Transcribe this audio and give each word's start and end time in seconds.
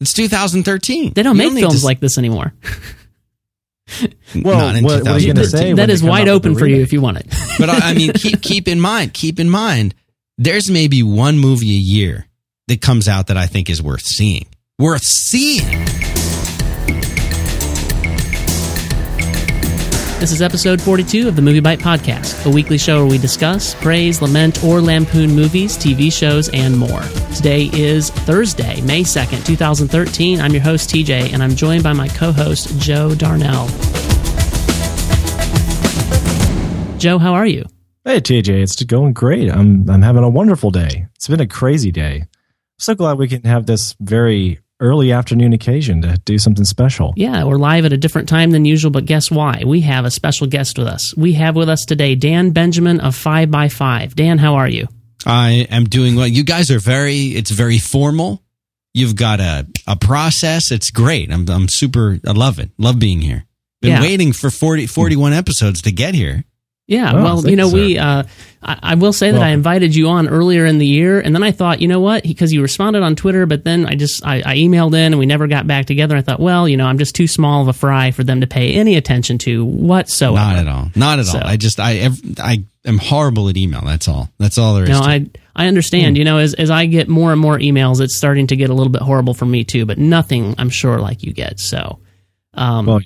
It's 0.00 0.12
2013. 0.14 1.12
They 1.12 1.22
don't 1.22 1.36
You 1.36 1.42
make 1.42 1.52
need 1.52 1.60
films 1.60 1.80
to- 1.80 1.86
like 1.86 2.00
this 2.00 2.18
anymore. 2.18 2.52
Well, 4.36 4.72
Not 4.72 4.82
what- 4.84 5.02
what 5.02 5.08
are 5.08 5.18
you 5.18 5.34
gonna 5.34 5.44
say 5.46 5.66
when 5.68 5.76
that 5.76 5.86
they 5.88 5.92
is 5.94 6.00
come 6.00 6.10
wide 6.10 6.28
open 6.28 6.54
for 6.54 6.64
you 6.64 6.80
if 6.80 6.92
you 6.92 7.00
want 7.00 7.16
it. 7.18 7.26
but 7.58 7.68
I, 7.68 7.90
I 7.90 7.94
mean, 7.94 8.12
keep 8.12 8.40
keep 8.40 8.68
in 8.68 8.80
mind, 8.80 9.12
keep 9.14 9.40
in 9.40 9.50
mind, 9.50 9.96
there's 10.38 10.70
maybe 10.70 11.02
one 11.02 11.38
movie 11.40 11.70
a 11.70 11.78
year 11.80 12.28
that 12.68 12.80
comes 12.80 13.08
out 13.08 13.26
that 13.26 13.36
I 13.36 13.46
think 13.46 13.68
is 13.68 13.82
worth 13.82 14.02
seeing. 14.02 14.46
Worth 14.78 15.02
seeing. 15.02 15.84
This 20.20 20.32
is 20.32 20.42
episode 20.42 20.82
42 20.82 21.28
of 21.28 21.34
the 21.34 21.40
Movie 21.40 21.60
Bite 21.60 21.78
Podcast, 21.78 22.44
a 22.44 22.50
weekly 22.50 22.76
show 22.76 22.98
where 22.98 23.10
we 23.10 23.16
discuss, 23.16 23.74
praise, 23.76 24.20
lament, 24.20 24.62
or 24.62 24.82
lampoon 24.82 25.30
movies, 25.30 25.78
TV 25.78 26.12
shows, 26.12 26.50
and 26.50 26.76
more. 26.76 27.00
Today 27.34 27.70
is 27.72 28.10
Thursday, 28.10 28.82
May 28.82 29.00
2nd, 29.00 29.46
2013. 29.46 30.42
I'm 30.42 30.52
your 30.52 30.60
host, 30.60 30.90
TJ, 30.90 31.32
and 31.32 31.42
I'm 31.42 31.56
joined 31.56 31.82
by 31.82 31.94
my 31.94 32.06
co 32.08 32.32
host, 32.32 32.78
Joe 32.78 33.14
Darnell. 33.14 33.66
Joe, 36.98 37.16
how 37.16 37.32
are 37.32 37.46
you? 37.46 37.64
Hey 38.04 38.20
TJ, 38.20 38.62
it's 38.62 38.82
going 38.84 39.14
great. 39.14 39.50
I'm 39.50 39.88
I'm 39.88 40.02
having 40.02 40.22
a 40.22 40.28
wonderful 40.28 40.70
day. 40.70 41.06
It's 41.14 41.28
been 41.28 41.40
a 41.40 41.46
crazy 41.46 41.92
day. 41.92 42.24
So 42.78 42.94
glad 42.94 43.16
we 43.16 43.26
can 43.26 43.44
have 43.44 43.64
this 43.64 43.96
very 43.98 44.58
early 44.80 45.12
afternoon 45.12 45.52
occasion 45.52 46.02
to 46.02 46.18
do 46.24 46.38
something 46.38 46.64
special. 46.64 47.12
Yeah, 47.16 47.44
we're 47.44 47.56
live 47.58 47.84
at 47.84 47.92
a 47.92 47.96
different 47.96 48.28
time 48.28 48.50
than 48.50 48.64
usual, 48.64 48.90
but 48.90 49.04
guess 49.04 49.30
why? 49.30 49.62
We 49.66 49.82
have 49.82 50.04
a 50.04 50.10
special 50.10 50.46
guest 50.46 50.78
with 50.78 50.86
us. 50.88 51.14
We 51.16 51.34
have 51.34 51.54
with 51.54 51.68
us 51.68 51.84
today 51.84 52.14
Dan 52.14 52.50
Benjamin 52.50 53.00
of 53.00 53.14
5 53.14 53.50
by 53.50 53.68
5 53.68 54.16
Dan, 54.16 54.38
how 54.38 54.54
are 54.56 54.68
you? 54.68 54.88
I 55.26 55.66
am 55.70 55.84
doing 55.84 56.16
well. 56.16 56.26
You 56.26 56.44
guys 56.44 56.70
are 56.70 56.78
very. 56.78 57.26
It's 57.36 57.50
very 57.50 57.78
formal. 57.78 58.42
You've 58.94 59.16
got 59.16 59.38
a 59.38 59.66
a 59.86 59.94
process. 59.94 60.72
It's 60.72 60.90
great. 60.90 61.30
I'm 61.30 61.48
I'm 61.48 61.68
super. 61.68 62.18
I 62.26 62.32
love 62.32 62.58
it. 62.58 62.70
Love 62.78 62.98
being 62.98 63.20
here. 63.20 63.44
Been 63.82 63.92
Yeah. 63.92 64.00
waiting 64.02 64.32
for 64.32 64.50
40, 64.50 64.86
41 64.86 65.32
episodes 65.34 65.82
to 65.82 65.92
get 65.92 66.14
here. 66.14 66.44
Yeah, 66.90 67.12
Oh, 67.14 67.22
well, 67.22 67.48
you 67.48 67.54
know, 67.54 67.68
we, 67.68 67.98
uh, 67.98 68.24
I, 68.60 68.78
I 68.82 68.94
will 68.96 69.12
say 69.12 69.30
that 69.30 69.40
I 69.40 69.50
invited 69.50 69.94
you 69.94 70.08
on 70.08 70.28
earlier 70.28 70.66
in 70.66 70.78
the 70.78 70.86
year, 70.86 71.20
and 71.20 71.32
then 71.32 71.44
I 71.44 71.52
thought, 71.52 71.80
you 71.80 71.86
know 71.86 72.00
what, 72.00 72.24
because 72.24 72.52
you 72.52 72.62
responded 72.62 73.04
on 73.04 73.14
Twitter, 73.14 73.46
but 73.46 73.62
then 73.62 73.86
I 73.86 73.94
just, 73.94 74.26
I, 74.26 74.38
I 74.44 74.56
emailed 74.56 74.88
in 74.94 75.12
and 75.12 75.18
we 75.20 75.24
never 75.24 75.46
got 75.46 75.68
back 75.68 75.86
together. 75.86 76.16
I 76.16 76.22
thought, 76.22 76.40
well, 76.40 76.68
you 76.68 76.76
know, 76.76 76.86
I'm 76.88 76.98
just 76.98 77.14
too 77.14 77.28
small 77.28 77.62
of 77.62 77.68
a 77.68 77.72
fry 77.72 78.10
for 78.10 78.24
them 78.24 78.40
to 78.40 78.48
pay 78.48 78.74
any 78.74 78.96
attention 78.96 79.38
to 79.38 79.64
whatsoever. 79.64 80.34
Not 80.34 80.56
at 80.56 80.66
all. 80.68 80.90
Not 80.96 81.18
at 81.20 81.26
So- 81.26 81.38
all. 81.38 81.46
I 81.46 81.56
just 81.56 81.78
I 81.78 82.08
I 82.38 82.64
am 82.84 82.98
horrible 82.98 83.48
at 83.48 83.56
email. 83.56 83.82
That's 83.84 84.08
all. 84.08 84.28
That's 84.38 84.58
all 84.58 84.74
there 84.74 84.82
is. 84.84 84.90
No. 84.90 84.98
I, 85.00 85.26
I 85.54 85.68
understand. 85.68 86.18
You 86.18 86.24
know, 86.24 86.38
as, 86.38 86.54
as 86.54 86.70
I 86.70 86.86
get 86.86 87.08
more 87.08 87.30
and 87.30 87.40
more 87.40 87.56
emails, 87.56 88.00
it's 88.00 88.16
starting 88.16 88.48
to 88.48 88.56
get 88.56 88.68
a 88.68 88.74
little 88.74 88.92
bit 88.92 89.02
horrible 89.02 89.34
for 89.34 89.46
me 89.46 89.62
too, 89.62 89.86
but 89.86 89.96
nothing, 89.96 90.56
I'm 90.58 90.70
sure, 90.70 90.98
like 90.98 91.22
you 91.22 91.32
get. 91.32 91.60
So, 91.60 92.00
um, 92.54 92.86
Well, 92.86 93.00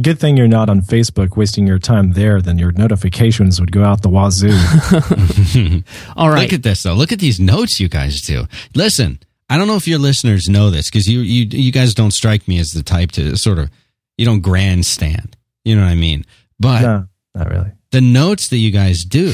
good 0.00 0.18
thing 0.18 0.36
you're 0.36 0.48
not 0.48 0.68
on 0.70 0.80
Facebook 0.80 1.36
wasting 1.36 1.66
your 1.66 1.78
time 1.78 2.12
there. 2.12 2.40
Then 2.40 2.58
your 2.58 2.72
notifications 2.72 3.60
would 3.60 3.72
go 3.72 3.84
out 3.84 4.02
the 4.02 4.08
wazoo. 4.08 4.50
all 6.16 6.30
right. 6.30 6.42
Look 6.42 6.52
at 6.52 6.62
this 6.62 6.82
though. 6.82 6.94
Look 6.94 7.12
at 7.12 7.18
these 7.18 7.40
notes 7.40 7.80
you 7.80 7.88
guys 7.88 8.20
do. 8.22 8.46
Listen, 8.74 9.18
I 9.48 9.56
don't 9.58 9.66
know 9.66 9.76
if 9.76 9.88
your 9.88 9.98
listeners 9.98 10.48
know 10.48 10.70
this 10.70 10.88
because 10.90 11.06
you 11.08 11.20
you 11.20 11.46
you 11.50 11.72
guys 11.72 11.94
don't 11.94 12.12
strike 12.12 12.46
me 12.48 12.58
as 12.58 12.72
the 12.72 12.82
type 12.82 13.12
to 13.12 13.36
sort 13.36 13.58
of 13.58 13.70
you 14.16 14.24
don't 14.24 14.40
grandstand. 14.40 15.36
You 15.64 15.76
know 15.76 15.82
what 15.82 15.90
I 15.90 15.94
mean? 15.96 16.24
But 16.58 16.82
no, 16.82 17.06
not 17.34 17.50
really. 17.50 17.70
the 17.92 18.00
notes 18.00 18.48
that 18.48 18.58
you 18.58 18.70
guys 18.70 19.04
do, 19.04 19.32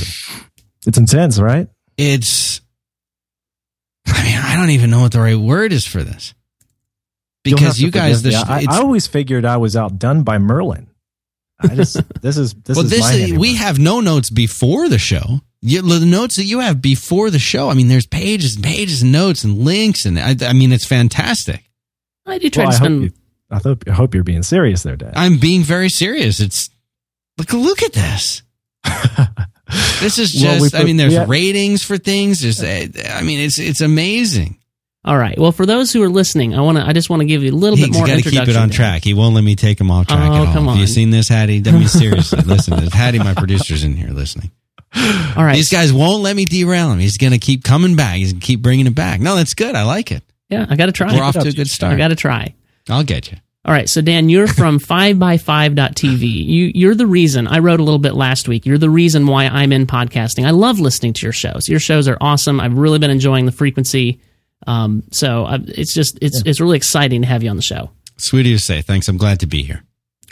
It's 0.87 0.99
intense, 0.99 1.39
right? 1.39 1.69
it's. 1.97 2.61
I 4.07 4.23
mean, 4.23 4.37
I 4.39 4.57
don't 4.57 4.71
even 4.71 4.91
know 4.91 5.01
what 5.01 5.13
the 5.13 5.21
right 5.21 5.37
word 5.39 5.73
is 5.73 5.87
for 5.87 6.03
this. 6.03 6.34
You'll 7.45 7.59
Because 7.59 7.79
you 7.81 7.91
guys, 7.91 8.23
the, 8.23 8.31
me. 8.31 8.37
I, 8.37 8.67
I 8.71 8.79
always 8.81 9.07
figured 9.07 9.45
I 9.45 9.59
was 9.59 9.77
outdone 9.77 10.23
by 10.23 10.39
Merlin. 10.39 10.89
I 11.61 11.75
just 11.75 12.01
this 12.23 12.37
is 12.37 12.55
this 12.55 12.77
well, 12.77 12.85
is 12.87 12.91
this 12.91 13.01
my 13.01 13.13
is, 13.13 13.19
handiwork. 13.21 13.41
we 13.41 13.55
have 13.57 13.79
no 13.79 14.01
notes 14.01 14.31
before 14.31 14.89
the 14.89 14.99
show. 14.99 15.41
You, 15.61 15.81
the 15.83 16.05
notes 16.07 16.37
that 16.37 16.45
you 16.45 16.61
have 16.61 16.83
before 16.83 17.31
the 17.31 17.39
show. 17.39 17.71
I 17.71 17.75
mean, 17.75 17.89
there's 17.89 18.07
pages 18.07 18.57
and 18.57 18.65
pages 18.65 19.03
and 19.03 19.13
notes 19.13 19.45
and 19.45 19.59
links, 19.59 20.05
and 20.05 20.19
I, 20.19 20.35
I 20.43 20.53
mean, 20.53 20.73
it's 20.73 20.85
fantastic. 20.87 21.63
I 22.27 22.39
do 22.39 22.51
try 22.51 22.65
Well, 22.65 22.73
to 22.73 22.85
I 22.85 22.89
hope 22.89 23.03
you, 23.03 23.13
I 23.51 23.59
hope 23.59 23.85
I 23.89 23.93
hope 23.93 24.15
you're 24.15 24.25
being 24.25 24.43
serious 24.43 24.83
there, 24.83 24.97
Dad. 24.97 25.13
I'm 25.17 25.39
being 25.39 25.63
very 25.63 25.89
serious. 25.91 26.41
It's 26.41 26.71
look, 27.39 27.53
look 27.53 27.83
at 27.83 27.93
this. 27.93 28.43
This 30.01 30.19
is 30.19 30.35
Well, 30.43 30.59
just. 30.61 30.75
we 30.75 30.79
I 30.79 30.85
mean, 30.85 30.99
there's 30.99 31.13
we 31.15 31.19
have- 31.19 31.29
ratings 31.29 31.83
for 31.83 31.97
things. 31.97 32.41
There's. 32.43 32.63
uh, 32.63 32.87
I 33.11 33.23
mean, 33.23 33.41
it's 33.41 33.59
it's 33.59 33.81
amazing. 33.81 34.59
All 35.05 35.19
right. 35.19 35.39
Well, 35.39 35.53
for 35.53 35.67
those 35.67 35.93
who 35.93 36.03
are 36.03 36.09
listening, 36.09 36.55
I 36.55 36.61
want 36.63 36.79
to. 36.79 36.87
I 36.87 36.93
just 36.95 37.11
want 37.11 37.21
to 37.21 37.27
give 37.27 37.43
you 37.43 37.53
a 37.53 37.55
little 37.55 37.77
He's 37.77 37.89
bit 37.89 37.95
more 37.95 38.07
got 38.07 38.23
to 38.23 38.31
keep 38.31 38.49
it 38.49 38.57
on 38.57 38.71
track. 38.71 39.05
He 39.05 39.13
won't 39.13 39.35
let 39.35 39.45
me 39.45 39.55
take 39.55 39.79
him 39.81 39.91
off 39.91 40.07
track 40.07 40.19
Oh, 40.31 40.35
at 40.35 40.47
all. 40.49 40.53
come 40.55 40.67
Have 40.69 40.79
you 40.79 40.87
seen 40.87 41.11
this, 41.11 41.29
Hattie? 41.29 41.63
I 41.67 41.73
mean, 41.73 41.89
seriously, 41.89 42.41
listen. 42.43 42.73
Hattie, 42.91 43.19
my 43.19 43.35
producer's 43.35 43.85
in 43.85 43.97
here 43.97 44.09
listening. 44.11 44.51
All 44.97 45.45
right. 45.45 45.57
These 45.57 45.71
guys 45.71 45.93
won't 45.93 46.23
let 46.23 46.35
me 46.37 46.47
derail 46.47 46.91
him. 46.93 47.01
He's 47.01 47.19
going 47.19 47.33
to 47.33 47.39
keep 47.39 47.65
coming 47.65 47.97
back. 47.97 48.17
He's 48.17 48.33
going 48.33 48.41
to 48.41 48.47
keep 48.47 48.63
bringing 48.63 48.87
it 48.87 48.95
back. 48.95 49.21
No, 49.21 49.35
that's 49.37 49.53
good. 49.55 49.75
I 49.75 49.83
like 49.83 50.11
it. 50.13 50.23
Yeah, 50.49 50.65
I 50.69 50.77
got 50.77 50.87
to 50.87 50.93
try. 50.93 51.13
We're 51.15 51.23
off 51.23 51.35
to 51.35 51.49
a 51.49 51.53
good 51.53 51.69
start. 51.69 51.93
I 51.93 51.97
got 51.97 52.09
to 52.09 52.17
try. 52.17 52.55
I'll 52.89 53.03
get 53.05 53.31
you. 53.33 53.39
All 53.67 53.73
right, 53.73 53.89
so 53.89 54.01
Dan, 54.03 54.29
you're 54.29 54.47
from 54.47 54.79
5by5.tv. 54.79 56.23
You 56.23 56.71
you're 56.75 56.95
the 56.95 57.07
reason. 57.07 57.47
I 57.49 57.59
wrote 57.61 57.81
a 57.81 57.83
little 57.83 57.99
bit 57.99 58.15
last 58.15 58.47
week. 58.47 58.67
You're 58.67 58.79
the 58.79 58.91
reason 58.91 59.27
why 59.27 59.47
I'm 59.47 59.73
in 59.73 59.87
podcasting. 59.87 60.47
I 60.47 60.51
love 60.51 60.81
listening 60.81 61.15
to 61.15 61.27
your 61.27 61.33
shows. 61.33 61.69
Your 61.69 61.81
shows 61.81 62.07
are 62.09 62.19
awesome. 62.21 62.61
I've 62.61 62.77
really 62.77 62.99
been 62.99 63.11
enjoying 63.11 63.47
the 63.47 63.53
frequency. 63.53 64.21
Um, 64.67 65.03
so 65.13 65.45
I, 65.45 65.59
it's 65.69 65.95
just 65.95 66.19
it's 66.23 66.43
it's 66.45 66.61
really 66.61 66.77
exciting 66.77 67.23
to 67.23 67.29
have 67.29 67.43
you 67.43 67.51
on 67.51 67.57
the 67.57 67.63
show. 67.63 67.91
Sweetie 68.17 68.53
to 68.53 68.59
say. 68.59 68.81
Thanks. 68.83 69.09
I'm 69.09 69.17
glad 69.17 69.41
to 69.41 69.47
be 69.47 69.63
here. 69.63 69.83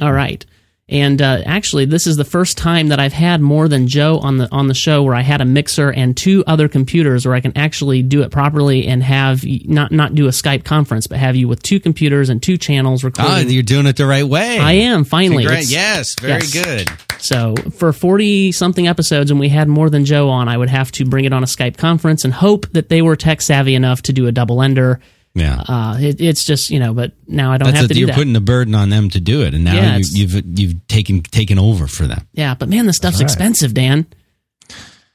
All 0.00 0.12
right. 0.12 0.44
And 0.92 1.22
uh, 1.22 1.40
actually, 1.46 1.86
this 1.86 2.06
is 2.06 2.16
the 2.18 2.24
first 2.24 2.58
time 2.58 2.88
that 2.88 3.00
I've 3.00 3.14
had 3.14 3.40
more 3.40 3.66
than 3.66 3.88
Joe 3.88 4.18
on 4.18 4.36
the 4.36 4.46
on 4.52 4.68
the 4.68 4.74
show, 4.74 5.02
where 5.02 5.14
I 5.14 5.22
had 5.22 5.40
a 5.40 5.44
mixer 5.46 5.90
and 5.90 6.14
two 6.14 6.44
other 6.46 6.68
computers, 6.68 7.24
where 7.24 7.34
I 7.34 7.40
can 7.40 7.56
actually 7.56 8.02
do 8.02 8.20
it 8.22 8.30
properly 8.30 8.86
and 8.86 9.02
have 9.02 9.42
not 9.64 9.90
not 9.90 10.14
do 10.14 10.26
a 10.26 10.30
Skype 10.30 10.64
conference, 10.64 11.06
but 11.06 11.16
have 11.18 11.34
you 11.34 11.48
with 11.48 11.62
two 11.62 11.80
computers 11.80 12.28
and 12.28 12.42
two 12.42 12.58
channels 12.58 13.02
Oh, 13.02 13.06
recording. 13.08 13.48
you're 13.50 13.62
doing 13.62 13.86
it 13.86 13.96
the 13.96 14.06
right 14.06 14.26
way. 14.26 14.58
I 14.58 14.72
am 14.72 15.04
finally. 15.04 15.44
Yes, 15.44 16.14
very 16.16 16.42
yes. 16.42 16.52
good. 16.52 16.88
So 17.18 17.54
for 17.78 17.92
40 17.92 18.52
something 18.52 18.86
episodes 18.86 19.30
and 19.30 19.40
we 19.40 19.48
had 19.48 19.68
more 19.68 19.88
than 19.88 20.04
Joe 20.04 20.28
on, 20.28 20.48
I 20.48 20.58
would 20.58 20.68
have 20.68 20.92
to 20.92 21.04
bring 21.06 21.24
it 21.24 21.32
on 21.32 21.42
a 21.42 21.46
Skype 21.46 21.78
conference 21.78 22.24
and 22.24 22.34
hope 22.34 22.68
that 22.72 22.90
they 22.90 23.00
were 23.00 23.16
tech 23.16 23.40
savvy 23.40 23.74
enough 23.74 24.02
to 24.02 24.12
do 24.12 24.26
a 24.26 24.32
double 24.32 24.60
ender. 24.60 25.00
Yeah. 25.34 25.62
Uh, 25.66 25.96
it, 26.00 26.20
it's 26.20 26.44
just, 26.44 26.70
you 26.70 26.78
know, 26.78 26.92
but 26.92 27.12
now 27.26 27.52
I 27.52 27.56
don't 27.58 27.68
That's 27.68 27.76
have 27.80 27.84
a, 27.86 27.88
to 27.88 27.94
do 27.94 27.94
that. 27.94 28.00
you're 28.00 28.06
that. 28.08 28.16
putting 28.16 28.32
the 28.34 28.40
burden 28.40 28.74
on 28.74 28.90
them 28.90 29.08
to 29.10 29.20
do 29.20 29.42
it, 29.42 29.54
and 29.54 29.64
now 29.64 29.74
Yeah, 29.74 29.92
you, 29.96 30.00
it's- 30.00 30.14
you've 30.14 30.58
you've 30.58 30.86
taken 30.88 31.22
taken 31.22 31.58
over 31.58 31.86
for 31.86 32.06
them. 32.06 32.26
yeah, 32.32 32.54
but 32.54 32.68
man, 32.68 32.84
the 32.86 32.92
stuff's 32.92 33.16
right. 33.16 33.22
expensive, 33.24 33.72
Dan. 33.72 34.06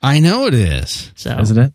I 0.02 0.20
know 0.20 0.46
it 0.48 0.54
is. 0.54 1.12
So, 1.16 1.38
Isn't 1.40 1.58
it? 1.58 1.74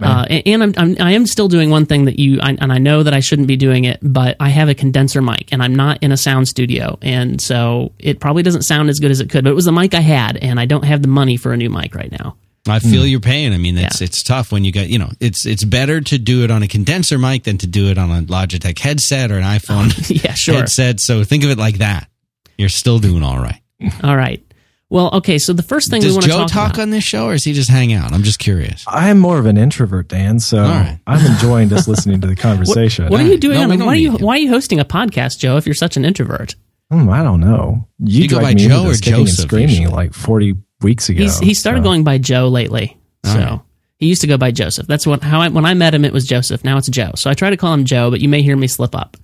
uh, 0.00 0.24
and, 0.30 0.42
and 0.46 0.62
I'm, 0.62 0.74
I'm, 0.76 0.96
I 1.00 1.12
am 1.12 1.26
still 1.26 1.48
doing 1.48 1.70
one 1.70 1.84
thing 1.86 2.04
that 2.06 2.18
you, 2.18 2.40
I, 2.40 2.50
and 2.60 2.72
I 2.72 2.78
know 2.78 3.02
that 3.02 3.12
I 3.12 3.20
shouldn't 3.20 3.48
be 3.48 3.56
doing 3.56 3.84
it, 3.84 3.98
but 4.00 4.36
I 4.38 4.48
have 4.48 4.68
a 4.68 4.74
condenser 4.74 5.20
mic 5.20 5.48
and 5.52 5.62
I'm 5.62 5.74
not 5.74 6.02
in 6.02 6.12
a 6.12 6.16
sound 6.16 6.46
studio. 6.48 6.98
And 7.02 7.40
so 7.40 7.92
it 7.98 8.20
probably 8.20 8.42
doesn't 8.44 8.62
sound 8.62 8.90
as 8.90 9.00
good 9.00 9.10
as 9.10 9.20
it 9.20 9.28
could, 9.28 9.44
but 9.44 9.50
it 9.50 9.54
was 9.54 9.64
the 9.64 9.72
mic 9.72 9.94
I 9.94 10.00
had 10.00 10.36
and 10.36 10.60
I 10.60 10.66
don't 10.66 10.84
have 10.84 11.02
the 11.02 11.08
money 11.08 11.36
for 11.36 11.52
a 11.52 11.56
new 11.56 11.68
mic 11.68 11.94
right 11.96 12.10
now. 12.12 12.36
I 12.70 12.78
feel 12.78 13.06
your 13.06 13.20
pain. 13.20 13.52
I 13.52 13.58
mean, 13.58 13.76
it's 13.78 14.00
Yeah. 14.00 14.04
it's 14.06 14.22
tough 14.22 14.52
when 14.52 14.64
you 14.64 14.72
got 14.72 14.88
you 14.88 14.98
know 14.98 15.10
it's 15.20 15.46
it's 15.46 15.64
better 15.64 16.00
to 16.00 16.18
do 16.18 16.44
it 16.44 16.50
on 16.50 16.62
a 16.62 16.68
condenser 16.68 17.18
mic 17.18 17.44
than 17.44 17.58
to 17.58 17.66
do 17.66 17.86
it 17.88 17.98
on 17.98 18.10
a 18.10 18.22
Logitech 18.22 18.78
headset 18.78 19.30
or 19.30 19.36
an 19.38 19.44
iPhone 19.44 19.88
yeah, 20.24 20.34
sure. 20.34 20.54
headset. 20.56 21.00
So 21.00 21.24
think 21.24 21.44
of 21.44 21.50
it 21.50 21.58
like 21.58 21.78
that. 21.78 22.08
You're 22.56 22.68
still 22.68 22.98
doing 22.98 23.22
all 23.22 23.38
right. 23.38 23.60
All 24.02 24.16
right. 24.16 24.42
Well, 24.90 25.10
okay. 25.16 25.36
So 25.38 25.52
the 25.52 25.62
first 25.62 25.90
thing 25.90 26.00
we 26.00 26.06
Does 26.06 26.14
want 26.14 26.22
to 26.24 26.30
Joe 26.30 26.38
talk, 26.38 26.50
talk, 26.50 26.68
about, 26.74 26.82
on 26.82 26.90
this 26.90 27.04
show, 27.04 27.26
or 27.26 27.32
does 27.32 27.44
he 27.44 27.52
just 27.52 27.68
hang 27.68 27.92
out? 27.92 28.12
I'm 28.12 28.22
just 28.22 28.38
curious. 28.38 28.84
I'm 28.88 29.18
more 29.18 29.38
of 29.38 29.44
an 29.44 29.58
introvert, 29.58 30.08
Dan, 30.08 30.40
so 30.40 30.62
right. 30.62 30.98
I'm 31.06 31.24
enjoying 31.26 31.68
just 31.68 31.86
listening 31.92 32.22
to 32.22 32.26
the 32.26 32.34
conversation. 32.34 33.08
What 33.08 33.20
are 33.20 33.26
you 33.26 33.36
doing? 33.36 33.56
No, 33.58 33.64
on 33.64 33.68
we 33.68 33.76
the- 33.76 33.80
don't 33.80 33.86
why 33.86 33.92
are 33.92 33.96
you 33.96 34.10
need 34.12 34.20
him. 34.20 34.26
Why 34.26 34.34
are 34.36 34.38
you 34.38 34.48
hosting 34.48 34.80
a 34.80 34.86
podcast, 34.86 35.38
Joe? 35.40 35.58
If 35.58 35.66
you're 35.66 35.74
such 35.74 35.96
an 35.98 36.04
introvert, 36.06 36.54
Hmm, 36.90 37.10
I 37.10 37.22
don't 37.22 37.40
know. 37.40 37.86
You, 37.98 38.22
You 38.22 38.28
go 38.28 38.40
by 38.40 38.54
me 38.54 38.62
into 38.62 38.68
Joe 38.74 38.84
or 38.84 38.88
this 38.88 39.00
kicking 39.00 39.18
and 39.20 39.26
Joseph 39.28 39.44
screaming 39.44 39.90
like 39.90 40.14
40 40.14 40.56
weeks 40.82 41.08
ago. 41.08 41.22
he's 41.22 41.38
he 41.38 41.54
started 41.54 41.80
so- 41.80 41.84
going 41.84 42.04
by 42.04 42.18
Joe 42.18 42.48
lately. 42.48 42.96
So 43.24 43.34
right. 43.34 43.60
he 43.98 44.06
used 44.06 44.20
to 44.20 44.26
go 44.26 44.38
by 44.38 44.52
Joseph. 44.52 44.86
That's 44.86 45.06
what 45.06 45.22
how 45.22 45.40
I, 45.40 45.48
when 45.48 45.64
I 45.66 45.74
met 45.74 45.94
him, 45.94 46.04
it 46.04 46.12
was 46.12 46.24
Joseph. 46.26 46.64
Now 46.64 46.78
it's 46.78 46.88
Joe. 46.88 47.12
So 47.16 47.28
I 47.30 47.34
try 47.34 47.50
to 47.50 47.56
call 47.56 47.74
him 47.74 47.84
Joe, 47.84 48.10
but 48.10 48.20
you 48.20 48.28
may 48.28 48.42
hear 48.42 48.56
me 48.56 48.68
slip 48.68 48.94
up. 48.94 49.16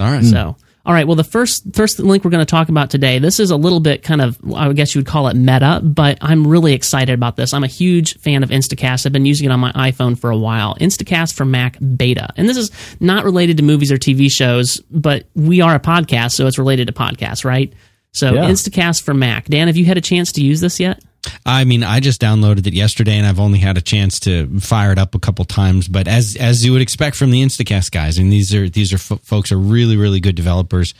All 0.00 0.10
right. 0.10 0.24
So. 0.24 0.56
All 0.84 0.92
right. 0.92 1.06
Well, 1.06 1.14
the 1.14 1.22
first 1.22 1.76
first 1.76 2.00
link 2.00 2.24
we're 2.24 2.32
going 2.32 2.44
to 2.44 2.50
talk 2.50 2.68
about 2.68 2.90
today. 2.90 3.20
This 3.20 3.38
is 3.38 3.52
a 3.52 3.56
little 3.56 3.78
bit 3.78 4.02
kind 4.02 4.20
of, 4.20 4.36
I 4.52 4.72
guess 4.72 4.94
you 4.94 4.98
would 4.98 5.06
call 5.06 5.28
it 5.28 5.36
meta, 5.36 5.80
but 5.80 6.18
I'm 6.20 6.44
really 6.44 6.72
excited 6.72 7.12
about 7.12 7.36
this. 7.36 7.54
I'm 7.54 7.62
a 7.62 7.68
huge 7.68 8.18
fan 8.18 8.42
of 8.42 8.50
Instacast. 8.50 9.06
I've 9.06 9.12
been 9.12 9.24
using 9.24 9.48
it 9.48 9.52
on 9.52 9.60
my 9.60 9.70
iPhone 9.72 10.18
for 10.18 10.30
a 10.30 10.36
while. 10.36 10.74
Instacast 10.80 11.34
for 11.34 11.44
Mac 11.44 11.78
beta, 11.96 12.30
and 12.36 12.48
this 12.48 12.56
is 12.56 12.72
not 12.98 13.24
related 13.24 13.58
to 13.58 13.62
movies 13.62 13.92
or 13.92 13.96
TV 13.96 14.28
shows, 14.28 14.80
but 14.90 15.28
we 15.36 15.60
are 15.60 15.76
a 15.76 15.80
podcast, 15.80 16.32
so 16.32 16.48
it's 16.48 16.58
related 16.58 16.88
to 16.88 16.92
podcasts, 16.92 17.44
right? 17.44 17.72
So 18.12 18.34
Yeah. 18.34 18.44
Instacast 18.50 19.02
for 19.02 19.14
Mac. 19.14 19.46
Dan, 19.46 19.66
have 19.68 19.76
you 19.76 19.84
had 19.84 19.96
a 19.96 20.02
chance 20.02 20.32
to 20.32 20.42
use 20.44 20.60
this 20.60 20.78
yet? 20.78 21.02
I 21.46 21.64
mean, 21.64 21.84
I 21.84 22.00
just 22.00 22.20
downloaded 22.20 22.66
it 22.66 22.74
yesterday, 22.74 23.16
and 23.16 23.26
I've 23.26 23.38
only 23.40 23.60
had 23.60 23.78
a 23.78 23.80
chance 23.80 24.18
to 24.20 24.58
fire 24.60 24.90
it 24.92 24.98
up 24.98 25.14
a 25.14 25.20
couple 25.20 25.44
times. 25.44 25.86
But 25.88 26.08
as 26.08 26.36
as 26.36 26.64
you 26.64 26.72
would 26.72 26.82
expect 26.82 27.14
from 27.16 27.30
the 27.30 27.42
Instacast 27.42 27.92
guys, 27.92 28.18
and 28.18 28.30
these 28.32 28.52
are 28.54 28.68
these 28.68 28.92
are 28.92 28.96
f- 28.96 29.20
folks 29.22 29.52
are 29.52 29.58
really 29.58 29.96
really 29.96 30.18
good 30.20 30.34
developers. 30.34 30.94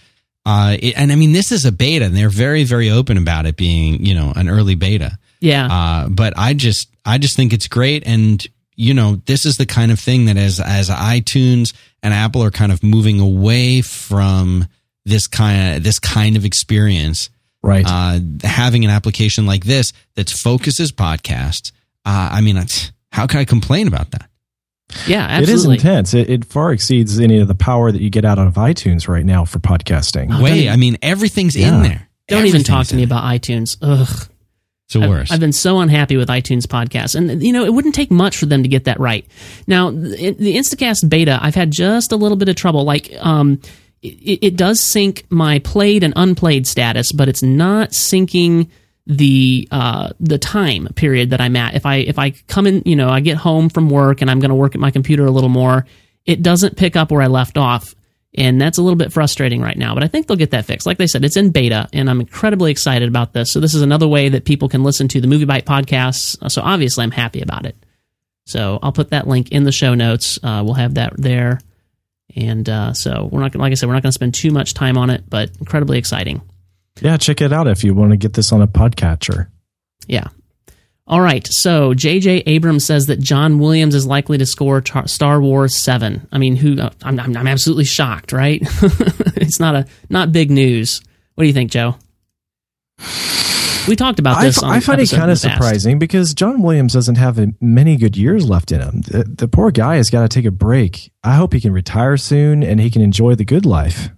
Uh, 0.47 0.77
it, 0.81 0.95
and 0.97 1.11
I 1.13 1.17
mean, 1.17 1.33
this 1.33 1.51
is 1.53 1.65
a 1.65 1.73
beta, 1.73 2.05
and 2.05 2.17
they're 2.17 2.29
very 2.31 2.63
very 2.65 2.89
open 2.91 3.17
about 3.17 3.47
it 3.47 3.57
being 3.57 4.05
you 4.07 4.15
know 4.15 4.33
an 4.37 4.49
early 4.49 4.77
beta. 4.77 5.19
Yeah. 5.41 5.67
Uh, 5.67 6.09
but 6.09 6.35
I 6.37 6.55
just 6.55 6.89
I 7.05 7.19
just 7.19 7.35
think 7.35 7.53
it's 7.53 7.67
great, 7.67 8.07
and 8.07 8.45
you 8.77 8.95
know, 8.95 9.17
this 9.27 9.45
is 9.45 9.57
the 9.57 9.67
kind 9.67 9.91
of 9.91 9.99
thing 9.99 10.27
that 10.27 10.37
as 10.37 10.61
as 10.61 10.89
iTunes 10.89 11.73
and 12.01 12.15
Apple 12.15 12.45
are 12.45 12.53
kind 12.53 12.71
of 12.71 12.83
moving 12.85 13.19
away 13.19 13.83
from 13.83 14.67
this 15.05 15.27
kind 15.27 15.77
of 15.77 15.85
this 15.85 15.99
kind 15.99 16.37
of 16.37 16.45
experience 16.45 17.31
Right. 17.65 17.85
uh, 17.87 18.19
having 18.43 18.85
an 18.85 18.91
application 18.91 19.47
like 19.47 19.65
this 19.65 19.93
that 20.17 20.29
focuses 20.29 20.91
podcasts. 20.91 21.71
Uh, 22.05 22.31
I 22.33 22.41
mean, 22.41 22.61
how 23.13 23.27
can 23.29 23.39
I 23.39 23.45
complain 23.45 23.87
about 23.87 24.11
that? 24.11 24.29
yeah, 25.07 25.39
it 25.41 25.49
is 25.49 25.65
intense. 25.65 26.13
It, 26.13 26.29
it 26.29 26.45
far 26.45 26.73
exceeds 26.73 27.19
any 27.21 27.39
of 27.39 27.49
the 27.49 27.55
power 27.55 27.91
that 27.93 28.03
you 28.03 28.11
get 28.11 28.25
out 28.25 28.39
of 28.39 28.55
iTunes 28.55 29.07
right 29.09 29.25
now 29.25 29.45
for 29.45 29.59
podcasting. 29.61 30.29
Oh, 30.37 30.43
Wait, 30.43 30.69
I 30.69 30.77
mean, 30.77 30.99
everything's 31.03 31.57
Yeah. 31.57 31.77
in 31.77 31.83
there. 31.83 32.09
Don't 32.29 32.47
even 32.47 32.63
talk 32.65 32.87
to 32.89 32.97
me 32.97 33.05
in 33.05 33.09
there. 33.09 33.19
about 33.19 33.31
iTunes. 33.33 33.77
Ugh. 33.81 34.09
It's 34.87 34.95
the 34.95 35.01
I've- 35.05 35.29
I've, 35.33 35.41
been 35.41 35.53
so 35.53 35.81
unhappy 35.81 36.17
with 36.17 36.29
iTunes 36.29 36.67
podcasts, 36.67 37.15
and 37.15 37.43
you 37.43 37.53
know 37.53 37.65
it 37.65 37.73
wouldn't 37.73 37.95
take 37.95 38.11
much 38.11 38.37
for 38.37 38.47
them 38.47 38.63
to 38.65 38.69
get 38.69 38.85
that 38.85 39.01
right. 39.01 39.25
Now, 39.67 39.91
the, 39.91 40.35
the 40.39 40.57
Instacast 40.57 41.09
beta, 41.09 41.39
I've 41.41 41.55
had 41.55 41.71
just 41.71 42.13
a 42.13 42.17
little 42.17 42.37
bit 42.37 42.49
of 42.51 42.57
trouble. 42.57 42.85
Like, 42.85 43.11
um, 43.21 43.61
it, 44.03 44.39
it 44.43 44.57
does 44.57 44.81
sync 44.81 45.25
my 45.31 45.61
played 45.61 46.03
and 46.03 46.13
unplayed 46.17 46.67
status, 46.67 47.13
but 47.13 47.29
it's 47.29 47.43
not 47.43 47.91
syncing 47.91 48.69
the 49.07 49.69
uh, 49.71 50.11
the 50.21 50.39
time 50.39 50.89
period 50.95 51.31
that 51.31 51.41
I'm 51.41 51.57
at. 51.57 51.75
If 51.75 51.87
I 51.87 51.97
if 51.97 52.19
I 52.19 52.31
come 52.31 52.67
in, 52.67 52.83
you 52.85 52.97
know, 52.97 53.09
I 53.09 53.21
get 53.21 53.37
home 53.37 53.69
from 53.69 53.91
work 53.91 54.21
and 54.21 54.31
I'm 54.31 54.41
going 54.41 54.51
to 54.51 54.55
work 54.55 54.75
at 54.75 54.81
my 54.81 54.91
computer 54.91 55.25
a 55.25 55.31
little 55.31 55.51
more, 55.51 55.87
it 56.25 56.43
doesn't 56.43 56.77
pick 56.77 56.97
up 56.97 57.11
where 57.11 57.23
I 57.23 57.27
left 57.29 57.59
off. 57.59 57.95
And 58.35 58.59
that's 58.59 58.79
a 58.79 58.83
little 58.83 58.97
bit 58.97 59.13
frustrating 59.13 59.61
right 59.61 59.77
now, 59.77 59.93
but 59.93 60.03
I 60.03 60.09
think 60.09 60.27
they'll 60.27 60.39
get 60.39 60.53
that 60.53 60.65
fixed. 60.65 60.87
Like 60.87 60.97
they 60.97 61.07
said, 61.07 61.23
it's 61.23 61.37
in 61.37 61.51
beta, 61.51 61.87
and 61.93 62.09
I'm 62.09 62.19
incredibly 62.19 62.71
excited 62.71 63.07
about 63.07 63.35
this. 63.35 63.53
So, 63.53 63.61
this 63.61 63.75
is 63.75 63.83
another 63.83 64.09
way 64.09 64.31
that 64.31 64.47
people 64.47 64.71
can 64.71 64.83
listen 64.83 65.07
to 65.09 65.21
the 65.21 65.27
Movie 65.27 65.45
Bite 65.45 65.67
podcasts. 65.67 66.51
So, 66.51 66.63
obviously, 66.63 67.05
I'm 67.05 67.11
happy 67.11 67.43
about 67.43 67.67
it. 67.67 67.77
So, 68.47 68.79
I'll 68.83 68.93
put 68.93 69.11
that 69.11 69.29
link 69.29 69.53
in 69.53 69.65
the 69.65 69.73
show 69.73 69.93
notes. 69.93 70.39
Uh, 70.43 70.63
we'll 70.65 70.73
have 70.73 70.95
that 70.95 71.13
there. 71.19 71.61
And 72.35 72.69
uh, 72.69 72.93
so, 72.95 73.29
we're 73.31 73.41
not, 73.41 73.53
gonna- 73.53 73.63
like 73.63 73.73
I 73.73 73.75
said, 73.75 73.87
we're 73.89 73.95
not 73.95 74.03
going 74.03 74.11
to 74.11 74.15
spend 74.15 74.35
too 74.35 74.51
much 74.51 74.75
time 74.75 74.97
on 74.97 75.11
it, 75.11 75.25
but 75.29 75.51
incredibly 75.61 75.99
exciting. 75.99 76.41
Yeah, 77.01 77.17
check 77.17 77.41
it 77.41 77.53
out 77.53 77.69
if 77.69 77.85
you 77.85 77.95
want 77.95 78.11
to 78.11 78.17
get 78.17 78.35
this 78.35 78.53
on 78.53 78.61
a 78.63 78.67
podcatcher. 78.69 79.49
Yeah. 80.07 80.29
All 81.07 81.21
right. 81.21 81.47
So 81.51 81.95
J.J. 81.95 82.45
Abrams 82.47 82.85
says 82.85 83.07
that 83.07 83.19
John 83.19 83.59
Williams 83.59 83.95
is 83.95 84.07
likely 84.07 84.39
to 84.39 84.47
score 84.47 84.81
tar- 84.81 85.09
Star 85.09 85.41
Wars 85.41 85.77
Seven. 85.77 86.29
I 86.31 86.39
mean, 86.39 86.55
who? 86.57 86.81
I'm, 86.81 87.19
I'm, 87.19 87.37
I'm 87.37 87.47
absolutely 87.47 87.85
shocked. 87.85 88.33
Right? 88.33 88.61
it's 89.37 89.59
not 89.59 89.75
a 89.75 89.87
not 90.09 90.33
big 90.33 90.51
news. 90.51 91.03
What 91.35 91.45
do 91.45 91.49
you 91.49 91.53
think, 91.55 91.71
Joe? 91.71 91.97
We 93.89 93.97
talked 93.97 94.19
about 94.19 94.39
I, 94.39 94.45
this. 94.45 94.63
on 94.63 94.71
I 94.71 94.81
find 94.81 95.01
it 95.01 95.11
kind 95.11 95.31
of 95.31 95.39
surprising 95.39 95.99
because 95.99 96.35
John 96.35 96.63
Williams 96.63 96.93
doesn't 96.93 97.17
have 97.17 97.41
many 97.61 97.97
good 97.97 98.17
years 98.17 98.49
left 98.49 98.73
in 98.73 98.81
him. 98.81 99.01
The, 99.03 99.25
the 99.25 99.49
poor 99.49 99.71
guy 99.71 99.97
has 99.97 100.11
got 100.11 100.23
to 100.23 100.29
take 100.29 100.45
a 100.45 100.51
break. 100.51 101.13
I 101.25 101.35
hope 101.35 101.53
he 101.53 101.61
can 101.61 101.73
retire 101.73 102.17
soon 102.17 102.63
and 102.63 102.81
he 102.81 102.91
can 102.91 103.03
enjoy 103.03 103.35
the 103.35 103.45
good 103.45 103.67
life. 103.67 104.11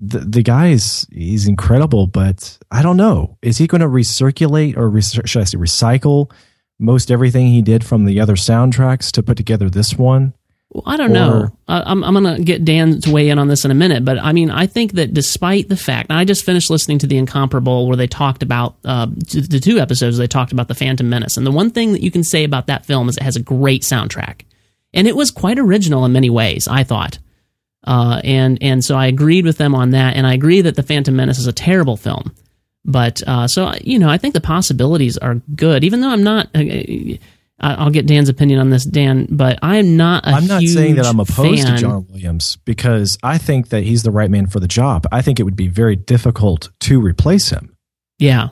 The, 0.00 0.18
the 0.18 0.42
guy 0.42 0.68
is 0.68 1.06
he's 1.12 1.46
incredible, 1.46 2.06
but 2.06 2.58
I 2.70 2.82
don't 2.82 2.96
know. 2.96 3.38
Is 3.42 3.58
he 3.58 3.66
going 3.66 3.82
to 3.82 3.86
recirculate 3.86 4.76
or 4.76 4.88
re- 4.88 5.02
should 5.02 5.40
I 5.40 5.44
say 5.44 5.58
recycle 5.58 6.32
most 6.80 7.10
everything 7.10 7.46
he 7.46 7.62
did 7.62 7.84
from 7.84 8.04
the 8.04 8.20
other 8.20 8.34
soundtracks 8.34 9.12
to 9.12 9.22
put 9.22 9.36
together 9.36 9.70
this 9.70 9.96
one? 9.96 10.34
Well, 10.72 10.84
I 10.86 10.96
don't 10.96 11.12
know. 11.12 11.32
Or- 11.32 11.52
I, 11.68 11.82
I'm, 11.82 12.02
I'm 12.02 12.14
going 12.14 12.36
to 12.36 12.42
get 12.42 12.64
Dan 12.64 12.98
to 13.02 13.12
weigh 13.12 13.28
in 13.28 13.38
on 13.38 13.48
this 13.48 13.66
in 13.66 13.70
a 13.70 13.74
minute, 13.74 14.06
but 14.06 14.18
I 14.18 14.32
mean, 14.32 14.50
I 14.50 14.66
think 14.66 14.92
that 14.92 15.12
despite 15.12 15.68
the 15.68 15.76
fact, 15.76 16.08
and 16.08 16.18
I 16.18 16.24
just 16.24 16.46
finished 16.46 16.70
listening 16.70 16.98
to 17.00 17.06
the 17.06 17.18
Incomparable 17.18 17.86
where 17.86 17.96
they 17.96 18.06
talked 18.06 18.42
about 18.42 18.76
uh, 18.84 19.06
the 19.06 19.60
two 19.62 19.78
episodes 19.78 20.16
they 20.16 20.26
talked 20.26 20.50
about 20.52 20.68
the 20.68 20.74
Phantom 20.74 21.06
Menace, 21.08 21.36
and 21.36 21.46
the 21.46 21.50
one 21.50 21.70
thing 21.70 21.92
that 21.92 22.00
you 22.00 22.10
can 22.10 22.24
say 22.24 22.44
about 22.44 22.68
that 22.68 22.86
film 22.86 23.10
is 23.10 23.18
it 23.18 23.22
has 23.22 23.36
a 23.36 23.42
great 23.42 23.82
soundtrack, 23.82 24.42
and 24.94 25.06
it 25.06 25.14
was 25.14 25.30
quite 25.30 25.58
original 25.58 26.06
in 26.06 26.12
many 26.12 26.30
ways. 26.30 26.66
I 26.66 26.84
thought, 26.84 27.18
uh, 27.86 28.22
and 28.24 28.56
and 28.62 28.82
so 28.82 28.96
I 28.96 29.06
agreed 29.08 29.44
with 29.44 29.58
them 29.58 29.74
on 29.74 29.90
that, 29.90 30.16
and 30.16 30.26
I 30.26 30.32
agree 30.32 30.62
that 30.62 30.76
the 30.76 30.82
Phantom 30.82 31.14
Menace 31.14 31.38
is 31.38 31.46
a 31.46 31.52
terrible 31.52 31.98
film. 31.98 32.34
But 32.86 33.22
uh, 33.26 33.46
so 33.46 33.74
you 33.82 33.98
know, 33.98 34.08
I 34.08 34.16
think 34.16 34.32
the 34.32 34.40
possibilities 34.40 35.18
are 35.18 35.34
good, 35.54 35.84
even 35.84 36.00
though 36.00 36.10
I'm 36.10 36.24
not. 36.24 36.48
I- 37.62 37.74
I'll 37.74 37.90
get 37.90 38.06
Dan's 38.06 38.28
opinion 38.28 38.58
on 38.58 38.70
this, 38.70 38.84
Dan. 38.84 39.26
But 39.30 39.58
I'm 39.62 39.96
not. 39.96 40.26
i 40.26 40.32
I'm 40.32 40.46
not 40.46 40.62
saying 40.62 40.96
that 40.96 41.06
I'm 41.06 41.16
huge 41.18 41.30
opposed 41.30 41.62
fan. 41.62 41.74
to 41.76 41.80
John 41.80 42.06
Williams 42.08 42.56
because 42.64 43.18
I 43.22 43.38
think 43.38 43.68
that 43.68 43.84
he's 43.84 44.02
the 44.02 44.10
right 44.10 44.30
man 44.30 44.46
for 44.46 44.60
the 44.60 44.68
job. 44.68 45.06
I 45.12 45.22
think 45.22 45.38
it 45.40 45.44
would 45.44 45.56
be 45.56 45.68
very 45.68 45.96
difficult 45.96 46.70
to 46.80 47.00
replace 47.00 47.50
him. 47.50 47.76
Yeah. 48.18 48.48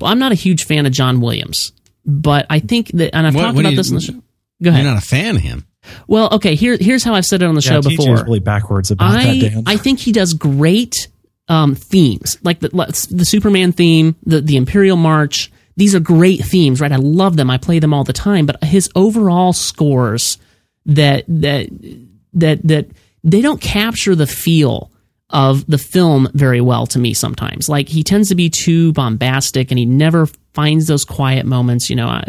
Well, 0.00 0.10
I'm 0.10 0.18
not 0.18 0.32
a 0.32 0.36
huge 0.36 0.64
fan 0.64 0.84
of 0.86 0.92
John 0.92 1.20
Williams, 1.20 1.72
but 2.04 2.46
I 2.50 2.60
think 2.60 2.88
that, 2.92 3.14
and 3.14 3.26
I've 3.26 3.34
What- 3.34 3.42
talked 3.42 3.54
what 3.56 3.60
about 3.60 3.70
you- 3.72 3.76
this 3.76 3.88
in 3.88 3.94
the 3.96 4.00
show. 4.02 4.12
Go 4.12 4.18
ahead. 4.18 4.22
You're 4.60 4.72
ahead. 4.72 4.84
not 4.86 5.02
a 5.02 5.06
fan 5.06 5.36
of 5.36 5.42
him. 5.42 5.66
well, 6.06 6.28
okay. 6.32 6.54
Here, 6.54 6.76
here's 6.80 7.02
how 7.04 7.14
I've 7.14 7.26
said 7.26 7.42
it 7.42 7.46
on 7.46 7.54
the 7.54 7.62
show 7.62 7.74
yeah, 7.74 7.80
TJ 7.80 7.96
before. 7.96 8.14
is 8.14 8.22
really 8.22 8.40
backwards 8.40 8.90
about 8.90 9.12
that, 9.12 9.26
I 9.26 9.38
Dan. 9.40 9.62
I 9.66 9.76
think 9.76 9.98
he 9.98 10.12
does 10.12 10.34
great 10.34 11.08
um, 11.48 11.74
themes, 11.74 12.38
like 12.44 12.60
the 12.60 12.68
the 13.10 13.24
Superman 13.24 13.72
theme, 13.72 14.14
the 14.24 14.40
the 14.40 14.56
Imperial 14.56 14.96
March. 14.96 15.50
These 15.76 15.94
are 15.94 16.00
great 16.00 16.44
themes, 16.44 16.80
right? 16.80 16.92
I 16.92 16.96
love 16.96 17.36
them. 17.36 17.50
I 17.50 17.58
play 17.58 17.78
them 17.78 17.94
all 17.94 18.04
the 18.04 18.12
time. 18.12 18.46
But 18.46 18.62
his 18.64 18.90
overall 18.94 19.52
scores 19.52 20.38
that 20.86 21.24
that 21.28 21.68
that 22.34 22.62
that 22.66 22.90
they 23.24 23.40
don't 23.40 23.60
capture 23.60 24.14
the 24.14 24.26
feel 24.26 24.90
of 25.30 25.66
the 25.66 25.78
film 25.78 26.28
very 26.34 26.60
well 26.60 26.86
to 26.88 26.98
me 26.98 27.14
sometimes. 27.14 27.68
Like 27.68 27.88
he 27.88 28.02
tends 28.02 28.28
to 28.28 28.34
be 28.34 28.50
too 28.50 28.92
bombastic 28.92 29.70
and 29.70 29.78
he 29.78 29.86
never 29.86 30.26
finds 30.52 30.86
those 30.86 31.04
quiet 31.04 31.46
moments. 31.46 31.88
You 31.88 31.96
know, 31.96 32.08
I, 32.08 32.24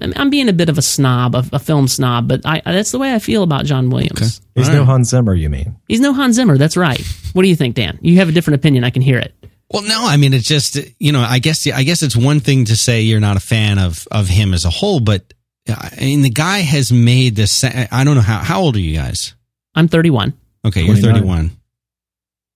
I'm 0.00 0.30
being 0.30 0.48
a 0.48 0.52
bit 0.52 0.68
of 0.68 0.78
a 0.78 0.82
snob, 0.82 1.34
a, 1.34 1.44
a 1.52 1.58
film 1.58 1.88
snob, 1.88 2.28
but 2.28 2.42
I, 2.44 2.62
that's 2.64 2.92
the 2.92 2.98
way 2.98 3.12
I 3.12 3.18
feel 3.18 3.42
about 3.42 3.64
John 3.64 3.90
Williams. 3.90 4.40
He's 4.54 4.68
All 4.68 4.76
no. 4.76 4.84
Hans 4.84 5.10
Zimmer, 5.10 5.34
you 5.34 5.50
mean? 5.50 5.76
He's 5.88 6.00
no 6.00 6.12
Hans 6.12 6.36
Zimmer. 6.36 6.56
That's 6.56 6.76
right. 6.76 7.02
What 7.32 7.42
do 7.42 7.48
you 7.48 7.56
think, 7.56 7.74
Dan? 7.74 7.98
You 8.00 8.18
have 8.18 8.28
a 8.28 8.32
different 8.32 8.56
opinion. 8.56 8.84
I 8.84 8.90
can 8.90 9.02
hear 9.02 9.18
it. 9.18 9.34
Well, 9.70 9.82
no, 9.82 10.06
I 10.06 10.16
mean 10.16 10.32
it's 10.32 10.48
just 10.48 10.78
you 10.98 11.12
know 11.12 11.20
I 11.20 11.38
guess 11.40 11.66
I 11.66 11.82
guess 11.82 12.02
it's 12.02 12.16
one 12.16 12.40
thing 12.40 12.66
to 12.66 12.76
say 12.76 13.02
you're 13.02 13.20
not 13.20 13.36
a 13.36 13.40
fan 13.40 13.78
of 13.78 14.06
of 14.10 14.28
him 14.28 14.54
as 14.54 14.64
a 14.64 14.70
whole, 14.70 15.00
but 15.00 15.34
uh, 15.68 15.74
I 15.78 16.00
mean 16.00 16.22
the 16.22 16.30
guy 16.30 16.60
has 16.60 16.90
made 16.90 17.36
this. 17.36 17.62
I 17.64 18.04
don't 18.04 18.14
know 18.14 18.22
how 18.22 18.38
how 18.38 18.60
old 18.62 18.76
are 18.76 18.80
you 18.80 18.96
guys? 18.96 19.34
I'm 19.74 19.88
31. 19.88 20.32
Okay, 20.64 20.82
you're 20.82 20.96
31. 20.96 21.50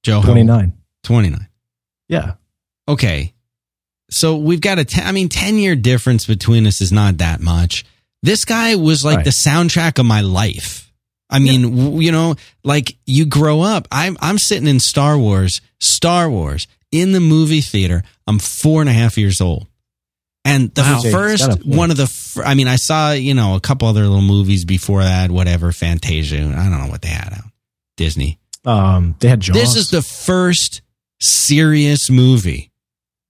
Joe, 0.02 0.22
29. 0.22 0.72
29. 1.04 1.46
Yeah. 2.08 2.32
Okay, 2.88 3.32
so 4.10 4.36
we've 4.36 4.60
got 4.60 4.78
a. 4.78 4.84
Ten, 4.84 5.06
I 5.06 5.12
mean, 5.12 5.28
ten 5.28 5.56
year 5.56 5.76
difference 5.76 6.26
between 6.26 6.66
us 6.66 6.80
is 6.80 6.90
not 6.92 7.18
that 7.18 7.40
much. 7.40 7.84
This 8.22 8.44
guy 8.44 8.74
was 8.74 9.04
like 9.04 9.16
Right. 9.18 9.24
the 9.24 9.30
soundtrack 9.30 9.98
of 9.98 10.06
my 10.06 10.20
life. 10.22 10.92
I 11.30 11.38
mean, 11.38 11.62
w 11.62 12.00
you 12.00 12.12
know, 12.12 12.34
like 12.64 12.96
you 13.06 13.24
grow 13.26 13.60
up. 13.62 13.86
I'm 13.92 14.16
I'm 14.20 14.38
sitting 14.38 14.66
in 14.66 14.80
Star 14.80 15.16
Wars, 15.16 15.60
Star 15.80 16.28
Wars 16.28 16.66
in 16.92 17.12
the 17.12 17.20
movie 17.20 17.60
theater. 17.62 18.02
I'm 18.26 18.38
four 18.38 18.80
and 18.80 18.88
a 18.88 18.92
half 18.92 19.18
years 19.18 19.40
old, 19.40 19.66
and 20.44 20.72
the 20.74 20.82
Wow. 20.82 21.00
First 21.10 21.46
got 21.48 21.58
a 21.58 21.62
point. 21.62 21.76
one 21.76 21.90
of 21.90 21.96
the. 21.96 22.06
Fir- 22.06 22.44
I 22.44 22.54
mean, 22.54 22.68
I 22.68 22.76
saw 22.76 23.12
you 23.12 23.34
know 23.34 23.56
a 23.56 23.60
couple 23.60 23.88
other 23.88 24.02
little 24.02 24.20
movies 24.22 24.64
before 24.64 25.02
that, 25.02 25.30
whatever, 25.30 25.72
Fantasia. 25.72 26.36
I 26.38 26.68
don't 26.68 26.78
know 26.84 26.88
what 26.90 27.02
they 27.02 27.08
had 27.08 27.32
out. 27.32 27.50
Disney. 27.96 28.38
Um, 28.64 29.16
they 29.18 29.28
had 29.28 29.40
Jaws. 29.40 29.56
This 29.56 29.74
is 29.76 29.90
the 29.90 30.02
first 30.02 30.82
serious 31.20 32.10
movie. 32.10 32.70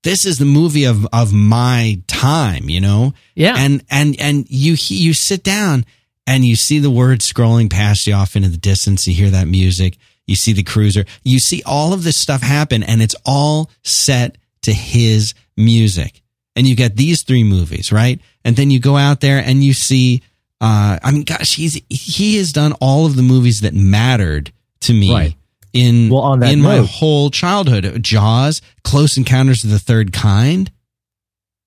This 0.02 0.26
is 0.26 0.38
the 0.38 0.44
movie 0.44 0.84
of 0.84 1.06
of 1.12 1.32
my 1.32 2.00
time, 2.08 2.68
you 2.68 2.80
know. 2.80 3.14
Yeah. 3.34 3.54
And 3.56 3.84
and 3.90 4.18
and 4.20 4.46
you 4.50 4.74
you 4.88 5.14
sit 5.14 5.44
down 5.44 5.84
and 6.26 6.44
you 6.44 6.56
see 6.56 6.80
the 6.80 6.90
words 6.90 7.30
scrolling 7.30 7.70
past 7.70 8.06
you 8.06 8.14
off 8.14 8.34
into 8.34 8.48
the 8.48 8.56
distance. 8.56 9.06
You 9.06 9.14
hear 9.14 9.30
that 9.30 9.46
music. 9.46 9.98
You 10.26 10.36
see 10.36 10.52
the 10.52 10.62
cruiser. 10.62 11.04
You 11.24 11.38
see 11.38 11.62
all 11.66 11.92
of 11.92 12.04
this 12.04 12.16
stuff 12.16 12.42
happen, 12.42 12.82
and 12.82 13.02
it's 13.02 13.16
all 13.26 13.70
set 13.82 14.38
to 14.62 14.72
his 14.72 15.34
music. 15.56 16.22
And 16.54 16.66
you 16.66 16.76
get 16.76 16.96
these 16.96 17.22
three 17.22 17.44
movies, 17.44 17.90
right? 17.92 18.20
And 18.44 18.56
then 18.56 18.70
you 18.70 18.78
go 18.78 18.96
out 18.96 19.20
there 19.20 19.38
and 19.44 19.64
you 19.64 19.72
see. 19.72 20.22
Uh, 20.60 20.98
I 21.02 21.10
mean, 21.10 21.24
gosh, 21.24 21.56
he's 21.56 21.80
he 21.88 22.36
has 22.36 22.52
done 22.52 22.72
all 22.80 23.04
of 23.06 23.16
the 23.16 23.22
movies 23.22 23.60
that 23.62 23.74
mattered 23.74 24.52
to 24.82 24.92
me 24.92 25.12
Right. 25.12 25.34
in 25.72 26.08
Well, 26.08 26.22
on 26.22 26.38
that 26.40 26.52
in 26.52 26.60
my 26.60 26.76
whole 26.78 27.30
childhood. 27.30 28.00
Jaws, 28.02 28.60
Close 28.84 29.16
Encounters 29.16 29.64
of 29.64 29.70
the 29.70 29.78
Third 29.80 30.12
Kind. 30.12 30.70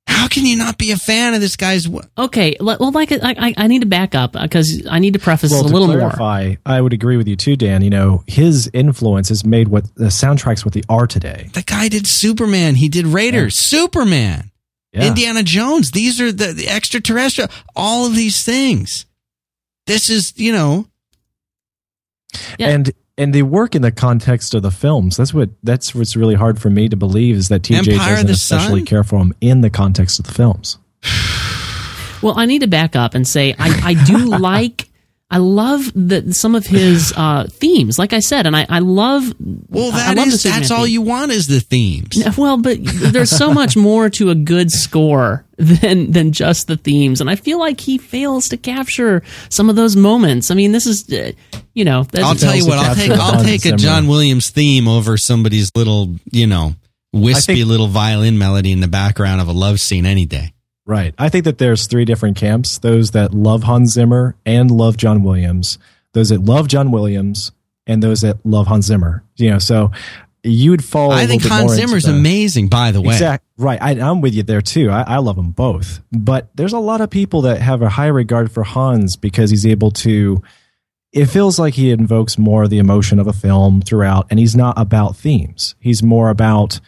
How 0.07 0.27
can 0.27 0.45
you 0.45 0.57
not 0.57 0.77
be 0.77 0.91
a 0.91 0.97
fan 0.97 1.33
of 1.33 1.41
this 1.41 1.55
guy's? 1.55 1.87
wo- 1.87 2.01
Okay. 2.17 2.57
Well, 2.59 2.91
like, 2.91 3.11
I, 3.11 3.17
I, 3.23 3.53
I 3.57 3.67
need 3.67 3.79
to 3.79 3.85
back 3.87 4.15
up 4.15 4.35
uh, 4.35 4.43
because 4.43 4.85
I 4.89 4.99
need 4.99 5.13
to 5.13 5.19
preface 5.19 5.51
well, 5.51 5.61
a 5.61 5.67
to 5.67 5.73
little 5.73 5.87
more. 5.87 5.97
clarify, 6.11 6.55
I 6.65 6.81
would 6.81 6.93
agree 6.93 7.17
with 7.17 7.27
you 7.27 7.35
too, 7.35 7.55
Dan. 7.55 7.81
You 7.83 7.89
know, 7.89 8.23
his 8.27 8.69
influence 8.73 9.29
has 9.29 9.45
made 9.45 9.67
what 9.67 9.93
the 9.95 10.05
soundtracks 10.05 10.65
what 10.65 10.73
they 10.73 10.81
are 10.89 11.07
today. 11.07 11.49
The 11.53 11.61
guy 11.63 11.89
did 11.89 12.07
Superman. 12.07 12.75
He 12.75 12.89
did 12.89 13.05
Raiders. 13.07 13.55
Superman. 13.55 14.51
Yeah. 14.93 15.07
Indiana 15.07 15.43
Jones. 15.43 15.91
These 15.91 16.21
are 16.21 16.31
the, 16.31 16.53
the 16.53 16.69
extraterrestrial. 16.69 17.49
All 17.75 18.05
of 18.07 18.15
these 18.15 18.43
things. 18.43 19.05
This 19.87 20.09
is, 20.09 20.33
you 20.37 20.51
know, 20.53 20.87
Yeah. 22.57 22.69
and 22.69 22.91
and 23.17 23.33
they 23.33 23.41
work 23.41 23.75
in 23.75 23.81
the 23.81 23.91
context 23.91 24.53
of 24.53 24.61
the 24.61 24.71
films. 24.71 25.17
That's 25.17 25.33
what 25.33 25.49
that's 25.63 25.95
what's 25.95 26.15
really 26.15 26.35
hard 26.35 26.59
for 26.61 26.69
me 26.69 26.89
to 26.89 26.95
believe 26.95 27.35
is 27.37 27.49
that 27.49 27.61
TJ 27.61 27.93
Empire 27.93 28.15
doesn't 28.15 28.29
especially 28.29 28.81
Sun? 28.81 28.85
care 28.85 29.03
for 29.03 29.19
them 29.19 29.33
in 29.41 29.61
the 29.61 29.69
context 29.69 30.19
of 30.19 30.25
the 30.25 30.33
films. 30.33 30.77
Well, 32.21 32.39
I 32.39 32.45
need 32.47 32.61
to 32.61 32.67
back 32.67 32.95
up 32.95 33.13
and 33.13 33.27
say 33.27 33.53
I, 33.59 33.89
I 33.89 34.05
do 34.05 34.17
like. 34.39 34.89
I 35.31 35.37
love 35.39 35.91
the, 35.95 36.33
some 36.33 36.53
of 36.53 36.65
his 36.67 37.11
uh, 37.17 37.47
themes, 37.49 37.97
like 37.97 38.13
I 38.13 38.19
said, 38.19 38.45
and 38.45 38.55
I, 38.55 38.65
I 38.69 38.79
love. 38.79 39.33
well, 39.39 39.91
I- 39.91 40.11
I 40.11 40.13
that 40.13 40.17
love 40.17 40.27
the 40.27 40.33
is, 40.35 40.43
that's 40.43 40.55
Superman 40.67 40.71
all 40.79 40.85
theme. 40.85 40.93
you 40.93 41.01
want 41.01 41.31
is 41.31 41.47
the 41.47 41.59
themes. 41.59 42.23
Well, 42.37 42.57
but 42.57 42.77
there's 42.83 43.31
so 43.31 43.51
much 43.53 43.75
more 43.89 44.09
to 44.11 44.29
a 44.29 44.35
good 44.35 44.69
score 44.71 45.45
than 45.57 46.11
than 46.11 46.31
just 46.31 46.67
the 46.67 46.77
themes, 46.77 47.21
and 47.21 47.29
I 47.29 47.35
feel 47.37 47.57
like 47.59 47.79
he 47.79 47.97
fails 47.97 48.49
to 48.49 48.57
capture 48.57 49.23
some 49.49 49.69
of 49.69 49.75
those 49.75 49.95
moments. 49.95 50.51
I 50.51 50.53
mean, 50.55 50.71
this 50.73 50.85
is, 50.85 51.11
uh, 51.11 51.31
you 51.73 51.85
know, 51.85 52.03
that's, 52.03 52.23
I'll 52.25 52.35
tell 52.35 52.55
you 52.55 52.67
what. 52.67 52.77
I'll 52.77 52.93
take. 52.95 53.11
I'll 53.11 53.43
take 53.43 53.65
a 53.65 53.75
John 53.77 54.07
Williams 54.07 54.49
theme 54.51 54.87
over 54.87 55.17
somebody's 55.17 55.71
little, 55.75 56.15
you 56.31 56.45
know, 56.45 56.75
wispy 57.13 57.55
think- 57.55 57.67
little 57.67 57.87
violin 57.87 58.37
melody 58.37 58.71
in 58.71 58.79
the 58.81 58.87
background 58.89 59.41
of 59.41 59.47
a 59.47 59.53
love 59.53 59.79
scene 59.79 60.05
any 60.05 60.25
day. 60.25 60.51
Right. 60.85 61.15
I 61.17 61.29
think 61.29 61.45
that 61.45 61.57
there's 61.57 61.87
three 61.87 62.05
different 62.05 62.37
camps: 62.37 62.77
those 62.77 63.11
that 63.11 63.33
love 63.33 63.63
Hans 63.63 63.91
Zimmer 63.91 64.35
and 64.45 64.69
love 64.69 64.97
John 64.97 65.23
Williams, 65.23 65.79
those 66.13 66.29
that 66.29 66.45
love 66.45 66.67
John 66.67 66.91
Williams, 66.91 67.51
and 67.87 68.03
those 68.03 68.21
that 68.21 68.37
love 68.45 68.67
Hans 68.67 68.85
Zimmer. 68.85 69.23
You 69.35 69.51
know, 69.51 69.59
so 69.59 69.91
you 70.45 70.71
would 70.71 70.83
fall. 70.83 71.11
I 71.11 71.25
think 71.25 71.43
Hans 71.43 71.73
Zimmer's 71.73 72.05
amazing. 72.05 72.67
By 72.69 72.91
the 72.91 73.01
way, 73.01 73.13
Exact 73.15 73.43
right. 73.57 73.81
I, 73.81 73.91
I'm 73.91 74.21
with 74.21 74.35
you 74.35 74.43
there 74.43 74.61
too. 74.61 74.91
I, 74.91 75.01
I 75.01 75.17
love 75.17 75.35
them 75.35 75.51
both, 75.51 76.01
but 76.11 76.49
there's 76.55 76.73
a 76.73 76.79
lot 76.79 77.01
of 77.01 77.09
people 77.09 77.41
that 77.41 77.61
have 77.61 77.81
a 77.81 77.89
high 77.89 78.07
regard 78.07 78.51
for 78.51 78.63
Hans 78.63 79.15
because 79.15 79.49
he's 79.49 79.65
able 79.65 79.91
to. 79.91 80.41
It 81.11 81.27
feels 81.27 81.57
like 81.57 81.75
he 81.75 81.91
invokes 81.91 82.37
more 82.37 82.63
of 82.63 82.69
the 82.69 82.77
emotion 82.77 83.19
of 83.19 83.27
a 83.27 83.33
film 83.33 83.81
throughout, 83.81 84.27
and 84.29 84.37
he's 84.37 84.55
not 84.55 84.77
about 84.77 85.15
themes. 85.15 85.73
He's 85.79 86.03
more 86.03 86.29
about 86.29 86.79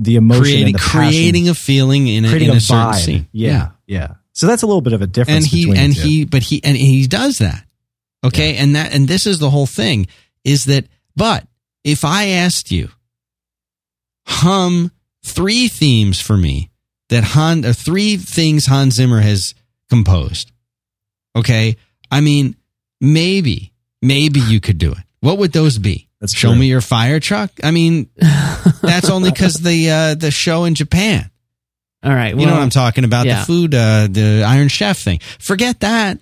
the 0.00 0.16
emotion 0.16 0.42
creating 0.44 0.66
and 0.66 0.74
the 0.74 0.78
creating 0.78 1.48
a 1.48 1.54
feeling 1.54 2.08
in 2.08 2.24
a, 2.24 2.28
in 2.34 2.50
a, 2.50 2.54
a 2.54 2.60
certain 2.60 2.94
scene. 2.94 3.28
Yeah, 3.32 3.70
yeah, 3.86 4.14
So 4.32 4.46
that's 4.46 4.62
a 4.62 4.66
little 4.66 4.80
bit 4.80 4.94
of 4.94 5.02
a 5.02 5.06
difference. 5.06 5.44
and 5.44 5.46
he 5.46 5.66
between 5.66 5.78
and 5.84 5.92
he 5.92 6.24
but 6.24 6.42
he 6.42 6.64
and 6.64 6.76
he 6.76 7.06
does 7.06 7.38
that. 7.38 7.64
Okay? 8.24 8.56
And 8.56 8.74
that 8.74 8.94
and 8.94 9.06
this 9.06 9.26
is 9.26 9.38
the 9.38 9.50
whole 9.50 9.66
thing 9.66 10.06
is 10.44 10.64
that 10.64 10.86
but 11.16 11.46
if 11.84 12.04
i 12.04 12.26
asked 12.28 12.70
you 12.70 12.88
hum 14.26 14.90
three 15.24 15.68
themes 15.68 16.20
for 16.20 16.36
me 16.36 16.70
that 17.08 17.24
han 17.24 17.64
or 17.64 17.72
three 17.72 18.16
things 18.16 18.66
hans 18.66 18.94
zimmer 18.94 19.20
has 19.20 19.54
composed 19.88 20.52
okay? 21.36 21.76
I 22.10 22.20
mean 22.20 22.56
maybe 23.00 23.72
maybe 24.02 24.40
you 24.40 24.60
could 24.60 24.78
do 24.78 24.92
it. 24.92 24.98
What 25.20 25.38
would 25.38 25.52
those 25.52 25.78
be 25.78 26.08
That's 26.20 26.34
show 26.34 26.50
true. 26.50 26.58
me 26.58 26.66
your 26.66 26.80
fire 26.80 27.18
truck 27.20 27.50
i 27.62 27.70
mean 27.70 28.08
that's 28.82 29.08
only 29.10 29.30
because 29.30 29.54
the 29.54 29.90
uh 29.90 30.14
the 30.14 30.30
show 30.30 30.64
in 30.64 30.74
japan 30.74 31.30
all 32.02 32.14
right. 32.14 32.34
you 32.34 32.46
know 32.46 32.52
what 32.52 32.62
I'm 32.62 32.70
talking 32.70 33.04
about? 33.04 33.26
yeah. 33.26 33.40
The 33.40 33.44
food, 33.44 33.74
uh, 33.74 34.08
the 34.10 34.42
Iron 34.48 34.68
Chef 34.68 34.96
thing. 34.98 35.18
Forget 35.38 35.80
that. 35.80 36.18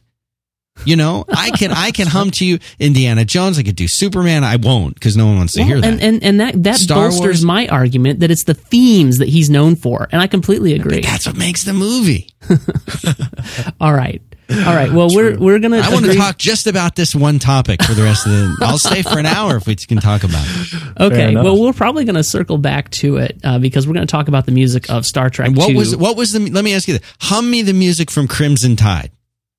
You 0.85 0.97
know, 0.97 1.25
I 1.29 1.51
can 1.53 1.71
I 1.71 1.93
can 1.93 2.09
hum 2.09 2.33
to 2.33 2.45
you 2.45 2.59
Indiana 2.81 3.25
Jones. 3.25 3.61
I 3.61 3.63
could 3.63 3.77
do 3.77 3.87
Superman. 3.87 4.43
I 4.43 4.57
won't 4.57 4.95
because 4.95 5.17
no 5.17 5.27
one 5.27 5.37
wants 5.37 5.53
to 5.53 5.61
Well, 5.61 5.69
hear 5.69 5.81
that. 5.81 5.87
and, 5.93 6.03
and 6.03 6.23
and 6.25 6.41
that 6.41 6.61
that 6.65 6.77
Star 6.79 7.11
bolsters 7.11 7.23
Wars- 7.23 7.45
my 7.45 7.69
argument 7.69 8.19
that 8.21 8.31
it's 8.33 8.43
the 8.43 8.55
themes 8.55 9.19
that 9.19 9.29
he's 9.29 9.51
known 9.51 9.77
for, 9.77 10.09
and 10.11 10.21
I 10.21 10.27
completely 10.27 10.75
agree. 10.75 11.01
That's 11.03 11.27
what 11.29 11.37
makes 11.37 11.63
the 11.63 11.75
movie. 11.75 12.31
All 13.81 13.93
right, 13.95 14.21
all 14.51 14.75
right. 14.75 14.91
Well, 14.91 15.09
we're 15.15 15.39
we're 15.39 15.59
gonna. 15.59 15.79
I 15.79 15.93
want 15.93 16.07
to 16.07 16.15
talk 16.15 16.39
just 16.39 16.67
about 16.67 16.97
this 16.97 17.15
one 17.15 17.39
topic 17.39 17.83
for 17.83 17.93
the 17.93 18.03
rest 18.03 18.27
of 18.27 18.33
the. 18.33 18.57
I'll 18.63 18.79
stay 18.79 19.03
for 19.03 19.19
an 19.19 19.27
hour 19.27 19.57
if 19.57 19.67
we 19.67 19.77
can 19.77 19.99
talk 19.99 20.25
about 20.25 20.45
it. 20.47 20.83
Okay, 21.01 21.37
well, 21.37 21.61
we're 21.61 21.73
probably 21.73 22.05
going 22.05 22.17
to 22.17 22.25
circle 22.25 22.59
back 22.59 22.91
to 22.91 23.19
it 23.19 23.39
uh, 23.45 23.61
because 23.61 23.87
we're 23.87 23.95
going 23.95 24.07
to 24.07 24.11
talk 24.11 24.27
about 24.27 24.47
the 24.47 24.53
music 24.53 24.91
of 24.91 25.07
Star 25.07 25.31
Trek. 25.31 25.47
And 25.49 25.57
what 25.57 25.69
2. 25.69 25.77
was 25.77 25.97
what 25.97 26.17
was 26.17 26.33
the? 26.33 26.41
Let 26.41 26.65
me 26.65 26.75
ask 26.75 26.89
you 26.89 26.99
this: 26.99 27.07
Hum 27.21 27.49
me 27.49 27.63
the 27.63 27.73
music 27.73 28.11
from 28.11 28.27
Crimson 28.27 28.75
Tide. 28.75 29.13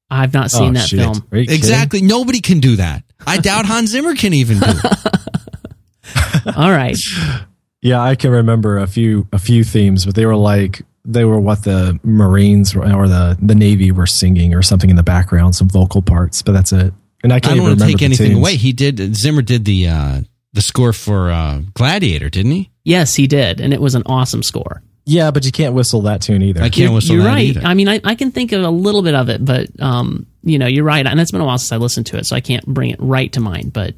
I've 0.09 0.33
not 0.33 0.51
seen 0.51 0.71
Oh, 0.71 0.79
that 0.79 0.87
shit. 0.89 0.99
film. 0.99 1.17
Are 1.17 1.37
kidding? 1.37 1.53
Exactly. 1.55 2.01
Nobody 2.01 2.41
can 2.41 2.59
do 2.59 2.75
that. 2.77 3.03
I 3.25 3.37
doubt 3.37 3.67
Hans 3.67 3.91
Zimmer 3.91 4.15
can 4.15 4.33
even 4.33 4.59
do 4.59 4.65
it. 4.67 6.55
All 6.57 6.71
right, 6.71 6.97
Yeah, 7.81 8.01
I 8.01 8.15
can 8.15 8.31
remember 8.31 8.79
a 8.79 8.87
few 8.87 9.27
a 9.31 9.39
few 9.39 9.63
themes, 9.63 10.05
but 10.05 10.15
they 10.15 10.25
were 10.25 10.35
like 10.35 10.81
they 11.11 11.25
were 11.25 11.39
what 11.39 11.63
the 11.63 11.99
Marines 12.03 12.75
or 12.75 13.07
the 13.07 13.37
the 13.41 13.55
Navy 13.55 13.91
were 13.91 14.07
singing 14.07 14.53
or 14.53 14.61
something 14.61 14.89
in 14.89 14.95
the 14.95 15.03
background, 15.03 15.55
some 15.55 15.69
vocal 15.69 16.01
parts. 16.01 16.41
But 16.41 16.53
that's 16.53 16.71
it. 16.71 16.93
And 17.23 17.33
I 17.33 17.37
I 17.37 17.39
can't 17.39 17.53
I 17.53 17.55
don't 17.55 17.57
even 17.57 17.63
want 17.63 17.79
to 17.79 17.85
remember 17.85 17.97
take 17.97 18.05
anything 18.05 18.27
tunes. 18.31 18.39
away. 18.39 18.55
He 18.55 18.71
did. 18.73 19.15
Zimmer 19.15 19.41
did 19.41 19.65
the 19.65 19.87
uh, 19.87 20.21
the 20.53 20.61
score 20.61 20.93
for 20.93 21.29
uh, 21.31 21.61
Gladiator, 21.73 22.29
didn't 22.29 22.51
he? 22.51 22.71
yes, 22.83 23.13
he 23.13 23.27
did, 23.27 23.61
and 23.61 23.73
it 23.73 23.79
was 23.81 23.93
an 23.93 24.03
awesome 24.07 24.41
score. 24.41 24.81
Yeah, 25.05 25.31
but 25.31 25.45
you 25.45 25.51
can't 25.51 25.73
whistle 25.73 26.01
that 26.01 26.21
tune 26.21 26.41
either. 26.43 26.61
I 26.61 26.69
can't 26.69 26.77
You're, 26.77 26.91
whistle 26.93 27.15
you're 27.15 27.23
that 27.23 27.33
right. 27.33 27.45
either. 27.45 27.61
I 27.61 27.73
mean, 27.73 27.89
I, 27.89 27.99
I 28.03 28.13
can 28.15 28.31
think 28.31 28.51
of 28.51 28.61
a 28.63 28.69
little 28.69 29.01
bit 29.01 29.15
of 29.15 29.29
it, 29.29 29.43
but 29.43 29.67
um, 29.81 30.27
you 30.43 30.59
know, 30.59 30.67
you're 30.67 30.83
right, 30.83 31.05
and 31.05 31.19
it's 31.19 31.31
been 31.31 31.41
a 31.41 31.45
while 31.45 31.57
since 31.57 31.71
I 31.71 31.77
listened 31.77 32.05
to 32.07 32.17
it, 32.17 32.25
so 32.27 32.35
I 32.35 32.41
can't 32.41 32.65
bring 32.65 32.91
it 32.91 32.99
right 32.99 33.31
to 33.33 33.39
mind. 33.39 33.73
But 33.73 33.95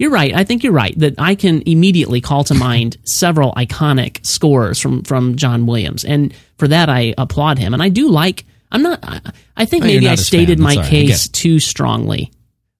you're 0.00 0.10
right. 0.10 0.34
I 0.34 0.44
think 0.44 0.64
you're 0.64 0.72
right 0.72 0.98
that 0.98 1.16
I 1.18 1.34
can 1.34 1.62
immediately 1.66 2.22
call 2.22 2.42
to 2.44 2.54
mind 2.54 2.96
several 3.04 3.52
iconic 3.52 4.24
scores 4.26 4.80
from 4.80 5.02
from 5.02 5.36
John 5.36 5.66
Williams, 5.66 6.06
and 6.06 6.34
for 6.56 6.66
that 6.68 6.88
I 6.88 7.14
applaud 7.18 7.58
him. 7.58 7.74
And 7.74 7.82
I 7.82 7.90
do 7.90 8.08
like. 8.08 8.46
I'm 8.72 8.82
not. 8.82 9.00
I, 9.02 9.20
I 9.58 9.64
think 9.66 9.84
Oh, 9.84 9.88
maybe 9.88 10.08
I 10.08 10.14
stated 10.14 10.58
my 10.58 10.74
That's 10.74 10.78
all 10.78 10.82
right. 10.84 11.02
I 11.04 11.06
case 11.08 11.28
too 11.28 11.60
strongly. 11.60 12.32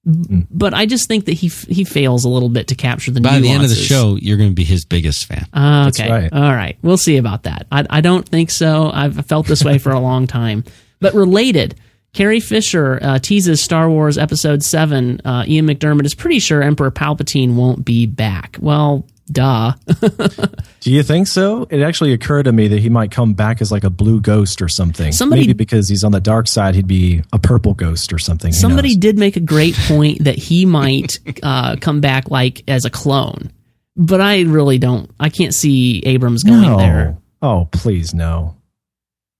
But 0.03 0.73
I 0.73 0.87
just 0.87 1.07
think 1.07 1.25
that 1.25 1.33
he 1.33 1.49
he 1.49 1.83
fails 1.83 2.25
a 2.25 2.29
little 2.29 2.49
bit 2.49 2.69
to 2.69 2.75
capture 2.75 3.11
the 3.11 3.21
By 3.21 3.37
the 3.37 3.49
end 3.49 3.61
of 3.61 3.69
the 3.69 3.75
show, 3.75 4.17
you're 4.19 4.37
going 4.37 4.49
to 4.49 4.55
be 4.55 4.63
his 4.63 4.83
biggest 4.83 5.25
fan. 5.25 5.45
Uh, 5.53 5.91
okay. 5.93 6.09
right. 6.11 6.33
All 6.33 6.41
right. 6.41 6.75
We'll 6.81 6.97
see 6.97 7.17
about 7.17 7.43
that. 7.43 7.67
I, 7.71 7.85
I 7.87 8.01
don't 8.01 8.27
think 8.27 8.49
so. 8.49 8.89
I've 8.91 9.23
felt 9.27 9.45
this 9.45 9.63
way 9.63 9.77
for 9.77 9.91
a 9.91 9.99
long 9.99 10.25
time. 10.25 10.63
But 10.99 11.13
related, 11.13 11.75
Carrie 12.13 12.39
Fisher 12.41 12.99
uh, 13.01 13.19
teases 13.19 13.61
Star 13.63 13.89
Wars 13.89 14.17
Episode 14.17 14.63
7. 14.63 15.21
Uh, 15.23 15.45
Ian 15.47 15.65
McDiarmid 15.67 16.05
is 16.05 16.13
pretty 16.13 16.39
sure 16.39 16.61
Emperor 16.61 16.91
Palpatine 16.91 17.55
won't 17.55 17.85
be 17.85 18.05
back. 18.05 18.57
Well, 18.59 19.07
duh. 19.31 19.73
Do 20.81 20.91
you 20.91 21.03
think 21.03 21.27
so? 21.27 21.67
It 21.69 21.81
actually 21.81 22.11
occurred 22.11 22.43
to 22.43 22.51
me 22.51 22.67
that 22.67 22.79
he 22.79 22.89
might 22.89 23.11
come 23.11 23.33
back 23.33 23.61
as 23.61 23.71
like 23.71 23.85
a 23.85 23.89
blue 23.89 24.19
ghost 24.19 24.61
or 24.61 24.67
something. 24.67 25.13
Somebody- 25.13 25.43
Maybe 25.43 25.53
because 25.53 25.87
he's 25.87 26.03
on 26.03 26.11
the 26.11 26.19
dark 26.19 26.47
side, 26.49 26.75
he'd 26.75 26.85
be 26.87 27.21
a 27.31 27.39
purple 27.39 27.73
ghost 27.73 28.11
or 28.11 28.19
something. 28.19 28.51
Who 28.51 28.59
Somebody 28.59 28.89
knows? 28.89 28.97
did 28.97 29.17
make 29.17 29.37
a 29.37 29.41
great 29.41 29.75
point 29.75 30.25
that 30.25 30.35
he 30.35 30.65
might 30.65 31.17
uh, 31.43 31.77
come 31.79 32.01
back 32.01 32.29
like 32.29 32.63
as 32.67 32.83
a 32.83 32.89
clone. 32.89 33.51
But 33.95 34.19
I 34.19 34.41
really 34.41 34.77
don't. 34.79 35.09
I 35.19 35.29
can't 35.29 35.53
see 35.53 36.01
Abrams 36.05 36.43
going 36.43 36.61
no. 36.61 36.77
there. 36.77 37.17
Oh, 37.41 37.69
please 37.71 38.13
no. 38.13 38.57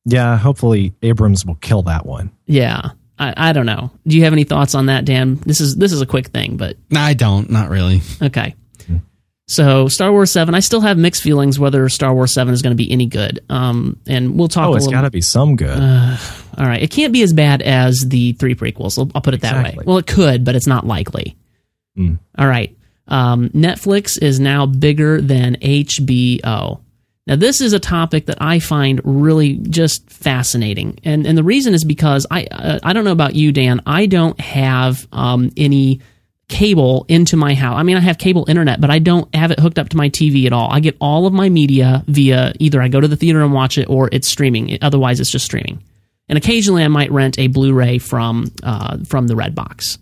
Yeah, 0.05 0.37
hopefully 0.37 0.93
Abrams 1.01 1.45
will 1.45 1.55
kill 1.55 1.83
that 1.83 2.05
one. 2.05 2.31
Yeah. 2.45 2.91
I, 3.19 3.33
I 3.37 3.53
don't 3.53 3.67
know. 3.67 3.91
Do 4.07 4.17
you 4.17 4.23
have 4.23 4.33
any 4.33 4.45
thoughts 4.45 4.73
on 4.73 4.87
that, 4.87 5.05
Dan? 5.05 5.35
This 5.45 5.61
is 5.61 5.75
this 5.75 5.91
is 5.91 6.01
a 6.01 6.07
quick 6.07 6.27
thing, 6.27 6.57
but 6.57 6.75
I 6.95 7.13
don't. 7.13 7.51
Not 7.51 7.69
really. 7.69 8.01
Okay. 8.21 8.55
So 9.51 9.89
Star 9.89 10.13
Wars 10.13 10.31
Seven, 10.31 10.55
I 10.55 10.61
still 10.61 10.79
have 10.79 10.97
mixed 10.97 11.21
feelings 11.21 11.59
whether 11.59 11.89
Star 11.89 12.13
Wars 12.13 12.33
Seven 12.33 12.53
is 12.53 12.61
going 12.61 12.71
to 12.71 12.77
be 12.81 12.89
any 12.89 13.05
good. 13.05 13.41
Um, 13.49 13.99
and 14.07 14.39
we'll 14.39 14.47
talk. 14.47 14.69
Oh, 14.69 14.73
a 14.73 14.75
it's 14.77 14.85
little, 14.85 14.97
got 14.97 15.01
to 15.01 15.11
be 15.11 15.19
some 15.19 15.57
good. 15.57 15.77
All 15.77 16.65
right, 16.65 16.81
it 16.81 16.89
can't 16.89 17.11
be 17.11 17.21
as 17.21 17.33
bad 17.33 17.61
as 17.61 17.99
the 18.07 18.31
three 18.33 18.55
prequels. 18.55 18.97
I'll, 18.97 19.11
I'll 19.13 19.21
put 19.21 19.33
it 19.33 19.41
that 19.41 19.61
way. 19.61 19.77
Well, 19.83 19.97
it 19.97 20.07
could, 20.07 20.45
but 20.45 20.55
it's 20.55 20.67
not 20.67 20.87
likely. 20.87 21.35
Mm. 21.97 22.17
All 22.37 22.47
right. 22.47 22.73
Um, 23.09 23.49
Netflix 23.49 24.17
is 24.21 24.39
now 24.39 24.65
bigger 24.65 25.19
than 25.19 25.55
HBO. 25.57 26.79
Now, 27.27 27.35
this 27.35 27.61
is 27.61 27.73
a 27.73 27.79
topic 27.79 28.25
that 28.25 28.41
I 28.41 28.59
find 28.59 28.99
really 29.03 29.57
just 29.57 30.09
fascinating, 30.09 30.99
and 31.03 31.27
and 31.27 31.37
the 31.37 31.43
reason 31.43 31.73
is 31.73 31.83
because 31.83 32.25
I 32.31 32.45
uh, 32.45 32.79
I 32.81 32.93
don't 32.93 33.03
know 33.03 33.11
about 33.11 33.35
you, 33.35 33.51
Dan. 33.51 33.81
I 33.85 34.07
don't 34.07 34.39
have 34.39 35.07
um, 35.11 35.51
any 35.55 36.01
cable 36.47 37.05
into 37.07 37.37
my 37.37 37.53
house. 37.53 37.77
I 37.77 37.83
mean, 37.83 37.95
I 37.95 38.01
have 38.01 38.17
cable 38.17 38.45
internet, 38.47 38.81
but 38.81 38.89
I 38.89 38.99
don't 38.99 39.33
have 39.35 39.51
it 39.51 39.59
hooked 39.59 39.79
up 39.79 39.89
to 39.89 39.97
my 39.97 40.09
TV 40.09 40.45
at 40.45 40.53
all. 40.53 40.69
I 40.71 40.79
get 40.79 40.97
all 40.99 41.25
of 41.27 41.33
my 41.33 41.47
media 41.47 42.03
via 42.07 42.53
either 42.59 42.81
I 42.81 42.87
go 42.87 42.99
to 42.99 43.07
the 43.07 43.15
theater 43.15 43.41
and 43.41 43.53
watch 43.53 43.77
it, 43.77 43.87
or 43.87 44.09
it's 44.11 44.27
streaming. 44.27 44.77
Otherwise, 44.81 45.19
it's 45.19 45.31
just 45.31 45.45
streaming. 45.45 45.81
And 46.27 46.37
occasionally, 46.37 46.83
I 46.83 46.87
might 46.87 47.11
rent 47.11 47.37
a 47.37 47.47
Blu-ray 47.47 47.99
from 47.99 48.51
uh, 48.63 48.97
from 49.05 49.27
the 49.27 49.35
Redbox. 49.35 49.97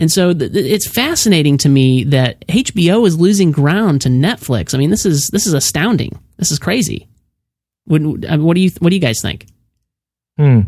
And 0.00 0.10
so 0.10 0.32
th- 0.32 0.50
th- 0.52 0.64
it's 0.64 0.88
fascinating 0.88 1.58
to 1.58 1.68
me 1.68 2.04
that 2.04 2.44
HBO 2.48 3.06
is 3.06 3.20
losing 3.20 3.52
ground 3.52 4.00
to 4.00 4.08
Netflix. 4.08 4.74
I 4.74 4.78
mean, 4.78 4.88
this 4.88 5.04
is 5.04 5.28
this 5.28 5.46
is 5.46 5.52
astounding. 5.52 6.18
This 6.38 6.50
is 6.50 6.58
crazy. 6.58 7.06
What, 7.84 8.00
uh, 8.02 8.38
what 8.38 8.54
do 8.54 8.60
you 8.62 8.70
what 8.78 8.88
do 8.88 8.96
you 8.96 9.00
guys 9.00 9.20
think? 9.20 9.46
Hmm. 10.38 10.60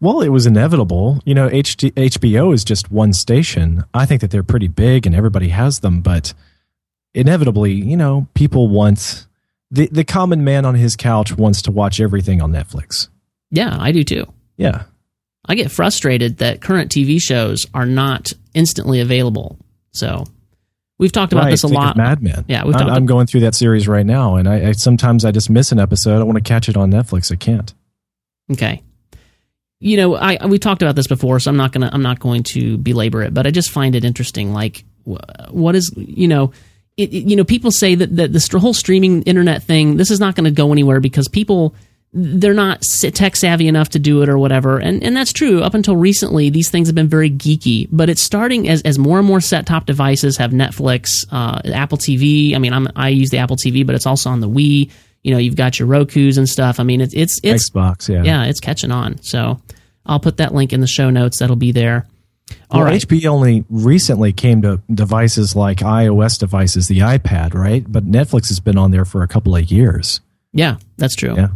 Well, 0.00 0.20
it 0.20 0.28
was 0.28 0.46
inevitable. 0.46 1.20
You 1.26 1.34
know, 1.34 1.48
HD, 1.48 1.90
HBO 1.92 2.54
is 2.54 2.64
just 2.64 2.90
one 2.92 3.12
station. 3.12 3.84
I 3.92 4.06
think 4.06 4.20
that 4.20 4.30
they're 4.30 4.44
pretty 4.44 4.68
big 4.68 5.04
and 5.04 5.14
everybody 5.16 5.48
has 5.48 5.80
them, 5.80 6.00
but 6.00 6.32
inevitably, 7.12 7.72
you 7.72 7.96
know, 7.96 8.28
people 8.34 8.68
want 8.68 9.26
the 9.72 9.88
the 9.90 10.04
common 10.04 10.44
man 10.44 10.64
on 10.64 10.76
his 10.76 10.94
couch 10.94 11.36
wants 11.36 11.60
to 11.62 11.72
watch 11.72 12.00
everything 12.00 12.40
on 12.40 12.52
Netflix. 12.52 13.08
Yeah, 13.50 13.76
I 13.80 13.90
do 13.90 14.04
too. 14.04 14.32
Yeah. 14.56 14.84
I 15.46 15.54
get 15.54 15.70
frustrated 15.70 16.38
that 16.38 16.60
current 16.60 16.90
TV 16.90 17.20
shows 17.20 17.66
are 17.74 17.86
not 17.86 18.32
instantly 18.54 19.00
available. 19.00 19.58
So 19.92 20.24
we've 20.98 21.12
talked 21.12 21.32
about 21.32 21.44
Right, 21.44 21.50
this 21.50 21.62
a 21.62 21.68
lot. 21.68 21.96
Mad 21.96 22.22
Men. 22.22 22.44
Yeah, 22.46 22.64
we've 22.64 22.74
I'm, 22.76 22.80
talked 22.82 22.92
I'm 22.92 23.06
going 23.06 23.26
through 23.26 23.40
that 23.40 23.54
series 23.54 23.88
right 23.88 24.06
now, 24.06 24.36
and 24.36 24.48
I, 24.48 24.68
I 24.68 24.72
sometimes 24.72 25.24
I 25.24 25.32
just 25.32 25.50
miss 25.50 25.72
an 25.72 25.78
episode. 25.80 26.20
I 26.20 26.24
want 26.24 26.36
to 26.36 26.44
catch 26.44 26.68
it 26.68 26.76
on 26.76 26.90
Netflix. 26.90 27.32
I 27.32 27.36
can't. 27.36 27.72
Okay. 28.52 28.82
You 29.80 29.96
know, 29.96 30.14
I 30.14 30.44
we 30.46 30.58
talked 30.58 30.82
about 30.82 30.94
this 30.94 31.06
before, 31.06 31.40
so 31.40 31.50
I'm 31.50 31.56
not 31.56 31.72
gonna 31.72 31.88
I'm 31.90 32.02
not 32.02 32.20
going 32.20 32.42
to 32.44 32.76
belabor 32.76 33.22
it, 33.22 33.32
but 33.32 33.46
I 33.46 33.50
just 33.50 33.70
find 33.70 33.94
it 33.94 34.04
interesting. 34.04 34.52
Like, 34.52 34.84
what 35.04 35.74
is 35.74 35.90
you 35.96 36.28
know, 36.28 36.52
it, 36.98 37.14
it- 37.14 37.24
you 37.28 37.34
know, 37.34 37.44
people 37.44 37.70
say 37.70 37.94
that 37.94 38.14
that 38.16 38.32
this 38.32 38.48
whole 38.52 38.74
streaming 38.74 39.22
internet 39.22 39.62
thing, 39.62 39.96
this 39.96 40.10
is 40.10 40.20
not 40.20 40.34
going 40.34 40.44
to 40.44 40.50
go 40.50 40.70
anywhere 40.70 41.00
because 41.00 41.28
people 41.28 41.74
they're 42.12 42.54
not 42.54 42.82
tech 43.12 43.36
savvy 43.36 43.68
enough 43.68 43.90
to 43.90 43.98
do 43.98 44.22
it 44.22 44.28
or 44.28 44.36
whatever, 44.36 44.78
and 44.78 45.02
and 45.02 45.16
that's 45.16 45.32
true. 45.32 45.62
Up 45.62 45.74
until 45.74 45.96
recently, 45.96 46.50
these 46.50 46.68
things 46.68 46.88
have 46.88 46.94
been 46.94 47.08
very 47.08 47.30
geeky, 47.30 47.88
but 47.92 48.10
it's 48.10 48.22
starting 48.22 48.68
as 48.68 48.82
as 48.82 48.98
more 48.98 49.18
and 49.18 49.26
more 49.26 49.40
set 49.40 49.66
top 49.66 49.86
devices 49.86 50.36
have 50.38 50.50
Netflix, 50.50 51.24
uh, 51.30 51.60
Apple 51.72 51.98
TV. 51.98 52.54
I 52.54 52.58
mean, 52.58 52.72
I'm 52.72 52.88
I 52.96 53.10
use 53.10 53.30
the 53.30 53.38
Apple 53.38 53.56
TV, 53.56 53.86
but 53.86 53.94
it's 53.94 54.06
also 54.06 54.30
on 54.30 54.40
the 54.40 54.48
Wii. 54.48 54.90
You 55.22 55.32
know, 55.32 55.38
you've 55.38 55.56
got 55.56 55.78
your 55.78 55.86
Roku's 55.86 56.36
and 56.36 56.48
stuff. 56.48 56.80
I 56.80 56.82
mean, 56.82 57.00
it's 57.00 57.14
it's 57.14 57.38
it's 57.44 57.70
Xbox, 57.70 58.08
yeah. 58.08 58.22
yeah, 58.24 58.44
it's 58.46 58.60
catching 58.60 58.90
on. 58.90 59.22
So 59.22 59.60
I'll 60.04 60.20
put 60.20 60.38
that 60.38 60.52
link 60.52 60.72
in 60.72 60.80
the 60.80 60.88
show 60.88 61.10
notes. 61.10 61.38
That'll 61.38 61.56
be 61.56 61.72
there. 61.72 62.08
All 62.70 62.80
well, 62.80 62.90
right. 62.90 63.00
HBO 63.00 63.26
only 63.26 63.64
recently 63.68 64.32
came 64.32 64.62
to 64.62 64.82
devices 64.92 65.54
like 65.54 65.78
iOS 65.78 66.40
devices, 66.40 66.88
the 66.88 66.98
iPad, 66.98 67.54
right? 67.54 67.84
But 67.86 68.10
Netflix 68.10 68.48
has 68.48 68.58
been 68.58 68.76
on 68.76 68.90
there 68.90 69.04
for 69.04 69.22
a 69.22 69.28
couple 69.28 69.54
of 69.54 69.70
years. 69.70 70.20
Yeah, 70.52 70.78
that's 70.96 71.14
true. 71.14 71.36
Yeah. 71.36 71.48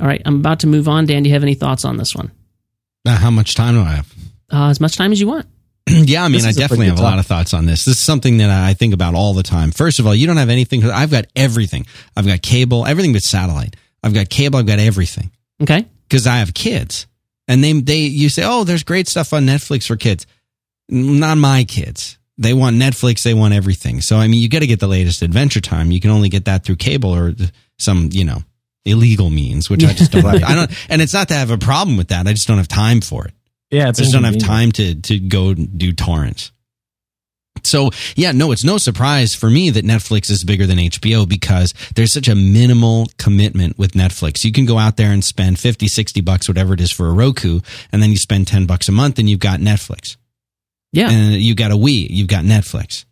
All 0.00 0.06
right. 0.06 0.22
I'm 0.24 0.36
about 0.36 0.60
to 0.60 0.66
move 0.66 0.88
on. 0.88 1.06
Dan, 1.06 1.22
do 1.22 1.28
you 1.28 1.34
have 1.34 1.42
any 1.42 1.54
thoughts 1.54 1.84
on 1.84 1.96
this 1.96 2.14
one? 2.14 2.30
Uh, 3.06 3.16
how 3.16 3.30
much 3.30 3.54
time 3.54 3.74
do 3.74 3.80
I 3.80 3.92
have? 3.96 4.14
Uh, 4.52 4.68
as 4.68 4.80
much 4.80 4.96
time 4.96 5.12
as 5.12 5.20
you 5.20 5.26
want. 5.28 5.46
yeah, 5.88 6.24
I 6.24 6.28
mean, 6.28 6.44
I 6.44 6.48
is 6.48 6.56
a 6.56 6.60
definitely 6.60 6.86
have 6.86 6.96
good 6.96 7.02
a 7.02 7.04
lot 7.04 7.18
of 7.18 7.26
thoughts 7.26 7.54
on 7.54 7.66
this. 7.66 7.84
This 7.84 7.96
is 7.96 8.00
something 8.00 8.38
that 8.38 8.50
I 8.50 8.74
think 8.74 8.92
about 8.94 9.14
all 9.14 9.34
the 9.34 9.42
time. 9.44 9.70
First 9.70 10.00
of 10.00 10.06
all, 10.06 10.14
you 10.14 10.26
don't 10.26 10.36
have 10.36 10.48
anything. 10.50 10.84
I've 10.84 11.10
got 11.10 11.26
everything. 11.36 11.86
I've 12.16 12.26
got 12.26 12.42
cable, 12.42 12.84
everything 12.86 13.12
but 13.12 13.22
satellite. 13.22 13.76
I've 14.02 14.12
got 14.14 14.28
cable. 14.28 14.58
I've 14.58 14.66
got 14.66 14.78
everything 14.80 15.30
Okay. 15.62 15.86
because 16.08 16.26
I 16.26 16.36
have 16.38 16.54
kids, 16.54 17.06
and 17.48 17.62
they 17.62 17.72
they 17.72 17.98
you 18.00 18.28
say, 18.28 18.42
oh, 18.44 18.64
there's 18.64 18.82
great 18.82 19.06
stuff 19.08 19.32
on 19.32 19.46
Netflix 19.46 19.86
for 19.86 19.96
kids. 19.96 20.26
Not 20.88 21.38
my 21.38 21.64
kids. 21.64 22.18
They 22.38 22.52
want 22.52 22.76
Netflix. 22.76 23.22
They 23.22 23.34
want 23.34 23.54
everything. 23.54 24.00
So 24.00 24.16
I 24.16 24.26
mean, 24.28 24.40
you 24.40 24.48
got 24.48 24.60
to 24.60 24.66
get 24.66 24.80
the 24.80 24.88
latest 24.88 25.22
Adventure 25.22 25.60
Time. 25.60 25.90
You 25.92 26.00
can 26.00 26.10
only 26.10 26.28
get 26.28 26.44
that 26.46 26.64
through 26.64 26.76
cable 26.76 27.14
or 27.14 27.32
some 27.78 28.08
you 28.12 28.24
know 28.24 28.42
illegal 28.86 29.30
means, 29.30 29.68
which 29.68 29.84
I 29.84 29.92
just 29.92 30.12
don't. 30.12 30.24
I 30.24 30.54
don't. 30.54 30.70
And 30.88 31.02
it's 31.02 31.14
not 31.14 31.28
that 31.28 31.36
I 31.36 31.38
have 31.40 31.50
a 31.50 31.58
problem 31.58 31.96
with 31.96 32.08
that. 32.08 32.26
I 32.26 32.32
just 32.32 32.46
don't 32.48 32.58
have 32.58 32.68
time 32.68 33.00
for 33.00 33.26
it. 33.26 33.34
Yeah, 33.70 33.88
it's 33.88 33.98
I 33.98 34.02
just 34.02 34.14
don't 34.14 34.24
have 34.24 34.38
time 34.38 34.72
to 34.72 34.94
to 34.94 35.18
go 35.18 35.54
do 35.54 35.92
torrents. 35.92 36.52
So 37.64 37.90
yeah, 38.14 38.32
no, 38.32 38.52
it's 38.52 38.64
no 38.64 38.78
surprise 38.78 39.34
for 39.34 39.50
me 39.50 39.70
that 39.70 39.84
Netflix 39.84 40.30
is 40.30 40.44
bigger 40.44 40.66
than 40.66 40.78
HBO 40.78 41.28
because 41.28 41.74
there's 41.94 42.12
such 42.12 42.28
a 42.28 42.34
minimal 42.34 43.08
commitment 43.18 43.78
with 43.78 43.92
Netflix. 43.92 44.44
You 44.44 44.52
can 44.52 44.66
go 44.66 44.78
out 44.78 44.96
there 44.96 45.10
and 45.10 45.24
spend 45.24 45.58
50, 45.58 45.88
60 45.88 46.20
bucks, 46.20 46.48
whatever 46.48 46.74
it 46.74 46.80
is 46.80 46.92
for 46.92 47.08
a 47.08 47.12
Roku, 47.12 47.60
and 47.92 48.02
then 48.02 48.10
you 48.10 48.16
spend 48.16 48.46
10 48.46 48.66
bucks 48.66 48.88
a 48.88 48.92
month 48.92 49.18
and 49.18 49.28
you've 49.28 49.40
got 49.40 49.60
Netflix. 49.60 50.16
Yeah. 50.92 51.10
And 51.10 51.34
you've 51.34 51.56
got 51.56 51.72
a 51.72 51.76
Wii, 51.76 52.06
you've 52.08 52.28
got 52.28 52.44
Netflix. 52.44 53.04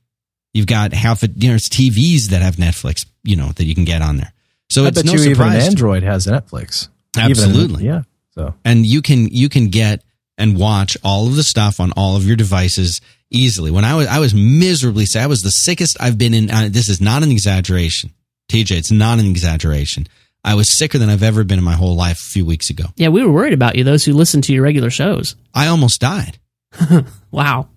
You've 0.52 0.66
got 0.66 0.92
half 0.92 1.22
a, 1.24 1.28
you 1.28 1.48
know, 1.48 1.56
it's 1.56 1.68
TVs 1.68 2.28
that 2.28 2.40
have 2.40 2.56
Netflix, 2.56 3.06
you 3.24 3.34
know, 3.34 3.48
that 3.48 3.64
you 3.64 3.74
can 3.74 3.84
get 3.84 4.02
on 4.02 4.18
there. 4.18 4.32
So 4.74 4.84
I 4.84 4.88
it's 4.88 4.96
bet 5.02 5.06
no 5.06 5.12
you 5.12 5.18
surprise. 5.34 5.62
to- 5.64 5.70
Android 5.70 6.02
has 6.02 6.26
Netflix. 6.26 6.88
Even- 7.16 7.30
Absolutely 7.30 7.84
yeah. 7.84 8.02
So 8.34 8.54
and 8.64 8.84
you 8.84 9.02
can 9.02 9.28
you 9.28 9.48
can 9.48 9.68
get 9.68 10.02
and 10.36 10.58
watch 10.58 10.96
all 11.04 11.26
of 11.28 11.36
the 11.36 11.44
stuff 11.44 11.78
on 11.78 11.92
all 11.92 12.16
of 12.16 12.26
your 12.26 12.34
devices 12.36 13.00
easily. 13.30 13.70
When 13.70 13.84
I 13.84 13.94
was 13.94 14.06
I 14.08 14.18
was 14.18 14.34
miserably 14.34 15.06
sick. 15.06 15.22
I 15.22 15.26
was 15.28 15.42
the 15.42 15.50
sickest 15.52 15.96
I've 16.00 16.18
been 16.18 16.34
in. 16.34 16.50
Uh, 16.50 16.68
this 16.70 16.88
is 16.88 17.00
not 17.00 17.22
an 17.22 17.30
exaggeration, 17.30 18.10
TJ. 18.50 18.72
It's 18.78 18.90
not 18.90 19.20
an 19.20 19.26
exaggeration. 19.26 20.08
I 20.46 20.56
was 20.56 20.68
sicker 20.68 20.98
than 20.98 21.08
I've 21.08 21.22
ever 21.22 21.44
been 21.44 21.58
in 21.58 21.64
my 21.64 21.74
whole 21.74 21.94
life 21.96 22.18
a 22.20 22.30
few 22.30 22.44
weeks 22.44 22.68
ago. 22.68 22.84
Yeah, 22.96 23.08
we 23.08 23.24
were 23.24 23.32
worried 23.32 23.54
about 23.54 23.76
you, 23.76 23.84
those 23.84 24.04
who 24.04 24.12
listen 24.12 24.42
to 24.42 24.52
your 24.52 24.62
regular 24.64 24.90
shows. 24.90 25.36
I 25.54 25.68
almost 25.68 26.00
died. 26.00 26.38
Wow. 27.30 27.68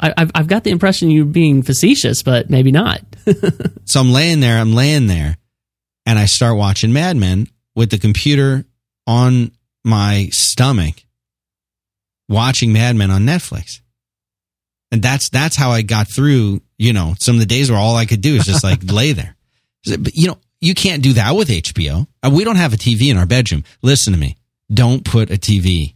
I, 0.00 0.12
I've, 0.16 0.30
I've 0.34 0.46
got 0.48 0.64
the 0.64 0.70
impression 0.70 1.10
you're 1.10 1.24
being 1.24 1.62
facetious, 1.62 2.22
but 2.22 2.50
maybe 2.50 2.72
not. 2.72 3.00
So 3.84 4.00
I'm 4.00 4.12
laying 4.12 4.40
there. 4.40 4.58
I'm 4.58 4.74
laying 4.74 5.06
there, 5.06 5.36
and 6.06 6.18
I 6.18 6.24
start 6.26 6.56
watching 6.56 6.92
Mad 6.92 7.16
Men 7.16 7.48
with 7.74 7.90
the 7.90 7.98
computer 7.98 8.64
on 9.06 9.50
my 9.84 10.28
stomach, 10.32 10.94
watching 12.28 12.72
Mad 12.72 12.96
Men 12.96 13.10
on 13.10 13.22
Netflix. 13.22 13.80
And 14.92 15.02
that's 15.02 15.28
that's 15.28 15.56
how 15.56 15.70
I 15.70 15.82
got 15.82 16.08
through. 16.08 16.62
You 16.78 16.92
know, 16.92 17.14
some 17.18 17.34
of 17.36 17.40
the 17.40 17.46
days 17.46 17.70
where 17.70 17.80
all 17.80 17.96
I 17.96 18.06
could 18.06 18.20
do 18.20 18.36
is 18.36 18.44
just 18.44 18.62
like 18.64 18.80
lay 18.84 19.12
there. 19.12 19.36
But 19.84 20.14
you 20.14 20.28
know, 20.28 20.38
you 20.60 20.74
can't 20.74 21.02
do 21.02 21.14
that 21.14 21.34
with 21.34 21.48
HBO. 21.48 22.06
Uh, 22.22 22.30
We 22.32 22.44
don't 22.44 22.56
have 22.56 22.72
a 22.72 22.76
TV 22.76 23.10
in 23.10 23.16
our 23.18 23.26
bedroom. 23.26 23.64
Listen 23.82 24.12
to 24.12 24.18
me. 24.18 24.36
Don't 24.72 25.04
put 25.04 25.30
a 25.30 25.34
TV 25.36 25.94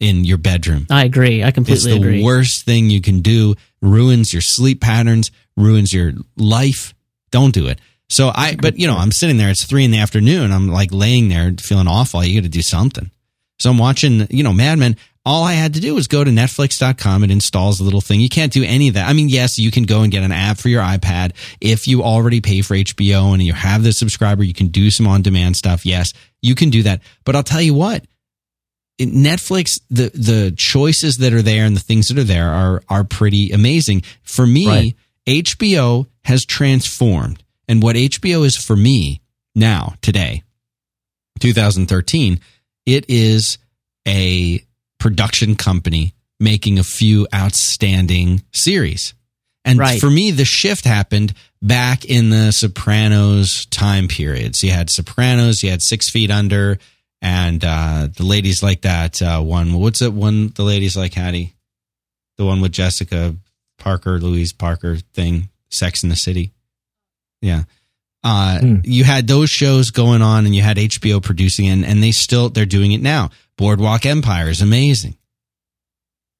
in 0.00 0.24
your 0.24 0.38
bedroom. 0.38 0.86
I 0.90 1.04
agree. 1.04 1.44
I 1.44 1.50
completely 1.52 1.92
agree. 1.92 1.94
It's 1.94 2.02
the 2.02 2.08
agree. 2.08 2.24
worst 2.24 2.64
thing 2.64 2.90
you 2.90 3.00
can 3.00 3.20
do. 3.20 3.54
Ruins 3.80 4.32
your 4.32 4.42
sleep 4.42 4.80
patterns, 4.80 5.30
ruins 5.56 5.92
your 5.92 6.12
life. 6.36 6.94
Don't 7.30 7.54
do 7.54 7.66
it. 7.68 7.80
So 8.12 8.30
I, 8.34 8.56
but 8.56 8.78
you 8.78 8.86
know, 8.86 8.96
I'm 8.96 9.10
sitting 9.10 9.38
there. 9.38 9.48
It's 9.48 9.64
three 9.64 9.84
in 9.84 9.90
the 9.90 9.98
afternoon. 9.98 10.52
I'm 10.52 10.68
like 10.68 10.92
laying 10.92 11.28
there 11.28 11.52
feeling 11.58 11.88
awful. 11.88 12.22
You 12.22 12.40
got 12.40 12.44
to 12.44 12.50
do 12.50 12.60
something. 12.60 13.10
So 13.58 13.70
I'm 13.70 13.78
watching, 13.78 14.26
you 14.28 14.42
know, 14.42 14.52
Mad 14.52 14.78
Men. 14.78 14.96
All 15.24 15.44
I 15.44 15.52
had 15.52 15.74
to 15.74 15.80
do 15.80 15.94
was 15.94 16.08
go 16.08 16.24
to 16.24 16.30
Netflix.com. 16.30 17.22
It 17.24 17.30
installs 17.30 17.78
a 17.80 17.84
little 17.84 18.00
thing. 18.00 18.20
You 18.20 18.28
can't 18.28 18.52
do 18.52 18.64
any 18.64 18.88
of 18.88 18.94
that. 18.94 19.08
I 19.08 19.12
mean, 19.12 19.28
yes, 19.28 19.56
you 19.56 19.70
can 19.70 19.84
go 19.84 20.02
and 20.02 20.10
get 20.10 20.24
an 20.24 20.32
app 20.32 20.58
for 20.58 20.68
your 20.68 20.82
iPad. 20.82 21.32
If 21.60 21.86
you 21.86 22.02
already 22.02 22.40
pay 22.40 22.60
for 22.60 22.74
HBO 22.74 23.32
and 23.32 23.40
you 23.40 23.52
have 23.52 23.84
the 23.84 23.92
subscriber, 23.92 24.42
you 24.42 24.52
can 24.52 24.66
do 24.66 24.90
some 24.90 25.06
on 25.06 25.22
demand 25.22 25.56
stuff. 25.56 25.86
Yes, 25.86 26.12
you 26.42 26.54
can 26.56 26.70
do 26.70 26.82
that. 26.82 27.02
But 27.24 27.36
I'll 27.36 27.44
tell 27.44 27.62
you 27.62 27.72
what, 27.72 28.04
Netflix, 29.00 29.80
the 29.90 30.10
the 30.12 30.52
choices 30.56 31.18
that 31.18 31.32
are 31.32 31.42
there 31.42 31.64
and 31.64 31.76
the 31.76 31.80
things 31.80 32.08
that 32.08 32.18
are 32.18 32.24
there 32.24 32.48
are 32.48 32.82
are 32.88 33.04
pretty 33.04 33.52
amazing. 33.52 34.02
For 34.22 34.46
me, 34.46 34.66
Right. 34.66 34.96
HBO 35.26 36.06
has 36.24 36.44
transformed, 36.44 37.41
and 37.68 37.82
what 37.82 37.96
HBO 37.96 38.44
is 38.44 38.56
for 38.56 38.76
me 38.76 39.20
now 39.54 39.94
today, 40.02 40.42
2013, 41.40 42.40
it 42.86 43.04
is 43.08 43.58
a 44.06 44.64
production 44.98 45.56
company 45.56 46.14
making 46.40 46.78
a 46.78 46.84
few 46.84 47.26
outstanding 47.34 48.42
series. 48.52 49.14
And 49.64 49.78
Right. 49.78 50.00
for 50.00 50.10
me, 50.10 50.32
the 50.32 50.44
shift 50.44 50.84
happened 50.84 51.34
back 51.60 52.04
in 52.04 52.30
the 52.30 52.50
Sopranos 52.50 53.66
time 53.66 54.08
periods. 54.08 54.62
You 54.62 54.72
had 54.72 54.90
Sopranos, 54.90 55.62
you 55.62 55.70
had 55.70 55.82
Six 55.82 56.10
Feet 56.10 56.30
Under, 56.32 56.78
and 57.20 57.64
uh, 57.64 58.08
the 58.16 58.24
ladies 58.24 58.62
like 58.62 58.80
that 58.80 59.22
uh, 59.22 59.40
one. 59.40 59.72
What's 59.74 60.02
it? 60.02 60.12
One 60.12 60.48
the 60.48 60.64
ladies 60.64 60.96
like 60.96 61.14
Hattie, 61.14 61.54
the 62.38 62.44
one 62.44 62.60
with 62.60 62.72
Jessica 62.72 63.36
Parker, 63.78 64.18
Louise 64.18 64.52
Parker 64.52 64.96
thing, 64.96 65.48
Sex 65.70 66.02
in 66.02 66.08
the 66.08 66.16
City. 66.16 66.50
Yeah. 67.42 67.64
Uh, 68.24 68.58
Hmm. 68.60 68.76
You 68.84 69.04
had 69.04 69.26
those 69.26 69.50
shows 69.50 69.90
going 69.90 70.22
on, 70.22 70.46
and 70.46 70.54
you 70.54 70.62
had 70.62 70.78
HBO 70.78 71.20
producing, 71.20 71.68
and 71.68 71.84
and 71.84 72.02
they 72.02 72.12
still 72.12 72.48
they're 72.48 72.64
doing 72.66 72.92
it 72.92 73.02
now. 73.02 73.30
Boardwalk 73.58 74.06
Empire 74.06 74.48
is 74.48 74.62
amazing. 74.62 75.16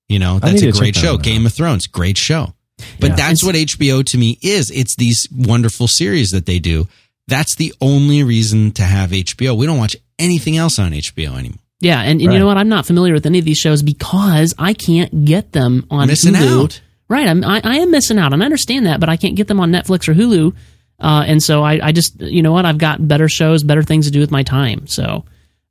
You 0.08 0.18
know 0.18 0.38
that's 0.38 0.62
a 0.62 0.72
great 0.72 0.96
show. 0.96 1.16
Game 1.18 1.46
of 1.46 1.52
Thrones, 1.52 1.86
great 1.86 2.16
show. 2.18 2.54
But 3.00 3.10
Yeah. 3.10 3.16
that's 3.16 3.42
what 3.44 3.54
HBO 3.54 4.02
to 4.04 4.18
me 4.18 4.38
is. 4.42 4.70
It's 4.70 4.96
these 4.96 5.26
wonderful 5.34 5.88
series 5.88 6.30
that 6.30 6.46
they 6.46 6.58
do. 6.58 6.88
That's 7.28 7.54
the 7.54 7.72
only 7.80 8.22
reason 8.24 8.72
to 8.72 8.82
have 8.82 9.10
HBO. 9.12 9.54
We 9.56 9.66
don't 9.66 9.78
watch 9.78 9.96
anything 10.18 10.56
else 10.56 10.78
on 10.78 10.92
HBO 10.92 11.36
anymore. 11.38 11.58
Yeah, 11.80 12.00
and, 12.00 12.20
and 12.20 12.32
you 12.32 12.38
know 12.38 12.46
what? 12.46 12.56
I'm 12.58 12.68
not 12.68 12.86
familiar 12.86 13.12
with 13.12 13.26
any 13.26 13.38
of 13.40 13.44
these 13.44 13.58
shows 13.58 13.82
because 13.82 14.54
I 14.58 14.72
can't 14.72 15.24
get 15.24 15.52
them 15.52 15.86
on 15.90 16.06
Missing 16.08 16.34
Hulu. 16.34 16.64
out. 16.64 16.80
Right, 17.08 17.26
I'm, 17.26 17.44
I, 17.44 17.60
I 17.64 17.76
am 17.78 17.90
missing 17.90 18.18
out, 18.18 18.32
and 18.32 18.40
I 18.42 18.46
understand 18.46 18.86
that, 18.86 19.00
but 19.00 19.08
I 19.08 19.16
can't 19.16 19.34
get 19.34 19.48
them 19.48 19.58
on 19.60 19.70
Netflix 19.72 20.08
or 20.08 20.14
Hulu, 20.14 20.54
uh, 21.02 21.24
and 21.26 21.42
so 21.42 21.62
I, 21.62 21.88
I 21.88 21.92
just, 21.92 22.20
you 22.20 22.42
know 22.42 22.52
what? 22.52 22.64
I've 22.64 22.78
got 22.78 23.06
better 23.06 23.28
shows, 23.28 23.62
better 23.62 23.82
things 23.82 24.06
to 24.06 24.12
do 24.12 24.20
with 24.20 24.30
my 24.30 24.42
time. 24.44 24.86
So, 24.86 25.24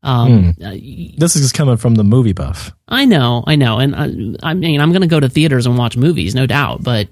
um, 0.04 0.56
uh, 0.64 0.72
this 1.18 1.36
is 1.36 1.52
coming 1.52 1.78
from 1.78 1.96
the 1.96 2.04
movie 2.04 2.34
buff. 2.34 2.74
I 2.88 3.06
know, 3.06 3.44
I 3.48 3.56
know, 3.56 3.80
and 3.80 3.96
I, 3.96 4.50
I 4.52 4.54
mean, 4.54 4.82
I'm 4.82 4.92
going 4.92 5.02
to 5.02 5.08
go 5.08 5.20
to 5.20 5.30
theaters 5.30 5.66
and 5.66 5.78
watch 5.78 5.96
movies, 5.96 6.36
no 6.36 6.46
doubt. 6.46 6.84
But 6.84 7.08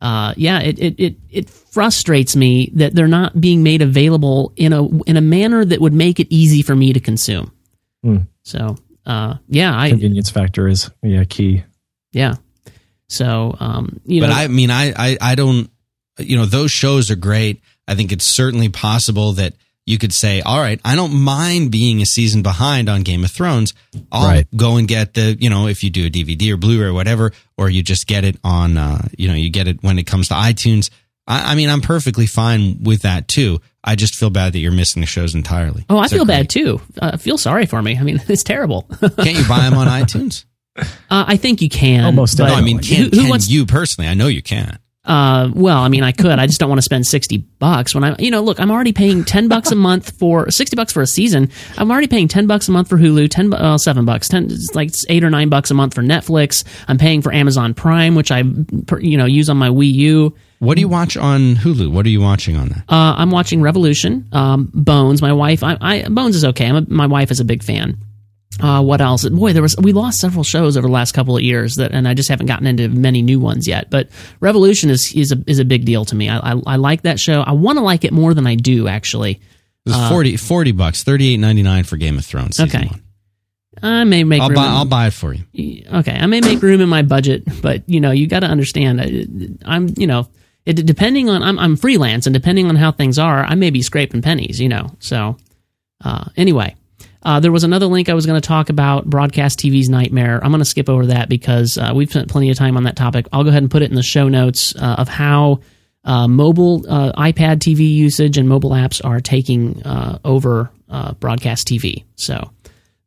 uh, 0.00 0.34
yeah, 0.36 0.60
it, 0.60 0.78
it 0.78 0.94
it 0.98 1.16
it 1.28 1.50
frustrates 1.50 2.36
me 2.36 2.70
that 2.74 2.94
they're 2.94 3.08
not 3.08 3.40
being 3.40 3.64
made 3.64 3.82
available 3.82 4.52
in 4.56 4.72
a 4.72 4.86
in 5.02 5.16
a 5.16 5.20
manner 5.20 5.64
that 5.64 5.80
would 5.80 5.92
make 5.92 6.20
it 6.20 6.28
easy 6.30 6.62
for 6.62 6.76
me 6.76 6.92
to 6.92 7.00
consume. 7.00 7.50
Hmm. 8.04 8.18
So 8.44 8.76
uh, 9.04 9.34
yeah, 9.48 9.76
I 9.76 9.90
Convenience 9.90 10.30
factor 10.30 10.68
is 10.68 10.90
yeah 11.02 11.24
key. 11.24 11.64
yeah. 12.12 12.36
So 13.08 13.56
um, 13.58 14.00
you 14.04 14.20
but 14.20 14.28
know, 14.28 14.34
but 14.34 14.40
I 14.40 14.46
mean, 14.48 14.70
I, 14.70 14.92
I, 14.96 15.18
I 15.20 15.34
don't, 15.34 15.68
you 16.18 16.36
know, 16.36 16.46
those 16.46 16.70
shows 16.70 17.10
are 17.10 17.16
great. 17.16 17.62
I 17.86 17.94
think 17.94 18.12
it's 18.12 18.24
certainly 18.26 18.68
possible 18.68 19.32
that 19.34 19.54
you 19.86 19.96
could 19.96 20.12
say, 20.12 20.42
all 20.42 20.60
right, 20.60 20.78
I 20.84 20.94
don't 20.96 21.14
mind 21.14 21.70
being 21.70 22.02
a 22.02 22.06
season 22.06 22.42
behind 22.42 22.90
on 22.90 23.02
Game 23.02 23.24
of 23.24 23.30
Thrones. 23.30 23.72
I'll 24.12 24.26
Right. 24.26 24.46
go 24.54 24.76
and 24.76 24.86
get 24.86 25.14
the, 25.14 25.34
you 25.40 25.48
know, 25.48 25.66
if 25.66 25.82
you 25.82 25.88
do 25.88 26.06
a 26.06 26.10
DVD 26.10 26.52
or 26.52 26.58
Blu-ray 26.58 26.86
or 26.88 26.92
whatever, 26.92 27.32
or 27.56 27.70
you 27.70 27.82
just 27.82 28.06
get 28.06 28.24
it 28.24 28.36
on, 28.44 28.76
uh, 28.76 29.08
you 29.16 29.28
know, 29.28 29.34
you 29.34 29.48
get 29.48 29.66
it 29.66 29.82
when 29.82 29.98
it 29.98 30.04
comes 30.06 30.28
to 30.28 30.34
iTunes. 30.34 30.90
I, 31.26 31.52
I 31.52 31.54
mean, 31.54 31.70
I'm 31.70 31.80
perfectly 31.80 32.26
fine 32.26 32.82
with 32.82 33.02
that 33.02 33.28
too. 33.28 33.60
I 33.82 33.94
just 33.96 34.16
feel 34.16 34.28
bad 34.28 34.52
that 34.52 34.58
you're 34.58 34.72
missing 34.72 35.00
the 35.00 35.06
shows 35.06 35.34
entirely. 35.34 35.86
Oh, 35.88 35.96
I 35.96 36.04
Is 36.04 36.10
that 36.10 36.16
feel 36.16 36.24
bad 36.26 36.50
too. 36.50 36.82
Uh, 37.00 37.16
feel 37.16 37.38
sorry 37.38 37.64
for 37.64 37.80
me. 37.80 37.96
I 37.96 38.02
mean, 38.02 38.20
it's 38.28 38.42
terrible. 38.42 38.86
uh, 39.00 39.08
Can't 39.22 39.38
you 39.38 39.48
buy 39.48 39.60
them 39.60 39.74
on 39.78 39.86
iTunes? 40.02 40.44
I 41.10 41.38
think 41.38 41.62
you 41.62 41.68
can. 41.70 42.04
Almost 42.04 42.38
No, 42.38 42.44
I 42.44 42.60
mean, 42.60 42.76
who, 42.76 42.82
can, 42.82 43.02
who 43.04 43.10
can 43.10 43.28
wants? 43.30 43.48
you 43.48 43.64
personally? 43.66 44.08
I 44.08 44.14
know 44.14 44.26
you 44.28 44.42
can. 44.42 44.78
Uh, 45.08 45.50
well, 45.54 45.78
I 45.78 45.88
mean, 45.88 46.02
I 46.02 46.12
could. 46.12 46.38
I 46.38 46.46
just 46.46 46.60
don't 46.60 46.68
want 46.68 46.78
to 46.78 46.82
spend 46.82 47.06
sixty 47.06 47.38
bucks 47.38 47.94
when 47.94 48.04
I, 48.04 48.14
you 48.18 48.30
know, 48.30 48.42
look, 48.42 48.60
I'm 48.60 48.70
already 48.70 48.92
paying 48.92 49.24
ten 49.24 49.48
bucks 49.48 49.72
a 49.72 49.74
month 49.74 50.18
for 50.18 50.50
sixty 50.50 50.76
bucks 50.76 50.92
for 50.92 51.00
a 51.00 51.06
season. 51.06 51.50
I'm 51.78 51.90
already 51.90 52.08
paying 52.08 52.28
ten 52.28 52.46
bucks 52.46 52.68
a 52.68 52.72
month 52.72 52.90
for 52.90 52.98
Hulu, 52.98 53.30
ten, 53.30 53.52
uh, 53.54 53.78
seven 53.78 54.04
bucks, 54.04 54.28
ten, 54.28 54.44
it's 54.44 54.74
like 54.74 54.90
eight 55.08 55.24
or 55.24 55.30
nine 55.30 55.48
bucks 55.48 55.70
a 55.70 55.74
month 55.74 55.94
for 55.94 56.02
Netflix. 56.02 56.62
I'm 56.88 56.98
paying 56.98 57.22
for 57.22 57.32
Amazon 57.32 57.72
Prime, 57.72 58.14
which 58.14 58.30
I, 58.30 58.44
you 59.00 59.16
know, 59.16 59.24
use 59.24 59.48
on 59.48 59.56
my 59.56 59.70
Wii 59.70 59.92
U. 59.94 60.36
What 60.58 60.74
do 60.74 60.80
you 60.82 60.88
watch 60.88 61.16
on 61.16 61.54
Hulu? 61.54 61.90
What 61.90 62.04
are 62.04 62.10
you 62.10 62.20
watching 62.20 62.56
on 62.56 62.68
that? 62.68 62.84
Uh, 62.88 63.14
I'm 63.16 63.30
watching 63.30 63.62
Revolution, 63.62 64.28
um, 64.32 64.70
Bones. 64.74 65.22
My 65.22 65.32
wife, 65.32 65.62
I, 65.62 65.78
I 65.80 66.08
Bones 66.08 66.36
is 66.36 66.44
okay. 66.44 66.66
I'm 66.66 66.76
a, 66.76 66.84
my 66.88 67.06
wife 67.06 67.30
is 67.30 67.40
a 67.40 67.44
big 67.44 67.62
fan. 67.62 67.96
Uh, 68.60 68.82
what 68.82 69.00
else? 69.00 69.28
Boy, 69.28 69.52
there 69.52 69.62
was 69.62 69.76
we 69.76 69.92
lost 69.92 70.18
several 70.18 70.42
shows 70.42 70.76
over 70.76 70.86
the 70.88 70.92
last 70.92 71.12
couple 71.12 71.36
of 71.36 71.42
years 71.42 71.76
that, 71.76 71.92
and 71.92 72.08
I 72.08 72.14
just 72.14 72.28
haven't 72.28 72.46
gotten 72.46 72.66
into 72.66 72.88
many 72.88 73.22
new 73.22 73.38
ones 73.38 73.68
yet. 73.68 73.88
But 73.90 74.08
Revolution 74.40 74.90
is 74.90 75.12
is 75.14 75.30
a 75.32 75.42
is 75.46 75.58
a 75.60 75.64
big 75.64 75.84
deal 75.84 76.04
to 76.06 76.14
me. 76.16 76.28
I 76.28 76.38
I, 76.54 76.60
I 76.66 76.76
like 76.76 77.02
that 77.02 77.20
show. 77.20 77.40
I 77.42 77.52
want 77.52 77.78
to 77.78 77.84
like 77.84 78.04
it 78.04 78.12
more 78.12 78.34
than 78.34 78.46
I 78.46 78.54
do 78.56 78.88
actually. 78.88 79.40
It 79.86 79.90
was 79.92 80.08
40, 80.10 80.36
40 80.38 80.72
bucks, 80.72 81.02
thirty 81.04 81.34
eight 81.34 81.36
ninety 81.38 81.62
nine 81.62 81.84
for 81.84 81.96
Game 81.96 82.18
of 82.18 82.24
Thrones. 82.26 82.56
Season 82.56 82.80
Okay. 82.80 82.88
one. 82.88 83.02
I 83.80 84.02
may 84.04 84.24
make 84.24 84.42
I'll 84.42 84.48
room 84.48 84.56
buy. 84.56 84.66
in- 84.66 84.72
I'll 84.72 84.84
buy 84.84 85.06
it 85.06 85.12
for 85.12 85.32
you. 85.32 85.84
okay, 85.94 86.12
I 86.18 86.26
may 86.26 86.40
make 86.40 86.60
room 86.60 86.80
in 86.80 86.88
my 86.88 87.02
budget, 87.02 87.44
but 87.62 87.88
you 87.88 88.00
know, 88.00 88.10
you 88.10 88.26
got 88.26 88.40
to 88.40 88.46
understand. 88.48 89.00
I- 89.00 89.26
I'm, 89.72 89.88
you 89.96 90.08
know, 90.08 90.26
it, 90.66 90.84
depending 90.84 91.30
on 91.30 91.42
I'm, 91.44 91.58
I'm 91.60 91.76
freelance, 91.76 92.26
and 92.26 92.34
depending 92.34 92.66
on 92.68 92.74
how 92.76 92.90
things 92.90 93.18
are, 93.20 93.44
I 93.44 93.54
may 93.54 93.70
be 93.70 93.82
scraping 93.82 94.20
pennies. 94.20 94.60
You 94.60 94.68
know, 94.70 94.90
so 94.98 95.36
uh, 96.04 96.24
anyway. 96.36 96.74
Uh, 97.22 97.40
there 97.40 97.52
was 97.52 97.64
another 97.64 97.86
link 97.86 98.08
I 98.08 98.14
was 98.14 98.26
going 98.26 98.40
to 98.40 98.46
talk 98.46 98.70
about 98.70 99.04
broadcast 99.04 99.58
TV's 99.58 99.88
nightmare. 99.88 100.40
I'm 100.42 100.50
going 100.50 100.60
to 100.60 100.64
skip 100.64 100.88
over 100.88 101.06
that 101.06 101.28
because 101.28 101.76
uh, 101.76 101.92
we've 101.94 102.10
spent 102.10 102.28
plenty 102.28 102.50
of 102.50 102.56
time 102.56 102.76
on 102.76 102.84
that 102.84 102.96
topic. 102.96 103.26
I'll 103.32 103.44
go 103.44 103.50
ahead 103.50 103.62
and 103.62 103.70
put 103.70 103.82
it 103.82 103.90
in 103.90 103.96
the 103.96 104.02
show 104.02 104.28
notes 104.28 104.74
uh, 104.76 104.96
of 104.98 105.08
how 105.08 105.60
uh, 106.04 106.28
mobile 106.28 106.84
uh, 106.88 107.12
iPad 107.12 107.58
TV 107.58 107.90
usage 107.92 108.38
and 108.38 108.48
mobile 108.48 108.70
apps 108.70 109.04
are 109.04 109.20
taking 109.20 109.82
uh, 109.82 110.18
over 110.24 110.70
uh, 110.88 111.12
broadcast 111.14 111.66
TV. 111.66 112.04
So 112.16 112.50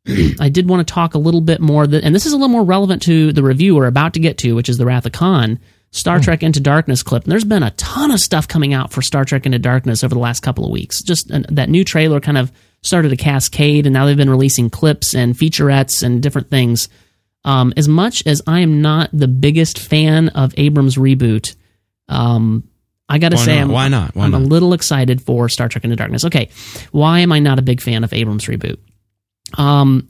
I 0.40 0.48
did 0.48 0.68
want 0.68 0.86
to 0.86 0.94
talk 0.94 1.14
a 1.14 1.18
little 1.18 1.40
bit 1.40 1.60
more, 1.60 1.86
that, 1.86 2.04
and 2.04 2.14
this 2.14 2.26
is 2.26 2.32
a 2.32 2.36
little 2.36 2.48
more 2.48 2.64
relevant 2.64 3.02
to 3.02 3.32
the 3.32 3.42
review 3.42 3.74
we're 3.74 3.86
about 3.86 4.14
to 4.14 4.20
get 4.20 4.38
to, 4.38 4.54
which 4.54 4.68
is 4.68 4.78
the 4.78 4.86
Wrath 4.86 5.06
of 5.06 5.12
Khan 5.12 5.58
Star 5.92 6.18
Trek 6.20 6.42
Into 6.42 6.58
Darkness 6.58 7.02
clip. 7.02 7.24
And 7.24 7.32
there's 7.32 7.44
been 7.44 7.62
a 7.62 7.70
ton 7.72 8.10
of 8.10 8.18
stuff 8.18 8.48
coming 8.48 8.72
out 8.72 8.90
for 8.92 9.02
Star 9.02 9.24
Trek 9.24 9.46
Into 9.46 9.58
Darkness 9.58 10.02
over 10.02 10.14
the 10.14 10.20
last 10.20 10.40
couple 10.40 10.64
of 10.64 10.70
weeks. 10.70 11.02
Just 11.02 11.30
uh, 11.30 11.42
that 11.50 11.68
new 11.68 11.84
trailer 11.84 12.18
kind 12.18 12.38
of 12.38 12.50
started 12.82 13.12
a 13.12 13.16
cascade, 13.16 13.86
and 13.86 13.94
now 13.94 14.06
they've 14.06 14.16
been 14.16 14.30
releasing 14.30 14.70
clips 14.70 15.14
and 15.14 15.34
featurettes 15.34 16.02
and 16.02 16.22
different 16.22 16.50
things. 16.50 16.88
Um, 17.44 17.72
as 17.76 17.88
much 17.88 18.26
as 18.26 18.42
I 18.46 18.60
am 18.60 18.82
not 18.82 19.10
the 19.12 19.28
biggest 19.28 19.78
fan 19.78 20.28
of 20.30 20.54
Abrams' 20.56 20.96
reboot, 20.96 21.56
um, 22.08 22.68
I 23.08 23.18
got 23.18 23.30
to 23.30 23.38
say, 23.38 23.56
not? 23.56 23.62
I'm, 23.62 23.68
Why 23.70 23.88
not? 23.88 24.14
Why 24.14 24.24
I'm 24.24 24.34
a 24.34 24.38
little 24.38 24.72
excited 24.72 25.20
for 25.20 25.48
Star 25.48 25.68
Trek 25.68 25.84
Into 25.84 25.96
Darkness. 25.96 26.24
Okay, 26.24 26.50
why 26.92 27.20
am 27.20 27.32
I 27.32 27.40
not 27.40 27.58
a 27.58 27.62
big 27.62 27.80
fan 27.80 28.04
of 28.04 28.12
Abrams' 28.12 28.46
reboot? 28.46 28.78
Um, 29.58 30.08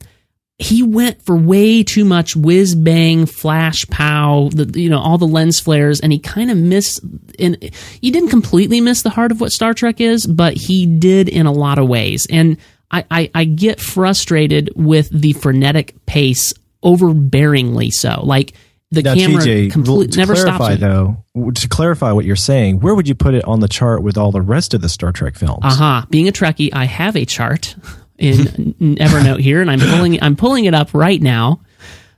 he 0.62 0.83
went 0.83 1.22
for 1.22 1.37
way 1.37 1.83
too 1.83 2.05
much 2.05 2.37
whiz 2.37 2.75
bang, 2.75 3.27
flash 3.27 3.87
pow, 3.88 4.48
the, 4.55 4.81
you 4.81 4.88
know, 4.88 4.98
all 4.98 5.18
the 5.18 5.27
lens 5.27 5.61
flares, 5.61 6.01
and 6.01 6.12
he 6.12 6.18
kind 6.18 6.51
of 6.51 6.57
missed. 6.57 7.01
In 7.38 7.57
he 8.01 8.11
didn't 8.11 8.31
completely 8.31 8.81
miss 8.81 9.03
the 9.03 9.11
heart 9.11 9.33
of 9.33 9.40
what 9.40 9.53
Star 9.53 9.75
Trek 9.75 10.01
is, 10.01 10.27
but 10.27 10.55
he 10.55 10.87
did 10.87 11.29
in 11.29 11.46
a 11.46 11.53
lot 11.53 11.79
of 11.79 11.88
ways. 11.88 12.27
And 12.31 12.57
I, 12.90 13.05
I, 13.11 13.31
I 13.35 13.44
get 13.44 13.81
frustrated 13.81 14.70
with 14.77 15.09
the 15.11 15.33
frenetic 15.33 15.94
pace, 16.07 16.53
overbearingly 16.85 17.90
so. 17.90 18.20
Like 18.25 18.53
the 18.90 19.03
Now, 19.03 19.14
camera 19.14 19.42
TJ, 19.42 19.72
complete, 19.72 20.12
to 20.12 20.18
never 20.18 20.35
clarify 20.35 20.77
stops. 20.77 20.81
though, 20.81 21.25
to 21.55 21.68
clarify 21.68 22.12
what 22.12 22.25
you're 22.27 22.37
saying, 22.37 22.81
where 22.81 22.94
would 22.94 23.09
you 23.09 23.14
put 23.14 23.35
it 23.35 23.44
on 23.46 23.61
the 23.61 23.68
chart 23.68 24.03
with 24.03 24.18
all 24.18 24.31
the 24.33 24.42
rest 24.42 24.75
of 24.75 24.83
the 24.83 24.88
Star 24.88 25.12
Trek 25.12 25.35
films? 25.37 25.61
Aha! 25.62 26.07
Being 26.11 26.29
a 26.29 26.33
Trekkie, 26.33 26.70
I 26.75 26.85
have 26.85 27.16
a 27.16 27.25
chart 27.25 27.75
in 28.22 28.37
Evernote 28.96 29.40
here, 29.40 29.61
and 29.61 29.70
I'm 29.70 29.80
pulling 29.80 30.22
I'm 30.22 30.37
pulling 30.37 30.64
it 30.64 30.74
up 30.74 30.94
right 30.94 31.20
now. 31.20 31.61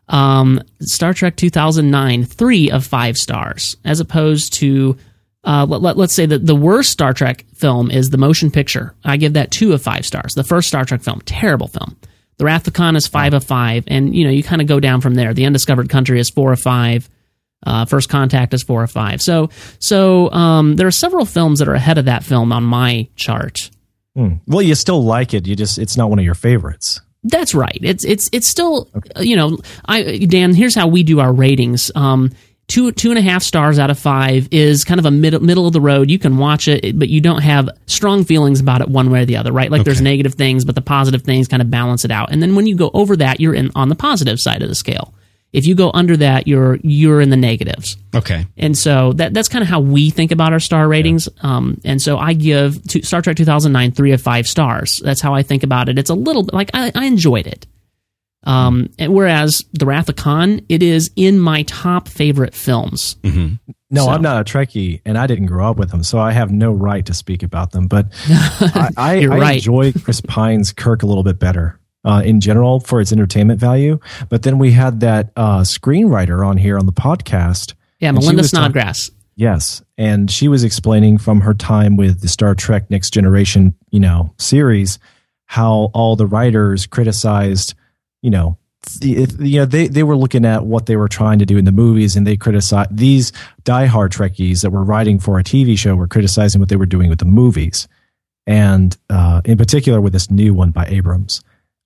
Um, 0.09 0.61
Star 0.81 1.15
Trek 1.15 1.37
2009, 1.37 2.25
three 2.25 2.71
of 2.71 2.85
five 2.85 3.17
stars, 3.17 3.77
as 3.85 4.01
opposed 4.01 4.53
to 4.55 4.99
uh, 5.45 5.67
let, 5.67 5.99
us 5.99 6.15
say 6.15 6.27
that 6.27 6.47
the 6.47 6.55
worst 6.55 6.91
Star 6.91 7.13
Trek 7.13 7.45
film 7.55 7.91
is 7.91 8.11
the 8.11 8.19
motion 8.19 8.51
picture. 8.51 8.95
I 9.05 9.17
give 9.17 9.35
that 9.35 9.51
two 9.51 9.73
of 9.73 9.83
five 9.83 10.07
stars. 10.07 10.35
The 10.35 10.45
first 10.45 10.69
Star 10.69 10.85
Trek 10.85 11.03
film, 11.03 11.21
terrible 11.25 11.69
film. 11.69 11.97
The 12.39 12.45
Wrath 12.45 12.67
of 12.67 12.73
Khan 12.73 12.97
is 12.97 13.07
five 13.07 13.33
of 13.33 13.45
five, 13.45 13.85
and 13.87 14.15
you 14.15 14.25
know 14.25 14.31
you 14.31 14.43
kind 14.43 14.61
of 14.61 14.67
go 14.69 14.81
down 14.81 15.01
from 15.01 15.15
there. 15.15 15.33
The 15.35 15.47
Undiscovered 15.47 15.89
Country 15.89 16.19
is 16.19 16.31
four 16.31 16.53
of 16.53 16.61
five. 16.61 17.09
Uh, 17.67 17.85
First 17.87 18.09
Contact 18.09 18.53
is 18.53 18.63
four 18.63 18.83
or 18.83 18.87
five. 18.87 19.23
So, 19.23 19.49
so 19.79 20.31
um, 20.33 20.77
there 20.77 20.87
are 20.87 20.93
several 20.93 21.25
films 21.25 21.61
that 21.61 21.69
are 21.69 21.75
ahead 21.75 21.97
of 21.97 22.05
that 22.05 22.23
film 22.23 22.53
on 22.53 22.63
my 22.63 23.09
chart. 23.17 23.71
Hmm. 24.17 24.35
Well, 24.47 24.63
you 24.63 24.75
still 24.75 25.05
like 25.05 25.35
it. 25.35 25.47
You 25.47 25.57
just 25.57 25.79
it's 25.79 25.97
not 25.97 26.11
one 26.11 26.19
of 26.19 26.25
your 26.25 26.35
favorites. 26.35 27.01
That's 27.25 27.55
right. 27.55 27.79
It's 27.81 28.05
it's 28.05 28.29
it's 28.33 28.47
still 28.47 28.89
uh, 29.17 29.21
you 29.21 29.37
know 29.37 29.59
I 29.87 30.19
Dan. 30.19 30.55
Here's 30.55 30.75
how 30.75 30.87
we 30.87 31.03
do 31.03 31.21
our 31.21 31.33
ratings. 31.33 31.91
Um, 31.95 32.31
two 32.69 32.93
two 32.93 33.11
and 33.11 33.19
a 33.19 33.23
half 33.23 33.43
stars 33.43 33.79
out 33.79 33.91
of 33.91 33.99
five 33.99 34.49
is 34.51 34.85
kind 34.85 35.01
of 35.01 35.07
a 35.07 35.11
middle 35.11 35.41
middle 35.41 35.67
of 35.67 35.73
the 35.73 35.81
road. 35.81 36.11
You 36.11 36.19
can 36.19 36.37
watch 36.37 36.69
it, 36.69 36.99
but 36.99 37.09
you 37.09 37.21
don't 37.21 37.43
have 37.43 37.69
strong 37.87 38.25
feelings 38.25 38.61
about 38.61 38.83
it 38.83 38.89
one 38.89 39.11
way 39.11 39.23
or 39.23 39.25
the 39.25 39.37
other. 39.37 39.53
Right? 39.53 39.71
Like 39.71 39.85
there's 39.85 40.01
negative 40.01 40.35
things, 40.35 40.65
but 40.65 40.75
the 40.75 40.83
positive 40.83 41.23
things 41.23 41.49
kind 41.49 41.63
of 41.63 41.71
balance 41.71 42.05
it 42.05 42.11
out. 42.11 42.31
And 42.31 42.43
then 42.43 42.55
when 42.55 42.67
you 42.67 42.77
go 42.77 42.91
over 42.95 43.17
that, 43.17 43.41
you're 43.41 43.55
in 43.55 43.71
on 43.75 43.89
the 43.89 43.97
positive 43.97 44.39
side 44.39 44.63
of 44.63 44.69
the 44.69 44.75
scale. 44.75 45.15
If 45.55 45.67
you 45.67 45.75
go 45.77 45.91
under 45.95 46.17
that, 46.17 46.49
you're 46.49 46.79
you're 46.83 47.21
in 47.21 47.31
the 47.31 47.37
negatives. 47.37 47.97
Okay. 48.15 48.47
And 48.57 48.77
so 48.77 49.13
that 49.15 49.33
that's 49.33 49.49
kind 49.49 49.63
of 49.63 49.69
how 49.69 49.79
we 49.81 50.11
think 50.11 50.33
about 50.33 50.53
our 50.53 50.59
star 50.61 50.89
ratings. 50.89 51.29
Um, 51.43 51.81
and 51.85 52.03
so 52.03 52.19
I 52.19 52.33
give 52.33 52.83
to 52.89 53.03
Star 53.03 53.23
Trek 53.23 53.37
2009 53.37 53.93
three 53.93 54.11
of 54.13 54.21
five 54.21 54.47
stars. 54.49 55.01
That's 55.05 55.21
how 55.21 55.33
I 55.33 55.45
think 55.45 55.63
about 55.63 55.89
it. 55.89 55.97
It's 55.99 56.11
a 56.11 56.15
little 56.15 56.43
bit 56.43 56.55
like 56.55 56.71
I, 56.75 56.91
I 56.95 57.05
enjoyed 57.07 57.47
it. 57.47 57.67
Um, 58.43 58.91
and 58.99 59.15
whereas 59.15 59.65
The 59.73 59.87
Wrath 59.87 60.09
of 60.11 60.17
Khan, 60.17 60.61
it 60.69 60.83
is 60.83 61.11
in 61.17 61.39
my 61.39 61.63
top 61.63 62.09
favorite 62.09 62.53
films. 62.55 63.17
No, 63.25 64.07
So- 64.07 64.09
I'm 64.11 64.23
not 64.23 64.41
a 64.41 64.45
Trekkie, 64.45 65.01
and 65.07 65.17
I 65.17 65.27
didn't 65.27 65.47
grow 65.47 65.71
up 65.71 65.77
with 65.79 65.91
them, 65.91 66.03
so 66.03 66.19
I 66.19 66.33
have 66.33 66.51
no 66.51 66.73
right 66.73 67.07
to 67.07 67.15
speak 67.15 67.43
about 67.43 67.71
them. 67.71 67.87
But 67.87 68.09
I, 68.29 68.91
I, 68.97 69.23
I 69.23 69.27
right. 69.27 69.55
enjoy 69.57 69.93
Chris 69.93 70.21
Pine's 70.21 70.73
Kirk 70.73 71.03
a 71.05 71.07
little 71.07 71.23
bit 71.23 71.39
better 71.39 71.79
uh, 72.05 72.23
in 72.25 72.41
general 72.41 72.81
for 72.81 73.01
its 73.01 73.13
entertainment 73.13 73.59
value. 73.61 73.99
But 74.29 74.43
then 74.43 74.59
we 74.59 74.73
had 74.73 75.01
that 75.01 75.31
uh, 75.37 75.61
screenwriter 75.61 76.47
on 76.47 76.57
here 76.57 76.79
on 76.79 76.87
the 76.87 76.93
podcast. 76.93 77.75
Yeah, 78.01 78.13
Melinda 78.13 78.45
Snodgrass. 78.45 79.11
Yes, 79.37 79.83
and 79.99 80.31
she 80.31 80.47
was 80.47 80.63
explaining 80.63 81.19
from 81.19 81.41
her 81.41 81.55
time 81.55 81.97
with 81.97 82.21
the 82.21 82.29
Star 82.29 82.55
Trek 82.55 82.89
Next 82.89 83.11
Generation, 83.11 83.75
you 83.91 83.99
know, 83.99 84.33
series, 84.39 85.01
how 85.47 85.91
all 85.93 86.15
the 86.15 86.27
writers 86.27 86.87
criticized, 86.87 87.75
you 88.23 88.31
know, 88.31 88.57
the, 89.01 89.27
you 89.41 89.61
know, 89.61 89.65
they 89.65 89.89
they 89.89 90.03
were 90.03 90.17
looking 90.17 90.45
at 90.45 90.67
what 90.67 90.87
they 90.87 90.97
were 90.97 91.09
trying 91.09 91.39
to 91.41 91.47
do 91.47 91.57
in 91.57 91.65
the 91.65 91.73
movies, 91.73 92.15
and 92.15 92.27
they 92.27 92.37
criticized 92.37 92.97
these 92.97 93.33
diehard 93.65 94.11
Trekkies 94.11 94.63
that 94.63 94.71
were 94.71 94.85
writing 94.85 95.19
for 95.19 95.39
a 95.39 95.45
TV 95.45 95.77
show 95.77 95.97
were 95.97 96.07
criticizing 96.07 96.61
what 96.61 96.69
they 96.69 96.77
were 96.77 96.87
doing 96.87 97.09
with 97.09 97.19
the 97.19 97.25
movies, 97.25 97.89
and 98.47 98.97
uh, 99.11 99.41
in 99.45 99.59
particular 99.59 100.01
with 100.01 100.13
this 100.13 100.31
new 100.31 100.55
one 100.55 100.71
by 100.71 100.85
Abrams. 100.87 101.43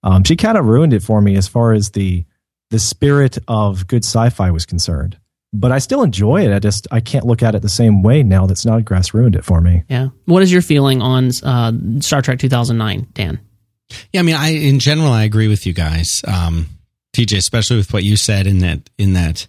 Um, 0.08 0.24
she 0.24 0.36
kind 0.36 0.58
of 0.58 0.64
ruined 0.64 0.92
it 0.92 1.02
for 1.02 1.20
me 1.20 1.36
as 1.36 1.48
far 1.48 1.72
as 1.72 1.90
the 1.90 2.24
the 2.70 2.78
spirit 2.78 3.38
of 3.48 3.86
good 3.86 4.04
sci-fi 4.04 4.50
was 4.50 4.66
concerned 4.66 5.18
but 5.52 5.72
I 5.72 5.78
still 5.78 6.02
enjoy 6.02 6.44
it. 6.44 6.52
I 6.52 6.58
just 6.58 6.86
I 6.90 7.00
can't 7.00 7.24
look 7.26 7.42
at 7.42 7.54
it 7.54 7.62
the 7.62 7.68
same 7.68 8.02
way 8.02 8.22
now 8.22 8.46
that 8.46 8.58
Snodgrass 8.58 9.14
ruined 9.14 9.36
it 9.36 9.44
for 9.44 9.60
me. 9.60 9.82
Yeah. 9.88 10.08
What 10.26 10.42
is 10.42 10.52
your 10.52 10.62
feeling 10.62 11.00
on 11.02 11.30
uh, 11.42 11.72
Star 12.00 12.22
Trek 12.22 12.38
2009, 12.38 13.08
Dan? 13.14 13.40
Yeah, 14.12 14.20
I 14.20 14.22
mean, 14.22 14.36
I 14.36 14.48
in 14.48 14.78
general 14.78 15.10
I 15.10 15.24
agree 15.24 15.48
with 15.48 15.66
you 15.66 15.72
guys, 15.72 16.22
um, 16.26 16.66
TJ, 17.16 17.38
especially 17.38 17.78
with 17.78 17.92
what 17.92 18.04
you 18.04 18.16
said 18.16 18.46
in 18.46 18.58
that 18.58 18.90
in 18.98 19.14
that, 19.14 19.46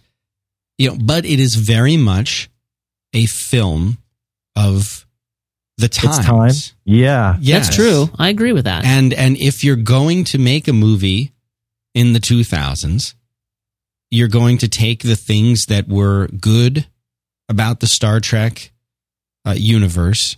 you 0.78 0.88
know. 0.88 0.96
But 0.98 1.26
it 1.26 1.38
is 1.38 1.56
very 1.56 1.98
much 1.98 2.48
a 3.12 3.26
film 3.26 3.98
of 4.56 5.06
the 5.80 5.88
times. 5.88 6.18
It's 6.18 6.26
time. 6.26 6.52
Yeah. 6.84 7.36
Yes. 7.40 7.66
That's 7.66 7.76
true. 7.76 8.10
I 8.18 8.28
agree 8.28 8.52
with 8.52 8.64
that. 8.64 8.84
And 8.84 9.12
and 9.12 9.36
if 9.38 9.64
you're 9.64 9.76
going 9.76 10.24
to 10.24 10.38
make 10.38 10.68
a 10.68 10.72
movie 10.72 11.32
in 11.94 12.12
the 12.12 12.20
2000s, 12.20 13.14
you're 14.10 14.28
going 14.28 14.58
to 14.58 14.68
take 14.68 15.02
the 15.02 15.16
things 15.16 15.66
that 15.66 15.88
were 15.88 16.28
good 16.28 16.86
about 17.48 17.80
the 17.80 17.86
Star 17.86 18.20
Trek 18.20 18.72
uh, 19.44 19.54
universe 19.56 20.36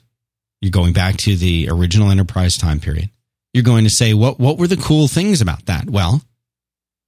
You're 0.61 0.70
going 0.70 0.92
back 0.92 1.16
to 1.18 1.37
the 1.37 1.68
original 1.70 2.11
Enterprise 2.11 2.57
time 2.57 2.81
period. 2.81 3.11
You're 3.52 3.64
going 3.64 3.85
to 3.85 3.90
say, 3.90 4.14
what, 4.14 4.38
what 4.38 4.57
were 4.59 4.68
the 4.68 4.76
cool 4.76 5.09
things 5.09 5.40
about 5.42 5.66
that? 5.66 5.90
Well, 5.90 6.22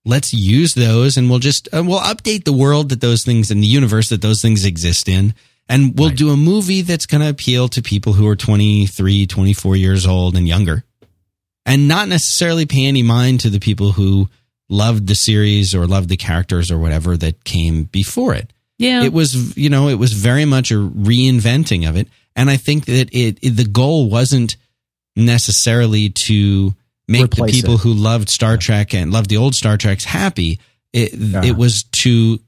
let's 0.05 0.35
use 0.35 0.75
those 0.75 1.17
and 1.17 1.31
we'll 1.31 1.39
just, 1.39 1.69
uh, 1.73 1.83
we'll 1.87 2.01
update 2.01 2.45
the 2.45 2.53
world 2.53 2.91
that 2.91 3.01
those 3.01 3.25
things 3.25 3.51
in 3.51 3.61
the 3.61 3.67
universe 3.67 4.09
that 4.11 4.21
those 4.21 4.43
things 4.43 4.65
exist 4.65 5.09
in. 5.09 5.35
And 5.69 5.99
we'll 5.99 6.09
Right. 6.11 6.19
do 6.19 6.31
a 6.31 6.37
movie 6.37 6.83
that's 6.83 7.07
going 7.07 7.23
to 7.23 7.29
appeal 7.31 7.69
to 7.69 7.81
people 7.83 8.13
who 8.13 8.27
are 8.29 8.37
23, 8.37 9.27
24 9.27 9.77
years 9.77 10.07
old 10.07 10.37
and 10.37 10.47
younger 10.47 10.85
and 11.65 11.89
not 11.89 12.09
necessarily 12.09 12.67
pay 12.67 12.85
any 12.85 13.03
mind 13.03 13.41
to 13.41 13.51
the 13.51 13.59
people 13.61 13.93
who 13.93 14.29
loved 14.69 15.07
the 15.07 15.15
series 15.15 15.75
or 15.75 15.87
loved 15.87 16.09
the 16.11 16.17
characters 16.19 16.71
or 16.71 16.79
whatever 16.79 17.17
that 17.17 17.45
came 17.45 17.85
before 17.85 18.35
it. 18.35 18.53
Yeah. 18.79 19.03
It 19.05 19.13
was, 19.13 19.57
you 19.57 19.71
know, 19.71 19.89
it 19.89 19.95
was 19.99 20.13
very 20.13 20.45
much 20.45 20.71
a 20.71 20.75
reinventing 20.75 21.89
of 21.89 21.97
it. 21.97 22.09
And 22.37 22.51
I 22.51 22.57
think 22.59 22.85
that 22.87 23.09
it, 23.15 23.39
it 23.41 23.57
the 23.57 23.65
goal 23.65 24.11
wasn't 24.11 24.57
necessarily 25.17 26.11
to 26.11 26.75
make 27.09 27.25
Replace 27.25 27.53
the 27.53 27.61
people 27.61 27.75
it. 27.77 27.81
who 27.81 27.93
loved 27.95 28.29
Star 28.29 28.57
Trek 28.57 28.95
and 28.95 29.13
loved 29.13 29.31
the 29.31 29.37
old 29.37 29.55
Star 29.55 29.77
Treks 29.77 30.05
happy. 30.05 30.59
It, 30.93 31.15
Yeah. 31.15 31.45
it 31.45 31.57
was 31.57 31.85
to, 32.03 32.41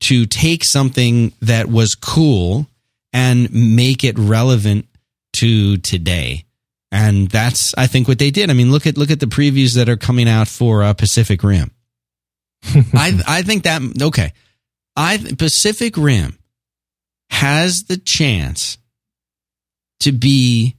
to 0.00 0.26
take 0.26 0.64
something 0.64 1.32
that 1.40 1.68
was 1.68 1.94
cool 1.94 2.66
and 3.12 3.52
make 3.52 4.02
it 4.04 4.18
relevant 4.18 4.86
to 5.34 5.76
today. 5.78 6.44
And 6.92 7.28
that's, 7.28 7.74
I 7.76 7.86
think, 7.86 8.08
what 8.08 8.18
they 8.18 8.30
did. 8.30 8.50
I 8.50 8.52
mean, 8.52 8.72
look 8.72 8.86
at 8.86 8.96
look 8.98 9.10
at 9.10 9.20
the 9.20 9.26
previews 9.26 9.76
that 9.76 9.88
are 9.88 9.96
coming 9.96 10.28
out 10.28 10.48
for 10.48 10.82
uh, 10.82 10.92
Pacific 10.92 11.42
Rim. 11.44 11.70
I 12.94 13.20
I 13.26 13.42
think 13.42 13.62
that 13.64 13.80
okay. 14.02 14.32
I 14.96 15.18
Pacific 15.38 15.96
Rim 15.96 16.36
has 17.30 17.84
the 17.84 17.96
chance 17.96 18.76
to 20.00 20.10
be 20.12 20.76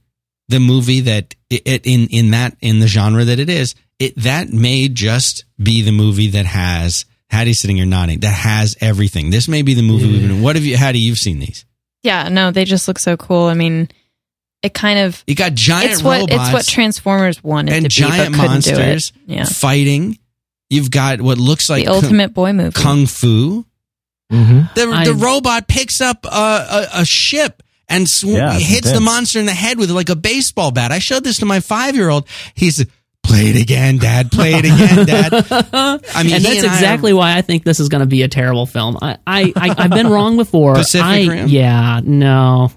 the 0.48 0.60
movie 0.60 1.00
that 1.00 1.34
it, 1.48 1.62
it- 1.64 1.86
in 1.86 2.08
in 2.08 2.30
that 2.32 2.56
in 2.60 2.80
the 2.80 2.86
genre 2.88 3.24
that 3.24 3.38
it 3.38 3.48
is. 3.48 3.74
It 3.98 4.14
that 4.16 4.50
may 4.52 4.88
just 4.88 5.44
be 5.62 5.80
the 5.82 5.92
movie 5.92 6.28
that 6.28 6.44
has 6.46 7.04
Hattie 7.32 7.54
sitting 7.54 7.76
here 7.78 7.86
nodding. 7.86 8.20
That 8.20 8.34
has 8.34 8.76
everything. 8.80 9.30
This 9.30 9.48
may 9.48 9.62
be 9.62 9.72
the 9.74 9.82
movie 9.82 10.06
we've 10.06 10.20
been. 10.28 10.42
What 10.42 10.54
have 10.56 10.64
you, 10.66 10.76
Hattie? 10.76 10.98
You've 11.00 11.18
seen 11.18 11.38
these. 11.38 11.64
Yeah, 12.02 12.28
no, 12.28 12.50
they 12.50 12.64
just 12.66 12.86
look 12.86 12.98
so 12.98 13.16
cool. 13.16 13.46
I 13.46 13.54
mean, 13.54 13.88
it 14.62 14.74
kind 14.74 14.98
of 14.98 15.24
You 15.26 15.34
got 15.34 15.54
giant 15.54 15.92
it's 15.92 16.02
what 16.02 16.20
robots 16.20 16.34
it's 16.48 16.52
what 16.52 16.66
Transformers 16.68 17.42
wanted 17.42 17.74
and 17.74 17.84
to 17.84 17.88
giant 17.88 18.32
be, 18.34 18.38
but 18.38 18.46
monsters 18.46 19.10
do 19.12 19.20
it. 19.32 19.34
Yeah, 19.36 19.44
fighting. 19.46 20.18
You've 20.68 20.90
got 20.90 21.20
what 21.22 21.38
looks 21.38 21.70
like 21.70 21.84
the 21.86 21.92
ultimate 21.92 22.34
boy 22.34 22.52
movie. 22.52 22.72
kung 22.80 23.06
fu. 23.06 23.64
Mm-hmm. 24.30 24.60
The, 24.74 24.94
I- 24.94 25.04
the 25.06 25.14
robot 25.14 25.68
picks 25.68 26.00
up 26.00 26.24
a, 26.26 26.28
a, 26.28 26.88
a 27.00 27.04
ship 27.04 27.62
and 27.88 28.08
sw- 28.08 28.24
Yeah, 28.24 28.56
it's 28.56 28.64
hits 28.66 28.92
the 28.92 29.00
monster 29.00 29.38
in 29.38 29.46
the 29.46 29.52
head 29.52 29.78
with 29.78 29.90
like 29.90 30.08
a 30.08 30.16
baseball 30.16 30.70
bat. 30.70 30.92
I 30.92 30.98
showed 30.98 31.24
this 31.24 31.38
to 31.38 31.46
my 31.46 31.60
five 31.60 31.94
year 31.96 32.08
old. 32.08 32.26
He's 32.54 32.84
play 33.22 33.50
it 33.50 33.60
again, 33.60 33.98
Dad. 33.98 34.30
Play 34.30 34.52
it 34.54 34.64
again, 34.64 35.06
Dad. 35.06 35.32
I 36.14 36.22
mean, 36.22 36.34
and 36.34 36.44
that's 36.44 36.62
I 36.64 36.68
are- 36.68 36.74
exactly 36.74 37.12
why 37.12 37.36
I 37.36 37.42
think 37.42 37.64
this 37.64 37.80
is 37.80 37.88
going 37.88 38.00
to 38.00 38.06
be 38.06 38.22
a 38.22 38.28
terrible 38.28 38.66
film. 38.66 38.98
I, 39.00 39.18
I, 39.26 39.52
I 39.56 39.74
I've 39.78 39.90
been 39.90 40.08
wrong 40.08 40.36
before. 40.36 40.74
Pacific 40.74 41.06
I, 41.06 41.26
Rim? 41.26 41.48
Yeah, 41.48 42.00
no, 42.04 42.70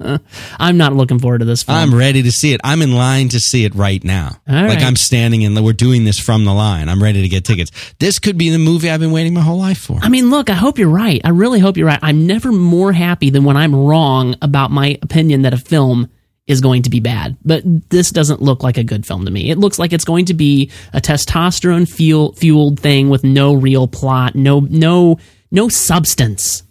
I'm 0.58 0.76
not 0.76 0.92
looking 0.92 1.18
forward 1.18 1.38
to 1.38 1.44
this 1.44 1.62
film. 1.62 1.78
I'm 1.78 1.94
ready 1.94 2.22
to 2.22 2.32
see 2.32 2.52
it. 2.52 2.60
I'm 2.64 2.82
in 2.82 2.92
line 2.92 3.30
to 3.30 3.40
see 3.40 3.64
it 3.64 3.74
right 3.74 4.02
now. 4.02 4.36
All 4.48 4.54
like 4.54 4.68
right. 4.78 4.82
I'm 4.82 4.96
standing 4.96 5.42
in. 5.42 5.56
We're 5.62 5.72
doing 5.72 6.04
this 6.04 6.18
from 6.18 6.44
the 6.44 6.52
line. 6.54 6.88
I'm 6.88 7.02
ready 7.02 7.22
to 7.22 7.28
get 7.28 7.44
tickets. 7.44 7.70
This 7.98 8.18
could 8.18 8.38
be 8.38 8.50
the 8.50 8.58
movie 8.58 8.90
I've 8.90 9.00
been 9.00 9.12
waiting 9.12 9.34
my 9.34 9.40
whole 9.40 9.58
life 9.58 9.78
for. 9.78 9.98
I 10.00 10.08
mean, 10.08 10.30
look, 10.30 10.50
I 10.50 10.54
hope 10.54 10.78
you're 10.78 10.88
right. 10.88 11.20
I 11.24 11.30
really 11.30 11.58
hope 11.60 11.76
you're 11.76 11.86
right. 11.86 11.98
I'm 12.02 12.26
never 12.26 12.52
more 12.52 12.92
happy 12.92 13.30
than 13.30 13.44
when 13.44 13.56
I'm 13.56 13.74
wrong 13.74 14.34
about 14.42 14.70
my 14.70 14.98
opinion 15.02 15.42
that 15.42 15.54
a 15.54 15.58
film 15.58 16.08
is 16.46 16.60
going 16.60 16.82
to 16.82 16.90
be 16.90 17.00
bad. 17.00 17.36
But 17.44 17.62
this 17.90 18.10
doesn't 18.10 18.40
look 18.40 18.62
like 18.62 18.78
a 18.78 18.84
good 18.84 19.04
film 19.06 19.24
to 19.24 19.30
me. 19.30 19.50
It 19.50 19.58
looks 19.58 19.78
like 19.78 19.92
it's 19.92 20.04
going 20.04 20.26
to 20.26 20.34
be 20.34 20.70
a 20.92 21.00
testosterone 21.00 21.88
fuel, 21.88 22.32
fueled 22.34 22.78
thing 22.80 23.08
with 23.08 23.24
no 23.24 23.54
real 23.54 23.88
plot, 23.88 24.34
no 24.34 24.60
no 24.60 25.18
no 25.50 25.68
substance. 25.68 26.62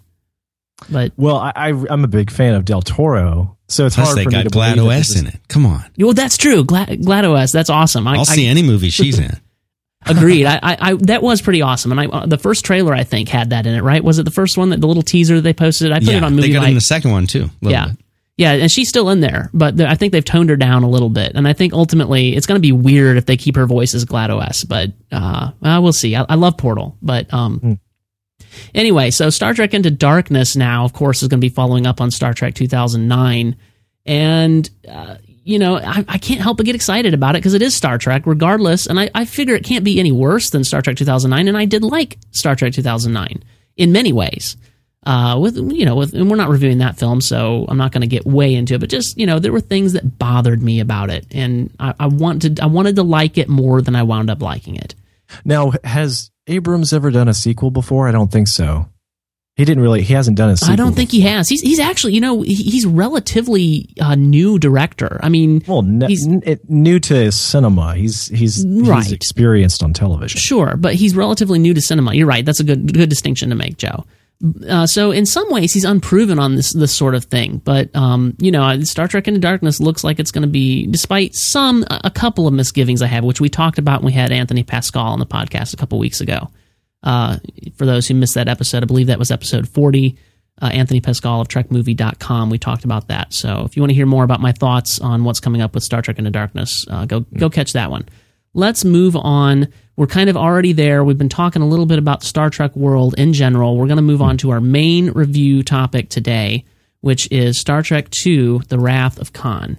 But 0.90 1.14
Well, 1.18 1.38
I, 1.38 1.52
I, 1.56 1.70
I'm 1.90 2.04
a 2.04 2.08
big 2.08 2.30
fan 2.30 2.54
of 2.54 2.66
Del 2.66 2.82
Toro, 2.82 3.58
so 3.68 3.86
it's 3.86 3.96
Plus, 3.96 4.08
hard 4.08 4.18
they 4.18 4.24
for 4.26 4.30
me 4.30 4.36
got 4.36 4.44
to 4.44 4.50
believe 4.50 4.76
that 4.76 4.82
GLaDOS 4.82 4.98
this 4.98 5.10
is- 5.12 5.22
in 5.22 5.28
it. 5.28 5.40
Come 5.48 5.66
on. 5.66 5.86
well, 5.98 6.14
that's 6.14 6.38
true. 6.38 6.64
Glad, 6.64 6.90
GLaDOS, 6.90 7.52
that's 7.52 7.70
awesome. 7.70 8.08
I, 8.08 8.16
I'll 8.16 8.22
I- 8.22 8.24
see 8.24 8.46
any 8.46 8.62
movie 8.64 8.90
she's 8.90 9.18
in. 9.20 9.32
Agreed. 10.08 10.46
I, 10.46 10.60
I, 10.62 10.78
I 10.80 10.94
that 11.06 11.24
was 11.24 11.42
pretty 11.42 11.64
awesome, 11.64 11.92
and 11.92 12.00
I 12.00 12.06
uh, 12.06 12.26
the 12.28 12.38
first 12.38 12.64
trailer 12.64 12.94
I 12.94 13.04
think 13.04 13.28
had 13.28 13.50
that 13.50 13.66
in 13.66 13.74
it. 13.74 13.82
Right? 13.82 14.04
Was 14.04 14.20
it 14.20 14.24
the 14.24 14.30
first 14.32 14.56
one 14.56 14.70
that 14.70 14.80
the 14.80 14.86
little 14.86 15.02
teaser 15.02 15.42
they 15.42 15.54
posted? 15.54 15.92
I 15.92 15.98
put 15.98 16.10
yeah, 16.10 16.18
it 16.18 16.24
on 16.24 16.34
they 16.36 16.42
movie 16.44 16.52
got 16.54 16.60
it 16.60 16.62
Light. 16.62 16.70
in 16.70 16.76
the 16.76 16.82
second 16.82 17.10
one 17.12 17.26
too. 17.26 17.46
a 17.46 17.50
little 17.62 17.72
yeah, 17.72 17.88
bit. 17.88 17.98
Yeah, 18.38 18.52
and 18.52 18.70
she's 18.70 18.90
still 18.90 19.10
in 19.10 19.22
there, 19.22 19.50
but 19.54 19.80
I 19.80 19.96
think 19.96 20.12
they've 20.12 20.26
toned 20.26 20.50
her 20.50 20.58
down 20.58 20.84
a 20.84 20.90
little 20.90 21.10
bit, 21.10 21.34
and 21.36 21.48
I 21.48 21.54
think 21.54 21.74
ultimately 21.74 22.36
it's 22.36 22.46
going 22.46 22.58
to 22.58 22.62
be 22.62 22.74
weird 22.74 23.18
if 23.18 23.26
they 23.26 23.38
keep 23.38 23.56
her 23.56 23.66
voice 23.66 23.94
as 23.94 24.04
GLaDOS. 24.04 24.68
But 24.68 24.92
uh, 25.12 25.52
well, 25.62 25.84
we'll 25.84 25.94
see. 25.94 26.16
I, 26.16 26.26
I 26.28 26.36
love 26.36 26.58
Portal, 26.58 26.98
but 27.02 27.34
um. 27.34 27.80
Anyway, 28.74 29.12
so 29.12 29.30
Star 29.30 29.54
Trek 29.54 29.74
Into 29.74 29.92
Darkness 29.92 30.56
now, 30.56 30.86
of 30.86 30.94
course, 30.94 31.22
is 31.22 31.28
going 31.28 31.40
to 31.40 31.46
be 31.46 31.54
following 31.54 31.86
up 31.86 32.00
on 32.00 32.12
Star 32.12 32.34
Trek 32.34 32.54
2009. 32.56 33.56
And, 34.06 34.70
uh, 34.88 35.16
you 35.26 35.60
know, 35.60 35.78
I, 35.78 36.06
I 36.08 36.18
can't 36.18 36.40
help 36.40 36.58
but 36.58 36.66
get 36.66 36.76
excited 36.76 37.14
about 37.14 37.36
it 37.36 37.40
because 37.40 37.54
it 37.54 37.62
is 37.62 37.76
Star 37.76 37.98
Trek, 37.98 38.24
regardless. 38.26 38.88
And 38.88 39.00
I, 39.00 39.10
I 39.14 39.26
figure 39.26 39.56
it 39.56 39.66
can't 39.66 39.84
be 39.84 40.00
any 40.00 40.12
worse 40.12 40.52
than 40.52 40.64
Star 40.64 40.82
Trek 40.82 40.96
2009. 40.96 41.48
And 41.48 41.58
I 41.58 41.66
did 41.66 41.84
like 41.84 42.18
Star 42.32 42.56
Trek 42.56 42.74
2009 42.74 43.44
in 43.78 43.92
many 43.92 44.14
ways. 44.14 44.58
Uh, 45.06 45.38
with 45.40 45.56
you 45.56 45.86
know, 45.86 45.96
with 45.96 46.14
and 46.16 46.30
we're 46.32 46.36
not 46.36 46.50
reviewing 46.50 46.80
that 46.80 46.98
film, 46.98 47.22
so 47.22 47.66
I'm 47.70 47.78
not 47.78 47.92
going 47.92 48.02
to 48.02 48.08
get 48.08 48.26
way 48.26 48.56
into 48.56 48.74
it. 48.74 48.80
But 48.80 48.90
just 48.90 49.18
you 49.20 49.28
know, 49.28 49.38
there 49.38 49.52
were 49.52 49.60
things 49.62 49.94
that 49.94 50.18
bothered 50.18 50.62
me 50.64 50.80
about 50.80 51.12
it, 51.12 51.28
and 51.32 51.72
I, 51.80 51.94
I 52.00 52.08
wanted 52.08 52.60
I 52.60 52.66
wanted 52.66 52.96
to 52.96 53.04
like 53.04 53.38
it 53.38 53.48
more 53.48 53.82
than 53.84 53.96
I 53.96 54.02
wound 54.04 54.32
up 54.32 54.42
liking 54.42 54.76
it. 54.78 54.96
Now, 55.44 55.74
has 55.84 56.32
Abrams 56.48 56.92
ever 56.92 57.12
done 57.12 57.28
a 57.28 57.34
sequel 57.36 57.70
before? 57.72 58.08
I 58.08 58.12
don't 58.12 58.32
think 58.32 58.48
so. 58.48 58.90
He 59.58 59.64
didn't 59.64 59.84
really. 59.84 60.02
He 60.02 60.14
hasn't 60.14 60.38
done 60.38 60.50
a 60.50 60.58
sequel. 60.58 60.74
I 60.74 60.76
don't 60.76 60.94
think 60.96 61.12
he 61.12 61.22
has. 61.22 61.48
He's 61.50 61.62
he's 61.62 61.80
actually 61.80 62.14
you 62.16 62.22
know 62.22 62.42
he's 62.42 62.86
relatively 62.86 63.90
uh, 64.02 64.16
new 64.16 64.60
director. 64.60 65.20
I 65.24 65.30
mean, 65.30 65.64
Well, 65.68 65.80
n- 65.80 66.02
He's- 66.08 66.28
n- 66.28 66.60
new 66.68 67.00
to 67.02 67.32
cinema. 67.32 67.96
He's 67.96 68.28
he's 68.28 68.66
Right. 68.68 69.04
he's 69.04 69.12
experienced 69.14 69.82
on 69.84 69.94
television. 69.94 70.40
Sure, 70.40 70.76
but 70.78 70.96
he's 70.96 71.16
relatively 71.16 71.60
new 71.60 71.74
to 71.74 71.82
cinema. 71.82 72.14
You're 72.14 72.28
right. 72.28 72.44
That's 72.46 72.60
a 72.60 72.64
good 72.66 72.94
good 72.94 73.10
distinction 73.10 73.50
to 73.50 73.56
make, 73.56 73.78
Joe. 73.78 74.04
Uh, 74.68 74.86
so 74.86 75.12
in 75.12 75.26
some 75.26 75.50
ways, 75.50 75.74
he's 75.74 75.86
unproven 75.86 76.40
on 76.40 76.56
this 76.56 76.74
this 76.74 76.94
sort 76.94 77.16
of 77.16 77.26
thing. 77.26 77.62
But 77.64 77.96
um, 77.96 78.36
you 78.40 78.52
know, 78.52 78.82
Star 78.82 79.08
Trek 79.08 79.28
Into 79.28 79.40
Darkness 79.40 79.80
looks 79.80 80.04
like 80.04 80.20
it's 80.20 80.32
going 80.32 80.42
to 80.44 80.50
be, 80.50 80.88
despite 80.88 81.36
some 81.36 81.86
a 81.90 82.12
couple 82.12 82.48
of 82.48 82.54
misgivings 82.54 83.02
I 83.02 83.08
have, 83.08 83.24
which 83.24 83.40
we 83.40 83.50
talked 83.50 83.78
about 83.80 84.02
when 84.02 84.08
we 84.08 84.14
had 84.14 84.32
Anthony 84.32 84.64
Pascale 84.64 85.02
on 85.02 85.20
the 85.20 85.26
podcast 85.26 85.74
a 85.74 85.78
couple 85.78 86.00
weeks 86.00 86.22
ago. 86.22 86.50
Uh, 87.02 87.38
for 87.78 87.86
those 87.86 88.08
who 88.08 88.14
missed 88.16 88.36
that 88.36 88.48
episode, 88.48 88.84
I 88.84 88.88
believe 88.88 89.08
that 89.08 89.20
was 89.20 89.32
episode 89.32 89.70
40. 89.70 90.18
Uh, 90.62 90.68
Anthony 90.68 91.02
Pascale 91.02 91.42
of 91.42 91.48
TrekMovie.com. 91.50 92.50
We 92.50 92.58
talked 92.58 92.86
about 92.86 93.10
that. 93.10 93.34
So 93.34 93.66
if 93.66 93.76
you 93.76 93.82
want 93.82 93.90
to 93.90 93.96
hear 93.96 94.06
more 94.06 94.24
about 94.24 94.40
my 94.40 94.54
thoughts 94.54 95.00
on 95.00 95.24
what's 95.26 95.42
coming 95.42 95.62
up 95.62 95.76
with 95.76 95.84
Star 95.84 96.02
Trek 96.02 96.18
Into 96.18 96.32
Darkness, 96.32 96.86
uh, 96.90 97.06
go 97.06 97.22
go 97.38 97.50
catch 97.50 97.74
that 97.74 97.92
one. 97.92 98.08
Let's 98.54 98.86
move 98.86 99.16
on. 99.18 99.68
We're 99.98 100.08
kind 100.08 100.30
of 100.30 100.36
already 100.36 100.74
there. 100.74 101.04
We've 101.04 101.18
been 101.18 101.30
talking 101.30 101.62
a 101.62 101.68
little 101.68 101.86
bit 101.86 102.00
about 102.00 102.24
Star 102.24 102.50
Trek 102.50 102.76
world 102.76 103.16
in 103.18 103.34
general. 103.34 103.78
We're 103.78 103.88
going 103.88 103.96
to 103.98 104.02
move 104.02 104.22
on 104.22 104.38
to 104.40 104.52
our 104.52 104.60
main 104.60 105.12
review 105.12 105.64
topic 105.64 106.10
today, 106.10 106.66
which 107.02 107.32
is 107.32 107.60
Star 107.60 107.82
Trek 107.82 108.10
II: 108.26 108.60
The 108.68 108.80
Wrath 108.80 109.20
of 109.20 109.32
Khan 109.34 109.78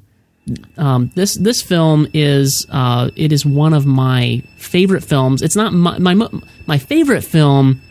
um, 0.77 1.11
this 1.15 1.35
this 1.35 1.63
film 1.63 2.07
is 2.15 2.67
uh, 2.71 3.11
it 3.17 3.33
is 3.33 3.45
one 3.45 3.75
of 3.75 3.87
my 3.87 4.43
favorite 4.59 5.03
films. 5.03 5.43
It's 5.43 5.57
not 5.57 5.73
my, 5.73 5.99
my 5.99 6.29
my 6.67 6.79
favorite 6.79 7.23
film 7.23 7.83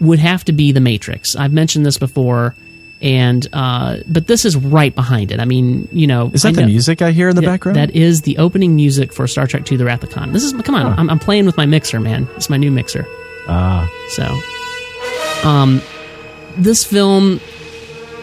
would 0.00 0.18
have 0.18 0.44
to 0.44 0.52
be 0.52 0.72
The 0.72 0.80
Matrix. 0.80 1.36
I've 1.36 1.52
mentioned 1.52 1.84
this 1.84 1.98
before, 1.98 2.54
and 3.00 3.46
uh, 3.52 3.98
but 4.08 4.26
this 4.26 4.44
is 4.44 4.56
right 4.56 4.94
behind 4.94 5.30
it. 5.32 5.40
I 5.40 5.44
mean, 5.44 5.88
you 5.92 6.06
know, 6.06 6.30
Is 6.34 6.42
that 6.42 6.48
I 6.50 6.52
the 6.62 6.66
music 6.66 7.00
I 7.02 7.12
hear 7.12 7.28
in 7.28 7.36
the 7.36 7.42
that- 7.42 7.46
background? 7.46 7.76
That 7.76 7.94
is 7.94 8.22
the 8.22 8.38
opening 8.38 8.74
music 8.76 9.12
for 9.12 9.26
Star 9.26 9.46
Trek 9.46 9.70
II: 9.70 9.78
The 9.78 9.84
Wrath 9.84 10.02
of 10.02 10.10
Khan. 10.10 10.32
This 10.32 10.44
is 10.44 10.52
come 10.62 10.74
on, 10.74 10.98
I'm, 10.98 11.08
I'm 11.10 11.18
playing 11.18 11.46
with 11.46 11.56
my 11.56 11.66
mixer, 11.66 12.00
man. 12.00 12.28
It's 12.36 12.50
my 12.50 12.56
new 12.56 12.70
mixer. 12.70 13.06
ah, 13.48 13.88
So, 14.10 14.24
um, 15.48 15.80
this 16.56 16.84
film, 16.84 17.40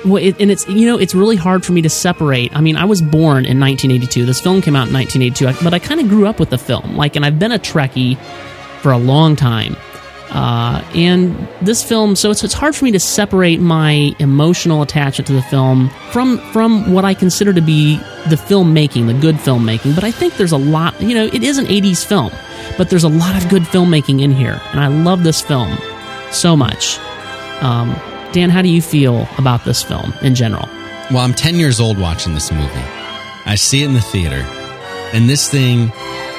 well, 0.04 0.18
it, 0.22 0.40
and 0.42 0.52
it's 0.52 0.68
you 0.68 0.86
know 0.88 0.98
it's 0.98 1.16
really 1.16 1.36
hard 1.38 1.64
for 1.66 1.72
me 1.72 1.82
to 1.84 1.90
separate. 1.90 2.56
I 2.56 2.62
mean, 2.62 2.76
I 2.76 2.86
was 2.86 3.02
born 3.02 3.46
in 3.46 3.60
1982. 3.60 4.26
This 4.26 4.42
film 4.42 4.62
came 4.62 4.76
out 4.76 4.88
in 4.88 4.94
1982, 4.94 5.64
but 5.64 5.74
I 5.74 5.80
kind 5.80 6.02
of 6.02 6.10
grew 6.10 6.28
up 6.28 6.40
with 6.40 6.50
the 6.50 6.58
film. 6.58 6.96
Like, 6.98 7.16
and 7.16 7.26
I've 7.26 7.40
been 7.40 7.52
a 7.54 7.60
Trekkie 7.60 8.18
for 8.82 8.92
a 8.92 8.98
long 8.98 9.36
time. 9.36 9.76
Uh, 10.36 10.84
and 10.94 11.48
this 11.62 11.82
film, 11.82 12.14
so 12.14 12.30
it's, 12.30 12.44
it's 12.44 12.54
hard 12.54 12.76
for 12.76 12.84
me 12.84 12.92
to 12.92 13.00
separate 13.00 13.62
my 13.62 14.14
emotional 14.20 14.82
attachment 14.82 15.26
to 15.28 15.32
the 15.32 15.42
film 15.44 15.90
from 16.12 16.40
from 16.52 16.92
what 16.92 17.06
I 17.06 17.14
consider 17.14 17.54
to 17.54 17.62
be 17.62 17.96
the 18.28 18.36
filmmaking, 18.36 19.08
the 19.08 19.14
good 19.14 19.36
filmmaking. 19.36 19.96
But 19.96 20.04
I 20.04 20.12
think 20.12 20.36
there's 20.36 20.52
a 20.52 20.58
lot, 20.58 21.00
you 21.02 21.16
know, 21.16 21.24
it 21.24 21.42
is 21.42 21.58
an 21.58 21.68
80s 21.68 22.06
film, 22.06 22.34
but 22.78 22.90
there's 22.90 23.06
a 23.06 23.10
lot 23.10 23.42
of 23.42 23.50
good 23.50 23.62
filmmaking 23.64 24.22
in 24.22 24.32
here, 24.32 24.60
and 24.72 24.82
I 24.82 24.88
love 24.88 25.24
this 25.24 25.40
film 25.40 25.78
so 26.32 26.58
much. 26.58 27.00
Um, 27.62 27.96
Dan, 28.34 28.50
how 28.50 28.62
do 28.62 28.68
you 28.68 28.82
feel 28.82 29.30
about 29.38 29.64
this 29.64 29.82
film 29.82 30.14
in 30.22 30.36
general? 30.36 30.68
Well, 31.12 31.20
I'm 31.20 31.34
10 31.34 31.56
years 31.56 31.80
old 31.80 31.98
watching 31.98 32.34
this 32.34 32.52
movie. 32.52 32.84
I 33.46 33.56
see 33.56 33.84
it 33.84 33.86
in 33.86 33.94
the 33.94 34.02
theater. 34.02 34.46
And 35.14 35.30
this 35.30 35.50
thing, 35.50 35.94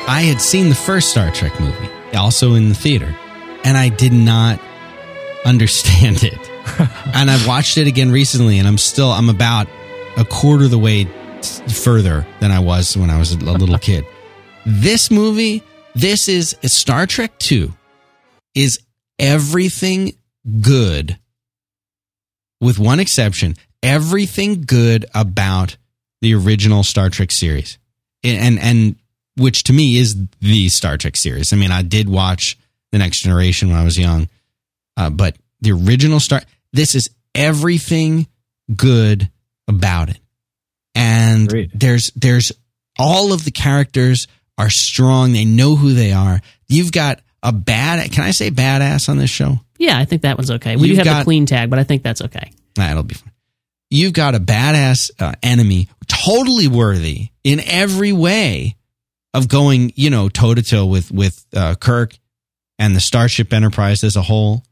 I 0.07 0.21
had 0.31 0.43
seen 0.43 0.69
the 0.69 0.75
first 0.75 1.09
Star 1.09 1.31
Trek 1.31 1.59
movie, 1.59 1.89
also 2.15 2.53
in 2.57 2.69
the 2.69 2.75
theater, 2.75 3.17
and 3.67 3.77
I 3.77 3.89
did 3.89 4.13
not 4.13 4.61
understand 5.45 6.23
it. 6.23 6.39
and 7.15 7.29
I've 7.29 7.47
watched 7.49 7.77
it 7.79 7.89
again 7.89 8.13
recently, 8.13 8.61
and 8.61 8.69
I'm 8.69 8.79
still, 8.79 9.11
I'm 9.11 9.29
about 9.29 9.67
a 10.17 10.25
quarter 10.25 10.67
of 10.67 10.71
the 10.71 10.79
way 10.79 11.05
further 11.69 12.25
than 12.39 12.53
I 12.53 12.61
was 12.61 12.97
when 12.97 13.11
I 13.11 13.19
was 13.19 13.33
a 13.33 13.39
little 13.39 13.79
kid. 13.79 14.07
This 14.69 15.13
movie, 15.13 15.63
this 15.95 16.29
is 16.29 16.57
Star 16.65 17.07
Trek 17.07 17.39
2 17.39 17.73
is 18.57 18.81
everything 19.17 20.15
good 20.61 21.17
with 22.61 22.77
one 22.77 22.99
exception, 22.99 23.55
everything 23.81 24.63
good 24.63 25.07
about 25.15 25.77
the 26.21 26.35
original 26.35 26.83
Star 26.83 27.11
Trek 27.11 27.31
series. 27.31 27.79
And 28.25 28.59
and 28.59 28.97
which 29.37 29.63
to 29.65 29.73
me 29.73 29.99
is 29.99 30.17
the 30.41 30.69
Star 30.69 30.97
Trek 30.97 31.17
series. 31.17 31.53
I 31.53 31.57
mean, 31.57 31.71
I 31.71 31.83
did 31.83 32.09
watch 32.09 32.59
The 32.93 32.99
Next 32.99 33.23
Generation 33.23 33.69
when 33.69 33.79
I 33.79 33.85
was 33.85 33.99
young. 33.99 34.29
Uh, 34.97 35.11
but 35.11 35.37
the 35.61 35.73
original 35.73 36.21
Star 36.21 36.43
this 36.73 36.95
is 36.95 37.11
everything 37.35 38.27
good 38.75 39.31
about 39.69 40.09
it. 40.11 40.19
And 40.95 41.49
Agreed. 41.49 41.71
there's 41.75 42.11
there's 42.17 42.53
all 42.99 43.33
of 43.33 43.45
the 43.45 43.51
characters 43.51 44.27
are 44.59 44.71
strong. 44.71 45.33
They 45.33 45.45
know 45.45 45.77
who 45.77 45.93
they 45.93 46.13
are. 46.13 46.41
You've 46.69 46.93
got 46.93 47.21
a 47.43 47.53
bad 47.53 48.11
can 48.13 48.25
I 48.25 48.31
say 48.31 48.51
badass 48.51 49.09
on 49.09 49.19
this 49.19 49.31
show? 49.31 49.61
Yeah, 49.79 49.99
I 49.99 50.07
think 50.07 50.23
that 50.23 50.39
one's 50.39 50.51
okay. 50.53 50.77
We 50.77 50.89
You've 50.89 50.95
do 50.97 50.99
have 51.01 51.05
got- 51.05 51.19
the 51.21 51.25
clean 51.25 51.45
tag, 51.47 51.69
but 51.71 51.79
I 51.79 51.85
think 51.85 52.03
that's 52.03 52.23
okay. 52.23 52.51
That'll 52.77 53.03
be 53.03 53.15
fine. 53.15 53.33
You've 53.91 54.15
got 54.15 54.35
a 54.35 54.41
badass 54.41 55.11
uh, 55.21 55.33
enemy, 55.43 55.89
totally 56.09 56.67
worthy 56.67 57.29
in 57.45 57.61
every 57.61 58.13
way 58.13 58.75
of 59.33 59.49
going, 59.49 59.93
you 59.95 60.11
know, 60.11 60.29
toe 60.29 60.55
to 60.55 60.63
toe 60.63 60.87
with 60.87 61.13
with 61.13 61.45
uh, 61.55 61.75
Kirk 61.77 62.15
and 62.79 62.95
the 62.95 63.01
Starship 63.01 63.53
Enterprise 63.53 64.05
as 64.05 64.17
a 64.17 64.23
whole. 64.23 64.65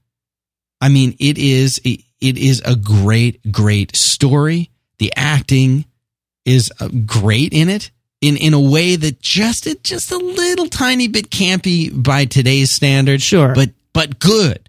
I 0.80 0.88
mean, 0.88 1.16
it 1.18 1.38
is 1.38 1.80
it, 1.84 2.00
it 2.20 2.38
is 2.38 2.62
a 2.64 2.76
great, 2.76 3.50
great 3.50 3.96
story. 3.96 4.70
The 4.98 5.12
acting 5.16 5.86
is 6.44 6.70
uh, 6.80 6.88
great 7.06 7.52
in 7.52 7.68
it 7.68 7.90
in 8.20 8.36
in 8.36 8.54
a 8.54 8.60
way 8.60 8.96
that 8.96 9.20
just 9.20 9.66
it 9.66 9.82
just 9.82 10.12
a 10.12 10.18
little 10.18 10.68
tiny 10.68 11.08
bit 11.08 11.30
campy 11.30 11.90
by 11.90 12.24
today's 12.24 12.74
standards. 12.74 13.22
Sure. 13.22 13.54
but 13.54 13.70
but 13.92 14.18
good 14.18 14.68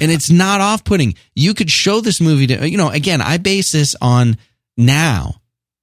and 0.00 0.10
it's 0.10 0.30
not 0.30 0.60
off-putting. 0.60 1.14
You 1.34 1.54
could 1.54 1.70
show 1.70 2.00
this 2.00 2.20
movie 2.20 2.46
to 2.48 2.68
you 2.68 2.76
know. 2.76 2.88
Again, 2.88 3.20
I 3.20 3.38
base 3.38 3.72
this 3.72 3.94
on 4.00 4.36
now 4.76 5.40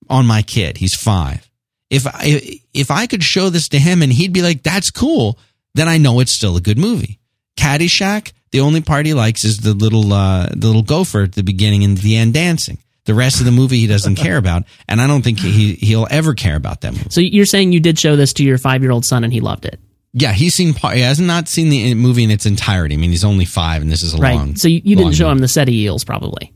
on 0.10 0.26
my 0.26 0.42
kid. 0.42 0.78
He's 0.78 0.96
five. 0.96 1.50
If 1.90 2.08
I 2.08 2.60
if 2.74 2.92
I 2.92 3.08
could 3.08 3.24
show 3.24 3.50
this 3.50 3.70
to 3.70 3.80
him 3.80 4.02
and 4.02 4.12
he'd 4.12 4.34
be 4.34 4.42
like, 4.42 4.64
"That's 4.64 4.92
cool," 4.92 5.38
then 5.76 5.88
I 5.88 5.98
know 6.00 6.20
it's 6.20 6.36
still 6.36 6.58
a 6.58 6.62
good 6.62 6.78
movie. 6.80 7.20
Caddyshack. 7.58 8.32
The 8.52 8.62
only 8.62 8.82
part 8.82 9.06
he 9.06 9.14
likes 9.14 9.44
is 9.44 9.58
the 9.58 9.74
little 9.74 10.12
uh, 10.14 10.48
the 10.52 10.68
little 10.68 10.82
gopher 10.84 11.24
at 11.24 11.34
the 11.34 11.44
beginning 11.44 11.84
and 11.84 11.98
the 11.98 12.16
end 12.16 12.34
dancing. 12.34 12.78
The 13.06 13.14
rest 13.14 13.40
of 13.40 13.46
the 13.46 13.52
movie 13.52 13.78
he 13.80 13.86
doesn't 13.88 14.16
care 14.16 14.38
about, 14.38 14.64
and 14.88 15.00
I 15.00 15.06
don't 15.08 15.22
think 15.22 15.40
he 15.40 15.74
he'll 15.76 16.08
ever 16.10 16.34
care 16.34 16.56
about 16.56 16.82
that 16.82 16.94
movie. 16.94 17.10
So 17.12 17.22
you're 17.22 17.46
saying 17.46 17.72
you 17.72 17.80
did 17.80 18.00
show 18.00 18.16
this 18.16 18.34
to 18.34 18.44
your 18.44 18.58
five 18.58 18.82
year 18.82 18.92
old 18.92 19.06
son 19.06 19.24
and 19.24 19.32
he 19.32 19.42
loved 19.42 19.66
it, 19.66 19.80
Yeah, 20.14 20.32
he's 20.32 20.56
seen. 20.56 20.74
He 20.74 21.02
has 21.02 21.20
not 21.20 21.48
seen 21.48 21.70
the 21.70 21.94
movie 21.94 22.24
in 22.24 22.32
its 22.32 22.46
entirety. 22.48 22.96
I 22.96 22.98
mean, 22.98 23.12
he's 23.12 23.24
only 23.26 23.46
five, 23.46 23.82
and 23.84 23.92
this 23.92 24.02
is 24.02 24.16
a 24.16 24.18
right? 24.18 24.36
long. 24.36 24.56
so 24.56 24.68
you, 24.68 24.82
you 24.84 24.96
didn't 24.96 25.14
show 25.14 25.26
movie. 25.26 25.34
him 25.34 25.40
the 25.40 25.48
Ceti 25.50 25.82
eels, 25.84 26.04
probably. 26.04 26.52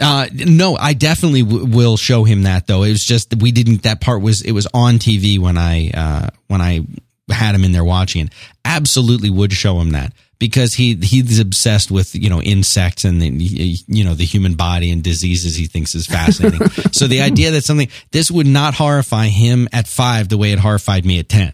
Uh, 0.00 0.26
no, 0.32 0.76
I 0.76 0.94
definitely 0.94 1.42
w- 1.42 1.66
will 1.66 1.96
show 1.96 2.24
him 2.24 2.42
that 2.42 2.66
though. 2.66 2.82
It 2.82 2.90
was 2.90 3.04
just 3.04 3.30
that 3.30 3.40
we 3.40 3.52
didn't. 3.52 3.84
That 3.84 4.00
part 4.00 4.20
was 4.22 4.42
it 4.42 4.50
was 4.52 4.66
on 4.74 4.94
TV 4.94 5.38
when 5.38 5.56
I 5.58 5.90
uh, 5.90 6.28
when 6.48 6.60
I 6.60 6.80
had 7.30 7.54
him 7.54 7.64
in 7.64 7.72
there 7.72 7.84
watching 7.84 8.26
it. 8.26 8.32
Absolutely 8.64 9.30
would 9.30 9.52
show 9.52 9.78
him 9.80 9.90
that 9.90 10.12
because 10.38 10.74
he 10.74 10.94
he's 10.96 11.38
obsessed 11.38 11.90
with 11.90 12.14
you 12.14 12.28
know 12.28 12.42
insects 12.42 13.04
and 13.04 13.20
the, 13.22 13.28
you 13.28 14.04
know 14.04 14.14
the 14.14 14.24
human 14.24 14.54
body 14.54 14.90
and 14.90 15.02
diseases 15.02 15.56
he 15.56 15.66
thinks 15.66 15.94
is 15.94 16.06
fascinating. 16.06 16.66
so 16.92 17.06
the 17.06 17.20
idea 17.22 17.50
that 17.52 17.64
something 17.64 17.88
this 18.12 18.30
would 18.30 18.46
not 18.46 18.74
horrify 18.74 19.26
him 19.26 19.68
at 19.72 19.86
five 19.86 20.28
the 20.28 20.38
way 20.38 20.52
it 20.52 20.58
horrified 20.58 21.04
me 21.04 21.18
at 21.18 21.28
ten. 21.28 21.52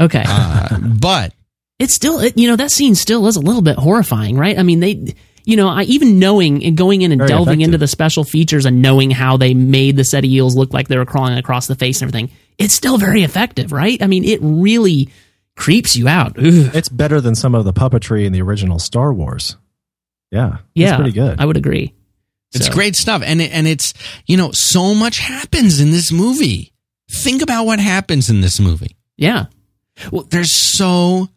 Okay, 0.00 0.22
Uh, 0.26 0.78
but 0.78 1.32
it's 1.78 1.94
still 1.94 2.20
it, 2.20 2.36
you 2.38 2.48
know 2.48 2.56
that 2.56 2.70
scene 2.70 2.94
still 2.94 3.26
is 3.26 3.36
a 3.36 3.40
little 3.40 3.62
bit 3.62 3.76
horrifying, 3.76 4.36
right? 4.36 4.58
I 4.58 4.62
mean 4.62 4.80
they. 4.80 5.14
You 5.44 5.56
know, 5.56 5.66
I 5.68 5.82
even 5.82 6.20
knowing 6.20 6.64
and 6.64 6.76
going 6.76 7.02
in 7.02 7.10
and 7.10 7.18
Very 7.18 7.26
delving 7.28 7.62
effective. 7.62 7.64
into 7.64 7.78
the 7.78 7.88
special 7.88 8.22
features 8.22 8.64
and 8.64 8.80
knowing 8.80 9.10
how 9.10 9.38
they 9.38 9.54
made 9.54 9.96
the 9.96 10.04
Ceti 10.04 10.32
eels 10.36 10.54
look 10.54 10.72
like 10.72 10.86
they 10.86 10.96
were 10.96 11.04
crawling 11.04 11.36
across 11.36 11.66
the 11.66 11.74
face 11.74 12.00
and 12.00 12.08
everything, 12.08 12.30
it's 12.58 12.74
still 12.74 12.98
very 12.98 13.22
effective, 13.22 13.72
right? 13.72 14.00
I 14.02 14.06
mean, 14.06 14.24
it 14.24 14.40
really 14.42 15.08
creeps 15.56 15.96
you 15.96 16.08
out. 16.08 16.38
Ugh. 16.38 16.70
It's 16.74 16.88
better 16.88 17.20
than 17.20 17.34
some 17.34 17.54
of 17.54 17.64
the 17.64 17.72
puppetry 17.72 18.24
in 18.24 18.32
the 18.32 18.42
original 18.42 18.78
Star 18.78 19.12
Wars. 19.12 19.56
Yeah, 20.30 20.58
Yeah, 20.74 20.88
it's 20.88 20.96
pretty 20.96 21.12
good. 21.12 21.40
I 21.40 21.44
would 21.44 21.56
agree. 21.58 21.94
It's 22.54 22.66
So- 22.66 22.72
great 22.72 22.96
stuff, 22.96 23.22
and 23.24 23.40
it, 23.42 23.50
and 23.52 23.66
it's 23.66 23.92
you 24.26 24.36
know 24.36 24.50
so 24.52 24.94
much 24.94 25.18
happens 25.18 25.80
in 25.80 25.90
this 25.90 26.10
movie. 26.12 26.72
Think 27.10 27.42
about 27.42 27.66
what 27.66 27.80
happens 27.80 28.30
in 28.30 28.40
this 28.40 28.58
movie. 28.60 28.96
Yeah, 29.18 29.46
Well, 30.10 30.26
there's 30.30 30.52
so 30.52 31.28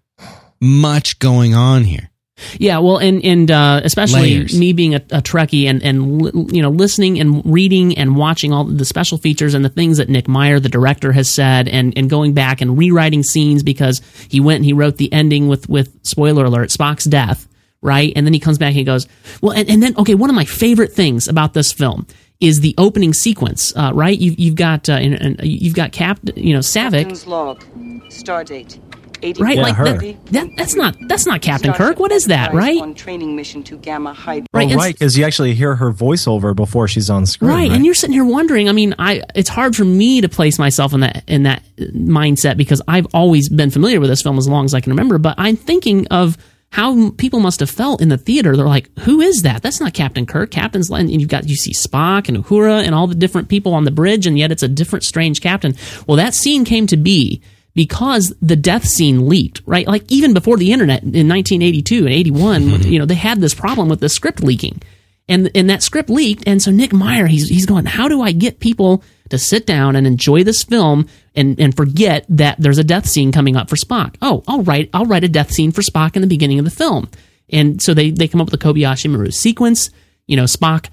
much 0.61 1.19
going 1.19 1.53
on 1.53 1.83
here. 1.83 2.09
Yeah, 2.57 2.79
well, 2.79 2.97
and 2.97 3.23
and 3.23 3.49
uh, 3.49 3.79
especially 3.83 4.35
Layers. 4.35 4.59
me 4.59 4.73
being 4.73 4.93
a, 4.93 4.97
a 4.97 5.21
Trekkie 5.21 5.65
and 5.69 5.81
and 5.81 6.21
li- 6.21 6.55
you 6.55 6.61
know 6.61 6.69
listening 6.69 7.19
and 7.19 7.41
reading 7.45 7.97
and 7.97 8.17
watching 8.17 8.51
all 8.51 8.65
the 8.65 8.83
special 8.83 9.17
features 9.17 9.53
and 9.53 9.63
the 9.63 9.69
things 9.69 9.97
that 9.99 10.09
Nick 10.09 10.27
Meyer, 10.27 10.59
the 10.59 10.67
director, 10.67 11.13
has 11.13 11.29
said, 11.29 11.69
and 11.69 11.97
and 11.97 12.09
going 12.09 12.33
back 12.33 12.59
and 12.59 12.77
rewriting 12.77 13.23
scenes 13.23 13.63
because 13.63 14.01
he 14.29 14.41
went 14.41 14.57
and 14.57 14.65
he 14.65 14.73
wrote 14.73 14.97
the 14.97 15.11
ending 15.13 15.47
with 15.47 15.69
with 15.69 15.97
spoiler 16.05 16.43
alert 16.43 16.69
Spock's 16.71 17.05
death, 17.05 17.47
right? 17.81 18.11
And 18.17 18.27
then 18.27 18.33
he 18.33 18.39
comes 18.41 18.57
back 18.57 18.69
and 18.69 18.77
he 18.77 18.83
goes, 18.83 19.07
well, 19.41 19.53
and, 19.53 19.69
and 19.69 19.81
then 19.81 19.95
okay, 19.97 20.15
one 20.15 20.29
of 20.29 20.35
my 20.35 20.45
favorite 20.45 20.91
things 20.91 21.29
about 21.29 21.53
this 21.53 21.71
film 21.71 22.05
is 22.41 22.59
the 22.59 22.75
opening 22.77 23.13
sequence, 23.13 23.73
uh, 23.77 23.91
right? 23.93 24.19
You've 24.19 24.37
you've 24.37 24.55
got 24.55 24.89
uh, 24.89 24.93
and, 24.93 25.13
and 25.13 25.39
you've 25.41 25.75
got 25.75 25.93
Cap, 25.93 26.19
you 26.35 26.53
know, 26.53 26.59
Saavik, 26.59 27.03
Captain's 27.03 27.27
log. 27.27 27.63
Stardate. 28.09 28.77
80 29.21 29.43
right? 29.43 29.55
Yeah, 29.55 29.61
like 29.61 29.75
her. 29.75 29.85
that, 29.85 30.25
that, 30.27 30.49
that's 30.57 30.75
not 30.75 30.95
that's 31.07 31.25
not 31.25 31.41
Captain 31.41 31.73
Starship 31.73 31.95
Kirk. 31.95 31.99
What 31.99 32.11
is 32.11 32.25
that, 32.25 32.53
right? 32.53 32.81
On 32.81 32.93
training 32.93 33.35
mission 33.35 33.63
to 33.63 33.77
Gamma 33.77 34.13
Hydra. 34.13 34.47
Right, 34.53 34.71
oh, 34.71 34.75
right, 34.75 34.93
because 34.93 35.17
you 35.17 35.25
actually 35.25 35.53
hear 35.53 35.75
her 35.75 35.91
voiceover 35.91 36.55
before 36.55 36.87
she's 36.87 37.09
on 37.09 37.25
screen. 37.25 37.51
right, 37.51 37.71
and 37.71 37.85
you're 37.85 37.95
sitting 37.95 38.13
here 38.13 38.25
wondering 38.25 38.69
i 38.69 38.71
mean 38.71 38.93
i 38.99 39.21
it's 39.33 39.49
hard 39.49 39.75
for 39.75 39.85
me 39.85 40.21
to 40.21 40.29
place 40.29 40.59
myself 40.59 40.93
in 40.93 40.99
that 41.01 41.23
in 41.27 41.43
that 41.43 41.63
mindset 41.77 42.57
because 42.57 42.81
i've 42.87 43.07
always 43.13 43.49
been 43.49 43.69
familiar 43.69 43.99
with 43.99 44.09
this 44.09 44.21
film 44.21 44.37
as 44.37 44.47
long 44.47 44.65
as 44.65 44.73
i 44.73 44.81
can 44.81 44.91
remember 44.91 45.17
but 45.17 45.35
i'm 45.37 45.55
thinking 45.55 46.07
of 46.07 46.37
how 46.71 47.11
people 47.11 47.39
must 47.39 47.61
have 47.61 47.69
felt 47.69 48.01
in 48.01 48.09
the 48.09 48.17
theater 48.17 48.55
they're 48.55 48.65
like 48.65 48.89
who 48.99 49.21
is 49.21 49.43
that 49.43 49.61
that's 49.61 49.79
not 49.79 49.93
captain 49.93 50.25
kirk 50.25 50.51
captain's 50.51 50.89
and 50.89 51.09
you've 51.09 51.29
got 51.29 51.47
you 51.47 51.55
see 51.55 51.71
spock 51.71 52.27
and 52.27 52.37
uhura 52.43 52.83
and 52.83 52.93
all 52.93 53.07
the 53.07 53.15
different 53.15 53.47
people 53.47 53.73
on 53.73 53.85
the 53.85 53.91
bridge 53.91 54.27
and 54.27 54.37
yet 54.37 54.51
it's 54.51 54.63
a 54.63 54.67
different 54.67 55.03
strange 55.03 55.41
captain 55.41 55.75
well 56.07 56.17
that 56.17 56.33
scene 56.33 56.65
came 56.65 56.87
to 56.87 56.97
be 56.97 57.41
because 57.75 58.33
the 58.41 58.55
death 58.55 58.85
scene 58.85 59.27
leaked, 59.27 59.61
right? 59.65 59.87
Like 59.87 60.09
even 60.11 60.33
before 60.33 60.57
the 60.57 60.71
internet 60.71 61.03
in 61.03 61.27
1982 61.27 62.05
and 62.05 62.09
81, 62.09 62.61
mm-hmm. 62.61 62.89
you 62.89 62.97
know, 62.97 63.05
they 63.05 63.15
had 63.15 63.41
this 63.41 63.53
problem 63.53 63.89
with 63.89 63.99
the 63.99 64.09
script 64.09 64.41
leaking. 64.41 64.81
And 65.27 65.49
and 65.55 65.69
that 65.71 65.83
script 65.83 66.09
leaked 66.09 66.43
and 66.47 66.61
so 66.61 66.69
Nick 66.69 66.93
Meyer 66.93 67.25
he's 67.25 67.49
he's 67.49 67.65
going, 67.65 67.85
"How 67.85 68.07
do 68.07 68.21
I 68.21 68.31
get 68.31 68.59
people 68.59 69.03
to 69.29 69.39
sit 69.39 69.65
down 69.65 69.95
and 69.95 70.05
enjoy 70.05 70.43
this 70.43 70.63
film 70.63 71.07
and 71.35 71.59
and 71.59 71.75
forget 71.75 72.27
that 72.29 72.57
there's 72.59 72.77
a 72.77 72.83
death 72.83 73.07
scene 73.07 73.31
coming 73.31 73.55
up 73.55 73.67
for 73.67 73.75
Spock?" 73.75 74.17
Oh, 74.21 74.43
I'll 74.47 74.61
write 74.61 74.91
I'll 74.93 75.07
write 75.07 75.23
a 75.23 75.27
death 75.27 75.51
scene 75.51 75.71
for 75.71 75.81
Spock 75.81 76.15
in 76.15 76.21
the 76.21 76.27
beginning 76.27 76.59
of 76.59 76.65
the 76.65 76.71
film. 76.71 77.09
And 77.49 77.81
so 77.81 77.95
they 77.95 78.11
they 78.11 78.27
come 78.27 78.39
up 78.39 78.51
with 78.51 78.59
the 78.59 78.63
Kobayashi 78.63 79.09
Maru 79.09 79.31
sequence, 79.31 79.89
you 80.27 80.35
know, 80.35 80.43
Spock 80.43 80.89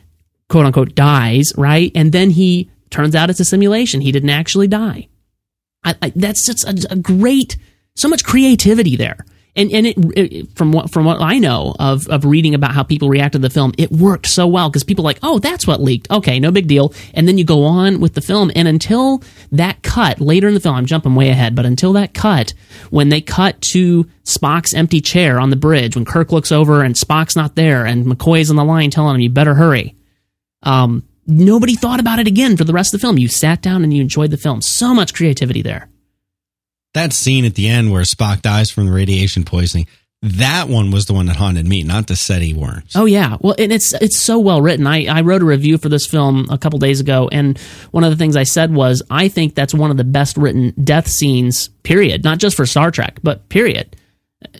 quote 0.48 0.64
unquote 0.64 0.94
dies, 0.94 1.52
right? 1.58 1.92
And 1.94 2.10
then 2.10 2.30
he 2.30 2.70
turns 2.88 3.14
out 3.14 3.28
it's 3.28 3.40
a 3.40 3.44
simulation. 3.44 4.00
He 4.00 4.12
didn't 4.12 4.30
actually 4.30 4.66
die. 4.66 5.08
I, 5.84 5.94
I, 6.02 6.12
that's 6.14 6.46
just 6.46 6.64
a, 6.64 6.92
a 6.92 6.96
great, 6.96 7.56
so 7.94 8.08
much 8.08 8.24
creativity 8.24 8.96
there. 8.96 9.24
And 9.54 9.70
and 9.70 9.86
it, 9.86 9.96
it 10.16 10.56
from 10.56 10.72
what 10.72 10.90
from 10.90 11.04
what 11.04 11.20
I 11.20 11.38
know 11.38 11.74
of 11.78 12.08
of 12.08 12.24
reading 12.24 12.54
about 12.54 12.72
how 12.72 12.82
people 12.82 13.10
reacted 13.10 13.42
to 13.42 13.48
the 13.48 13.52
film, 13.52 13.74
it 13.76 13.92
worked 13.92 14.26
so 14.26 14.46
well 14.46 14.70
because 14.70 14.82
people 14.82 15.04
like, 15.04 15.18
oh, 15.22 15.40
that's 15.40 15.66
what 15.66 15.78
leaked. 15.78 16.10
Okay, 16.10 16.40
no 16.40 16.50
big 16.50 16.68
deal. 16.68 16.94
And 17.12 17.28
then 17.28 17.36
you 17.36 17.44
go 17.44 17.64
on 17.64 18.00
with 18.00 18.14
the 18.14 18.22
film, 18.22 18.50
and 18.56 18.66
until 18.66 19.22
that 19.50 19.82
cut 19.82 20.22
later 20.22 20.48
in 20.48 20.54
the 20.54 20.60
film, 20.60 20.76
I'm 20.76 20.86
jumping 20.86 21.14
way 21.14 21.28
ahead, 21.28 21.54
but 21.54 21.66
until 21.66 21.92
that 21.92 22.14
cut, 22.14 22.54
when 22.88 23.10
they 23.10 23.20
cut 23.20 23.60
to 23.72 24.04
Spock's 24.24 24.72
empty 24.72 25.02
chair 25.02 25.38
on 25.38 25.50
the 25.50 25.56
bridge, 25.56 25.96
when 25.96 26.06
Kirk 26.06 26.32
looks 26.32 26.50
over 26.50 26.82
and 26.82 26.94
Spock's 26.94 27.36
not 27.36 27.54
there, 27.54 27.84
and 27.84 28.06
McCoy's 28.06 28.48
on 28.48 28.56
the 28.56 28.64
line 28.64 28.88
telling 28.88 29.16
him, 29.16 29.20
you 29.20 29.28
better 29.28 29.54
hurry. 29.54 29.94
Um, 30.62 31.06
nobody 31.32 31.74
thought 31.74 32.00
about 32.00 32.18
it 32.18 32.26
again 32.26 32.56
for 32.56 32.64
the 32.64 32.72
rest 32.72 32.94
of 32.94 33.00
the 33.00 33.04
film. 33.04 33.18
You 33.18 33.28
sat 33.28 33.62
down 33.62 33.82
and 33.82 33.92
you 33.92 34.00
enjoyed 34.00 34.30
the 34.30 34.36
film. 34.36 34.60
So 34.62 34.94
much 34.94 35.14
creativity 35.14 35.62
there. 35.62 35.88
That 36.94 37.12
scene 37.12 37.44
at 37.44 37.54
the 37.54 37.68
end 37.68 37.90
where 37.90 38.02
Spock 38.02 38.42
dies 38.42 38.70
from 38.70 38.86
the 38.86 38.92
radiation 38.92 39.44
poisoning, 39.44 39.86
That 40.20 40.68
one 40.68 40.90
was 40.90 41.06
the 41.06 41.14
one 41.14 41.26
that 41.26 41.36
haunted 41.36 41.66
me, 41.66 41.82
not 41.82 42.06
the 42.06 42.14
Ceti 42.16 42.52
worms. 42.54 42.92
Oh 42.94 43.06
yeah, 43.06 43.38
well, 43.40 43.56
and 43.58 43.72
it's 43.72 43.92
it's 43.94 44.18
so 44.18 44.38
well 44.38 44.60
written. 44.62 44.86
I 44.86 45.06
I 45.06 45.22
wrote 45.22 45.42
a 45.42 45.46
review 45.46 45.78
for 45.78 45.88
this 45.88 46.06
film 46.06 46.46
a 46.50 46.58
couple 46.58 46.78
days 46.78 47.00
ago, 47.00 47.28
and 47.32 47.58
one 47.90 48.04
of 48.04 48.10
the 48.10 48.16
things 48.16 48.36
I 48.36 48.44
said 48.44 48.72
was 48.72 49.02
I 49.10 49.28
think 49.28 49.54
that's 49.54 49.74
one 49.74 49.90
of 49.90 49.96
the 49.96 50.04
best 50.04 50.36
written 50.36 50.74
death 50.84 51.08
scenes. 51.08 51.68
Period. 51.82 52.22
Not 52.22 52.38
just 52.38 52.56
for 52.56 52.66
Star 52.66 52.90
Trek, 52.92 53.18
but 53.22 53.48
period. 53.48 53.96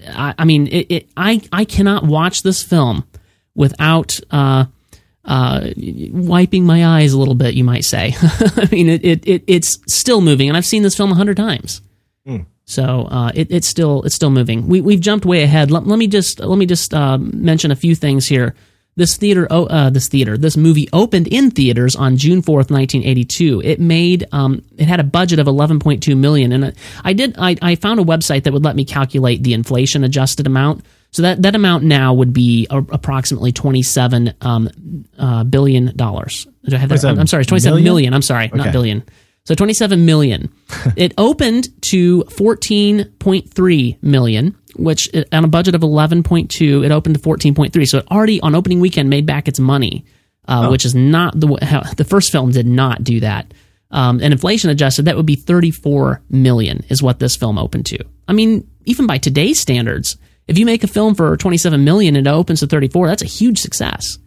I, 0.09 0.35
I 0.39 0.45
mean, 0.45 0.67
it, 0.69 0.87
it, 0.91 1.09
I 1.17 1.41
I 1.53 1.65
cannot 1.65 2.05
watch 2.05 2.43
this 2.43 2.63
film 2.63 3.05
without 3.55 4.19
uh, 4.31 4.65
uh, 5.25 5.71
wiping 5.77 6.65
my 6.67 6.85
eyes 6.85 7.13
a 7.13 7.19
little 7.19 7.35
bit. 7.35 7.55
You 7.55 7.65
might 7.65 7.85
say. 7.85 8.15
I 8.21 8.69
mean, 8.73 8.89
it, 8.89 9.05
it, 9.05 9.27
it 9.27 9.45
it's 9.47 9.79
still 9.87 10.21
moving, 10.21 10.49
and 10.49 10.57
I've 10.57 10.67
seen 10.67 10.83
this 10.83 10.97
film 10.97 11.13
a 11.13 11.15
hundred 11.15 11.37
times. 11.37 11.81
So 12.65 13.09
uh, 13.11 13.33
it, 13.35 13.51
it's 13.51 13.69
still 13.69 14.03
it's 14.03 14.15
still 14.15 14.31
moving. 14.31 14.69
We 14.69 14.81
we've 14.81 15.01
jumped 15.01 15.27
way 15.27 15.43
ahead. 15.43 15.71
Let, 15.71 15.87
let 15.87 15.99
me 15.99 16.07
just 16.07 16.41
let 16.41 16.57
me 16.57 16.67
just 16.67 16.95
uh, 16.95 17.19
mention 17.19 17.71
a 17.71 17.77
few 17.77 17.95
things 17.95 18.27
here. 18.27 18.55
This 18.95 19.17
theater, 19.17 19.47
oh, 19.51 19.65
uh, 19.67 19.89
this 19.89 20.09
theater, 20.09 20.37
this 20.37 20.55
movie 20.55 20.87
opened 20.93 21.27
in 21.27 21.51
theaters 21.51 21.97
on 21.97 22.19
June 22.19 22.43
fourth, 22.43 22.71
nineteen 22.71 23.03
eighty 23.05 23.25
two. 23.25 23.61
It 23.65 23.81
made 23.81 24.27
um, 24.33 24.63
it 24.77 24.87
had 24.87 25.01
a 25.01 25.05
budget 25.05 25.39
of 25.39 25.49
eleven 25.49 25.81
point 25.81 26.03
two 26.03 26.15
million, 26.15 26.53
and 26.53 26.75
I 27.03 27.13
did 27.15 27.35
I, 27.39 27.57
I 27.63 27.75
found 27.77 28.01
a 28.01 28.05
website 28.05 28.45
that 28.45 28.53
would 28.53 28.65
let 28.65 28.77
me 28.77 28.85
calculate 28.85 29.43
the 29.43 29.55
inflation 29.55 30.05
adjusted 30.05 30.47
amount. 30.47 30.85
So 31.13 31.23
that 31.23 31.43
that 31.43 31.55
amount 31.55 31.85
now 31.85 32.15
would 32.15 32.33
be 32.33 32.67
a, 32.71 32.79
approximately 32.79 33.53
twenty 33.53 33.83
seven 33.83 34.35
um, 34.41 35.05
uh, 35.19 35.45
billion 35.45 35.95
dollars. 35.97 36.47
Do 36.65 36.75
I 36.75 36.79
have 36.79 36.89
that? 36.89 37.01
27 37.01 37.19
I'm 37.21 37.27
sorry, 37.27 37.45
twenty 37.45 37.61
seven 37.61 37.77
million? 37.77 37.85
million. 37.85 38.15
I'm 38.15 38.23
sorry, 38.23 38.49
not 38.49 38.61
Okay. 38.61 38.73
billion. 38.73 39.03
So 39.45 39.57
27 39.57 40.07
million. 40.07 40.53
it 40.97 41.15
opened 41.19 41.69
to 41.91 42.23
14.3 42.25 44.03
million, 44.03 44.57
which 44.77 45.13
uh, 45.15 45.25
on 45.33 45.45
a 45.45 45.49
budget 45.49 45.75
of 45.75 45.81
11.2, 45.81 46.85
it 46.85 46.93
opened 46.93 47.17
to 47.17 47.21
14.3. 47.21 47.87
So 47.89 47.99
it 47.99 48.07
already 48.11 48.41
on 48.41 48.55
opening 48.55 48.79
weekend 48.81 49.11
made 49.11 49.27
back 49.27 49.49
its 49.49 49.59
money, 49.59 50.05
uh, 50.47 50.69
which 50.69 50.85
is 50.85 50.95
not 50.95 51.39
the 51.39 51.59
how 51.63 51.81
the 51.97 52.05
first 52.05 52.31
film 52.31 52.53
did 52.53 52.67
not 52.67 53.03
do 53.03 53.21
that. 53.21 53.53
Um, 53.91 54.21
and 54.23 54.33
inflation 54.33 54.71
adjusted, 54.71 55.07
that 55.07 55.17
would 55.17 55.27
be 55.27 55.35
34 55.37 56.23
million 56.31 56.85
is 56.89 57.03
what 57.03 57.19
this 57.19 57.37
film 57.37 57.59
opened 57.59 57.87
to. 57.87 57.99
I 58.27 58.33
mean, 58.33 58.67
even 58.87 59.07
by 59.07 59.19
today's 59.19 59.61
standards, 59.61 60.17
if 60.49 60.59
you 60.59 60.67
make 60.67 60.85
a 60.85 60.89
film 60.89 61.15
for 61.15 61.37
27 61.37 61.85
million 61.85 62.17
and 62.17 62.27
it 62.27 62.31
opens 62.31 62.61
to 62.61 62.67
34, 62.67 63.09
that's 63.09 63.23
a 63.23 63.27
huge 63.27 63.59
success. 63.59 64.19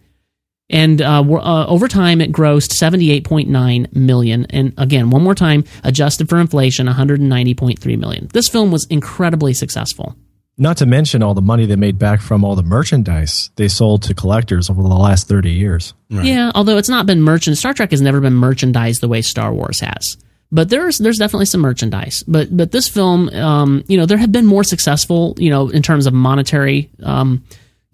And 0.69 1.01
uh, 1.01 1.21
uh, 1.21 1.65
over 1.67 1.87
time, 1.87 2.21
it 2.21 2.31
grossed 2.31 2.71
78.9 2.81 3.95
million. 3.95 4.45
And 4.49 4.73
again, 4.77 5.11
one 5.11 5.23
more 5.23 5.35
time, 5.35 5.63
adjusted 5.83 6.27
for 6.27 6.39
inflation, 6.39 6.87
190.3 6.87 7.99
million. 7.99 8.27
This 8.33 8.49
film 8.49 8.71
was 8.71 8.87
incredibly 8.89 9.53
successful. 9.53 10.15
Not 10.57 10.77
to 10.77 10.85
mention 10.85 11.21
all 11.21 11.33
the 11.33 11.41
money 11.41 11.65
they 11.65 11.75
made 11.75 11.99
back 11.99 12.21
from 12.21 12.45
all 12.45 12.55
the 12.55 12.63
merchandise 12.63 13.51
they 13.57 13.67
sold 13.67 14.03
to 14.03 14.13
collectors 14.13 14.69
over 14.69 14.81
the 14.81 14.87
last 14.87 15.27
30 15.27 15.51
years. 15.51 15.93
Yeah, 16.09 16.51
although 16.55 16.77
it's 16.77 16.89
not 16.89 17.05
been 17.05 17.21
merchant. 17.21 17.57
Star 17.57 17.73
Trek 17.73 17.91
has 17.91 18.01
never 18.01 18.21
been 18.21 18.33
merchandised 18.35 19.01
the 19.01 19.09
way 19.09 19.21
Star 19.21 19.53
Wars 19.53 19.81
has. 19.81 20.17
But 20.51 20.69
there's 20.69 20.99
there's 20.99 21.17
definitely 21.17 21.47
some 21.47 21.61
merchandise. 21.61 22.23
But 22.27 22.55
but 22.55 22.71
this 22.71 22.87
film, 22.87 23.29
um, 23.29 23.83
you 23.87 23.97
know, 23.97 24.05
there 24.05 24.17
have 24.17 24.31
been 24.31 24.45
more 24.45 24.63
successful, 24.63 25.35
you 25.37 25.49
know, 25.49 25.69
in 25.69 25.81
terms 25.81 26.05
of 26.05 26.13
monetary 26.13 26.89
um, 27.03 27.43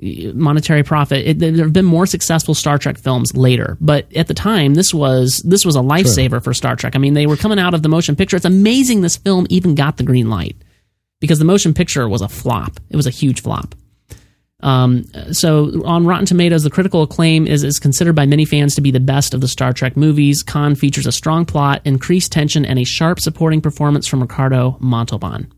monetary 0.01 0.83
profit. 0.83 1.25
It, 1.25 1.39
there 1.39 1.63
have 1.63 1.73
been 1.73 1.85
more 1.85 2.05
successful 2.05 2.53
Star 2.53 2.77
Trek 2.77 2.97
films 2.97 3.35
later, 3.35 3.77
but 3.79 4.11
at 4.15 4.27
the 4.27 4.33
time, 4.33 4.73
this 4.73 4.93
was 4.93 5.41
this 5.45 5.65
was 5.65 5.75
a 5.75 5.79
lifesaver 5.79 6.43
for 6.43 6.53
Star 6.53 6.75
Trek. 6.75 6.95
I 6.95 6.99
mean, 6.99 7.13
they 7.13 7.27
were 7.27 7.37
coming 7.37 7.59
out 7.59 7.73
of 7.73 7.83
the 7.83 7.89
motion 7.89 8.15
picture. 8.15 8.35
It's 8.35 8.45
amazing 8.45 9.01
this 9.01 9.17
film 9.17 9.47
even 9.49 9.75
got 9.75 9.97
the 9.97 10.03
green 10.03 10.29
light 10.29 10.57
because 11.19 11.39
the 11.39 11.45
motion 11.45 11.73
picture 11.73 12.07
was 12.09 12.21
a 12.21 12.29
flop. 12.29 12.79
It 12.89 12.95
was 12.95 13.07
a 13.07 13.11
huge 13.11 13.41
flop. 13.41 13.75
Um, 14.63 15.05
so 15.31 15.83
on 15.85 16.05
Rotten 16.05 16.25
Tomatoes, 16.25 16.63
the 16.63 16.69
critical 16.69 17.01
acclaim 17.03 17.47
is, 17.47 17.63
is 17.63 17.79
considered 17.79 18.13
by 18.13 18.25
many 18.25 18.45
fans 18.45 18.75
to 18.75 18.81
be 18.81 18.91
the 18.91 18.99
best 18.99 19.33
of 19.33 19.41
the 19.41 19.47
Star 19.47 19.73
Trek 19.73 19.97
movies. 19.97 20.43
Khan 20.43 20.75
features 20.75 21.07
a 21.07 21.11
strong 21.11 21.45
plot, 21.45 21.81
increased 21.85 22.31
tension, 22.31 22.65
and 22.65 22.77
a 22.77 22.83
sharp 22.83 23.19
supporting 23.19 23.61
performance 23.61 24.05
from 24.07 24.21
Ricardo 24.21 24.77
Montalban. 24.79 25.51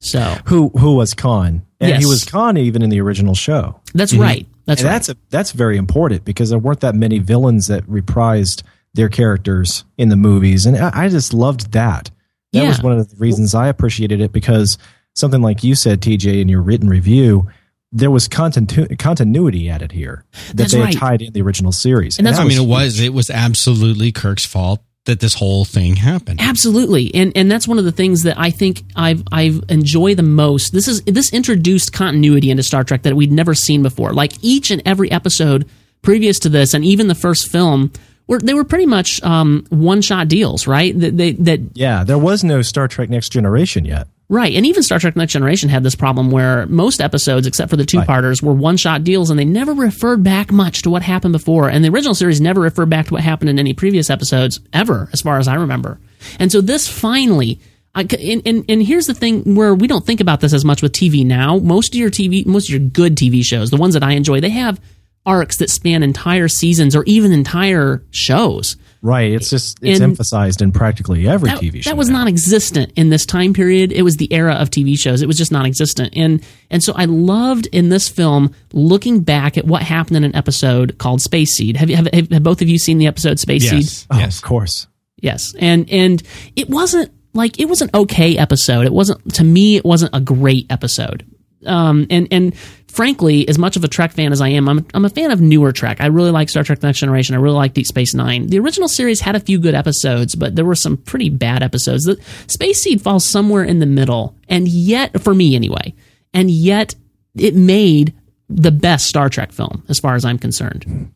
So 0.00 0.20
Who 0.46 0.68
who 0.70 0.96
was 0.96 1.14
Khan? 1.14 1.62
And 1.80 1.90
Yes. 1.90 2.00
he 2.00 2.06
was 2.06 2.24
Khan 2.24 2.56
even 2.56 2.82
in 2.82 2.90
the 2.90 3.00
original 3.00 3.34
show. 3.34 3.80
that's 3.94 4.14
right. 4.14 4.46
That's 4.66 4.80
and 4.80 4.88
right. 4.88 4.94
that's 4.94 5.08
a, 5.10 5.16
that's 5.30 5.52
very 5.52 5.76
important 5.76 6.24
because 6.24 6.50
there 6.50 6.58
weren't 6.58 6.80
that 6.80 6.94
many 6.94 7.18
villains 7.18 7.66
that 7.66 7.84
reprised 7.86 8.62
their 8.94 9.08
characters 9.08 9.84
in 9.98 10.08
the 10.08 10.16
movies, 10.16 10.66
and 10.66 10.76
I, 10.76 11.04
I 11.04 11.08
just 11.08 11.34
loved 11.34 11.72
that. 11.72 12.10
That 12.52 12.62
Yeah. 12.62 12.68
was 12.68 12.82
one 12.82 12.98
of 12.98 13.08
the 13.10 13.16
reasons 13.16 13.54
I 13.54 13.66
appreciated 13.68 14.20
it 14.20 14.30
because 14.32 14.78
something 15.14 15.42
like 15.42 15.64
you 15.64 15.74
said, 15.74 16.00
TJ, 16.00 16.40
in 16.40 16.48
your 16.48 16.62
written 16.62 16.88
review, 16.88 17.48
there 17.94 18.10
was 18.10 18.28
continu- 18.28 18.98
continuity 18.98 19.70
added 19.70 19.92
here 19.92 20.24
that 20.48 20.56
That's 20.56 20.72
they 20.72 20.80
right. 20.80 20.92
had 20.92 21.00
tied 21.00 21.22
in 21.22 21.32
the 21.32 21.40
original 21.42 21.72
series. 21.72 22.18
And 22.18 22.26
that's- 22.26 22.38
that 22.38 22.44
I 22.44 22.48
mean, 22.48 22.58
it 22.58 22.68
was 22.68 23.00
it 23.00 23.14
was 23.14 23.30
absolutely 23.30 24.12
Kirk's 24.12 24.44
fault 24.44 24.82
that 25.06 25.20
this 25.20 25.34
whole 25.34 25.64
thing 25.66 25.96
happened. 25.96 26.40
Absolutely, 26.40 27.14
and 27.14 27.30
and 27.36 27.50
that's 27.50 27.68
one 27.68 27.78
of 27.78 27.84
the 27.84 27.92
things 27.92 28.22
that 28.22 28.38
I 28.38 28.50
think 28.50 28.82
I've 28.96 29.22
I've 29.30 29.62
enjoy 29.68 30.14
the 30.14 30.22
most. 30.22 30.72
This 30.72 30.88
is 30.88 31.02
this 31.02 31.32
introduced 31.32 31.92
continuity 31.92 32.50
into 32.50 32.62
Star 32.62 32.84
Trek 32.84 33.02
that 33.02 33.14
we'd 33.14 33.30
never 33.32 33.54
seen 33.54 33.82
before. 33.82 34.12
Like 34.12 34.32
each 34.42 34.70
and 34.70 34.80
every 34.86 35.10
episode 35.10 35.68
previous 36.02 36.38
to 36.40 36.48
this, 36.48 36.74
and 36.74 36.84
even 36.84 37.08
the 37.08 37.14
first 37.14 37.50
film, 37.50 37.92
were 38.26 38.38
they 38.38 38.54
were 38.54 38.64
pretty 38.64 38.86
much 38.86 39.22
um, 39.22 39.66
one 39.68 40.00
shot 40.00 40.28
deals, 40.28 40.66
right? 40.66 40.98
That 40.98 41.16
they 41.18 41.32
that 41.32 41.60
Yeah, 41.74 42.02
there 42.04 42.18
was 42.18 42.42
no 42.42 42.62
Star 42.62 42.88
Trek 42.88 43.10
Next 43.10 43.28
Generation 43.28 43.84
yet. 43.84 44.08
Right, 44.30 44.54
and 44.54 44.64
even 44.64 44.82
Star 44.82 44.98
Trek 44.98 45.16
Next 45.16 45.32
Generation 45.32 45.68
had 45.68 45.82
this 45.82 45.94
problem 45.94 46.30
where 46.30 46.66
most 46.66 47.02
episodes, 47.02 47.46
except 47.46 47.68
for 47.68 47.76
the 47.76 47.84
two-parters, 47.84 48.42
were 48.42 48.54
one-shot 48.54 49.04
deals, 49.04 49.28
and 49.28 49.38
they 49.38 49.44
never 49.44 49.74
referred 49.74 50.22
back 50.22 50.50
much 50.50 50.80
to 50.82 50.90
what 50.90 51.02
happened 51.02 51.32
before. 51.32 51.68
And 51.68 51.84
the 51.84 51.90
original 51.90 52.14
series 52.14 52.40
never 52.40 52.62
referred 52.62 52.88
back 52.88 53.06
to 53.06 53.12
what 53.12 53.22
happened 53.22 53.50
in 53.50 53.58
any 53.58 53.74
previous 53.74 54.08
episodes 54.08 54.60
ever, 54.72 55.10
as 55.12 55.20
far 55.20 55.38
as 55.38 55.46
I 55.46 55.56
remember. 55.56 56.00
And 56.38 56.50
so 56.50 56.62
this 56.62 56.88
finally, 56.88 57.60
I, 57.94 58.06
and, 58.18 58.42
and 58.46 58.64
and 58.66 58.82
here's 58.82 59.06
the 59.06 59.14
thing 59.14 59.54
where 59.54 59.74
we 59.74 59.86
don't 59.86 60.06
think 60.06 60.20
about 60.20 60.40
this 60.40 60.54
as 60.54 60.64
much 60.64 60.80
with 60.80 60.92
TV 60.92 61.24
now. 61.24 61.58
Most 61.58 61.94
of 61.94 62.00
your 62.00 62.10
TV, 62.10 62.46
most 62.46 62.68
of 62.68 62.70
your 62.70 62.88
good 62.88 63.16
TV 63.16 63.44
shows, 63.44 63.70
the 63.70 63.76
ones 63.76 63.92
that 63.92 64.02
I 64.02 64.12
enjoy, 64.12 64.40
they 64.40 64.50
have 64.50 64.80
arcs 65.26 65.58
that 65.58 65.70
span 65.70 66.02
entire 66.02 66.48
seasons 66.48 66.96
or 66.96 67.04
even 67.04 67.32
entire 67.32 68.02
shows. 68.10 68.76
Right. 69.04 69.32
It's 69.32 69.50
just 69.50 69.78
it's 69.82 70.00
And- 70.00 70.12
emphasized 70.12 70.62
in 70.62 70.72
practically 70.72 71.28
every 71.28 71.50
that, 71.50 71.60
TV 71.60 71.82
show. 71.82 71.90
that 71.90 71.96
was 71.98 72.08
now. 72.08 72.20
non-existent 72.20 72.92
in 72.96 73.10
this 73.10 73.26
time 73.26 73.52
period. 73.52 73.92
It 73.92 74.00
was 74.00 74.16
the 74.16 74.32
era 74.32 74.54
of 74.54 74.70
TV 74.70 74.98
shows. 74.98 75.20
It 75.20 75.26
was 75.28 75.36
just 75.36 75.52
non-existent, 75.52 76.14
and 76.16 76.42
and 76.70 76.82
so 76.82 76.94
I 76.96 77.04
loved 77.04 77.66
in 77.70 77.90
this 77.90 78.08
film 78.08 78.54
looking 78.72 79.20
back 79.20 79.58
at 79.58 79.66
what 79.66 79.82
happened 79.82 80.16
in 80.16 80.24
an 80.24 80.34
episode 80.34 80.96
called 80.96 81.20
Space 81.20 81.52
Seed. 81.54 81.76
Have 81.76 81.90
you 81.90 81.96
have, 81.96 82.08
have 82.30 82.42
both 82.42 82.62
of 82.62 82.68
you 82.70 82.78
seen 82.78 82.96
the 82.96 83.06
episode 83.06 83.38
Space 83.38 83.68
Seed? 83.68 83.82
Yes, 83.82 84.06
Oh, 84.10 84.18
yes. 84.18 84.38
of 84.38 84.44
course. 84.44 84.86
Yes, 85.20 85.54
and 85.58 85.88
and 85.90 86.22
it 86.56 86.70
wasn't 86.70 87.10
like 87.34 87.60
it 87.60 87.68
was 87.68 87.82
an 87.82 87.90
okay 87.92 88.38
episode. 88.38 88.86
It 88.86 88.92
wasn't 88.92 89.34
to 89.34 89.44
me. 89.44 89.76
It 89.76 89.84
wasn't 89.84 90.14
a 90.14 90.20
great 90.20 90.64
episode. 90.70 91.26
Um, 91.66 92.06
and 92.08 92.28
and 92.30 92.54
frankly, 92.94 93.46
as 93.48 93.58
much 93.58 93.76
of 93.76 93.84
a 93.84 93.88
Trek 93.88 94.12
fan 94.12 94.32
as 94.32 94.40
I 94.40 94.48
am, 94.50 94.68
I'm 94.68 94.86
I'm 94.94 95.04
a 95.04 95.10
fan 95.10 95.30
of 95.30 95.40
newer 95.40 95.72
Trek. 95.72 96.00
I 96.00 96.06
really 96.06 96.30
like 96.30 96.48
Star 96.48 96.62
Trek: 96.64 96.80
the 96.80 96.86
Next 96.86 97.00
Generation. 97.00 97.34
I 97.34 97.38
really 97.38 97.56
like 97.56 97.74
Deep 97.74 97.86
Space 97.86 98.14
Nine. 98.14 98.46
The 98.46 98.58
original 98.58 98.88
series 98.88 99.20
had 99.20 99.36
a 99.36 99.40
few 99.40 99.58
good 99.58 99.74
episodes, 99.74 100.34
but 100.34 100.54
there 100.56 100.64
were 100.64 100.74
some 100.74 100.96
pretty 100.96 101.28
bad 101.28 101.62
episodes. 101.62 102.04
The 102.04 102.20
Space 102.46 102.82
Seed 102.82 103.02
falls 103.02 103.28
somewhere 103.28 103.64
in 103.64 103.80
the 103.80 103.86
middle, 103.86 104.34
and 104.48 104.68
yet, 104.68 105.20
for 105.20 105.34
me 105.34 105.54
anyway, 105.56 105.94
and 106.32 106.50
yet 106.50 106.94
it 107.36 107.54
made 107.54 108.14
the 108.48 108.70
best 108.70 109.06
Star 109.06 109.28
Trek 109.28 109.52
film 109.52 109.84
as 109.88 109.98
far 109.98 110.14
as 110.14 110.24
I'm 110.24 110.38
concerned. 110.38 111.12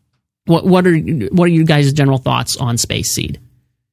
What 0.47 0.67
what 0.67 0.87
are 0.87 0.97
what 0.97 1.45
are 1.45 1.53
you 1.53 1.65
guys' 1.65 1.93
general 1.93 2.19
thoughts 2.19 2.57
on 2.57 2.79
Space 2.79 3.15
Seed? 3.15 3.41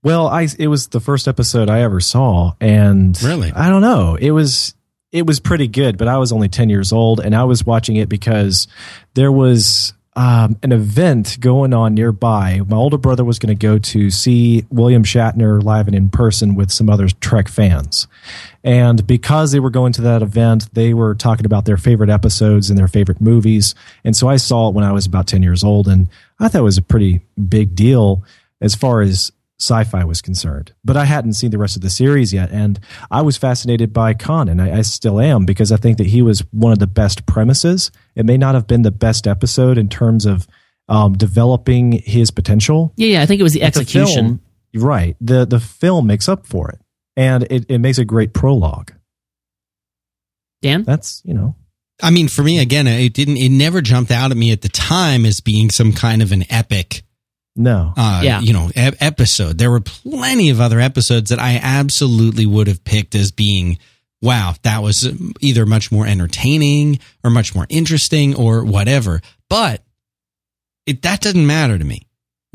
Well, 0.03 0.27
I 0.27 0.47
it 0.57 0.67
was 0.67 0.87
the 0.87 0.99
first 0.99 1.27
episode 1.27 1.69
I 1.69 1.81
ever 1.81 1.99
saw, 1.99 2.53
and 2.61 3.21
Really? 3.21 3.51
I 3.51 3.69
don't 3.69 3.81
know. 3.81 4.15
It 4.15 4.31
was 4.31 4.73
it 5.15 5.25
was 5.25 5.39
pretty 5.39 5.69
good, 5.69 5.97
but 5.97 6.09
I 6.09 6.17
was 6.17 6.33
only 6.33 6.49
ten 6.49 6.69
years 6.69 6.91
old, 6.91 7.21
and 7.21 7.33
I 7.33 7.45
was 7.45 7.65
watching 7.65 7.95
it 7.95 8.09
because 8.09 8.67
there 9.13 9.31
was 9.31 9.93
um, 10.17 10.57
an 10.61 10.73
event 10.73 11.37
going 11.39 11.73
on 11.73 11.93
nearby. 11.93 12.59
My 12.67 12.75
older 12.75 12.97
brother 12.97 13.23
was 13.23 13.39
going 13.39 13.57
to 13.57 13.67
go 13.67 13.77
to 13.77 14.09
see 14.11 14.65
William 14.69 15.05
Shatner 15.05 15.63
live 15.63 15.87
and 15.87 15.95
in 15.95 16.09
person 16.09 16.53
with 16.53 16.69
some 16.69 16.89
other 16.89 17.07
Trek 17.07 17.47
fans, 17.47 18.09
and 18.61 19.07
because 19.07 19.53
they 19.53 19.61
were 19.61 19.69
going 19.69 19.93
to 19.93 20.01
that 20.01 20.21
event, 20.21 20.67
they 20.73 20.93
were 20.93 21.15
talking 21.15 21.45
about 21.45 21.63
their 21.63 21.77
favorite 21.77 22.09
episodes 22.09 22.69
and 22.69 22.77
their 22.77 22.89
favorite 22.89 23.21
movies, 23.21 23.73
and 24.03 24.17
so 24.17 24.27
I 24.27 24.35
saw 24.35 24.67
it 24.67 24.75
when 24.75 24.83
I 24.83 24.91
was 24.91 25.05
about 25.05 25.27
ten 25.27 25.43
years 25.43 25.63
old, 25.63 25.87
and 25.87 26.09
I 26.41 26.49
thought 26.49 26.59
it 26.59 26.63
was 26.63 26.77
a 26.77 26.81
pretty 26.81 27.21
big 27.47 27.73
deal 27.73 28.21
as 28.59 28.75
far 28.75 28.99
as 28.99 29.31
sci-fi 29.59 30.03
was 30.03 30.21
concerned. 30.21 30.73
But 30.83 30.97
I 30.97 31.05
hadn't 31.05 31.33
seen 31.33 31.51
the 31.51 31.57
rest 31.57 31.75
of 31.75 31.81
the 31.81 31.89
series 31.89 32.33
yet, 32.33 32.51
and 32.51 32.79
I 33.09 33.21
was 33.21 33.37
fascinated 33.37 33.93
by 33.93 34.13
Khan, 34.13 34.49
and 34.49 34.61
I, 34.61 34.79
I 34.79 34.81
still 34.81 35.19
am 35.19 35.45
because 35.45 35.71
I 35.71 35.77
think 35.77 35.97
that 35.97 36.07
he 36.07 36.21
was 36.21 36.41
one 36.51 36.71
of 36.71 36.79
the 36.79 36.87
best 36.87 37.25
premises. 37.25 37.91
It 38.15 38.25
may 38.25 38.37
not 38.37 38.55
have 38.55 38.67
been 38.67 38.81
the 38.81 38.91
best 38.91 39.27
episode 39.27 39.77
in 39.77 39.89
terms 39.89 40.25
of 40.25 40.47
um, 40.87 41.13
developing 41.13 41.93
his 41.93 42.31
potential. 42.31 42.93
Yeah, 42.95 43.07
yeah, 43.07 43.21
I 43.21 43.25
think 43.25 43.39
it 43.39 43.43
was 43.43 43.53
the 43.53 43.61
but 43.61 43.73
the 43.73 43.79
execution. 43.79 44.39
film- 44.73 44.83
right? 44.83 45.15
The 45.21 45.45
the 45.45 45.59
film 45.59 46.07
makes 46.07 46.27
up 46.27 46.45
for 46.45 46.69
it, 46.69 46.79
and 47.15 47.43
it, 47.49 47.65
it 47.69 47.79
makes 47.79 47.97
a 47.97 48.05
great 48.05 48.33
prologue. 48.33 48.91
Dan? 50.61 50.83
That's 50.83 51.21
you 51.25 51.33
know. 51.33 51.55
I 52.03 52.11
mean, 52.11 52.27
for 52.27 52.43
me, 52.43 52.59
again, 52.59 52.87
it 52.87 53.13
didn't. 53.13 53.37
It 53.37 53.49
never 53.49 53.81
jumped 53.81 54.11
out 54.11 54.31
at 54.31 54.37
me 54.37 54.51
at 54.51 54.61
the 54.61 54.69
time 54.69 55.25
as 55.25 55.39
being 55.39 55.69
some 55.69 55.93
kind 55.93 56.21
of 56.21 56.33
an 56.33 56.43
epic, 56.49 57.03
No. 57.55 57.93
uh, 57.95 58.21
Yeah. 58.23 58.41
you 58.41 58.53
know, 58.53 58.69
e- 58.69 58.91
episode. 58.99 59.57
There 59.57 59.71
were 59.71 59.79
plenty 59.79 60.49
of 60.49 60.59
other 60.59 60.79
episodes 60.79 61.29
that 61.29 61.39
I 61.39 61.59
absolutely 61.61 62.45
would 62.45 62.67
have 62.67 62.83
picked 62.83 63.15
as 63.15 63.31
being, 63.31 63.77
wow, 64.21 64.55
that 64.63 64.83
was 64.83 65.07
either 65.39 65.65
much 65.65 65.91
more 65.91 66.05
entertaining 66.05 66.99
or 67.23 67.29
much 67.29 67.55
more 67.55 67.65
interesting 67.69 68.35
or 68.35 68.65
whatever. 68.65 69.21
But 69.49 69.83
it 70.85 71.01
that 71.03 71.21
doesn't 71.21 71.47
matter 71.47 71.77
to 71.77 71.83
me. 71.85 72.04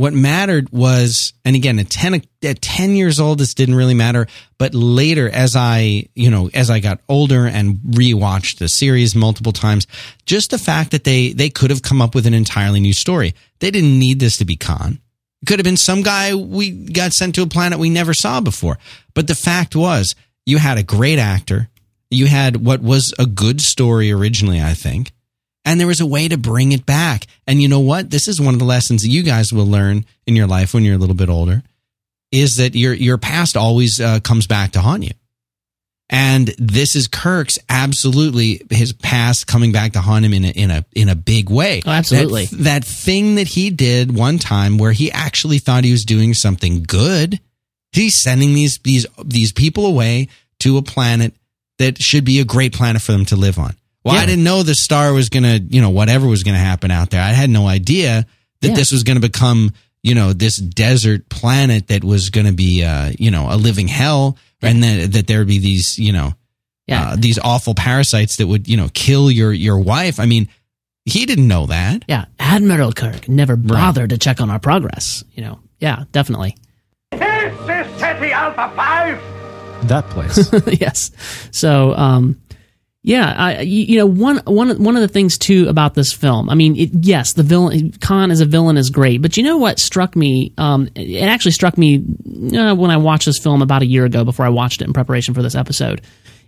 What 0.01 0.14
mattered 0.14 0.70
was, 0.70 1.34
and 1.44 1.55
again, 1.55 1.78
at 1.78 1.90
ten 1.90 2.22
at 2.42 2.62
ten 2.62 2.96
years 2.96 3.20
old, 3.20 3.38
this 3.38 3.53
didn't 3.53 3.74
really 3.74 3.92
matter. 3.92 4.28
But 4.57 4.74
later, 4.74 5.28
as 5.28 5.55
I 5.55 6.07
you 6.14 6.30
know, 6.30 6.48
as 6.55 6.70
I 6.70 6.80
got 6.80 7.01
older 7.07 7.46
and 7.46 7.74
rewatched 7.80 8.57
the 8.57 8.70
series 8.70 9.14
multiple 9.14 9.53
times, 9.53 9.86
just 10.24 10.53
the 10.53 10.59
fact 10.59 10.92
that 10.92 11.05
they 11.05 11.34
they 11.34 11.51
could 11.51 11.68
have 11.68 11.82
come 11.82 12.01
up 12.01 12.14
with 12.14 12.24
an 12.24 12.32
entirely 12.32 12.80
new 12.80 12.94
story. 12.94 13.34
They 13.59 13.70
didn't 13.70 13.98
need 13.98 14.20
this 14.20 14.38
to 14.38 14.46
be 14.46 14.57
Khan. 14.57 15.01
It 15.42 15.44
could 15.44 15.59
have 15.59 15.64
been 15.64 15.76
some 15.76 16.01
guy 16.01 16.34
we 16.34 16.70
got 16.70 17.12
sent 17.12 17.34
to 17.34 17.42
a 17.42 17.46
planet 17.46 17.78
we 17.78 17.90
never 17.90 18.14
saw 18.14 18.40
before. 18.40 18.78
But 19.12 19.26
the 19.26 19.34
fact 19.34 19.76
was, 19.76 20.14
you 20.46 20.57
had 20.57 20.78
a 20.78 20.82
great 20.82 21.18
actor. 21.18 21.68
You 22.11 22.24
had 22.24 22.64
what 22.64 22.80
was 22.80 23.12
a 23.18 23.26
good 23.26 23.61
story 23.61 24.11
originally, 24.11 24.62
I 24.62 24.72
think. 24.72 25.12
And 25.64 25.78
there 25.78 25.86
was 25.86 26.00
a 26.00 26.06
way 26.06 26.26
to 26.28 26.38
bring 26.38 26.72
it 26.72 26.86
back. 26.86 27.26
And 27.46 27.61
you 27.61 27.68
know 27.68 27.80
what? 27.80 28.11
This 28.11 28.28
is 28.28 28.40
one 28.40 28.54
of 28.54 28.61
the 28.61 28.66
lessons 28.66 29.02
that 29.02 29.08
you 29.08 29.22
guys 29.22 29.52
will 29.52 29.66
learn 29.66 30.06
in 30.26 30.34
your 30.34 30.46
life 30.46 30.72
when 30.72 30.84
you're 30.84 30.94
a 30.94 30.98
little 30.98 31.14
bit 31.14 31.28
older 31.28 31.62
is 32.32 32.56
that 32.56 32.74
your 32.74 32.94
your 32.94 33.18
past 33.18 33.56
always 33.56 34.00
uh, 34.00 34.20
comes 34.20 34.46
back 34.46 34.72
to 34.72 34.80
haunt 34.80 35.02
you. 35.02 35.11
And 36.12 36.52
this 36.58 36.96
is 36.96 37.06
Kirk's 37.06 37.58
absolutely 37.68 38.62
his 38.70 38.92
past 38.92 39.46
coming 39.46 39.70
back 39.70 39.92
to 39.92 40.00
haunt 40.00 40.24
him 40.24 40.34
in 40.34 40.44
a 40.44 40.48
in 40.48 40.70
a 40.70 40.84
in 40.92 41.08
a 41.08 41.14
big 41.14 41.50
way. 41.50 41.82
Oh, 41.86 41.90
absolutely. 41.90 42.46
That, 42.46 42.64
that 42.64 42.84
thing 42.84 43.36
that 43.36 43.48
he 43.48 43.70
did 43.70 44.14
one 44.14 44.38
time 44.38 44.76
where 44.76 44.92
he 44.92 45.12
actually 45.12 45.58
thought 45.58 45.84
he 45.84 45.92
was 45.92 46.04
doing 46.04 46.34
something 46.34 46.82
good. 46.82 47.40
He's 47.92 48.16
sending 48.16 48.54
these 48.54 48.78
these 48.78 49.06
these 49.24 49.52
people 49.52 49.86
away 49.86 50.28
to 50.61 50.78
a 50.78 50.82
planet 50.82 51.32
that 51.78 52.02
should 52.02 52.24
be 52.24 52.40
a 52.40 52.44
great 52.44 52.74
planet 52.74 53.02
for 53.02 53.12
them 53.12 53.24
to 53.26 53.36
live 53.36 53.58
on. 53.58 53.74
Well, 54.05 54.16
I 54.16 54.24
didn't 54.26 54.44
know 54.44 54.62
the 54.62 54.74
star 54.74 55.12
was 55.12 55.28
going 55.28 55.42
to, 55.42 55.59
you 55.59 55.80
know, 55.82 55.90
whatever 55.90 56.26
was 56.26 56.42
going 56.42 56.55
to 56.55 56.61
happen 56.61 56.90
out 56.90 57.11
there. 57.11 57.22
I 57.22 57.28
had 57.32 57.51
no 57.51 57.66
idea 57.66 58.24
that 58.62 58.68
Yeah. 58.68 58.74
this 58.74 58.92
was 58.92 59.03
going 59.03 59.20
to 59.20 59.26
become, 59.28 59.72
you 60.03 60.14
know, 60.14 60.32
this 60.32 60.57
desert 60.57 61.28
planet 61.28 61.88
that 61.88 62.03
was 62.03 62.30
going 62.30 62.46
to 62.46 62.53
be, 62.53 62.82
uh, 62.82 63.12
you 63.18 63.30
know, 63.30 63.48
a 63.51 63.57
living 63.57 63.88
hell, 63.88 64.38
and 64.62 64.82
that 64.82 65.12
that 65.12 65.26
there 65.26 65.38
would 65.40 65.48
be 65.48 65.59
these, 65.59 65.98
you 65.98 66.12
know, 66.12 66.32
Yeah. 66.86 67.11
uh, 67.11 67.16
these 67.16 67.38
awful 67.38 67.74
parasites 67.74 68.36
that 68.36 68.46
would, 68.46 68.68
you 68.68 68.76
know, 68.78 68.88
kill 68.94 69.30
your 69.30 69.53
your 69.53 69.78
wife. 69.78 70.18
I 70.18 70.24
mean, 70.26 70.48
he 71.05 71.26
didn't 71.26 71.48
know 71.48 71.66
that. 71.66 72.05
Yeah. 72.09 72.24
Admiral 72.38 72.92
Kirk 72.92 73.28
never 73.28 73.57
bothered 73.57 74.11
to 74.11 74.18
check 74.18 74.40
on 74.40 74.48
our 74.51 74.59
progress. 74.59 75.24
You 75.34 75.42
know, 75.42 75.59
yeah, 75.78 76.05
definitely. 76.12 76.57
This 77.12 77.53
is 77.53 78.01
Ceti 78.01 78.32
Alpha 78.32 78.72
5! 78.76 79.20
That 79.88 80.09
place. 80.11 80.51
yes. 80.80 81.11
So, 81.51 81.94
um, 81.96 82.40
yeah, 83.03 83.34
I, 83.34 83.61
you 83.62 83.98
know, 83.98 84.07
one, 84.07 84.38
one, 84.44 84.82
one 84.82 84.94
of 84.94 85.01
the 85.01 85.09
things 85.09 85.38
too 85.38 85.68
about 85.68 85.94
this 85.94 86.12
film, 86.12 86.51
I 86.51 86.55
mean, 86.55 86.76
it, 86.76 86.90
yes, 87.01 87.32
the 87.32 87.42
villain, 87.42 87.92
Khan 87.92 88.30
as 88.30 88.42
a 88.42 88.46
villain 88.46 88.76
is 88.76 88.90
great, 88.90 89.22
but 89.22 89.38
you 89.38 89.42
know 89.42 89.57
what 89.57 89.78
struck 89.78 90.14
me, 90.14 90.53
um, 90.59 90.88
it 90.94 91.22
actually 91.22 91.53
struck 91.53 91.78
me 91.78 91.96
uh, 91.96 92.74
when 92.74 92.90
I 92.90 92.98
watched 92.98 93.24
this 93.24 93.38
film 93.38 93.62
about 93.62 93.80
a 93.80 93.86
year 93.86 94.05
ago 94.05 94.24
before 94.24 94.44
I 94.44 94.51
watched 94.51 94.82
it 94.82 94.86
in 94.86 94.92
preparation 94.92 95.32
for 95.32 95.42
this 95.42 95.55
episode, 95.55 96.03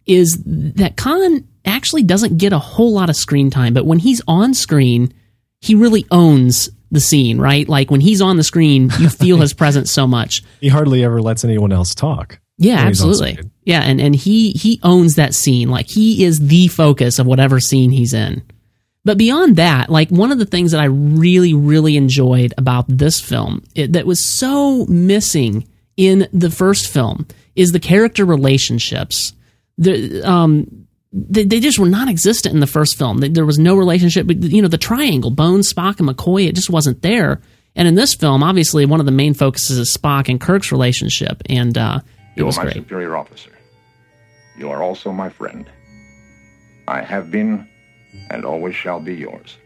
is 0.05 0.43
that 0.45 0.97
Khan 0.99 1.47
actually 1.65 2.03
doesn't 2.03 2.37
get 2.37 2.53
a 2.53 2.59
whole 2.59 2.93
lot 2.93 3.09
of 3.09 3.17
screen 3.17 3.49
time, 3.49 3.73
but 3.73 3.87
when 3.87 3.99
he's 3.99 4.21
on 4.29 4.53
screen, 4.53 5.15
he 5.63 5.75
really 5.75 6.05
owns 6.11 6.69
the 6.91 7.01
scene, 7.01 7.39
right? 7.39 7.67
Like 7.67 7.91
when 7.91 8.03
he's 8.03 8.21
on 8.21 8.37
the 8.37 8.45
screen, 8.45 8.91
you 8.99 9.09
feel 9.09 9.39
his 9.39 9.55
presence 9.55 9.91
so 9.91 10.07
much. 10.07 10.43
he 10.61 10.69
hardly 10.69 11.03
ever 11.03 11.23
lets 11.23 11.45
anyone 11.45 11.73
else 11.73 11.95
talk. 11.95 12.39
Yeah, 12.63 12.77
when 12.77 12.89
he's 12.89 13.03
on 13.03 13.11
absolutely. 13.11 13.51
Yeah, 13.65 13.81
and 13.81 14.01
and 14.01 14.15
he 14.15 14.53
he 14.53 14.81
owns 14.83 15.17
that 15.17 15.35
scene. 15.35 15.71
Like 15.71 15.87
he 15.89 16.25
is 16.25 16.39
the 16.39 16.69
focus 16.69 17.19
of 17.19 17.27
whatever 17.27 17.61
scene 17.61 17.91
he's 17.91 18.15
in. 18.15 18.43
But 19.05 19.19
beyond 19.19 19.57
that, 19.57 19.91
like 19.91 20.11
one 20.11 20.31
of 20.31 20.39
the 20.39 20.47
things 20.47 20.73
that 20.73 20.81
I 20.81 20.85
really 20.85 21.55
really 21.55 21.97
enjoyed 21.97 22.55
about 22.57 22.87
this 22.89 23.21
film 23.21 23.65
it, 23.75 23.93
that 23.95 24.07
was 24.07 24.25
so 24.25 24.87
missing 24.87 25.67
in 25.97 26.29
the 26.33 26.51
first 26.51 26.89
film 26.89 27.27
is 27.57 27.71
the 27.71 27.81
character 27.81 28.25
relationships. 28.25 29.33
The 29.79 30.23
um 30.23 30.87
they, 31.13 31.45
they 31.45 31.61
just 31.61 31.79
were 31.79 31.89
non-existent 31.89 32.55
in 32.55 32.61
the 32.61 32.67
first 32.67 32.97
film. 32.97 33.19
There 33.19 33.45
was 33.45 33.59
no 33.59 33.77
relationship. 33.77 34.27
But, 34.27 34.43
You 34.43 34.63
know, 34.63 34.69
the 34.69 34.79
triangle, 34.79 35.31
Bones, 35.31 35.71
Spock, 35.71 36.01
and 36.01 36.09
McCoy, 36.09 36.47
it 36.47 36.55
just 36.55 36.71
wasn't 36.71 37.03
there. 37.03 37.43
And 37.77 37.87
in 37.87 37.95
this 37.95 38.15
film, 38.15 38.43
obviously, 38.43 38.87
one 38.87 39.01
of 39.01 39.07
the 39.07 39.13
main 39.13 39.35
focuses 39.35 39.79
is 39.79 39.95
Spock 39.95 40.29
and 40.29 40.41
Kirk's 40.41 40.73
relationship, 40.73 41.43
and 41.49 41.77
uh, 41.77 42.01
You 42.37 42.49
are 42.49 42.53
my 42.57 42.63
great. 42.65 42.75
superior 42.75 43.17
officer. 43.17 43.51
You 44.57 44.71
are 44.71 44.83
also 44.83 45.13
my 45.13 45.29
friend. 45.29 45.69
I 46.89 47.03
have 47.03 47.31
been 47.31 47.69
and 48.31 48.45
always 48.45 48.75
shall 48.75 49.01
be 49.01 49.15
yours. 49.15 49.57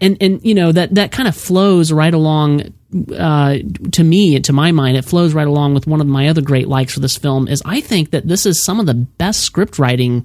and 0.00 0.16
and 0.20 0.42
you 0.44 0.54
know 0.54 0.72
that 0.72 0.94
that 0.94 1.12
kind 1.12 1.28
of 1.28 1.36
flows 1.36 1.92
right 1.92 2.14
along 2.14 2.72
uh, 3.14 3.58
to 3.92 4.02
me 4.02 4.40
to 4.40 4.52
my 4.52 4.72
mind 4.72 4.96
it 4.96 5.04
flows 5.04 5.34
right 5.34 5.46
along 5.46 5.74
with 5.74 5.86
one 5.86 6.00
of 6.00 6.06
my 6.06 6.28
other 6.28 6.40
great 6.40 6.68
likes 6.68 6.94
for 6.94 7.00
this 7.00 7.16
film 7.18 7.46
is 7.48 7.62
i 7.66 7.80
think 7.80 8.10
that 8.10 8.26
this 8.26 8.46
is 8.46 8.64
some 8.64 8.80
of 8.80 8.86
the 8.86 8.94
best 8.94 9.40
script 9.40 9.78
writing 9.78 10.24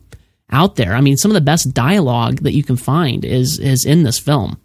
out 0.49 0.75
there 0.77 0.93
i 0.95 1.01
mean 1.01 1.17
some 1.17 1.29
of 1.29 1.35
the 1.35 1.41
best 1.41 1.73
dialogue 1.73 2.37
that 2.43 2.53
you 2.53 2.63
can 2.63 2.77
find 2.77 3.25
is 3.25 3.59
is 3.59 3.83
in 3.85 4.03
this 4.03 4.17
film 4.17 4.57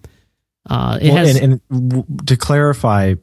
uh, 0.70 0.98
it 1.02 1.08
Well, 1.08 1.16
has 1.16 1.36
and, 1.36 1.60
and 1.70 2.26
to 2.28 2.36
clarify, 2.36 3.14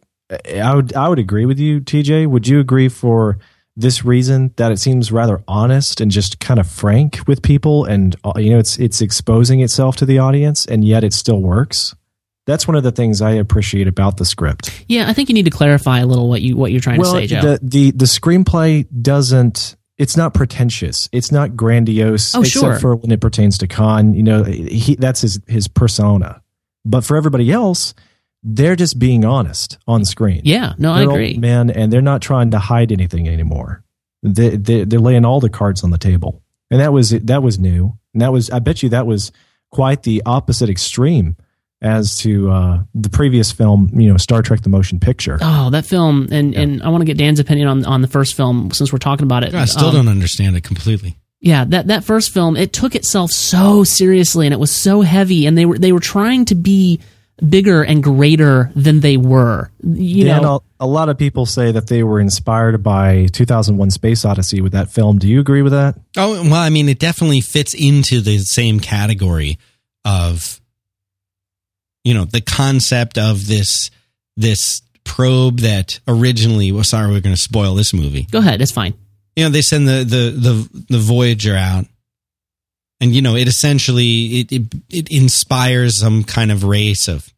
I 0.54 0.76
would 0.76 0.94
I 0.94 1.08
would 1.08 1.20
agree 1.20 1.46
with 1.46 1.60
you, 1.60 1.80
TJ. 1.80 2.28
Would 2.28 2.48
you 2.48 2.60
agree 2.60 2.90
for 2.90 3.38
this 3.78 4.04
reason 4.04 4.52
that 4.58 4.72
it 4.72 4.80
seems 4.80 5.12
rather 5.12 5.44
honest 5.48 6.02
and 6.02 6.10
just 6.10 6.40
kind 6.40 6.60
of 6.60 6.68
frank 6.68 7.20
with 7.28 7.42
people, 7.44 7.86
and 7.86 8.16
uh, 8.24 8.34
you 8.38 8.50
know 8.50 8.60
it's 8.60 8.78
it's 8.80 9.02
exposing 9.02 9.62
itself 9.62 9.96
to 9.98 10.06
the 10.06 10.20
audience, 10.20 10.66
and 10.66 10.84
yet 10.84 11.04
it 11.04 11.14
still 11.14 11.42
works. 11.42 11.96
That's 12.48 12.68
one 12.68 12.76
of 12.76 12.84
the 12.84 12.92
things 12.92 13.22
I 13.22 13.32
appreciate 13.32 13.88
about 13.88 14.18
the 14.18 14.26
script. 14.26 14.86
yeah 14.88 15.10
i 15.10 15.14
think 15.14 15.30
you 15.30 15.36
need 15.36 15.46
to 15.46 15.52
clarify 15.52 16.00
a 16.00 16.06
little 16.06 16.28
what 16.28 16.42
you 16.42 16.58
what 16.58 16.72
you're 16.72 16.82
trying 16.82 17.00
well, 17.00 17.14
to 17.14 17.20
say 17.20 17.28
joe 17.28 17.42
the 17.42 17.60
the 17.62 17.92
the 17.92 18.06
screenplay 18.06 18.88
doesn't. 19.02 19.76
It's 19.98 20.16
not 20.16 20.36
pretentious. 20.36 21.10
It's 21.12 21.32
not 21.32 21.56
grandiose. 21.56 22.36
Oh, 22.36 22.42
except 22.42 22.62
sure. 22.62 22.80
for 22.80 22.96
when 22.96 23.12
it 23.12 23.20
pertains 23.20 23.58
to 23.60 23.68
Khan. 23.68 24.14
You 24.14 24.22
know, 24.22 24.44
he 24.44 24.96
that's 24.96 25.22
his 25.22 25.40
his 25.48 25.68
persona. 25.68 26.42
But 26.86 27.04
for 27.04 27.18
everybody 27.18 27.52
else, 27.52 27.94
they're 28.44 28.76
just 28.76 29.00
being 29.00 29.26
honest 29.26 29.78
on 29.88 30.06
screen. 30.06 30.42
yeah 30.44 30.74
no 30.78 30.92
i 30.94 31.00
They're 31.00 31.10
agree 31.10 31.32
old 31.34 31.40
men, 31.42 31.70
and 31.70 31.92
they're 31.92 32.02
not 32.02 32.22
trying 32.22 32.52
to 32.52 32.60
hide 32.60 32.92
anything 32.92 33.28
anymore. 33.28 33.84
They, 34.24 34.56
they 34.58 34.84
they're 34.84 35.00
laying 35.00 35.26
all 35.26 35.40
the 35.40 35.50
cards 35.50 35.84
on 35.84 35.90
the 35.92 35.98
table, 35.98 36.42
and 36.72 36.80
that 36.82 36.92
was 36.94 37.12
that 37.12 37.44
was 37.44 37.60
new. 37.60 37.98
And 38.14 38.22
that 38.22 38.32
was 38.32 38.50
I 38.50 38.60
bet 38.60 38.82
you 38.84 38.90
that 38.90 39.06
was 39.06 39.32
quite 39.72 40.04
the 40.04 40.24
opposite 40.26 40.70
extreme 40.70 41.36
as 41.82 42.18
to 42.20 42.50
uh, 42.50 42.84
the 42.96 43.10
previous 43.10 43.52
film. 43.52 43.92
You 43.94 44.10
know, 44.10 44.18
Star 44.18 44.42
Trek: 44.42 44.62
The 44.62 44.70
Motion 44.70 45.00
Picture. 45.00 45.38
Oh, 45.42 45.70
that 45.70 45.86
film, 45.86 46.28
and, 46.32 46.56
and 46.56 46.82
I 46.82 46.90
want 46.90 47.02
to 47.02 47.06
get 47.06 47.18
Dan's 47.18 47.40
opinion 47.40 47.68
on 47.68 47.86
on 47.86 48.02
the 48.02 48.08
first 48.08 48.36
film 48.36 48.72
since 48.72 48.92
we're 48.92 48.98
talking 49.00 49.24
about 49.24 49.44
it. 49.44 49.54
I 49.54 49.66
still 49.66 49.90
Um, 49.90 49.96
don't 49.96 50.08
understand 50.08 50.56
it 50.58 50.64
completely. 50.64 51.18
yeah 51.40 51.64
that 51.66 51.88
that 51.88 52.04
first 52.04 52.32
film 52.34 52.58
it 52.58 52.74
took 52.74 52.96
itself 52.96 53.30
so 53.32 53.84
seriously 53.84 54.48
and 54.48 54.54
it 54.54 54.60
was 54.60 54.72
so 54.72 55.02
heavy 55.02 55.46
and 55.46 55.56
they 55.56 55.66
were 55.68 55.78
they 55.78 55.92
were 55.92 56.00
trying 56.00 56.46
to 56.46 56.56
be 56.56 57.00
bigger 57.48 57.84
and 57.84 58.02
greater 58.02 58.72
than 58.76 59.00
they 59.00 59.16
were 59.16 59.70
you 59.84 60.26
Dan, 60.26 60.42
know 60.42 60.64
a, 60.80 60.86
a 60.86 60.88
lot 60.88 61.10
of 61.10 61.18
people 61.18 61.46
say 61.46 61.72
that 61.72 61.88
they 61.88 62.04
were 62.04 62.20
inspired 62.20 62.82
by 62.82 63.28
2001: 63.28 63.92
Space 63.92 64.26
Odyssey 64.26 64.62
with 64.62 64.72
that 64.74 64.90
film. 64.90 65.20
Do 65.20 65.28
you 65.28 65.40
agree 65.40 65.62
with 65.62 65.74
that? 65.74 66.00
Oh 66.16 66.42
well, 66.44 66.56
I 66.56 66.70
mean, 66.70 66.90
it 66.90 67.00
definitely 67.00 67.42
fits 67.42 67.74
into 67.74 68.22
the 68.22 68.40
same 68.40 68.80
category 68.80 69.60
of, 70.04 70.60
you 72.04 72.14
know, 72.14 72.26
the 72.26 72.42
concept 72.42 73.18
of 73.18 73.48
this 73.48 73.92
this 74.36 74.82
probe 75.04 75.60
that 75.60 76.00
originally. 76.08 76.72
Well, 76.72 76.84
sorry, 76.84 77.08
we're 77.12 77.22
going 77.22 77.36
to 77.36 77.42
spoil 77.42 77.76
this 77.76 77.94
movie. 77.94 78.24
go 78.32 78.40
ahead 78.40 78.62
it's 78.62 78.72
fine 78.72 78.94
You 79.36 79.46
know, 79.46 79.50
they 79.52 79.62
send 79.62 79.88
the 79.88 80.04
the 80.04 80.32
the 80.32 80.84
the 80.90 81.00
Voyager 81.00 81.56
out, 81.56 81.86
and 83.00 83.14
you 83.14 83.22
know, 83.22 83.36
it 83.36 83.48
essentially 83.48 84.40
it 84.42 84.52
it, 84.52 84.64
it 84.90 85.12
inspires 85.12 85.98
some 85.98 86.24
kind 86.24 86.52
of 86.52 86.64
race 86.64 87.08
of 87.08 87.32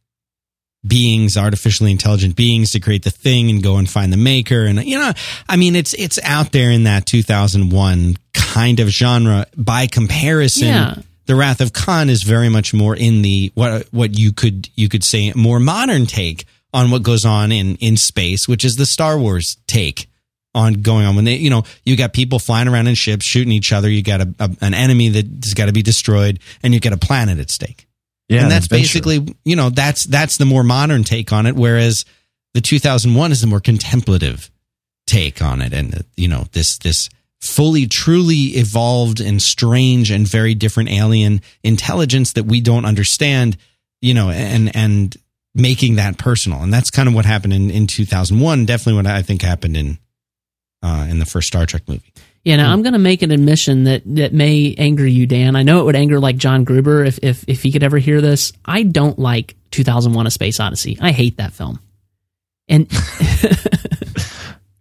beings 0.88 1.36
artificially 1.36 1.92
intelligent 1.92 2.36
beings 2.38 2.72
to 2.72 2.80
create 2.80 3.04
the 3.04 3.12
thing 3.12 3.50
and 3.50 3.62
go 3.62 3.76
and 3.78 3.90
find 3.90 4.14
the 4.14 4.18
maker. 4.18 4.64
And 4.66 4.82
you 4.86 4.98
know 4.98 5.12
i 5.50 5.58
mean 5.58 5.76
it's 5.76 5.94
it's 5.94 6.18
out 6.24 6.52
there 6.54 6.72
in 6.72 6.84
that 6.86 7.06
2001 7.06 8.16
kind 8.34 8.80
of 8.80 8.88
genre. 8.88 9.46
By 9.58 9.88
comparison 9.88 10.68
Yeah. 10.68 10.96
the 11.26 11.36
wrath 11.36 11.60
of 11.60 11.74
khan 11.74 12.10
is 12.10 12.24
very 12.24 12.48
much 12.48 12.74
more 12.74 12.96
in 12.96 13.22
the 13.24 13.52
what 13.56 13.88
what 13.92 14.18
you 14.18 14.32
could 14.32 14.70
you 14.76 14.88
could 14.88 15.04
say 15.04 15.34
more 15.36 15.60
modern 15.60 16.06
take 16.06 16.46
on 16.74 16.92
what 16.92 17.04
goes 17.04 17.26
on 17.26 17.52
in 17.52 17.76
in 17.78 17.98
space 17.98 18.48
which 18.48 18.64
is 18.64 18.78
the 18.78 18.86
star 18.86 19.20
wars 19.20 19.58
take 19.68 20.09
on 20.56 20.82
going 20.82 21.06
on. 21.06 21.16
When 21.16 21.26
they 21.26 21.36
you 21.36 21.50
know 21.50 21.64
you 21.84 21.96
got 21.96 22.14
people 22.14 22.40
flying 22.40 22.68
around 22.68 22.88
in 22.88 22.96
ships 22.96 23.26
shooting 23.26 23.52
each 23.52 23.72
other. 23.72 23.90
You 23.90 24.04
got 24.04 24.22
a, 24.22 24.34
a 24.40 24.50
an 24.62 24.74
enemy 24.74 25.10
that's 25.10 25.54
got 25.54 25.66
to 25.66 25.74
be 25.74 25.82
destroyed 25.82 26.40
and 26.64 26.74
you 26.74 26.80
got 26.80 26.94
a 26.94 26.98
planet 26.98 27.40
at 27.40 27.50
stake. 27.50 27.88
Yeah, 28.28 28.44
and 28.44 28.52
that's 28.52 28.66
adventure. 28.66 29.00
basically 29.00 29.36
you 29.44 29.56
know 29.56 29.70
that's 29.70 30.06
that's 30.06 30.38
the 30.38 30.46
more 30.46 30.64
modern 30.64 31.04
take 31.04 31.34
on 31.34 31.46
it 31.46 31.56
whereas 31.56 32.06
the 32.54 32.62
2001 32.62 33.32
is 33.32 33.42
the 33.42 33.48
more 33.48 33.60
contemplative 33.60 34.50
take 35.08 35.42
on 35.42 35.62
it. 35.62 35.74
And 35.74 36.04
you 36.16 36.28
know 36.28 36.46
this 36.52 36.78
this 36.78 37.10
fully 37.42 37.88
truly 37.88 38.58
evolved 38.58 39.22
and 39.22 39.42
strange 39.42 40.12
and 40.12 40.28
very 40.28 40.54
different 40.54 40.90
alien 40.90 41.42
intelligence 41.64 42.34
that 42.34 42.44
we 42.44 42.60
don't 42.60 42.86
understand 42.86 43.56
you 44.02 44.14
know 44.14 44.30
and 44.30 44.76
and 44.76 45.16
making 45.56 45.96
that 45.96 46.18
personal. 46.18 46.62
And 46.62 46.74
that's 46.74 46.90
kind 46.90 47.08
of 47.08 47.16
what 47.16 47.26
happened 47.26 47.54
in 47.54 47.72
in 47.72 47.88
2001 47.88 48.66
definitely 48.66 48.94
what 48.94 49.08
i 49.08 49.22
think 49.22 49.42
happened 49.42 49.76
in 49.76 49.98
uh 50.84 51.08
in 51.10 51.20
the 51.20 51.26
first 51.26 51.48
star 51.48 51.66
trek 51.66 51.84
movie 51.88 52.12
Yeah, 52.44 52.56
now 52.58 52.72
I'm 52.72 52.82
going 52.84 52.94
to 52.94 53.00
make 53.00 53.22
an 53.22 53.32
admission 53.32 53.84
that 53.84 54.02
that 54.16 54.34
may 54.34 54.74
anger 54.78 55.06
you, 55.06 55.28
Dan. 55.28 55.56
I 55.58 55.64
know 55.64 55.82
it 55.82 55.86
would 55.86 55.96
anger 55.98 56.20
like 56.20 56.38
John 56.38 56.64
Gruber 56.64 57.04
if 57.04 57.20
if 57.22 57.44
if 57.48 57.62
he 57.64 57.72
could 57.72 57.84
ever 57.84 57.98
hear 57.98 58.22
this. 58.22 58.54
I 58.64 58.84
don't 58.84 59.20
like 59.20 59.56
2001: 59.72 60.26
A 60.28 60.32
Space 60.32 60.60
Odyssey. 60.60 60.98
I 61.02 61.12
hate 61.12 61.38
that 61.38 61.52
film, 61.54 61.80
and 62.70 62.88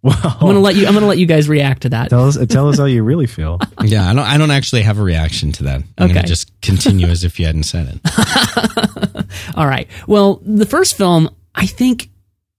Wow. 0.00 0.14
I'm 0.24 0.38
going 0.40 0.54
to 0.54 0.60
let 0.60 0.76
you. 0.76 0.86
I'm 0.86 0.92
going 0.92 1.02
to 1.02 1.08
let 1.08 1.18
you 1.18 1.26
guys 1.26 1.48
react 1.48 1.82
to 1.82 1.88
that. 1.88 2.08
tell 2.10 2.28
us 2.28 2.38
tell 2.46 2.68
us 2.68 2.78
how 2.78 2.84
you 2.84 3.02
really 3.02 3.26
feel. 3.26 3.58
yeah 3.84 4.08
i 4.08 4.14
don't 4.14 4.24
i 4.24 4.38
don't 4.38 4.52
actually 4.52 4.82
have 4.82 4.98
a 4.98 5.02
reaction 5.02 5.50
to 5.52 5.64
that 5.64 5.82
i'm 5.98 6.04
Okay. 6.04 6.14
gonna 6.14 6.26
just 6.28 6.52
continue 6.62 7.08
as 7.08 7.24
if 7.24 7.40
you 7.40 7.46
hadn't 7.46 7.64
said 7.64 7.88
it 8.04 9.26
All 9.56 9.66
right. 9.66 9.88
Well, 10.06 10.40
the 10.44 10.64
first 10.66 10.96
film, 10.96 11.28
I 11.54 11.66
think 11.66 12.08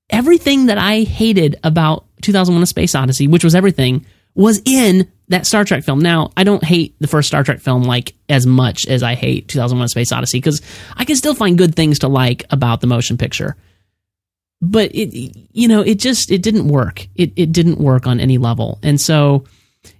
everything 0.09 0.65
that 0.67 0.77
I 0.77 1.01
hated 1.03 1.55
about 1.63 2.05
2001: 2.22 2.63
A 2.63 2.65
Space 2.65 2.95
Odyssey, 2.95 3.28
which 3.28 3.43
was 3.43 3.55
everything, 3.55 4.05
was 4.36 4.61
in 4.65 5.11
that 5.30 5.45
Star 5.45 5.63
Trek 5.63 5.84
film. 5.84 5.99
Now, 5.99 6.32
I 6.36 6.43
don't 6.43 6.63
hate 6.63 6.95
the 6.99 7.07
first 7.07 7.28
Star 7.28 7.43
Trek 7.43 7.59
film 7.59 7.84
like 7.84 8.15
as 8.28 8.45
much 8.45 8.88
as 8.88 9.03
I 9.03 9.15
hate 9.15 9.47
2001: 9.47 9.86
A 9.86 9.89
Space 9.89 10.11
Odyssey 10.11 10.39
because 10.39 10.61
I 10.95 11.05
can 11.05 11.15
still 11.15 11.36
find 11.36 11.57
good 11.57 11.76
things 11.76 11.99
to 11.99 12.07
like 12.07 12.45
about 12.49 12.82
the 12.82 12.88
motion 12.88 13.17
picture. 13.17 13.55
But 14.61 14.93
it, 14.93 15.36
you 15.53 15.67
know, 15.67 15.82
it 15.82 15.99
just 15.99 16.32
it 16.32 16.41
didn't 16.41 16.67
work. 16.67 17.07
It 17.15 17.34
it 17.36 17.51
didn't 17.51 17.80
work 17.80 18.07
on 18.07 18.20
any 18.20 18.38
level, 18.38 18.80
and 18.84 18.99
so 18.99 19.45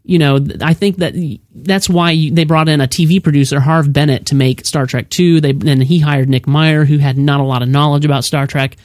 you 0.04 0.18
know, 0.18 0.40
I 0.62 0.74
think 0.74 0.98
that 0.98 1.14
that's 1.54 1.90
why 1.90 2.12
you, 2.12 2.32
they 2.32 2.44
brought 2.44 2.70
in 2.70 2.82
a 2.82 2.88
TV 2.88 3.24
producer, 3.24 3.60
Harv 3.60 3.94
Bennett, 3.94 4.28
to 4.28 4.36
make 4.36 4.66
Star 4.66 4.86
Trek 4.86 5.10
2. 5.10 5.42
They, 5.42 5.52
and 5.52 5.84
he 5.84 6.00
hired 6.00 6.30
Nick 6.30 6.48
Meyer, 6.48 6.86
who 6.86 6.98
had 6.98 7.18
not 7.18 7.40
a 7.40 7.44
lot 7.44 7.62
of 7.62 7.70
knowledge 7.70 8.06
about 8.06 8.24
Star 8.24 8.48
Trek, 8.48 8.76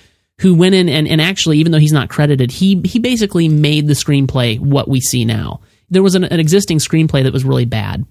who 0.40 0.54
went 0.54 0.74
in 0.74 0.88
and, 0.88 1.06
and 1.06 1.20
actually, 1.20 1.58
even 1.58 1.72
though 1.72 1.78
he's 1.78 1.92
not 1.92 2.08
credited, 2.08 2.50
he, 2.50 2.80
he 2.84 2.98
basically 2.98 3.48
made 3.48 3.86
the 3.86 3.94
screenplay 3.94 4.58
what 4.58 4.88
we 4.88 5.00
see 5.00 5.24
now. 5.24 5.60
There 5.90 6.02
was 6.02 6.14
an, 6.14 6.24
an 6.24 6.40
existing 6.40 6.78
screenplay 6.78 7.22
that 7.22 7.32
was 7.32 7.44
really 7.44 7.66
bad. 7.66 8.04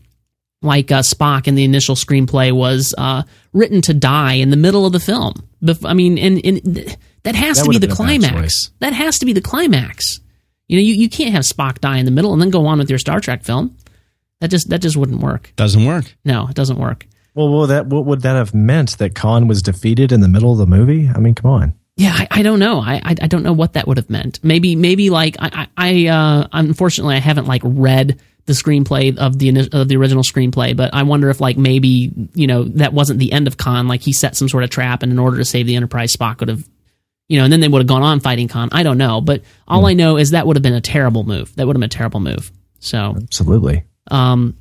Like 0.61 0.91
uh, 0.91 1.01
Spock 1.01 1.47
in 1.47 1.55
the 1.55 1.65
initial 1.65 1.95
screenplay 1.95 2.53
was 2.53 2.95
uh, 2.97 3.23
written 3.51 3.81
to 3.81 3.93
die 3.93 4.35
in 4.35 4.49
the 4.49 4.55
middle 4.57 4.85
of 4.85 4.93
the 4.93 4.99
film. 4.99 5.33
Bef- 5.61 5.87
I 5.87 5.93
mean, 5.93 6.17
and, 6.17 6.39
and 6.45 6.63
th- 6.75 6.95
that 7.23 7.35
has 7.35 7.57
That 7.57 7.63
to 7.65 7.69
be 7.69 7.77
the 7.77 7.87
been 7.87 7.91
a 7.91 7.95
bad 7.95 8.21
climax. 8.21 8.71
That 8.79 8.93
has 8.93 9.19
to 9.19 9.25
be 9.25 9.33
the 9.33 9.41
climax. 9.41 10.21
You 10.69 10.77
know, 10.77 10.83
you, 10.83 10.93
you 10.93 11.09
can't 11.09 11.33
have 11.33 11.43
Spock 11.43 11.79
die 11.79 11.97
in 11.97 12.05
the 12.05 12.11
middle 12.11 12.31
and 12.31 12.41
then 12.41 12.49
go 12.49 12.65
on 12.67 12.77
with 12.79 12.89
your 12.89 12.99
Star 12.99 13.19
Trek 13.19 13.43
film. 13.43 13.75
That 14.39 14.49
just 14.49 14.69
that 14.69 14.79
just 14.79 14.95
wouldn't 14.95 15.21
work. 15.21 15.51
doesn't 15.55 15.85
work 15.85 16.15
No, 16.25 16.47
it 16.47 16.55
doesn't 16.55 16.77
work. 16.77 17.05
Well, 17.33 17.49
well, 17.49 17.67
that 17.67 17.87
what 17.87 18.05
would 18.05 18.21
that 18.21 18.35
have 18.35 18.53
meant? 18.53 18.97
That 18.97 19.15
Khan 19.15 19.47
was 19.47 19.61
defeated 19.61 20.11
in 20.11 20.21
the 20.21 20.27
middle 20.27 20.51
of 20.51 20.57
the 20.57 20.67
movie? 20.67 21.09
I 21.13 21.19
mean, 21.19 21.33
come 21.35 21.51
on. 21.51 21.73
Yeah, 21.95 22.11
I, 22.13 22.27
I 22.31 22.41
don't 22.41 22.59
know. 22.59 22.79
I, 22.79 22.95
I 23.03 23.15
I 23.21 23.27
don't 23.27 23.43
know 23.43 23.53
what 23.53 23.73
that 23.73 23.87
would 23.87 23.97
have 23.97 24.09
meant. 24.09 24.39
Maybe 24.43 24.75
maybe 24.75 25.09
like 25.09 25.35
I 25.39 25.67
I, 25.77 26.07
uh, 26.07 26.47
unfortunately 26.51 27.15
I 27.15 27.19
haven't 27.19 27.45
like 27.45 27.61
read 27.63 28.19
the 28.45 28.53
screenplay 28.53 29.15
of 29.17 29.37
the 29.37 29.69
of 29.71 29.87
the 29.87 29.95
original 29.95 30.23
screenplay, 30.23 30.75
but 30.75 30.93
I 30.93 31.03
wonder 31.03 31.29
if 31.29 31.39
like 31.39 31.57
maybe 31.57 32.11
you 32.33 32.47
know 32.47 32.63
that 32.63 32.93
wasn't 32.93 33.19
the 33.19 33.31
end 33.31 33.47
of 33.47 33.57
Khan. 33.57 33.87
Like 33.87 34.01
he 34.01 34.11
set 34.11 34.35
some 34.35 34.49
sort 34.49 34.63
of 34.63 34.69
trap, 34.69 35.03
and 35.03 35.11
in 35.11 35.19
order 35.19 35.37
to 35.37 35.45
save 35.45 35.67
the 35.67 35.75
Enterprise, 35.75 36.13
Spock 36.15 36.39
would 36.39 36.49
have. 36.49 36.67
You 37.29 37.37
know, 37.37 37.45
and 37.45 37.53
then 37.53 37.61
they 37.61 37.69
would 37.69 37.79
have 37.79 37.87
gone 37.87 38.03
on 38.03 38.19
fighting 38.19 38.49
Khan. 38.49 38.67
I 38.73 38.83
don't 38.83 38.97
know, 38.97 39.21
but 39.21 39.43
all 39.65 39.85
I 39.85 39.93
know 39.93 40.17
is 40.17 40.31
that 40.31 40.45
would 40.45 40.57
have 40.57 40.61
been 40.61 40.73
a 40.73 40.81
terrible 40.81 41.23
move. 41.23 41.55
That 41.55 41.65
would 41.65 41.75
have 41.75 41.79
been 41.79 41.85
a 41.85 41.89
terrible 41.89 42.19
move. 42.19 42.51
So, 42.79 43.15
Absolutely. 43.15 43.85
Um, 44.11 44.57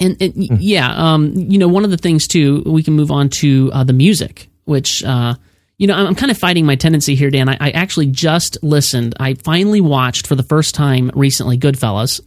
and, 0.00 0.20
and 0.20 0.34
y 0.36 0.48
yeah, 0.58 0.92
um, 0.92 1.32
you 1.34 1.56
know, 1.56 1.68
one 1.68 1.84
of 1.84 1.90
the 1.92 1.96
things 1.96 2.26
too, 2.26 2.62
we 2.66 2.82
can 2.82 2.94
move 2.94 3.12
on 3.12 3.28
to 3.40 3.70
uh, 3.72 3.84
the 3.84 3.92
music, 3.92 4.48
which, 4.64 5.04
uh, 5.04 5.34
you 5.78 5.86
know, 5.86 5.94
I'm, 5.94 6.08
I'm 6.08 6.14
kind 6.14 6.30
of 6.30 6.36
fighting 6.38 6.66
my 6.66 6.74
tendency 6.76 7.14
here, 7.14 7.30
Dan. 7.30 7.48
I, 7.48 7.56
I 7.60 7.70
actually 7.70 8.06
just 8.06 8.58
listened. 8.62 9.14
I 9.18 9.34
finally 9.34 9.80
watched 9.80 10.26
for 10.26 10.34
the 10.34 10.42
first 10.42 10.74
time 10.74 11.10
recently 11.14 11.56
Goodfellas. 11.58 12.20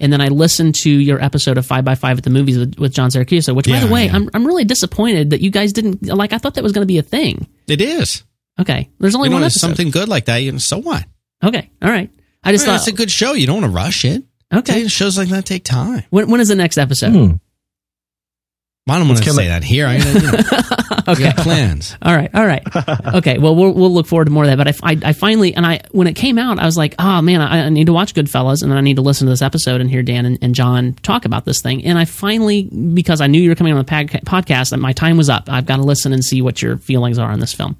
And 0.00 0.12
then 0.12 0.20
I 0.20 0.28
listened 0.28 0.76
to 0.82 0.90
your 0.90 1.20
episode 1.20 1.58
of 1.58 1.66
Five 1.66 1.84
by 1.84 1.96
Five 1.96 2.18
at 2.18 2.24
the 2.24 2.30
movies 2.30 2.56
with, 2.56 2.78
with 2.78 2.92
John 2.92 3.10
Siracusa, 3.10 3.52
which, 3.56 3.66
by 3.66 3.80
the 3.80 3.88
way, 3.92 4.06
yeah. 4.06 4.14
I'm, 4.14 4.30
I'm 4.32 4.46
really 4.46 4.64
disappointed 4.64 5.30
that 5.30 5.40
you 5.40 5.50
guys 5.50 5.72
didn't 5.72 6.06
like. 6.06 6.32
I 6.32 6.38
thought 6.38 6.54
that 6.54 6.62
was 6.62 6.70
going 6.72 6.82
to 6.82 6.86
be 6.86 6.98
a 6.98 7.02
thing. 7.02 7.48
it 7.66 7.80
is 7.80 8.22
Okay, 8.60 8.90
there's 9.00 9.14
only 9.16 9.26
you 9.26 9.30
know 9.30 9.36
one 9.36 9.40
there's 9.42 9.54
episode. 9.54 9.66
something 9.68 9.90
good 9.90 10.08
like 10.08 10.26
that 10.26 10.36
you 10.38 10.52
know 10.52 10.58
so 10.58 10.78
what 10.78 11.04
Okay, 11.42 11.70
all 11.82 11.90
right. 11.90 12.10
I 12.44 12.52
just 12.52 12.64
I 12.64 12.70
mean, 12.70 12.76
thought. 12.78 12.88
it's 12.88 12.88
a 12.88 12.96
good 12.96 13.10
show 13.10 13.32
you 13.32 13.46
don't 13.46 13.60
want 13.62 13.72
to 13.72 13.76
rush 13.76 14.04
it 14.04 14.22
okay, 14.54 14.86
shows 14.88 15.16
like 15.18 15.28
that 15.30 15.44
take 15.46 15.64
time 15.64 16.04
when, 16.10 16.28
when 16.30 16.40
is 16.40 16.48
the 16.48 16.54
next 16.56 16.76
episode? 16.78 17.10
Hmm. 17.12 17.34
I 18.90 18.98
don't 18.98 19.08
want 19.08 19.18
to 19.18 19.24
kinda- 19.24 19.36
say 19.42 19.48
that 19.48 19.64
here. 19.64 19.86
I 19.86 19.96
you 19.96 20.04
know, 20.14 20.97
we 21.16 21.24
got 21.24 21.36
plans. 21.36 21.96
All 22.02 22.14
right, 22.14 22.30
all 22.34 22.46
right, 22.46 22.62
okay. 23.14 23.38
Well, 23.38 23.54
we'll 23.54 23.72
we'll 23.72 23.92
look 23.92 24.06
forward 24.06 24.26
to 24.26 24.30
more 24.30 24.44
of 24.44 24.50
that. 24.50 24.56
But 24.56 24.68
I, 24.68 24.92
I, 24.92 25.10
I 25.10 25.12
finally 25.12 25.54
and 25.54 25.64
I 25.64 25.80
when 25.92 26.06
it 26.06 26.14
came 26.14 26.38
out, 26.38 26.58
I 26.58 26.66
was 26.66 26.76
like, 26.76 26.94
oh 26.98 27.22
man, 27.22 27.40
I, 27.40 27.66
I 27.66 27.68
need 27.68 27.86
to 27.86 27.92
watch 27.92 28.14
Goodfellas, 28.14 28.62
and 28.62 28.70
then 28.70 28.78
I 28.78 28.80
need 28.80 28.96
to 28.96 29.02
listen 29.02 29.26
to 29.26 29.30
this 29.30 29.42
episode 29.42 29.80
and 29.80 29.88
hear 29.88 30.02
Dan 30.02 30.26
and, 30.26 30.38
and 30.42 30.54
John 30.54 30.94
talk 31.02 31.24
about 31.24 31.44
this 31.44 31.62
thing. 31.62 31.84
And 31.84 31.98
I 31.98 32.04
finally, 32.04 32.64
because 32.64 33.20
I 33.20 33.26
knew 33.26 33.40
you 33.40 33.50
were 33.50 33.54
coming 33.54 33.72
on 33.72 33.78
the 33.78 33.84
pad, 33.84 34.08
podcast, 34.26 34.70
that 34.70 34.78
my 34.78 34.92
time 34.92 35.16
was 35.16 35.28
up. 35.28 35.44
I've 35.48 35.66
got 35.66 35.76
to 35.76 35.82
listen 35.82 36.12
and 36.12 36.24
see 36.24 36.42
what 36.42 36.60
your 36.60 36.78
feelings 36.78 37.18
are 37.18 37.30
on 37.30 37.40
this 37.40 37.54
film. 37.54 37.76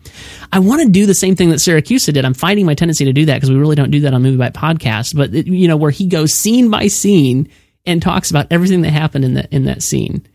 I 0.52 0.58
want 0.58 0.82
to 0.82 0.88
do 0.88 1.06
the 1.06 1.14
same 1.14 1.36
thing 1.36 1.50
that 1.50 1.56
Siracusa 1.56 2.12
did. 2.12 2.24
I'm 2.24 2.34
fighting 2.34 2.66
my 2.66 2.74
tendency 2.74 3.04
to 3.04 3.12
do 3.12 3.26
that 3.26 3.34
because 3.34 3.50
we 3.50 3.56
really 3.56 3.76
don't 3.76 3.90
do 3.90 4.00
that 4.00 4.14
on 4.14 4.22
Movie 4.22 4.38
Bite 4.38 4.54
Podcast. 4.54 5.16
But 5.16 5.34
it, 5.34 5.46
you 5.46 5.68
know, 5.68 5.76
where 5.76 5.90
he 5.90 6.06
goes 6.06 6.34
scene 6.34 6.70
by 6.70 6.88
scene 6.88 7.48
and 7.86 8.02
talks 8.02 8.30
about 8.30 8.46
everything 8.50 8.82
that 8.82 8.90
happened 8.90 9.24
in 9.24 9.34
that 9.34 9.52
in 9.52 9.64
that 9.64 9.82
scene. 9.82 10.26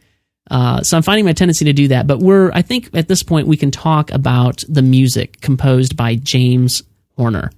Uh, 0.52 0.82
so 0.82 0.98
I'm 0.98 1.04
finding 1.04 1.26
my 1.26 1.34
tendency 1.34 1.66
to 1.66 1.74
do 1.74 1.88
that. 1.90 2.08
But 2.08 2.20
we're, 2.20 2.52
I 2.52 2.62
think 2.62 2.90
at 2.94 3.08
this 3.08 3.24
point, 3.24 3.48
we 3.48 3.58
can 3.58 3.72
talk 3.72 4.12
about 4.12 4.64
the 4.68 4.82
music 4.82 5.42
composed 5.42 5.96
by 5.96 6.16
James 6.16 6.84
Horner. 7.18 7.52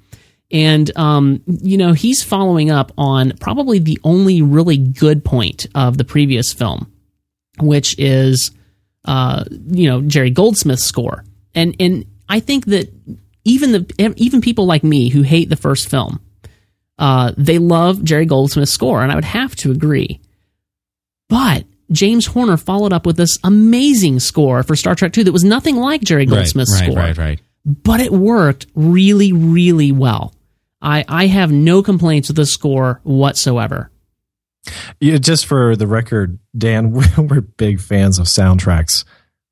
And, 0.51 0.95
um, 0.95 1.41
you 1.47 1.77
know, 1.77 1.93
he's 1.93 2.23
following 2.23 2.69
up 2.69 2.91
on 2.97 3.33
probably 3.39 3.79
the 3.79 3.99
only 4.03 4.41
really 4.41 4.77
good 4.77 5.25
point 5.25 5.65
of 5.73 5.97
the 5.97 6.05
previous 6.05 6.53
film, 6.53 6.91
which 7.59 7.97
is, 7.97 8.51
uh, 9.05 9.43
you 9.49 9.89
know, 9.89 10.01
Jerry 10.01 10.29
Goldsmith's 10.29 10.83
score. 10.83 11.25
And, 11.55 11.75
and 11.79 12.05
I 12.29 12.39
think 12.39 12.65
that 12.67 12.93
even 13.43 13.71
the, 13.71 14.13
even 14.17 14.41
people 14.41 14.65
like 14.65 14.83
me 14.83 15.09
who 15.09 15.23
hate 15.23 15.49
the 15.49 15.55
first 15.55 15.89
film, 15.89 16.21
uh, 16.99 17.33
they 17.37 17.57
love 17.57 18.03
Jerry 18.03 18.25
Goldsmith's 18.25 18.71
score. 18.71 19.01
And 19.01 19.11
I 19.11 19.15
would 19.15 19.25
have 19.25 19.55
to 19.57 19.71
agree. 19.71 20.21
But 21.27 21.65
James 21.91 22.25
Horner 22.25 22.57
followed 22.57 22.93
up 22.93 23.05
with 23.05 23.17
this 23.17 23.37
amazing 23.43 24.19
score 24.19 24.63
for 24.63 24.75
Star 24.75 24.95
Trek 24.95 25.15
II 25.17 25.25
that 25.25 25.31
was 25.31 25.43
nothing 25.43 25.75
like 25.77 26.01
Jerry 26.01 26.25
Goldsmith's 26.25 26.73
right, 26.73 26.85
score, 26.85 26.97
right, 26.97 27.17
right. 27.17 27.41
but 27.65 27.99
it 27.99 28.11
worked 28.11 28.67
really, 28.75 29.31
really 29.33 29.91
well. 29.91 30.33
I, 30.81 31.05
I 31.07 31.27
have 31.27 31.51
no 31.51 31.81
complaints 31.81 32.29
with 32.29 32.37
the 32.37 32.45
score 32.45 33.01
whatsoever. 33.03 33.91
Yeah, 34.99 35.17
just 35.17 35.45
for 35.45 35.75
the 35.75 35.87
record, 35.87 36.39
Dan, 36.57 36.91
we're 37.17 37.41
big 37.41 37.79
fans 37.79 38.19
of 38.19 38.25
soundtracks, 38.25 39.03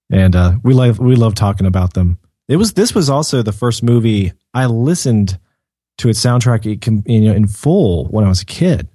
and 0.09 0.35
uh, 0.35 0.53
we 0.63 0.73
love 0.73 0.99
we 0.99 1.15
love 1.15 1.35
talking 1.35 1.67
about 1.67 1.93
them. 1.93 2.19
It 2.47 2.57
was 2.57 2.73
this 2.73 2.95
was 2.95 3.09
also 3.09 3.41
the 3.41 3.51
first 3.51 3.83
movie 3.83 4.33
I 4.53 4.65
listened 4.65 5.39
to 5.99 6.09
its 6.09 6.23
soundtrack 6.23 6.65
in, 6.87 7.03
you 7.05 7.29
know, 7.29 7.35
in 7.35 7.47
full 7.47 8.05
when 8.05 8.25
I 8.25 8.29
was 8.29 8.41
a 8.41 8.45
kid, 8.45 8.87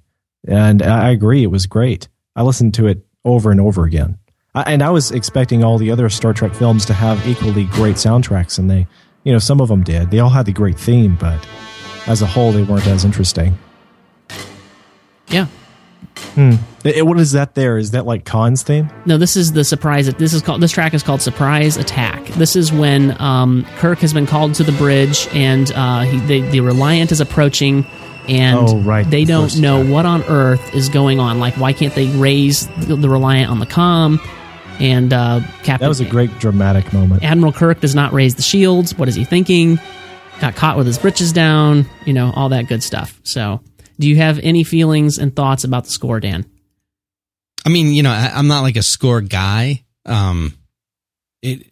and 0.47 0.81
I 0.81 1.09
agree 1.11 1.43
it 1.43 1.51
was 1.51 1.65
great. 1.65 2.07
I 2.35 2.43
listened 2.43 2.73
to 2.75 2.87
it 2.87 3.05
over 3.25 3.51
and 3.51 3.59
over 3.59 3.83
again, 3.85 4.17
I, 4.55 4.63
and 4.73 4.81
I 4.81 4.89
was 4.89 5.11
expecting 5.11 5.63
all 5.63 5.77
the 5.77 5.91
other 5.91 6.09
Star 6.09 6.33
Trek 6.33 6.53
films 6.53 6.85
to 6.87 6.93
have 6.93 7.25
equally 7.27 7.65
great 7.65 7.95
soundtracks, 7.97 8.57
and 8.59 8.69
they, 8.69 8.87
you 9.23 9.31
know, 9.33 9.39
some 9.39 9.61
of 9.61 9.67
them 9.67 9.83
did. 9.83 10.11
They 10.11 10.19
all 10.19 10.29
had 10.29 10.45
the 10.45 10.53
great 10.53 10.79
theme, 10.79 11.15
but 11.19 11.45
as 12.07 12.21
a 12.21 12.25
whole, 12.25 12.51
they 12.51 12.63
weren't 12.63 12.87
as 12.87 13.05
interesting. 13.05 13.57
Yeah. 15.27 15.47
Hmm. 16.33 16.53
Eh, 16.85 17.01
What 17.01 17.19
is 17.19 17.33
that? 17.33 17.55
There 17.55 17.77
is 17.77 17.91
that 17.91 18.05
like 18.05 18.25
Khan's 18.25 18.63
theme? 18.63 18.89
No, 19.05 19.17
this 19.17 19.35
is 19.35 19.53
the 19.53 19.63
surprise. 19.63 20.11
This 20.15 20.33
is 20.33 20.41
called. 20.41 20.61
This 20.61 20.71
track 20.71 20.93
is 20.93 21.03
called 21.03 21.21
"Surprise 21.21 21.77
Attack." 21.77 22.25
This 22.29 22.55
is 22.55 22.71
when 22.71 23.19
um, 23.21 23.65
Kirk 23.77 23.99
has 23.99 24.13
been 24.13 24.25
called 24.25 24.55
to 24.55 24.63
the 24.63 24.71
bridge, 24.73 25.27
and 25.33 25.71
uh, 25.73 26.01
he, 26.01 26.19
the 26.21 26.41
the 26.49 26.59
Reliant 26.61 27.11
is 27.11 27.21
approaching, 27.21 27.85
and 28.29 28.57
Oh, 28.57 28.77
right, 28.79 29.09
they 29.09 29.23
the 29.25 29.33
don't 29.33 29.45
first 29.49 29.59
know 29.59 29.81
track. 29.81 29.93
what 29.93 30.05
on 30.05 30.23
earth 30.23 30.73
is 30.75 30.89
going 30.89 31.19
on. 31.19 31.39
Like, 31.39 31.55
why 31.55 31.73
can't 31.73 31.93
they 31.95 32.07
raise 32.07 32.67
the, 32.85 32.95
the 32.95 33.09
Reliant 33.09 33.49
on 33.51 33.59
the 33.59 33.65
com? 33.65 34.19
And 34.79 35.11
uh, 35.11 35.41
Captain 35.63 35.79
That 35.79 35.89
was 35.89 35.99
a 35.99 36.05
great 36.05 36.37
dramatic 36.39 36.93
moment. 36.93 37.23
Admiral 37.23 37.51
Kirk 37.51 37.81
does 37.81 37.95
not 37.95 38.13
raise 38.13 38.35
the 38.35 38.41
shields. 38.41 38.95
What 38.97 39.09
is 39.09 39.15
he 39.15 39.25
thinking? 39.25 39.79
got 40.39 40.55
caught 40.55 40.77
with 40.77 40.87
his 40.87 40.97
britches 40.97 41.33
down, 41.33 41.85
you 42.05 42.13
know, 42.13 42.31
all 42.33 42.47
that 42.49 42.65
good 42.69 42.81
stuff. 42.81 43.19
So, 43.23 43.59
do 43.99 44.07
you 44.07 44.15
have 44.15 44.39
any 44.39 44.63
feelings 44.63 45.17
and 45.17 45.35
thoughts 45.35 45.65
about 45.65 45.83
the 45.83 45.89
score, 45.89 46.21
Dan? 46.21 46.45
I 47.65 47.69
mean, 47.69 47.87
you 47.93 48.03
know, 48.03 48.11
I, 48.11 48.31
I'm 48.33 48.47
not 48.47 48.61
like 48.61 48.77
a 48.77 48.81
score 48.81 49.19
guy. 49.19 49.83
Um, 50.05 50.57
it, 51.41 51.69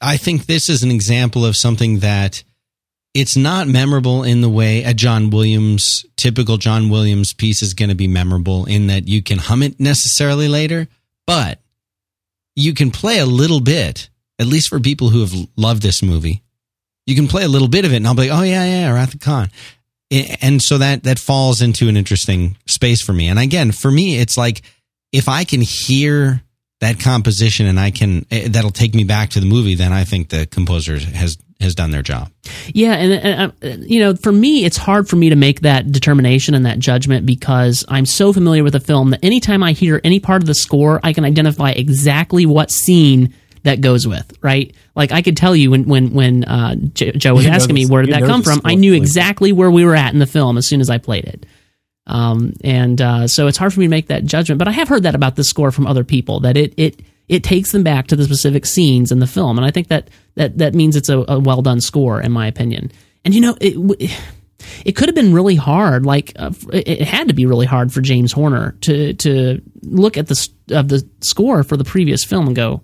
I 0.00 0.16
think 0.16 0.46
this 0.46 0.70
is 0.70 0.82
an 0.82 0.90
example 0.90 1.44
of 1.44 1.54
something 1.54 1.98
that 1.98 2.44
it's 3.14 3.36
not 3.36 3.66
memorable 3.66 4.22
in 4.22 4.40
the 4.40 4.48
way 4.48 4.82
a 4.84 4.94
John 4.94 5.30
Williams, 5.30 6.04
typical 6.16 6.56
John 6.56 6.90
Williams 6.90 7.32
piece 7.32 7.62
is 7.62 7.74
going 7.74 7.88
to 7.88 7.94
be 7.94 8.08
memorable 8.08 8.66
in 8.66 8.88
that 8.88 9.08
you 9.08 9.22
can 9.22 9.38
hum 9.38 9.62
it 9.62 9.80
necessarily 9.80 10.48
later, 10.48 10.88
but 11.26 11.60
you 12.54 12.74
can 12.74 12.90
play 12.90 13.18
a 13.18 13.26
little 13.26 13.60
bit, 13.60 14.08
at 14.38 14.46
least 14.46 14.68
for 14.68 14.80
people 14.80 15.08
who 15.08 15.20
have 15.20 15.32
loved 15.56 15.82
this 15.82 16.02
movie. 16.02 16.42
You 17.06 17.14
can 17.14 17.28
play 17.28 17.44
a 17.44 17.48
little 17.48 17.68
bit 17.68 17.84
of 17.84 17.92
it 17.92 17.96
and 17.96 18.06
I'll 18.06 18.14
be 18.14 18.28
like, 18.28 18.38
oh 18.38 18.42
yeah, 18.42 18.64
yeah, 18.64 18.92
Wrath 18.92 19.14
of 19.14 19.20
Khan. 19.20 19.50
And 20.10 20.62
so 20.62 20.78
that, 20.78 21.02
that 21.04 21.18
falls 21.18 21.60
into 21.60 21.88
an 21.88 21.96
interesting 21.96 22.56
space 22.66 23.02
for 23.02 23.12
me. 23.12 23.28
And 23.28 23.38
again, 23.38 23.72
for 23.72 23.90
me, 23.90 24.18
it's 24.18 24.36
like, 24.38 24.62
if 25.12 25.28
I 25.28 25.44
can 25.44 25.60
hear 25.60 26.42
that 26.80 27.00
composition 27.00 27.66
and 27.66 27.78
I 27.78 27.90
can, 27.90 28.26
eh, 28.30 28.48
that'll 28.48 28.70
take 28.70 28.94
me 28.94 29.04
back 29.04 29.30
to 29.30 29.40
the 29.40 29.46
movie, 29.46 29.74
then 29.74 29.92
I 29.92 30.04
think 30.04 30.28
the 30.28 30.46
composer 30.46 30.98
has, 30.98 31.38
has 31.60 31.74
done 31.74 31.90
their 31.90 32.02
job. 32.02 32.30
Yeah, 32.72 32.92
and, 32.94 33.12
and 33.12 33.52
uh, 33.62 33.84
you 33.86 34.00
know, 34.00 34.14
for 34.14 34.30
me, 34.30 34.64
it's 34.64 34.76
hard 34.76 35.08
for 35.08 35.16
me 35.16 35.30
to 35.30 35.36
make 35.36 35.62
that 35.62 35.90
determination 35.90 36.54
and 36.54 36.66
that 36.66 36.78
judgment 36.78 37.26
because 37.26 37.84
I'm 37.88 38.06
so 38.06 38.32
familiar 38.32 38.62
with 38.62 38.74
the 38.74 38.80
film 38.80 39.10
that 39.10 39.24
anytime 39.24 39.62
I 39.62 39.72
hear 39.72 40.00
any 40.04 40.20
part 40.20 40.42
of 40.42 40.46
the 40.46 40.54
score, 40.54 41.00
I 41.02 41.12
can 41.12 41.24
identify 41.24 41.70
exactly 41.70 42.46
what 42.46 42.70
scene 42.70 43.34
that 43.64 43.80
goes 43.80 44.06
with. 44.06 44.32
Right? 44.40 44.74
Like 44.94 45.10
I 45.10 45.22
could 45.22 45.36
tell 45.36 45.56
you 45.56 45.72
when 45.72 45.84
when 45.84 46.12
when 46.12 46.44
uh, 46.44 46.76
J- 46.76 47.12
Joe 47.12 47.34
was 47.34 47.44
You 47.44 47.50
know 47.50 47.56
asking 47.56 47.74
me 47.74 47.86
where 47.86 48.02
did 48.02 48.14
that 48.14 48.22
come 48.22 48.42
from, 48.42 48.60
I 48.64 48.76
knew 48.76 48.94
exactly 48.94 49.52
where 49.52 49.70
we 49.70 49.84
were 49.84 49.96
at 49.96 50.12
in 50.12 50.20
the 50.20 50.26
film 50.26 50.58
as 50.58 50.66
soon 50.66 50.80
as 50.80 50.90
I 50.90 50.98
played 50.98 51.24
it. 51.24 51.46
Um, 52.06 52.54
and 52.64 53.00
uh, 53.00 53.28
so 53.28 53.48
it's 53.48 53.58
hard 53.58 53.74
for 53.74 53.80
me 53.80 53.86
to 53.86 53.90
make 53.90 54.06
that 54.08 54.24
judgment. 54.24 54.58
But 54.58 54.68
I 54.68 54.72
have 54.72 54.88
heard 54.88 55.02
that 55.02 55.14
about 55.14 55.36
the 55.36 55.44
score 55.44 55.70
from 55.70 55.86
other 55.86 56.04
people 56.04 56.40
that 56.40 56.56
it 56.56 56.72
it 56.76 57.00
it 57.28 57.44
takes 57.44 57.72
them 57.72 57.82
back 57.82 58.06
to 58.08 58.16
the 58.16 58.24
specific 58.24 58.64
scenes 58.66 59.12
in 59.12 59.18
the 59.18 59.26
film, 59.26 59.58
and 59.58 59.66
I 59.66 59.70
think 59.70 59.88
that 59.88 60.08
that 60.34 60.58
that 60.58 60.74
means 60.74 60.96
it's 60.96 61.08
a, 61.08 61.24
a 61.28 61.38
well 61.38 61.62
done 61.62 61.80
score, 61.80 62.20
in 62.20 62.32
my 62.32 62.46
opinion. 62.46 62.90
And 63.24 63.34
you 63.34 63.40
know, 63.40 63.56
it 63.60 64.10
it 64.84 64.92
could 64.92 65.08
have 65.08 65.14
been 65.14 65.34
really 65.34 65.56
hard. 65.56 66.06
Like 66.06 66.32
uh, 66.36 66.52
it 66.72 67.02
had 67.02 67.28
to 67.28 67.34
be 67.34 67.46
really 67.46 67.66
hard 67.66 67.92
for 67.92 68.00
James 68.00 68.32
Horner 68.32 68.72
to 68.82 69.14
to 69.14 69.62
look 69.82 70.16
at 70.16 70.26
the 70.26 70.48
of 70.70 70.88
the 70.88 71.06
score 71.20 71.62
for 71.62 71.76
the 71.76 71.84
previous 71.84 72.24
film 72.24 72.46
and 72.46 72.56
go, 72.56 72.82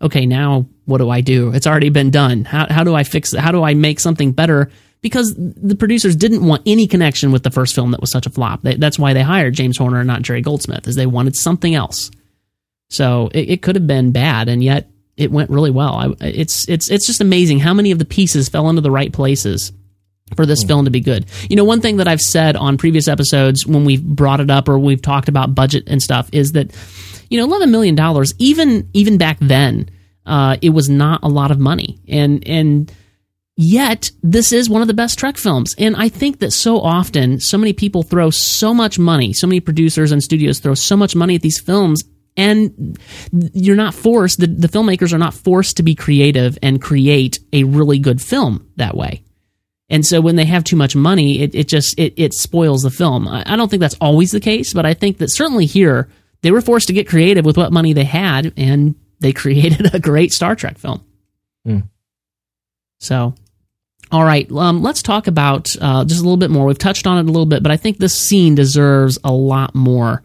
okay, 0.00 0.26
now 0.26 0.66
what 0.84 0.98
do 0.98 1.10
I 1.10 1.20
do? 1.20 1.52
It's 1.52 1.66
already 1.66 1.90
been 1.90 2.10
done. 2.10 2.44
How 2.44 2.66
how 2.70 2.84
do 2.84 2.94
I 2.94 3.04
fix 3.04 3.32
it? 3.32 3.40
How 3.40 3.52
do 3.52 3.62
I 3.62 3.74
make 3.74 4.00
something 4.00 4.32
better? 4.32 4.70
Because 5.00 5.34
the 5.36 5.74
producers 5.74 6.14
didn't 6.14 6.46
want 6.46 6.62
any 6.64 6.86
connection 6.86 7.32
with 7.32 7.42
the 7.42 7.50
first 7.50 7.74
film 7.74 7.90
that 7.90 8.00
was 8.00 8.12
such 8.12 8.26
a 8.26 8.30
flop. 8.30 8.62
They, 8.62 8.76
that's 8.76 9.00
why 9.00 9.14
they 9.14 9.22
hired 9.22 9.54
James 9.54 9.76
Horner 9.76 9.98
and 9.98 10.06
not 10.06 10.22
Jerry 10.22 10.42
Goldsmith, 10.42 10.86
is 10.86 10.94
they 10.94 11.06
wanted 11.06 11.34
something 11.34 11.74
else. 11.74 12.08
So 12.92 13.30
it, 13.32 13.50
it 13.50 13.62
could 13.62 13.76
have 13.76 13.86
been 13.86 14.12
bad, 14.12 14.48
and 14.48 14.62
yet 14.62 14.90
it 15.16 15.30
went 15.30 15.50
really 15.50 15.70
well. 15.70 15.94
I, 15.94 16.26
it's 16.26 16.68
it's 16.68 16.90
it's 16.90 17.06
just 17.06 17.20
amazing 17.20 17.60
how 17.60 17.74
many 17.74 17.90
of 17.90 17.98
the 17.98 18.04
pieces 18.04 18.48
fell 18.48 18.68
into 18.68 18.82
the 18.82 18.90
right 18.90 19.12
places 19.12 19.72
for 20.36 20.46
this 20.46 20.64
film 20.64 20.86
to 20.86 20.90
be 20.90 21.00
good. 21.00 21.26
You 21.48 21.56
know, 21.56 21.64
one 21.64 21.80
thing 21.80 21.98
that 21.98 22.08
I've 22.08 22.20
said 22.20 22.56
on 22.56 22.78
previous 22.78 23.08
episodes 23.08 23.66
when 23.66 23.84
we've 23.84 24.02
brought 24.02 24.40
it 24.40 24.50
up 24.50 24.68
or 24.68 24.78
we've 24.78 25.02
talked 25.02 25.28
about 25.28 25.54
budget 25.54 25.84
and 25.86 26.02
stuff 26.02 26.28
is 26.32 26.52
that 26.52 26.72
you 27.28 27.38
know, 27.38 27.44
eleven 27.44 27.70
million 27.70 27.94
dollars 27.94 28.34
even 28.38 28.88
even 28.92 29.16
back 29.16 29.38
then, 29.40 29.88
uh, 30.26 30.56
it 30.60 30.70
was 30.70 30.88
not 30.88 31.22
a 31.22 31.28
lot 31.28 31.50
of 31.50 31.58
money, 31.58 31.98
and 32.06 32.46
and 32.46 32.92
yet 33.56 34.10
this 34.22 34.52
is 34.52 34.68
one 34.68 34.82
of 34.82 34.88
the 34.88 34.94
best 34.94 35.18
Trek 35.18 35.36
films. 35.38 35.74
And 35.78 35.96
I 35.96 36.08
think 36.08 36.40
that 36.40 36.50
so 36.52 36.78
often, 36.80 37.40
so 37.40 37.56
many 37.56 37.72
people 37.72 38.02
throw 38.02 38.28
so 38.30 38.74
much 38.74 38.98
money, 38.98 39.32
so 39.32 39.46
many 39.46 39.60
producers 39.60 40.12
and 40.12 40.22
studios 40.22 40.58
throw 40.58 40.74
so 40.74 40.96
much 40.96 41.16
money 41.16 41.34
at 41.34 41.42
these 41.42 41.60
films. 41.60 42.02
And 42.36 42.98
you're 43.30 43.76
not 43.76 43.94
forced, 43.94 44.40
the, 44.40 44.46
the 44.46 44.68
filmmakers 44.68 45.12
are 45.12 45.18
not 45.18 45.34
forced 45.34 45.76
to 45.76 45.82
be 45.82 45.94
creative 45.94 46.56
and 46.62 46.80
create 46.80 47.38
a 47.52 47.64
really 47.64 47.98
good 47.98 48.22
film 48.22 48.70
that 48.76 48.96
way. 48.96 49.22
And 49.92 50.06
so 50.06 50.22
when 50.22 50.36
they 50.36 50.46
have 50.46 50.64
too 50.64 50.76
much 50.76 50.96
money, 50.96 51.42
it, 51.42 51.54
it 51.54 51.68
just 51.68 51.98
it, 51.98 52.14
it 52.16 52.32
spoils 52.32 52.80
the 52.82 52.90
film. 52.90 53.28
I, 53.28 53.42
I 53.44 53.56
don't 53.56 53.68
think 53.68 53.80
that's 53.80 53.96
always 54.00 54.30
the 54.30 54.40
case, 54.40 54.72
but 54.72 54.86
I 54.86 54.94
think 54.94 55.18
that 55.18 55.28
certainly 55.28 55.66
here 55.66 56.08
they 56.40 56.50
were 56.50 56.62
forced 56.62 56.86
to 56.86 56.94
get 56.94 57.06
creative 57.06 57.44
with 57.44 57.58
what 57.58 57.72
money 57.72 57.92
they 57.92 58.04
had, 58.04 58.54
and 58.56 58.94
they 59.20 59.32
created 59.34 59.94
a 59.94 60.00
great 60.00 60.32
Star 60.32 60.56
Trek 60.56 60.78
film. 60.78 61.04
Hmm. 61.66 61.80
So, 63.00 63.34
all 64.10 64.24
right, 64.24 64.50
um, 64.52 64.82
let's 64.82 65.02
talk 65.02 65.26
about 65.26 65.68
uh, 65.78 66.06
just 66.06 66.20
a 66.20 66.24
little 66.24 66.38
bit 66.38 66.50
more. 66.50 66.64
We've 66.64 66.78
touched 66.78 67.06
on 67.06 67.18
it 67.18 67.28
a 67.28 67.32
little 67.32 67.46
bit, 67.46 67.62
but 67.62 67.72
I 67.72 67.76
think 67.76 67.98
this 67.98 68.18
scene 68.18 68.54
deserves 68.54 69.18
a 69.22 69.32
lot 69.32 69.74
more. 69.74 70.22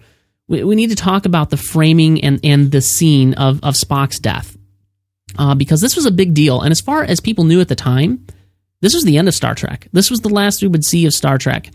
We, 0.47 0.63
we 0.63 0.75
need 0.75 0.89
to 0.89 0.95
talk 0.95 1.25
about 1.25 1.49
the 1.49 1.57
framing 1.57 2.23
and, 2.23 2.39
and 2.43 2.71
the 2.71 2.81
scene 2.81 3.33
of, 3.35 3.59
of 3.63 3.75
Spock's 3.75 4.19
death 4.19 4.57
uh, 5.37 5.55
because 5.55 5.81
this 5.81 5.95
was 5.95 6.05
a 6.05 6.11
big 6.11 6.33
deal. 6.33 6.61
And 6.61 6.71
as 6.71 6.81
far 6.81 7.03
as 7.03 7.19
people 7.19 7.43
knew 7.43 7.61
at 7.61 7.67
the 7.67 7.75
time, 7.75 8.25
this 8.81 8.93
was 8.93 9.03
the 9.03 9.17
end 9.17 9.27
of 9.27 9.35
Star 9.35 9.55
Trek. 9.55 9.87
This 9.91 10.09
was 10.09 10.21
the 10.21 10.29
last 10.29 10.61
we 10.61 10.67
would 10.67 10.85
see 10.85 11.05
of 11.05 11.13
Star 11.13 11.37
Trek. 11.37 11.69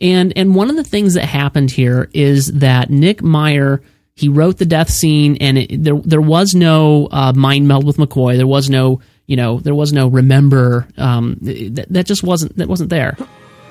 And 0.00 0.32
and 0.36 0.56
one 0.56 0.68
of 0.68 0.74
the 0.74 0.84
things 0.84 1.14
that 1.14 1.24
happened 1.24 1.70
here 1.70 2.10
is 2.12 2.48
that 2.54 2.90
Nick 2.90 3.22
Meyer 3.22 3.80
he 4.14 4.28
wrote 4.28 4.58
the 4.58 4.66
death 4.66 4.90
scene, 4.90 5.36
and 5.40 5.58
it, 5.58 5.82
there 5.82 5.96
there 6.04 6.20
was 6.20 6.54
no 6.54 7.08
uh, 7.10 7.32
mind 7.32 7.68
meld 7.68 7.86
with 7.86 7.96
McCoy. 7.96 8.36
There 8.36 8.46
was 8.46 8.68
no 8.68 9.00
you 9.26 9.36
know 9.36 9.60
there 9.60 9.74
was 9.74 9.92
no 9.92 10.08
remember. 10.08 10.88
Um, 10.98 11.38
that, 11.40 11.86
that 11.90 12.06
just 12.06 12.22
wasn't 12.22 12.56
that 12.56 12.68
wasn't 12.68 12.90
there. 12.90 13.16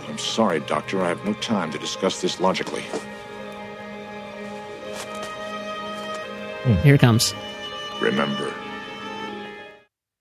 I'm 0.08 0.18
sorry, 0.18 0.62
Doctor. 0.62 1.02
I 1.02 1.10
have 1.10 1.24
no 1.26 1.34
time 1.34 1.72
to 1.72 1.78
discuss 1.78 2.22
this 2.22 2.40
logically. 2.40 2.84
Hmm. 6.64 6.74
Here 6.76 6.96
it 6.96 7.02
comes. 7.02 7.34
Remember. 8.00 8.54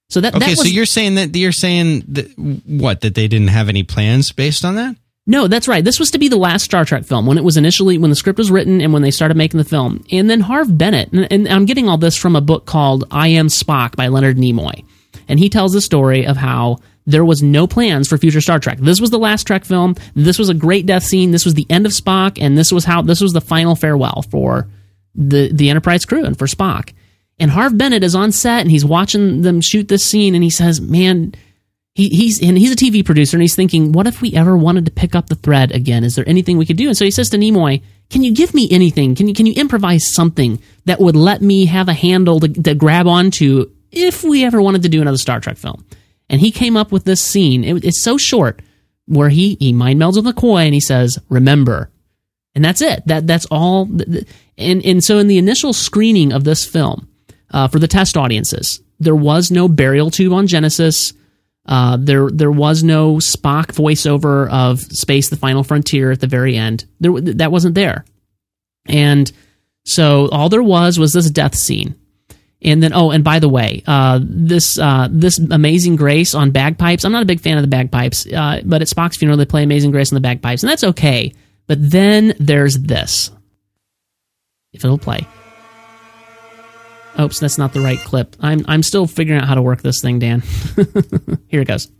So 0.09 0.20
that 0.20 0.34
Okay, 0.34 0.55
that 0.55 0.57
so 0.57 0.64
you're 0.64 0.86
saying 0.86 1.14
that 1.14 1.34
you're 1.36 1.53
saying 1.53 2.05
that 2.09 2.26
what 2.66 3.03
that 3.03 3.14
they 3.14 3.28
didn't 3.28 3.49
have 3.49 3.68
any 3.68 3.84
plans 3.84 4.32
based 4.32 4.64
on 4.64 4.74
that? 4.74 4.97
No, 5.26 5.47
that's 5.47 5.68
right. 5.68 5.84
This 5.84 6.01
was 6.01 6.11
to 6.11 6.18
be 6.18 6.28
the 6.28 6.36
last 6.36 6.64
Star 6.64 6.84
Trek 6.84 7.05
film 7.05 7.26
when 7.26 7.38
it 7.38 7.45
was 7.45 7.57
initially 7.57 7.99
when 7.99 8.11
the 8.11 8.16
script 8.16 8.38
was 8.38 8.51
written 8.51 8.80
and 8.80 8.93
when 8.93 9.03
they 9.03 9.12
started 9.12 9.36
making 9.36 9.59
the 9.59 9.64
film. 9.64 10.05
And 10.11 10.28
then 10.28 10.41
Harv 10.41 10.76
Bennett, 10.76 11.12
and, 11.12 11.30
and 11.30 11.49
I'm 11.49 11.66
getting 11.66 11.88
all 11.88 11.99
this 11.99 12.16
from 12.16 12.34
a 12.34 12.41
book 12.41 12.66
called 12.66 13.05
I 13.11 13.28
Am 13.28 13.47
Spock 13.47 13.95
by 13.95 14.09
Leonard 14.09 14.38
Nimoy, 14.38 14.84
and 15.28 15.38
he 15.38 15.49
tells 15.49 15.72
the 15.72 15.80
story 15.80 16.26
of 16.26 16.36
how 16.36 16.78
there 17.07 17.24
was 17.24 17.43
no 17.43 17.68
plans 17.68 18.09
for 18.09 18.18
future 18.18 18.41
Star 18.41 18.59
Trek. 18.59 18.78
This 18.78 19.01
was 19.01 19.11
the 19.11 19.18
last 19.18 19.47
Trek 19.47 19.64
film. 19.64 19.95
This 20.16 20.38
was 20.38 20.49
a 20.49 20.55
great 20.55 20.86
death 20.86 21.05
scene. 21.05 21.30
This 21.30 21.45
was 21.45 21.55
the 21.55 21.66
end 21.70 21.86
of 21.86 21.93
Spock, 21.93 22.38
and 22.41 22.59
this 22.59 22.72
was 22.72 22.84
how 22.84 23.03
this 23.03 23.20
was 23.20 23.32
the 23.32 23.41
final 23.41 23.76
farewell 23.76 24.24
for 24.30 24.66
the 25.15 25.51
the 25.53 25.71
Enterprise 25.71 26.05
crew 26.05 26.25
and 26.25 26.39
for 26.39 26.47
Spock. 26.47 26.93
And 27.39 27.51
Harv 27.51 27.77
Bennett 27.79 28.05
is 28.05 28.15
on 28.15 28.33
set 28.33 28.61
and 28.61 28.71
he's 28.71 28.85
watching 28.85 29.43
them 29.43 29.61
shoot 29.61 29.89
this 29.89 30.05
scene, 30.05 30.35
and 30.35 30.45
he 30.45 30.51
says, 30.51 30.81
"Man." 30.81 31.35
he, 31.95 32.09
he's 32.09 32.43
and 32.43 32.57
he's 32.57 32.73
a 32.73 32.77
TV 32.77 33.05
producer 33.05 33.37
and 33.37 33.43
he's 33.43 33.57
thinking, 33.57 33.93
what 33.93 34.07
if 34.07 34.23
we 34.23 34.33
ever 34.35 34.57
wanted 34.57 34.87
to 34.87 34.93
pick 34.93 35.15
up 35.15 35.29
the 35.29 35.35
thread 35.35 35.73
again? 35.73 36.05
Is 36.05 36.15
there 36.15 36.29
anything 36.29 36.57
we 36.57 36.67
could 36.67 36.77
do? 36.77 36.89
And 36.89 36.97
so 36.97 37.05
he 37.05 37.11
says 37.11 37.31
to 37.31 37.37
Nimoy, 37.37 37.83
"Can 38.11 38.23
you 38.23 38.33
give 38.33 38.55
me 38.55 38.69
anything? 38.71 39.15
Can 39.15 39.29
you 39.29 39.35
can 39.35 39.47
you 39.47 39.55
improvise 39.55 40.15
something 40.15 40.61
that 40.85 41.01
would 41.01 41.17
let 41.17 41.43
me 41.43 41.67
have 41.67 41.89
a 41.89 41.93
handle 41.93 42.41
to, 42.41 42.49
to 42.49 42.75
grab 42.75 43.07
onto 43.07 43.71
if 43.91 44.23
we 44.23 44.45
ever 44.45 44.63
wanted 44.63 44.83
to 44.83 44.89
do 44.89 45.03
another 45.03 45.19
Star 45.19 45.41
Trek 45.41 45.57
film?" 45.57 45.85
And 46.29 46.41
he 46.41 46.53
came 46.53 46.77
up 46.77 46.93
with 46.93 47.05
this 47.05 47.21
scene. 47.21 47.65
It, 47.65 47.85
it's 47.85 48.03
so 48.03 48.17
short 48.17 48.63
where 49.07 49.29
he 49.29 49.57
he 49.59 49.73
mind 49.73 50.01
melds 50.01 50.17
with 50.17 50.25
McCoy 50.25 50.65
and 50.65 50.75
he 50.75 50.81
says, 50.81 51.19
"Remember." 51.29 51.91
And 52.55 52.65
that's 52.65 52.81
it. 52.81 53.07
That 53.07 53.27
that's 53.27 53.47
all. 53.47 53.89
And 54.61 54.85
and 54.85 55.03
so 55.03 55.19
in 55.19 55.27
the 55.27 55.39
initial 55.39 55.73
screening 55.73 56.33
of 56.33 56.45
this 56.45 56.65
film 56.65 57.09
uh, 57.51 57.69
for 57.69 57.79
the 57.79 57.89
test 57.89 58.17
audiences, 58.17 58.81
there 58.99 59.17
was 59.17 59.51
no 59.51 59.69
burial 59.69 60.11
tube 60.11 60.33
on 60.33 60.47
Genesis. 60.47 61.13
Uh, 61.67 61.97
there, 62.01 62.31
there 62.31 62.51
was 62.51 62.83
no 62.83 63.17
Spock 63.17 63.67
voiceover 63.67 64.49
of 64.51 64.81
Space: 64.81 65.29
The 65.29 65.37
Final 65.37 65.63
Frontier 65.63 66.11
at 66.11 66.21
the 66.21 66.27
very 66.27 66.57
end. 66.57 66.85
There, 67.01 67.21
that 67.21 67.53
wasn't 67.53 67.75
there, 67.75 68.05
and 68.87 69.31
so 69.85 70.29
all 70.31 70.49
there 70.49 70.63
was 70.63 70.99
was 70.99 71.13
this 71.13 71.31
death 71.31 71.55
scene. 71.55 71.97
And 72.63 72.83
then, 72.83 72.93
oh, 72.93 73.11
and 73.11 73.25
by 73.25 73.39
the 73.39 73.49
way, 73.49 73.83
uh, 73.87 74.21
this 74.23 74.79
uh, 74.79 75.09
this 75.11 75.39
Amazing 75.39 75.97
Grace 75.97 76.35
on 76.35 76.51
bagpipes. 76.51 77.05
I'm 77.05 77.13
not 77.13 77.23
a 77.23 77.27
big 77.27 77.41
fan 77.41 77.57
of 77.57 77.63
the 77.63 77.69
bagpipes, 77.69 78.27
uh, 78.27 78.61
but 78.65 78.83
at 78.83 78.89
Spock's 78.89 79.17
funeral 79.17 79.39
they 79.39 79.47
play 79.47 79.63
Amazing 79.63 79.93
Grace 79.93 80.13
on 80.13 80.17
the 80.17 80.21
bagpipes, 80.21 80.63
and 80.63 80.71
that's 80.71 80.85
okay. 80.85 81.33
But 81.67 81.79
then 81.91 82.35
there's 82.39 82.77
this. 82.77 83.31
If 84.73 84.85
it'll 84.85 84.99
play. 84.99 85.27
Oops, 87.18 87.39
that's 87.39 87.59
not 87.59 87.73
the 87.73 87.81
right 87.81 87.99
clip. 87.99 88.37
I'm 88.41 88.64
I'm 88.68 88.83
still 88.83 89.07
figuring 89.07 89.41
out 89.41 89.49
how 89.49 89.55
to 89.55 89.62
work 89.62 89.83
this 89.83 90.01
thing, 90.01 90.18
Dan. 90.21 90.41
Here 91.49 91.62
it 91.62 91.68
goes. 91.68 91.91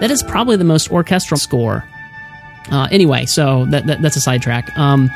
That 0.00 0.10
is 0.10 0.22
probably 0.22 0.56
the 0.56 0.64
most 0.64 0.90
orchestral 0.92 1.38
score. 1.38 1.88
Uh, 2.70 2.88
anyway, 2.90 3.26
so 3.26 3.66
that, 3.66 3.86
that 3.86 4.02
that's 4.02 4.16
a 4.16 4.20
sidetrack. 4.20 4.76
Um, 4.78 5.10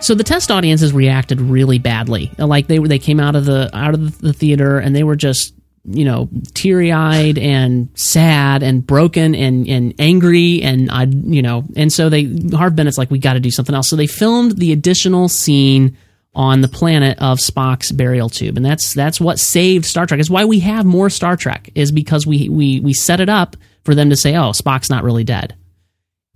So 0.00 0.14
the 0.14 0.24
test 0.24 0.50
audiences 0.50 0.92
reacted 0.94 1.40
really 1.42 1.78
badly. 1.78 2.30
Like 2.38 2.66
they 2.68 2.78
were, 2.78 2.88
they 2.88 2.98
came 2.98 3.20
out 3.20 3.36
of 3.36 3.44
the 3.44 3.68
out 3.76 3.92
of 3.94 4.18
the 4.20 4.32
theater 4.32 4.78
and 4.78 4.96
they 4.96 5.04
were 5.04 5.16
just 5.16 5.52
you 5.84 6.04
know 6.04 6.28
teary 6.54 6.90
eyed 6.92 7.36
and 7.38 7.88
sad 7.94 8.62
and 8.62 8.86
broken 8.86 9.34
and 9.34 9.66
and 9.68 9.94
angry 9.98 10.62
and 10.62 10.90
I 10.90 11.04
you 11.04 11.42
know 11.42 11.64
and 11.76 11.92
so 11.92 12.08
they 12.08 12.24
Harv 12.52 12.74
Bennett's 12.76 12.96
like 12.98 13.10
we 13.10 13.18
got 13.18 13.34
to 13.34 13.40
do 13.40 13.50
something 13.50 13.74
else. 13.74 13.90
So 13.90 13.96
they 13.96 14.06
filmed 14.06 14.56
the 14.56 14.72
additional 14.72 15.28
scene 15.28 15.96
on 16.34 16.60
the 16.62 16.68
planet 16.68 17.18
of 17.20 17.38
Spock's 17.38 17.92
burial 17.92 18.30
tube, 18.30 18.56
and 18.56 18.64
that's 18.64 18.94
that's 18.94 19.20
what 19.20 19.38
saved 19.38 19.84
Star 19.84 20.06
Trek. 20.06 20.20
Is 20.20 20.30
why 20.30 20.46
we 20.46 20.60
have 20.60 20.86
more 20.86 21.10
Star 21.10 21.36
Trek 21.36 21.70
is 21.74 21.92
because 21.92 22.26
we 22.26 22.48
we 22.48 22.80
we 22.80 22.94
set 22.94 23.20
it 23.20 23.28
up 23.28 23.54
for 23.84 23.94
them 23.94 24.08
to 24.10 24.16
say, 24.16 24.34
oh, 24.36 24.52
Spock's 24.52 24.88
not 24.90 25.04
really 25.04 25.24
dead. 25.24 25.56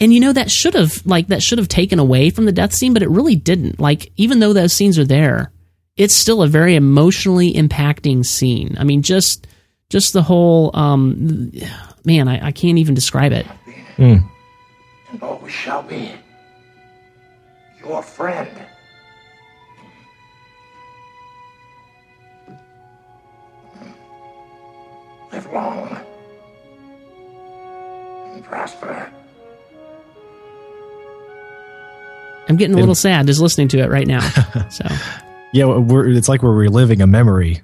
And 0.00 0.12
you 0.12 0.20
know 0.20 0.32
that 0.32 0.50
should 0.50 0.74
have 0.74 1.06
like 1.06 1.28
that 1.28 1.42
should 1.42 1.58
have 1.58 1.68
taken 1.68 1.98
away 1.98 2.30
from 2.30 2.46
the 2.46 2.52
death 2.52 2.72
scene, 2.74 2.92
but 2.92 3.02
it 3.02 3.10
really 3.10 3.36
didn't. 3.36 3.78
Like 3.78 4.12
even 4.16 4.40
though 4.40 4.52
those 4.52 4.72
scenes 4.72 4.98
are 4.98 5.04
there, 5.04 5.52
it's 5.96 6.14
still 6.14 6.42
a 6.42 6.48
very 6.48 6.74
emotionally 6.74 7.52
impacting 7.52 8.24
scene. 8.24 8.74
I 8.78 8.84
mean, 8.84 9.02
just 9.02 9.46
just 9.90 10.12
the 10.12 10.22
whole 10.22 10.70
um, 10.74 11.52
man, 12.04 12.26
I, 12.26 12.48
I 12.48 12.52
can't 12.52 12.78
even 12.78 12.94
describe 12.94 13.32
it. 13.32 13.46
And 13.96 14.24
always 15.22 15.52
shall 15.52 15.82
be. 15.82 16.10
Your 17.78 18.02
friend. 18.02 18.50
Live 25.32 25.52
long. 25.52 25.96
And 28.32 28.44
prosper. 28.44 29.10
I'm 32.48 32.56
getting 32.56 32.74
a 32.76 32.78
little 32.78 32.94
sad 32.94 33.26
just 33.26 33.40
listening 33.40 33.68
to 33.68 33.78
it 33.78 33.90
right 33.90 34.06
now. 34.06 34.20
So 34.70 34.84
Yeah, 35.52 35.66
we're, 35.66 36.08
it's 36.10 36.28
like 36.28 36.42
we're 36.42 36.52
reliving 36.54 37.00
a 37.02 37.06
memory. 37.06 37.62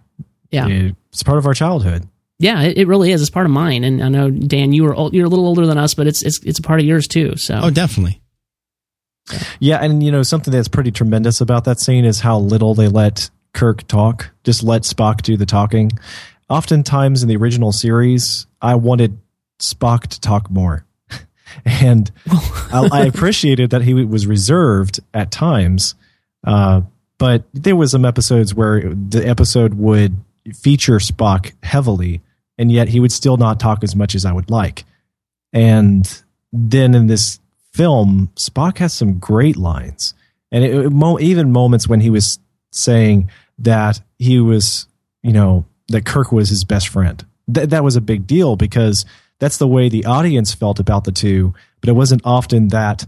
yeah, 0.51 0.67
It's 1.13 1.23
part 1.23 1.39
of 1.39 1.47
our 1.47 1.55
childhood. 1.55 2.07
yeah, 2.39 2.63
it, 2.63 2.79
it 2.79 2.87
really 2.89 3.13
is. 3.13 3.21
It's 3.21 3.31
part 3.31 3.47
of 3.47 3.53
mine, 3.53 3.85
and 3.85 4.03
I 4.03 4.09
know 4.09 4.31
Dan, 4.31 4.73
you 4.73 4.85
were 4.85 4.95
old, 4.95 5.13
you're 5.15 5.27
a 5.27 5.29
little 5.29 5.47
older 5.47 5.67
than 5.67 5.77
us, 5.79 5.95
but 5.95 6.07
it's 6.07 6.23
it's 6.23 6.39
it's 6.45 6.59
a 6.59 6.63
part 6.63 6.81
of 6.81 6.87
yours 6.87 7.07
too. 7.09 7.37
So 7.37 7.59
Oh, 7.63 7.71
definitely. 7.71 8.21
Yeah, 9.61 9.79
and 9.79 10.03
you 10.03 10.11
know 10.11 10.23
something 10.23 10.51
that's 10.53 10.69
pretty 10.69 10.91
tremendous 10.91 11.41
about 11.41 11.65
that 11.65 11.79
scene 11.79 12.05
is 12.05 12.21
how 12.21 12.39
little 12.39 12.75
they 12.75 12.89
let 12.89 13.31
Kirk 13.53 13.87
talk. 13.87 14.31
Just 14.45 14.63
let 14.63 14.83
Spock 14.83 15.23
do 15.23 15.37
the 15.37 15.47
talking. 15.47 15.91
Oftentimes 16.49 17.23
in 17.23 17.29
the 17.29 17.37
original 17.37 17.71
series, 17.73 18.47
I 18.61 18.75
wanted 18.77 19.19
Spock 19.61 20.07
to 20.09 20.21
talk 20.21 20.51
more, 20.51 20.85
and 21.65 22.11
I, 22.73 22.89
I 22.93 23.01
appreciated 23.07 23.71
that 23.71 23.83
he 23.83 23.95
was 23.95 24.27
reserved 24.27 25.01
at 25.15 25.31
times. 25.31 25.95
Uh, 26.47 26.83
but 27.19 27.45
there 27.53 27.77
was 27.77 27.91
some 27.91 28.05
episodes 28.05 28.55
where 28.55 28.81
the 28.95 29.27
episode 29.27 29.75
would 29.75 30.17
feature 30.55 30.97
Spock 30.97 31.53
heavily, 31.63 32.23
and 32.59 32.73
yet 32.73 32.89
he 32.89 32.99
would 33.01 33.13
still 33.13 33.37
not 33.37 33.61
talk 33.61 33.85
as 33.85 33.95
much 33.95 34.15
as 34.15 34.25
I 34.25 34.33
would 34.33 34.51
like. 34.51 34.85
And 35.53 36.23
then 36.53 36.95
in 36.95 37.07
this 37.09 37.41
film, 37.73 38.31
Spock 38.37 38.79
has 38.79 38.93
some 38.95 39.19
great 39.19 39.57
lines, 39.57 40.15
and 40.51 40.65
it, 40.65 40.75
it- 40.75 40.91
mo- 40.91 41.19
even 41.21 41.53
moments 41.53 41.87
when 41.89 42.01
he 42.01 42.11
was 42.11 42.39
saying 42.73 43.31
that 43.59 44.01
he 44.19 44.41
was, 44.41 44.87
you 45.23 45.33
know, 45.33 45.67
that 45.89 46.07
Kirk 46.07 46.33
was 46.33 46.49
his 46.49 46.65
best 46.65 46.89
friend. 46.89 47.25
Th- 47.53 47.69
that 47.69 47.85
was 47.85 47.97
a 47.97 48.01
big 48.01 48.27
deal 48.27 48.57
because 48.57 49.05
that's 49.41 49.57
the 49.57 49.67
way 49.67 49.89
the 49.89 50.05
audience 50.05 50.55
felt 50.55 50.79
about 50.79 51.05
the 51.05 51.13
two, 51.13 51.55
but 51.81 51.89
it 51.89 51.95
wasn't 51.95 52.23
often 52.25 52.69
that 52.69 53.07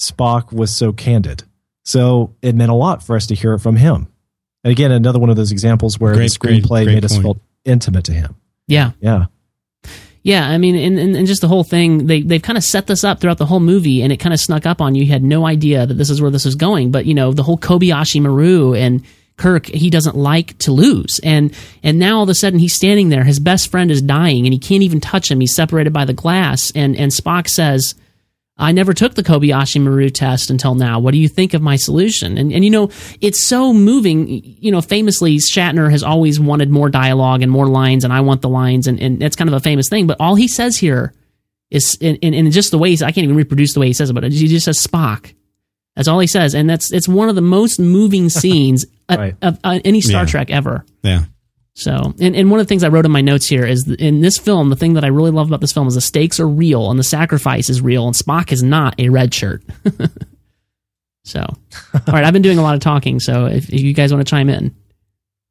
Spock 0.00 0.52
was 0.52 0.74
so 0.74 0.92
candid. 0.92 1.42
So 1.84 2.34
it 2.40 2.54
meant 2.54 2.70
a 2.70 2.74
lot 2.74 3.02
for 3.02 3.16
us 3.16 3.26
to 3.26 3.34
hear 3.34 3.52
it 3.52 3.58
from 3.58 3.76
him. 3.76 4.08
And 4.64 4.70
again, 4.70 4.92
another 4.92 5.18
one 5.18 5.28
of 5.28 5.36
those 5.36 5.52
examples 5.52 5.98
where 5.98 6.14
Great, 6.14 6.32
the 6.32 6.38
screenplay 6.38 6.68
great, 6.68 6.84
great 6.84 6.94
made 6.94 7.04
us 7.04 7.18
feel 7.18 7.38
intimate 7.64 8.04
to 8.04 8.12
him. 8.12 8.36
yeah, 8.66 8.92
Yeah. 9.00 9.26
Yeah, 10.24 10.48
I 10.48 10.56
mean, 10.56 10.76
and, 10.76 11.00
and, 11.00 11.16
and 11.16 11.26
just 11.26 11.40
the 11.40 11.48
whole 11.48 11.64
thing, 11.64 12.06
they, 12.06 12.22
they've 12.22 12.40
kind 12.40 12.56
of 12.56 12.62
set 12.62 12.86
this 12.86 13.02
up 13.02 13.20
throughout 13.20 13.38
the 13.38 13.46
whole 13.46 13.58
movie, 13.58 14.02
and 14.02 14.12
it 14.12 14.18
kind 14.18 14.32
of 14.32 14.38
snuck 14.38 14.66
up 14.66 14.80
on 14.80 14.94
you. 14.94 15.02
You 15.02 15.10
had 15.10 15.24
no 15.24 15.44
idea 15.44 15.84
that 15.84 15.94
this 15.94 16.10
is 16.10 16.22
where 16.22 16.30
this 16.30 16.46
is 16.46 16.54
going. 16.54 16.92
But, 16.92 17.06
you 17.06 17.14
know, 17.14 17.32
the 17.32 17.42
whole 17.42 17.58
Kobayashi 17.58 18.22
Maru 18.22 18.72
and 18.74 19.02
Kirk, 19.42 19.66
he 19.66 19.90
doesn't 19.90 20.14
like 20.14 20.56
to 20.58 20.70
lose. 20.70 21.18
And, 21.24 21.52
and 21.82 21.98
now 21.98 22.18
all 22.18 22.22
of 22.22 22.28
a 22.28 22.34
sudden 22.34 22.60
he's 22.60 22.74
standing 22.74 23.08
there. 23.08 23.24
His 23.24 23.40
best 23.40 23.72
friend 23.72 23.90
is 23.90 24.00
dying, 24.00 24.46
and 24.46 24.52
he 24.52 24.60
can't 24.60 24.84
even 24.84 25.00
touch 25.00 25.28
him. 25.28 25.40
He's 25.40 25.54
separated 25.54 25.92
by 25.92 26.04
the 26.04 26.12
glass. 26.12 26.70
And, 26.76 26.96
and 26.96 27.10
Spock 27.10 27.48
says, 27.48 27.96
I 28.56 28.70
never 28.70 28.94
took 28.94 29.14
the 29.14 29.24
Kobayashi 29.24 29.80
Maru 29.80 30.10
test 30.10 30.48
until 30.48 30.76
now. 30.76 31.00
What 31.00 31.10
do 31.10 31.18
you 31.18 31.28
think 31.28 31.54
of 31.54 31.62
my 31.62 31.74
solution? 31.74 32.38
And 32.38 32.52
and 32.52 32.64
you 32.64 32.70
know, 32.70 32.90
it's 33.20 33.48
so 33.48 33.72
moving. 33.72 34.28
You 34.28 34.70
know, 34.70 34.80
famously, 34.80 35.38
Shatner 35.38 35.90
has 35.90 36.04
always 36.04 36.38
wanted 36.38 36.70
more 36.70 36.88
dialogue 36.88 37.42
and 37.42 37.50
more 37.50 37.66
lines, 37.66 38.04
and 38.04 38.12
I 38.12 38.20
want 38.20 38.42
the 38.42 38.48
lines, 38.48 38.86
and, 38.86 39.00
and 39.00 39.20
that's 39.20 39.34
kind 39.34 39.48
of 39.48 39.54
a 39.54 39.60
famous 39.60 39.88
thing. 39.88 40.06
But 40.06 40.18
all 40.20 40.36
he 40.36 40.46
says 40.46 40.76
here 40.76 41.12
is, 41.70 41.96
in, 42.00 42.16
in, 42.16 42.34
in 42.34 42.50
just 42.52 42.70
the 42.70 42.78
way 42.78 42.90
he's, 42.90 43.02
I 43.02 43.10
can't 43.10 43.24
even 43.24 43.36
reproduce 43.36 43.72
the 43.72 43.80
way 43.80 43.86
he 43.86 43.94
says 43.94 44.10
it, 44.10 44.12
but 44.12 44.30
he 44.30 44.46
just 44.46 44.66
says 44.66 44.78
Spock. 44.78 45.32
That's 45.96 46.08
all 46.08 46.18
he 46.20 46.26
says, 46.26 46.54
and 46.54 46.68
that's 46.70 46.92
it's 46.92 47.06
one 47.08 47.28
of 47.28 47.34
the 47.34 47.40
most 47.42 47.78
moving 47.78 48.28
scenes 48.40 48.84
of- 49.08 49.18
Right. 49.18 49.36
of, 49.42 49.58
uh, 49.62 49.78
any 49.84 50.00
Star 50.00 50.22
Yeah. 50.22 50.26
Trek 50.26 50.50
ever. 50.50 50.84
Yeah. 51.02 51.24
So, 51.74 52.14
and, 52.20 52.36
and 52.36 52.50
one 52.50 52.60
of 52.60 52.66
the 52.66 52.68
things 52.68 52.84
I 52.84 52.88
wrote 52.88 53.06
in 53.06 53.10
my 53.12 53.22
notes 53.22 53.46
here 53.46 53.64
is 53.64 53.88
in 53.98 54.20
this 54.20 54.36
film, 54.38 54.68
the 54.68 54.76
thing 54.76 54.92
that 54.94 55.04
I 55.04 55.08
really 55.08 55.30
love 55.30 55.46
about 55.48 55.62
this 55.62 55.72
film 55.72 55.86
is 55.88 55.94
the 55.94 56.02
stakes 56.02 56.38
are 56.38 56.46
real 56.48 56.90
and 56.90 56.98
the 57.00 57.04
sacrifice 57.04 57.70
is 57.70 57.80
real, 57.80 58.06
and 58.06 58.14
Spock 58.14 58.52
is 58.52 58.62
not 58.62 58.94
a 59.00 59.08
red 59.08 59.32
shirt. 59.32 59.62
so, 61.24 61.40
all 61.40 62.00
right, 62.08 62.24
I've 62.24 62.32
been 62.32 62.42
doing 62.42 62.58
a 62.58 62.62
lot 62.62 62.74
of 62.74 62.80
talking, 62.80 63.20
so 63.20 63.46
if, 63.46 63.68
if 63.70 63.80
you 63.80 63.94
guys 63.94 64.12
want 64.12 64.26
to 64.26 64.30
chime 64.30 64.48
in, 64.48 64.74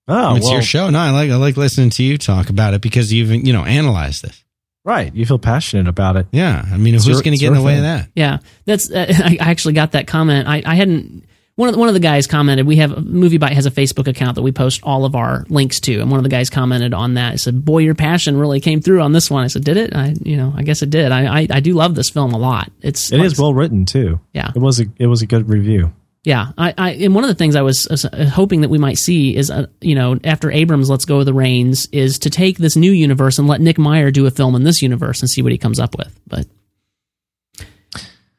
Oh, 0.07 0.35
it's 0.35 0.43
well, 0.45 0.53
your 0.53 0.61
show. 0.61 0.89
No, 0.89 0.99
I 0.99 1.11
like 1.11 1.29
I 1.31 1.35
like 1.35 1.55
listening 1.55 1.91
to 1.91 2.03
you 2.03 2.17
talk 2.17 2.49
about 2.49 2.73
it 2.73 2.81
because 2.81 3.13
you've 3.13 3.31
you 3.31 3.53
know 3.53 3.63
analyzed 3.63 4.23
this. 4.23 4.43
Right. 4.83 5.13
You 5.13 5.25
feel 5.25 5.39
passionate 5.39 5.87
about 5.87 6.15
it. 6.17 6.27
Yeah, 6.31 6.63
I 6.71 6.77
mean, 6.77 6.95
It's 6.95 7.05
who's 7.05 7.21
going 7.21 7.33
to 7.33 7.39
get 7.39 7.47
in 7.47 7.53
the 7.53 7.61
way 7.61 7.77
of 7.77 7.83
that? 7.83 8.09
yeah, 8.15 8.39
that's 8.65 8.89
uh, 8.91 9.05
I, 9.23 9.37
I 9.39 9.49
actually 9.51 9.73
got 9.73 9.93
that 9.93 10.07
comment. 10.07 10.47
I, 10.47 10.61
I 10.65 10.75
hadn't. 10.75 11.25
One 11.55 11.67
of, 11.67 11.75
the, 11.75 11.79
one 11.79 11.89
of 11.89 11.93
the 11.93 11.99
guys 11.99 12.27
commented. 12.27 12.65
We 12.65 12.77
have 12.77 13.05
Movie 13.05 13.37
Bite 13.37 13.51
has 13.53 13.65
a 13.65 13.71
Facebook 13.71 14.07
account 14.07 14.35
that 14.35 14.41
we 14.41 14.51
post 14.53 14.79
all 14.83 15.03
of 15.05 15.15
our 15.15 15.45
links 15.49 15.79
to, 15.81 15.99
and 15.99 16.09
one 16.09 16.17
of 16.17 16.23
the 16.23 16.29
guys 16.29 16.49
commented 16.49 16.93
on 16.93 17.15
that. 17.15 17.33
He 17.33 17.37
said, 17.37 17.63
"Boy, 17.65 17.79
your 17.79 17.93
passion 17.93 18.37
really 18.37 18.61
came 18.61 18.81
through 18.81 19.01
on 19.01 19.11
this 19.11 19.29
one." 19.29 19.43
I 19.43 19.47
said, 19.47 19.63
"Did 19.65 19.77
it?" 19.77 19.93
I, 19.93 20.15
you 20.23 20.37
know, 20.37 20.53
I 20.55 20.63
guess 20.63 20.81
it 20.81 20.89
did. 20.89 21.11
I, 21.11 21.41
I, 21.41 21.47
I 21.51 21.59
do 21.59 21.73
love 21.73 21.93
this 21.93 22.09
film 22.09 22.33
a 22.33 22.37
lot. 22.37 22.71
It's 22.81 23.11
It 23.11 23.19
is 23.19 23.37
well 23.37 23.53
written 23.53 23.85
too. 23.85 24.19
Yeah. 24.33 24.51
It 24.55 24.59
was 24.59 24.79
a 24.79 24.85
it 24.97 25.07
was 25.07 25.21
a 25.21 25.27
good 25.27 25.49
review. 25.49 25.93
Yeah, 26.23 26.51
I, 26.57 26.73
I 26.77 26.91
and 26.91 27.15
one 27.15 27.23
of 27.23 27.29
the 27.29 27.35
things 27.35 27.55
I 27.55 27.63
was 27.63 27.87
uh, 27.87 28.29
hoping 28.31 28.61
that 28.61 28.69
we 28.69 28.77
might 28.77 28.97
see 28.99 29.35
is, 29.35 29.49
uh, 29.49 29.65
you 29.81 29.95
know, 29.95 30.19
after 30.23 30.51
Abrams 30.51 30.87
lets 30.89 31.03
go 31.05 31.19
of 31.19 31.25
the 31.25 31.33
reins, 31.33 31.87
is 31.91 32.19
to 32.19 32.29
take 32.29 32.59
this 32.59 32.75
new 32.75 32.91
universe 32.91 33.39
and 33.39 33.47
let 33.47 33.59
Nick 33.59 33.79
Meyer 33.79 34.11
do 34.11 34.27
a 34.27 34.31
film 34.31 34.53
in 34.53 34.63
this 34.63 34.83
universe 34.83 35.21
and 35.21 35.29
see 35.29 35.41
what 35.41 35.51
he 35.51 35.57
comes 35.57 35.79
up 35.79 35.97
with. 35.97 36.15
But 36.27 36.45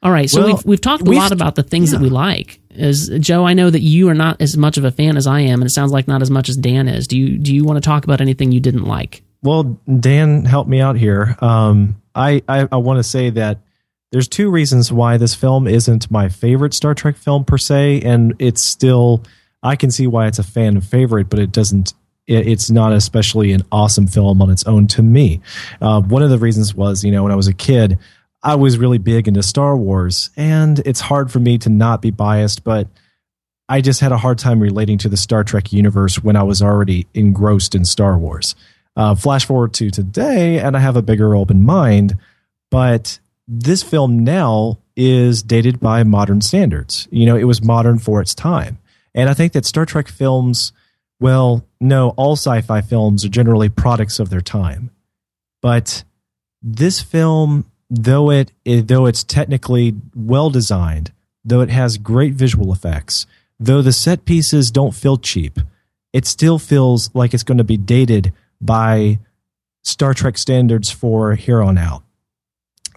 all 0.03 0.11
right, 0.11 0.29
so 0.29 0.41
Well, 0.41 0.55
we've 0.57 0.65
we've 0.65 0.81
talked 0.81 1.03
a 1.03 1.05
we've- 1.11 1.19
lot 1.21 1.33
about 1.33 1.55
the 1.55 1.63
things 1.63 1.93
that 1.93 2.01
we 2.01 2.09
like. 2.09 2.61
Is 2.71 3.09
Joe? 3.21 3.45
I 3.47 3.53
know 3.55 3.69
that 3.69 3.81
you 3.83 4.09
are 4.09 4.15
not 4.15 4.41
as 4.41 4.57
much 4.57 4.79
of 4.79 4.85
a 4.85 4.91
fan 4.91 5.17
as 5.17 5.27
I 5.27 5.41
am, 5.41 5.61
and 5.61 5.65
it 5.69 5.73
sounds 5.73 5.93
like 5.93 6.09
not 6.09 6.23
as 6.23 6.31
much 6.31 6.49
as 6.49 6.57
Dan 6.57 6.89
is. 6.89 7.07
Do 7.07 7.19
you 7.19 7.37
do 7.39 7.55
you 7.55 7.65
want 7.65 7.77
to 7.77 7.81
talk 7.87 8.05
about 8.05 8.21
anything 8.21 8.51
you 8.51 8.61
didn't 8.61 8.85
like? 8.85 9.23
Well, 9.43 9.79
Dan 10.01 10.45
helped 10.45 10.71
me 10.71 10.81
out 10.81 10.97
here. 10.97 11.37
Um, 11.41 12.01
I 12.15 12.43
I, 12.49 12.69
I 12.73 12.77
want 12.77 12.99
to 12.99 13.03
say 13.03 13.31
that 13.31 13.59
there's 14.13 14.29
two 14.29 14.51
reasons 14.51 14.93
why 14.93 15.17
this 15.17 15.35
film 15.35 15.67
isn't 15.67 16.11
my 16.11 16.29
favorite 16.29 16.75
Star 16.75 16.95
Trek 16.95 17.17
film 17.17 17.45
per 17.45 17.59
se, 17.59 18.03
and 18.03 18.35
it's 18.39 18.63
still 18.63 19.25
I 19.63 19.77
can 19.77 19.91
see 19.91 20.07
why 20.07 20.27
it's 20.27 20.39
a 20.39 20.45
fan 20.45 20.81
favorite, 20.81 21.31
but 21.31 21.39
it 21.39 21.51
doesn't. 21.51 21.95
It, 22.27 22.47
it's 22.47 22.71
not 22.71 22.93
especially 22.93 23.53
an 23.53 23.63
awesome 23.73 24.07
film 24.07 24.43
on 24.43 24.51
its 24.51 24.65
own 24.65 24.87
to 24.89 25.03
me. 25.03 25.41
Uh, 25.81 26.01
one 26.01 26.23
of 26.23 26.31
the 26.31 26.39
reasons 26.39 26.75
was, 26.75 27.03
you 27.03 27.11
know, 27.11 27.23
when 27.23 27.33
I 27.33 27.37
was 27.37 27.49
a 27.49 27.55
kid, 27.55 27.99
I 28.43 28.55
was 28.57 28.79
really 28.79 28.99
big 28.99 29.29
into 29.29 29.43
Star 29.43 29.77
Wars, 29.77 30.31
and 30.37 30.79
it's 30.81 31.01
hard 31.01 31.33
for 31.33 31.41
me 31.41 31.59
to 31.59 31.71
not 31.71 32.03
be 32.03 32.11
biased, 32.11 32.65
but 32.65 32.89
I 33.69 33.81
just 33.81 34.01
had 34.01 34.13
a 34.13 34.19
hard 34.19 34.39
time 34.39 34.61
relating 34.61 34.99
to 34.99 35.09
the 35.09 35.17
Star 35.17 35.43
Trek 35.43 35.73
universe 35.73 36.23
when 36.23 36.37
I 36.37 36.43
was 36.43 36.61
already 36.61 37.07
engrossed 37.15 37.75
in 37.75 37.87
Star 37.87 38.19
Wars. 38.19 38.55
Uh, 38.95 39.15
flash 39.15 39.47
forward 39.47 39.73
to 39.75 39.91
today, 39.91 40.59
and 40.59 40.77
I 40.77 40.81
have 40.81 40.97
a 40.97 41.03
bigger 41.03 41.35
open 41.35 41.63
mind, 41.63 42.19
but 42.71 43.19
this 43.55 43.83
film 43.83 44.21
now 44.21 44.79
is 44.97 45.43
dated 45.43 45.79
by 45.79 46.03
modern 46.05 46.41
standards. 46.41 47.07
You 47.11 47.27
know, 47.27 47.37
it 47.37 47.45
was 47.45 47.63
modern 47.63 47.99
for 47.99 48.23
its 48.23 48.35
time. 48.35 48.79
And 49.15 49.29
I 49.29 49.35
think 49.35 49.53
that 49.53 49.67
Star 49.67 49.85
Trek 49.85 50.09
films, 50.09 50.73
well, 51.21 51.67
no, 51.79 52.11
all 52.11 52.33
sci 52.33 52.63
fi 52.63 52.81
films 52.81 53.27
are 53.27 53.29
generally 53.29 53.69
products 53.69 54.19
of 54.19 54.31
their 54.31 54.41
time. 54.41 54.91
But 55.61 56.03
this 56.63 57.03
film, 57.03 57.71
though 57.91 58.31
it, 58.31 58.53
it 58.65 58.89
though 58.89 59.05
it's 59.05 59.23
technically 59.23 59.97
well 60.15 60.49
designed, 60.49 61.13
though 61.45 61.61
it 61.61 61.69
has 61.69 61.99
great 61.99 62.33
visual 62.33 62.73
effects, 62.73 63.27
though 63.61 63.83
the 63.83 63.93
set 63.93 64.25
pieces 64.25 64.71
don't 64.71 64.95
feel 64.95 65.19
cheap, 65.19 65.59
it 66.15 66.25
still 66.25 66.59
feels 66.59 67.15
like 67.15 67.35
it's 67.35 67.43
going 67.43 67.59
to 67.59 67.65
be 67.65 67.77
dated 67.77 68.33
by 68.63 69.19
Star 69.85 70.15
Trek 70.15 70.39
standards 70.39 70.91
for 70.91 71.35
here 71.35 71.63
on 71.63 71.77
out. 71.77 72.03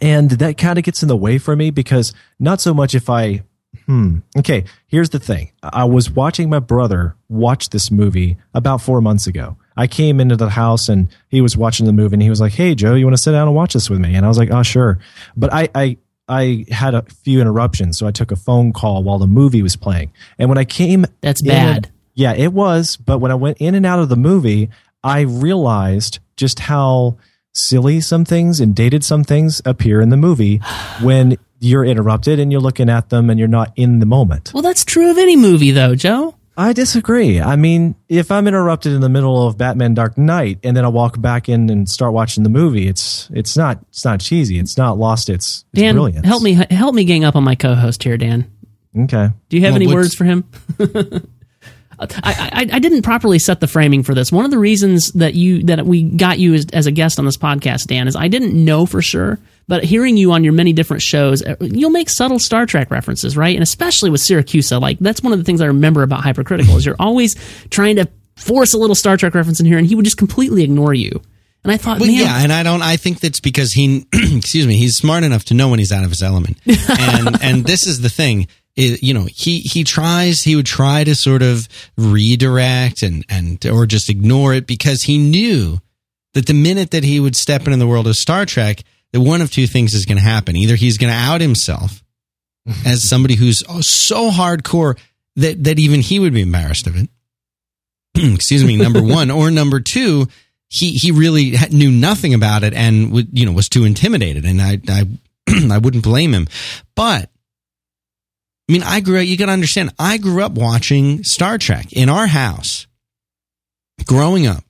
And 0.02 0.32
that 0.32 0.58
kind 0.58 0.78
of 0.78 0.84
gets 0.86 1.02
in 1.02 1.08
the 1.08 1.16
way 1.18 1.38
for 1.38 1.56
me 1.56 1.70
because 1.72 2.14
not 2.40 2.62
so 2.62 2.74
much 2.74 2.94
if 2.96 3.10
I 3.10 3.44
hmm 3.86 4.20
okay 4.38 4.64
here's 4.88 5.10
the 5.10 5.20
thing 5.20 5.52
I 5.62 5.84
was 5.84 6.10
watching 6.10 6.50
my 6.50 6.60
brother 6.60 7.16
watch 7.30 7.70
this 7.70 7.92
movie 7.92 8.38
about 8.54 8.82
four 8.82 9.02
months 9.02 9.28
ago. 9.28 9.58
I 9.78 9.88
came 9.88 10.22
into 10.22 10.38
the 10.38 10.50
house 10.50 10.88
and 10.88 11.10
he 11.28 11.42
was 11.42 11.58
watching 11.58 11.86
the 11.86 11.92
movie 11.94 12.16
and 12.16 12.24
he 12.24 12.30
was 12.30 12.40
like, 12.40 12.54
"Hey 12.54 12.74
Joe, 12.76 12.96
you 12.96 13.06
want 13.06 13.18
to 13.18 13.22
sit 13.22 13.34
down 13.34 13.48
and 13.48 13.56
watch 13.56 13.74
this 13.74 13.90
with 13.90 14.00
me?" 14.00 14.16
And 14.16 14.26
I 14.26 14.30
was 14.30 14.38
like, 14.38 14.50
"Oh 14.50 14.64
sure," 14.64 15.00
but 15.36 15.52
I 15.54 15.68
I 15.76 15.98
I 16.30 16.66
had 16.72 16.96
a 16.96 17.02
few 17.24 17.42
interruptions, 17.42 17.98
so 17.98 18.08
I 18.08 18.12
took 18.12 18.32
a 18.32 18.36
phone 18.38 18.72
call 18.72 19.04
while 19.04 19.20
the 19.20 19.28
movie 19.28 19.62
was 19.62 19.76
playing. 19.76 20.12
And 20.40 20.48
when 20.50 20.58
I 20.58 20.64
came, 20.64 21.06
That's 21.22 21.42
in- 21.42 21.48
bad. 21.50 21.90
yeah, 22.14 22.34
it 22.34 22.54
was. 22.54 22.96
But 22.96 23.20
when 23.20 23.32
I 23.32 23.36
went 23.36 23.58
in 23.60 23.76
and 23.76 23.86
out 23.86 24.00
of 24.00 24.08
the 24.10 24.16
movie, 24.16 24.70
I 25.04 25.20
realized 25.22 26.20
just 26.38 26.60
how 26.60 27.18
silly 27.56 28.02
some 28.02 28.26
things 28.26 28.60
and 28.60 28.76
dated 28.76 29.04
some 29.04 29.24
things 29.24 29.62
appear 29.66 30.02
in 30.02 30.10
the 30.10 30.18
movie 30.18 30.58
when 31.02 31.38
you're 31.60 31.86
interrupted 31.86 32.38
and 32.40 32.52
you're 32.52 32.62
looking 32.62 32.90
at 32.90 33.10
them 33.10 33.30
and 33.30 33.40
you're 33.40 33.48
not 33.48 33.72
in 33.76 34.00
the 34.00 34.06
moment. 34.06 34.52
Well, 34.54 34.62
that's 34.62 34.86
true 34.86 35.10
of 35.10 35.18
any 35.18 35.36
movie, 35.36 35.72
though, 35.72 35.96
Joe. 35.96 36.36
I 36.58 36.72
disagree. 36.74 37.42
I 37.42 37.56
mean, 37.58 37.96
if 38.08 38.32
I'm 38.32 38.48
interrupted 38.48 38.94
in 38.94 39.02
the 39.02 39.10
middle 39.10 39.46
of 39.48 39.58
Batman 39.58 39.94
Dark 39.94 40.18
Knight 40.18 40.60
and 40.64 40.76
then 40.78 40.86
I 40.86 40.88
walk 40.88 41.20
back 41.20 41.50
in 41.50 41.70
and 41.70 41.90
start 41.90 42.14
watching 42.14 42.44
the 42.44 42.50
movie, 42.50 42.88
it's 42.88 43.30
it's 43.34 43.58
not 43.58 43.80
it's 43.90 44.06
not 44.06 44.22
cheesy. 44.22 44.58
It's 44.58 44.78
not 44.78 44.98
lost 44.98 45.28
its, 45.28 45.66
its 45.74 45.82
Dan, 45.82 45.96
brilliance. 45.96 46.26
help 46.26 46.42
me 46.44 46.54
help 46.70 46.96
me 46.96 47.04
gang 47.04 47.26
up 47.26 47.36
on 47.36 47.44
my 47.44 47.56
co-host 47.56 48.04
here, 48.04 48.16
Dan. 48.16 48.50
Okay. 48.98 49.30
Do 49.50 49.58
you 49.58 49.64
have 49.64 49.74
Well, 49.74 49.82
any 49.82 49.94
words 49.94 50.16
for 50.16 50.24
him? 50.24 50.46
I, 52.00 52.08
I, 52.24 52.70
I 52.74 52.80
didn't 52.80 53.02
properly 53.04 53.40
set 53.40 53.60
the 53.60 53.68
framing 53.68 54.04
for 54.04 54.14
this. 54.14 54.32
One 54.32 54.46
of 54.46 54.52
the 54.52 54.60
reasons 54.60 55.12
that 55.14 55.34
you 55.34 55.64
that 55.64 55.86
we 55.86 56.04
got 56.04 56.40
you 56.40 56.54
as, 56.54 56.66
as 56.74 56.88
a 56.88 56.92
guest 56.92 57.20
on 57.20 57.26
this 57.26 57.38
podcast, 57.38 57.88
Dan, 57.88 58.08
is 58.08 58.16
I 58.16 58.28
didn't 58.28 58.54
know 58.54 58.86
for 58.86 59.02
sure, 59.02 59.40
but 59.68 59.84
hearing 59.84 60.18
you 60.18 60.32
on 60.32 60.44
your 60.44 60.54
many 60.54 60.74
different 60.74 61.02
shows, 61.02 61.42
uh, 61.44 61.56
you'll 61.62 61.90
make 61.90 62.10
subtle 62.10 62.40
Star 62.40 62.66
Trek 62.66 62.92
references, 62.92 63.38
right? 63.38 63.56
And 63.56 63.64
especially 63.64 64.10
with 64.10 64.22
Siracusa, 64.22 64.80
like 64.82 65.00
that's 65.00 65.22
one 65.22 65.34
of 65.34 65.40
the 65.40 65.46
things 65.46 65.62
I 65.62 65.68
remember 65.68 66.04
about 66.04 66.24
Hypercritical 66.24 66.76
is 66.78 66.86
you're 66.86 66.96
always 67.00 67.36
trying 67.70 67.96
to 67.98 68.08
force 68.36 68.74
a 68.74 68.78
little 68.78 68.96
Star 68.96 69.18
Trek 69.18 69.34
reference 69.34 69.60
in 69.60 69.66
here, 69.66 69.78
and 69.78 69.88
he 69.88 69.96
would 69.96 70.06
just 70.06 70.18
completely 70.18 70.64
ignore 70.64 70.94
you. 70.94 71.22
And 71.64 71.72
I 71.72 71.78
thought, 71.78 72.00
Well, 72.00 72.08
man, 72.10 72.20
yeah, 72.20 72.44
and 72.44 72.54
I 72.54 72.62
don't. 72.62 72.84
I 72.84 72.96
think 72.96 73.20
that's 73.22 73.40
because 73.40 73.74
he, 73.74 74.06
excuse 74.14 74.68
me, 74.68 74.78
he's 74.78 74.98
smart 74.98 75.24
enough 75.24 75.46
to 75.46 75.56
know 75.56 75.70
when 75.70 75.80
he's 75.80 75.92
out 75.92 76.04
of 76.04 76.12
his 76.12 76.22
element. 76.22 76.58
And 76.68 77.42
and 77.42 77.66
this 77.66 77.88
is 77.88 78.02
the 78.02 78.10
thing. 78.10 78.48
You 78.76 79.14
know, 79.14 79.26
he 79.26 79.60
he 79.60 79.84
tries. 79.84 80.44
He 80.44 80.56
would 80.56 80.66
try 80.66 81.04
to 81.04 81.16
sort 81.16 81.42
of 81.42 81.68
redirect 81.98 83.04
and 83.04 83.26
and 83.30 83.66
or 83.66 83.86
just 83.86 84.10
ignore 84.10 84.54
it 84.54 84.68
because 84.68 85.04
he 85.04 85.18
knew 85.18 85.80
that 86.34 86.46
the 86.46 86.54
minute 86.54 86.92
that 86.92 87.04
he 87.04 87.20
would 87.20 87.36
step 87.36 87.66
into 87.66 87.78
the 87.78 87.88
world 87.88 88.08
of 88.08 88.16
Star 88.16 88.46
Trek, 88.46 88.84
that 89.14 89.22
one 89.22 89.42
of 89.42 89.50
two 89.50 89.68
things 89.68 89.94
is 89.94 90.06
going 90.06 90.18
to 90.18 90.24
happen. 90.24 90.58
Either 90.58 90.76
he's 90.76 90.98
going 90.98 91.12
to 91.12 91.18
out 91.18 91.40
himself 91.40 92.04
mm-hmm. 92.68 92.88
as 92.88 93.08
somebody 93.08 93.36
who's 93.36 93.64
so 93.86 94.30
hardcore 94.30 95.00
that 95.38 95.64
that 95.64 95.80
even 95.80 96.02
he 96.02 96.20
would 96.20 96.34
be 96.34 96.42
embarrassed 96.42 96.88
of 96.88 96.98
it. 96.98 97.10
excuse 98.34 98.64
me, 98.64 98.76
number 98.76 99.02
one, 99.04 99.32
or 99.32 99.52
number 99.52 99.80
two, 99.80 100.28
he 100.68 100.92
he 100.92 101.12
really 101.12 101.54
knew 101.72 101.92
nothing 101.92 102.34
about 102.34 102.64
it 102.64 102.74
and 102.74 103.12
would 103.14 103.38
you 103.38 103.46
know 103.46 103.54
was 103.54 103.70
too 103.70 103.86
intimidated, 103.86 104.44
and 104.44 104.62
I 104.62 104.80
I 104.90 105.08
I 105.72 105.78
wouldn't 105.78 106.04
blame 106.04 106.34
him, 106.34 106.48
but. 106.96 107.30
I 108.68 108.72
mean, 108.74 108.84
I 108.84 109.00
grew 109.00 109.20
up, 109.20 109.26
you 109.26 109.38
got 109.38 109.46
to 109.46 109.52
understand, 109.52 109.94
I 110.00 110.18
grew 110.18 110.44
up 110.44 110.54
watching 110.54 111.24
Star 111.24 111.58
Trek 111.58 111.94
in 111.94 112.10
our 112.10 112.28
house 112.28 112.88
growing 114.06 114.48
up 114.48 114.64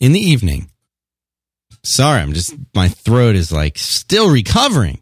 in 0.00 0.12
the 0.12 0.20
evening. 0.20 0.70
Sorry, 1.84 2.20
I'm 2.20 2.32
just, 2.32 2.54
my 2.74 2.88
throat 2.88 3.36
is 3.36 3.52
like 3.52 3.78
still 3.78 4.30
recovering. 4.30 5.00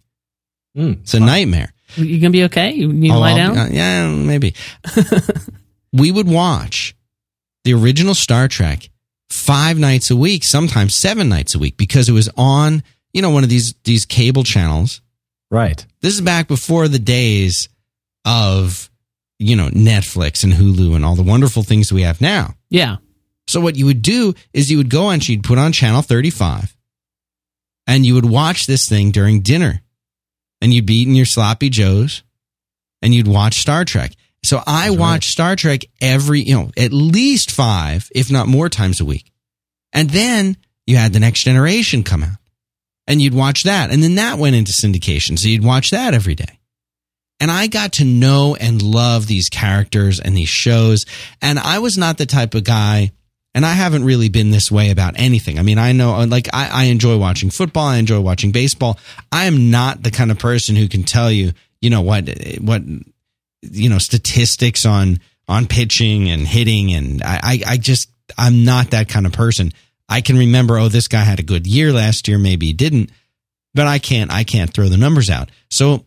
Mm. 0.76 1.00
It's 1.02 1.14
a 1.14 1.20
nightmare. 1.20 1.72
you 1.94 2.20
gonna 2.20 2.30
be 2.30 2.44
okay? 2.44 2.72
You 2.72 2.92
need 2.92 3.08
to 3.10 3.18
lie 3.18 3.30
I'll- 3.30 3.36
down. 3.54 3.58
uh, 3.58 3.68
yeah, 3.70 4.08
maybe. 4.08 4.54
we 5.92 6.10
would 6.10 6.28
watch 6.28 6.94
the 7.64 7.74
original 7.74 8.14
Star 8.14 8.48
Trek 8.48 8.90
five 9.30 9.78
nights 9.78 10.10
a 10.10 10.16
week, 10.16 10.44
sometimes 10.44 10.94
seven 10.94 11.28
nights 11.28 11.54
a 11.54 11.58
week, 11.58 11.76
because 11.76 12.08
it 12.08 12.12
was 12.12 12.28
on, 12.36 12.82
you 13.12 13.22
know, 13.22 13.30
one 13.30 13.44
of 13.44 13.48
these 13.50 13.74
these 13.84 14.04
cable 14.04 14.44
channels. 14.44 15.00
Right. 15.50 15.84
This 16.02 16.14
is 16.14 16.20
back 16.20 16.48
before 16.48 16.88
the 16.88 16.98
days 16.98 17.68
of, 18.26 18.90
you 19.38 19.56
know, 19.56 19.68
Netflix 19.68 20.44
and 20.44 20.52
Hulu 20.52 20.94
and 20.94 21.04
all 21.04 21.14
the 21.14 21.22
wonderful 21.22 21.62
things 21.62 21.90
we 21.92 22.02
have 22.02 22.20
now. 22.20 22.54
yeah, 22.68 22.96
So 23.48 23.60
what 23.60 23.76
you 23.76 23.86
would 23.86 24.02
do 24.02 24.34
is 24.52 24.70
you 24.70 24.76
would 24.78 24.90
go 24.90 25.06
on, 25.06 25.20
she'd 25.20 25.44
put 25.44 25.56
on 25.58 25.72
channel 25.72 26.02
35 26.02 26.76
and 27.86 28.04
you 28.04 28.14
would 28.14 28.24
watch 28.24 28.66
this 28.66 28.88
thing 28.88 29.12
during 29.12 29.40
dinner 29.40 29.82
and 30.60 30.74
you'd 30.74 30.86
be 30.86 30.96
eating 31.00 31.14
your 31.14 31.26
sloppy 31.26 31.70
joes 31.70 32.22
and 33.00 33.14
you'd 33.14 33.28
watch 33.28 33.54
Star 33.58 33.84
Trek. 33.84 34.12
So 34.44 34.62
I 34.66 34.88
That's 34.88 34.98
watch 35.00 35.26
Star 35.26 35.54
Trek 35.56 35.82
every, 36.00 36.40
you 36.40 36.54
know, 36.54 36.70
at 36.76 36.92
least 36.92 37.50
five, 37.50 38.10
if 38.14 38.30
not 38.30 38.48
more 38.48 38.68
times 38.68 39.00
a 39.00 39.04
week. 39.04 39.30
And 39.92 40.10
then 40.10 40.56
you 40.86 40.96
had 40.96 41.12
the 41.12 41.20
next 41.20 41.44
generation 41.44 42.02
come 42.02 42.22
out 42.22 42.38
and 43.06 43.22
you'd 43.22 43.34
watch 43.34 43.62
that. 43.64 43.90
And 43.90 44.02
then 44.02 44.16
that 44.16 44.38
went 44.38 44.56
into 44.56 44.72
syndication. 44.72 45.38
So 45.38 45.48
you'd 45.48 45.64
watch 45.64 45.90
that 45.90 46.14
every 46.14 46.34
day. 46.34 46.55
And 47.38 47.50
I 47.50 47.66
got 47.66 47.92
to 47.94 48.04
know 48.04 48.56
and 48.58 48.80
love 48.80 49.26
these 49.26 49.48
characters 49.50 50.20
and 50.20 50.36
these 50.36 50.48
shows. 50.48 51.04
And 51.42 51.58
I 51.58 51.80
was 51.80 51.98
not 51.98 52.16
the 52.16 52.24
type 52.24 52.54
of 52.54 52.64
guy, 52.64 53.12
and 53.54 53.64
I 53.64 53.72
haven't 53.72 54.04
really 54.04 54.28
been 54.28 54.50
this 54.50 54.70
way 54.70 54.90
about 54.90 55.14
anything. 55.18 55.58
I 55.58 55.62
mean, 55.62 55.78
I 55.78 55.92
know, 55.92 56.18
like, 56.24 56.48
I, 56.52 56.68
I 56.72 56.84
enjoy 56.84 57.18
watching 57.18 57.50
football. 57.50 57.86
I 57.86 57.96
enjoy 57.96 58.20
watching 58.20 58.52
baseball. 58.52 58.98
I 59.30 59.44
am 59.44 59.70
not 59.70 60.02
the 60.02 60.10
kind 60.10 60.30
of 60.30 60.38
person 60.38 60.76
who 60.76 60.88
can 60.88 61.04
tell 61.04 61.30
you, 61.30 61.52
you 61.80 61.90
know, 61.90 62.00
what, 62.02 62.28
what, 62.60 62.82
you 63.62 63.88
know, 63.88 63.98
statistics 63.98 64.86
on, 64.86 65.20
on 65.48 65.66
pitching 65.66 66.30
and 66.30 66.46
hitting. 66.46 66.92
And 66.92 67.22
I, 67.22 67.40
I, 67.42 67.62
I 67.66 67.76
just, 67.76 68.10
I'm 68.36 68.64
not 68.64 68.90
that 68.90 69.08
kind 69.08 69.26
of 69.26 69.32
person. 69.32 69.72
I 70.08 70.20
can 70.20 70.38
remember, 70.38 70.78
oh, 70.78 70.88
this 70.88 71.08
guy 71.08 71.20
had 71.20 71.40
a 71.40 71.44
good 71.44 71.66
year 71.66 71.92
last 71.92 72.28
year. 72.28 72.38
Maybe 72.38 72.66
he 72.66 72.72
didn't, 72.72 73.10
but 73.74 73.86
I 73.86 73.98
can't, 73.98 74.30
I 74.30 74.44
can't 74.44 74.72
throw 74.72 74.88
the 74.88 74.96
numbers 74.96 75.30
out. 75.30 75.50
So 75.70 76.04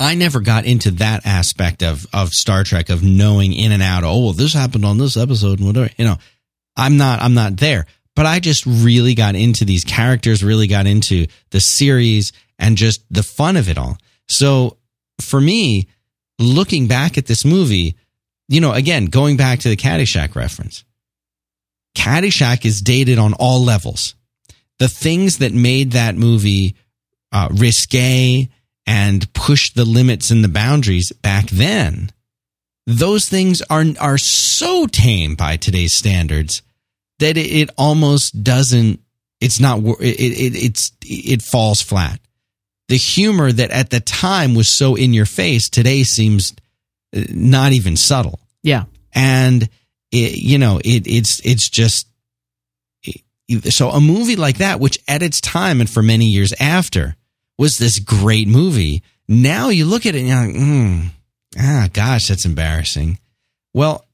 I 0.00 0.14
never 0.14 0.40
got 0.40 0.64
into 0.64 0.92
that 0.92 1.26
aspect 1.26 1.82
of 1.82 2.06
of 2.12 2.32
Star 2.32 2.64
Trek 2.64 2.88
of 2.88 3.02
knowing 3.02 3.52
in 3.52 3.72
and 3.72 3.82
out. 3.82 4.04
Oh, 4.04 4.24
well, 4.24 4.32
this 4.32 4.54
happened 4.54 4.84
on 4.84 4.98
this 4.98 5.16
episode 5.16 5.58
and 5.58 5.66
whatever. 5.66 5.90
You 5.96 6.04
know, 6.04 6.16
I'm 6.76 6.96
not 6.96 7.20
I'm 7.20 7.34
not 7.34 7.56
there. 7.56 7.86
But 8.14 8.26
I 8.26 8.40
just 8.40 8.66
really 8.66 9.14
got 9.14 9.36
into 9.36 9.64
these 9.64 9.84
characters, 9.84 10.42
really 10.42 10.66
got 10.66 10.88
into 10.88 11.26
the 11.50 11.60
series 11.60 12.32
and 12.58 12.76
just 12.76 13.02
the 13.10 13.22
fun 13.22 13.56
of 13.56 13.68
it 13.68 13.78
all. 13.78 13.96
So 14.28 14.76
for 15.20 15.40
me, 15.40 15.86
looking 16.40 16.88
back 16.88 17.16
at 17.16 17.26
this 17.26 17.44
movie, 17.44 17.94
you 18.48 18.60
know, 18.60 18.72
again, 18.72 19.04
going 19.06 19.36
back 19.36 19.60
to 19.60 19.68
the 19.68 19.76
Caddyshack 19.76 20.34
reference, 20.34 20.82
Caddyshack 21.94 22.64
is 22.64 22.80
dated 22.80 23.18
on 23.18 23.34
all 23.34 23.62
levels. 23.62 24.16
The 24.80 24.88
things 24.88 25.38
that 25.38 25.52
made 25.52 25.92
that 25.92 26.16
movie 26.16 26.74
uh, 27.30 27.48
risque 27.52 28.48
and 28.88 29.30
push 29.34 29.74
the 29.74 29.84
limits 29.84 30.30
and 30.30 30.42
the 30.42 30.48
boundaries 30.48 31.12
back 31.12 31.50
then, 31.50 32.10
those 32.86 33.28
things 33.28 33.60
are 33.68 33.84
are 34.00 34.16
so 34.16 34.86
tame 34.86 35.34
by 35.34 35.58
today's 35.58 35.92
standards 35.92 36.62
that 37.18 37.36
it, 37.36 37.46
it 37.46 37.70
almost 37.76 38.42
doesn't. 38.42 39.00
It's 39.40 39.60
not. 39.60 39.80
It, 39.80 40.02
it 40.02 40.56
it's 40.56 40.90
it 41.02 41.42
falls 41.42 41.82
flat. 41.82 42.18
The 42.88 42.96
humor 42.96 43.52
that 43.52 43.70
at 43.70 43.90
the 43.90 44.00
time 44.00 44.54
was 44.54 44.76
so 44.76 44.94
in 44.94 45.12
your 45.12 45.26
face 45.26 45.68
today 45.68 46.02
seems 46.02 46.54
uh, 47.14 47.24
not 47.28 47.72
even 47.72 47.96
subtle 47.96 48.40
yeah. 48.62 48.84
and 49.12 49.68
it, 50.10 50.38
you 50.38 50.58
know 50.58 50.78
it, 50.82 51.06
it's 51.06 51.40
it's 51.44 51.68
just 51.68 52.06
so 53.68 53.90
a 53.90 54.00
movie 54.00 54.36
like 54.36 54.58
that 54.58 54.80
which 54.80 54.98
at 55.06 55.22
its 55.22 55.40
time 55.40 55.80
and 55.80 55.88
for 55.88 56.02
many 56.02 56.26
years 56.26 56.54
after 56.60 57.16
was 57.58 57.78
this 57.78 57.98
great 57.98 58.48
movie 58.48 59.02
now 59.28 59.68
you 59.68 59.84
look 59.84 60.06
at 60.06 60.14
it 60.14 60.20
and 60.20 60.28
you're 60.28 60.36
like 60.36 60.54
mm, 60.54 61.08
ah 61.58 61.88
gosh 61.92 62.28
that's 62.28 62.44
embarrassing 62.44 63.18
well 63.74 64.06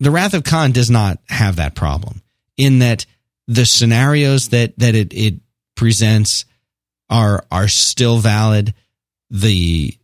the 0.00 0.10
wrath 0.10 0.34
of 0.34 0.44
khan 0.44 0.72
does 0.72 0.90
not 0.90 1.18
have 1.28 1.56
that 1.56 1.74
problem 1.74 2.22
in 2.56 2.80
that 2.80 3.06
the 3.46 3.66
scenarios 3.66 4.48
that 4.48 4.76
that 4.78 4.94
it, 4.94 5.12
it 5.12 5.34
presents 5.76 6.44
are 7.10 7.44
are 7.50 7.68
still 7.68 8.18
valid 8.18 8.74
the 9.30 9.96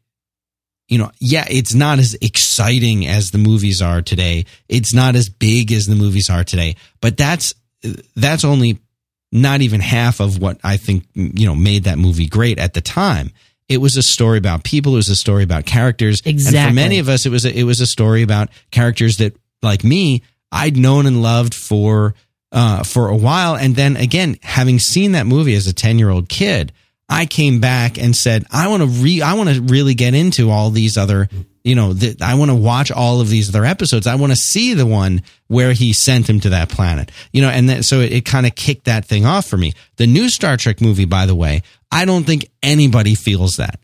you 0.88 0.96
know, 0.96 1.10
yeah, 1.20 1.44
it's 1.48 1.74
not 1.74 1.98
as 1.98 2.16
exciting 2.20 3.06
as 3.06 3.30
the 3.30 3.38
movies 3.38 3.82
are 3.82 4.00
today. 4.00 4.46
It's 4.68 4.94
not 4.94 5.16
as 5.16 5.28
big 5.28 5.70
as 5.70 5.86
the 5.86 5.94
movies 5.94 6.30
are 6.30 6.44
today. 6.44 6.76
But 7.02 7.18
that's 7.18 7.54
that's 8.16 8.44
only 8.44 8.80
not 9.30 9.60
even 9.60 9.80
half 9.80 10.20
of 10.20 10.38
what 10.38 10.58
I 10.64 10.76
think 10.76 11.04
you 11.14 11.46
know 11.46 11.54
made 11.54 11.84
that 11.84 11.98
movie 11.98 12.26
great 12.26 12.58
at 12.58 12.74
the 12.74 12.80
time. 12.80 13.30
It 13.68 13.78
was 13.78 13.96
a 13.96 14.02
story 14.02 14.38
about 14.38 14.64
people. 14.64 14.94
It 14.94 14.96
was 14.96 15.10
a 15.10 15.16
story 15.16 15.44
about 15.44 15.66
characters. 15.66 16.22
And 16.24 16.68
for 16.70 16.74
many 16.74 16.98
of 17.00 17.08
us, 17.10 17.26
it 17.26 17.30
was 17.30 17.44
a, 17.44 17.54
it 17.54 17.64
was 17.64 17.80
a 17.82 17.86
story 17.86 18.22
about 18.22 18.48
characters 18.70 19.18
that, 19.18 19.36
like 19.62 19.84
me, 19.84 20.22
I'd 20.50 20.78
known 20.78 21.04
and 21.04 21.20
loved 21.20 21.54
for 21.54 22.14
uh, 22.50 22.82
for 22.82 23.08
a 23.08 23.16
while. 23.16 23.56
And 23.56 23.76
then 23.76 23.96
again, 23.96 24.38
having 24.42 24.78
seen 24.78 25.12
that 25.12 25.26
movie 25.26 25.54
as 25.54 25.66
a 25.66 25.74
ten 25.74 25.98
year 25.98 26.08
old 26.08 26.30
kid, 26.30 26.72
I 27.08 27.26
came 27.26 27.60
back 27.60 27.98
and 27.98 28.16
said, 28.16 28.44
I 28.50 28.68
want 28.68 28.82
to 28.82 28.88
re, 28.88 29.20
I 29.20 29.34
want 29.34 29.50
to 29.50 29.60
really 29.60 29.94
get 29.94 30.14
into 30.14 30.50
all 30.50 30.70
these 30.70 30.96
other, 30.96 31.28
you 31.68 31.74
know, 31.74 31.92
the, 31.92 32.16
I 32.24 32.34
want 32.34 32.50
to 32.50 32.54
watch 32.54 32.90
all 32.90 33.20
of 33.20 33.28
these 33.28 33.48
other 33.50 33.64
episodes. 33.64 34.06
I 34.06 34.14
want 34.14 34.32
to 34.32 34.36
see 34.38 34.72
the 34.74 34.86
one 34.86 35.22
where 35.48 35.72
he 35.74 35.92
sent 35.92 36.28
him 36.28 36.40
to 36.40 36.48
that 36.50 36.70
planet, 36.70 37.10
you 37.32 37.42
know, 37.42 37.50
and 37.50 37.68
that, 37.68 37.84
so 37.84 38.00
it, 38.00 38.12
it 38.12 38.24
kind 38.24 38.46
of 38.46 38.54
kicked 38.54 38.86
that 38.86 39.04
thing 39.04 39.26
off 39.26 39.46
for 39.46 39.56
me. 39.58 39.72
The 39.96 40.06
new 40.06 40.28
Star 40.30 40.56
Trek 40.56 40.80
movie, 40.80 41.04
by 41.04 41.26
the 41.26 41.34
way, 41.34 41.62
I 41.92 42.04
don't 42.06 42.24
think 42.24 42.48
anybody 42.62 43.14
feels 43.14 43.56
that. 43.56 43.78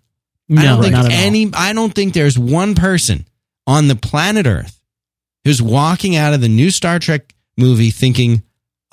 I 0.50 0.54
No, 0.54 0.62
don't 0.62 0.82
think 0.82 0.92
not 0.94 1.04
at 1.06 1.12
all. 1.12 1.18
any, 1.26 1.50
I 1.54 1.72
don't 1.74 1.94
think 1.94 2.14
there's 2.14 2.38
one 2.38 2.74
person 2.74 3.26
on 3.66 3.88
the 3.88 3.96
planet 3.96 4.46
Earth 4.46 4.80
who's 5.44 5.60
walking 5.62 6.16
out 6.16 6.32
of 6.34 6.40
the 6.40 6.48
new 6.48 6.70
Star 6.70 6.98
Trek 6.98 7.34
movie 7.56 7.90
thinking, 7.90 8.42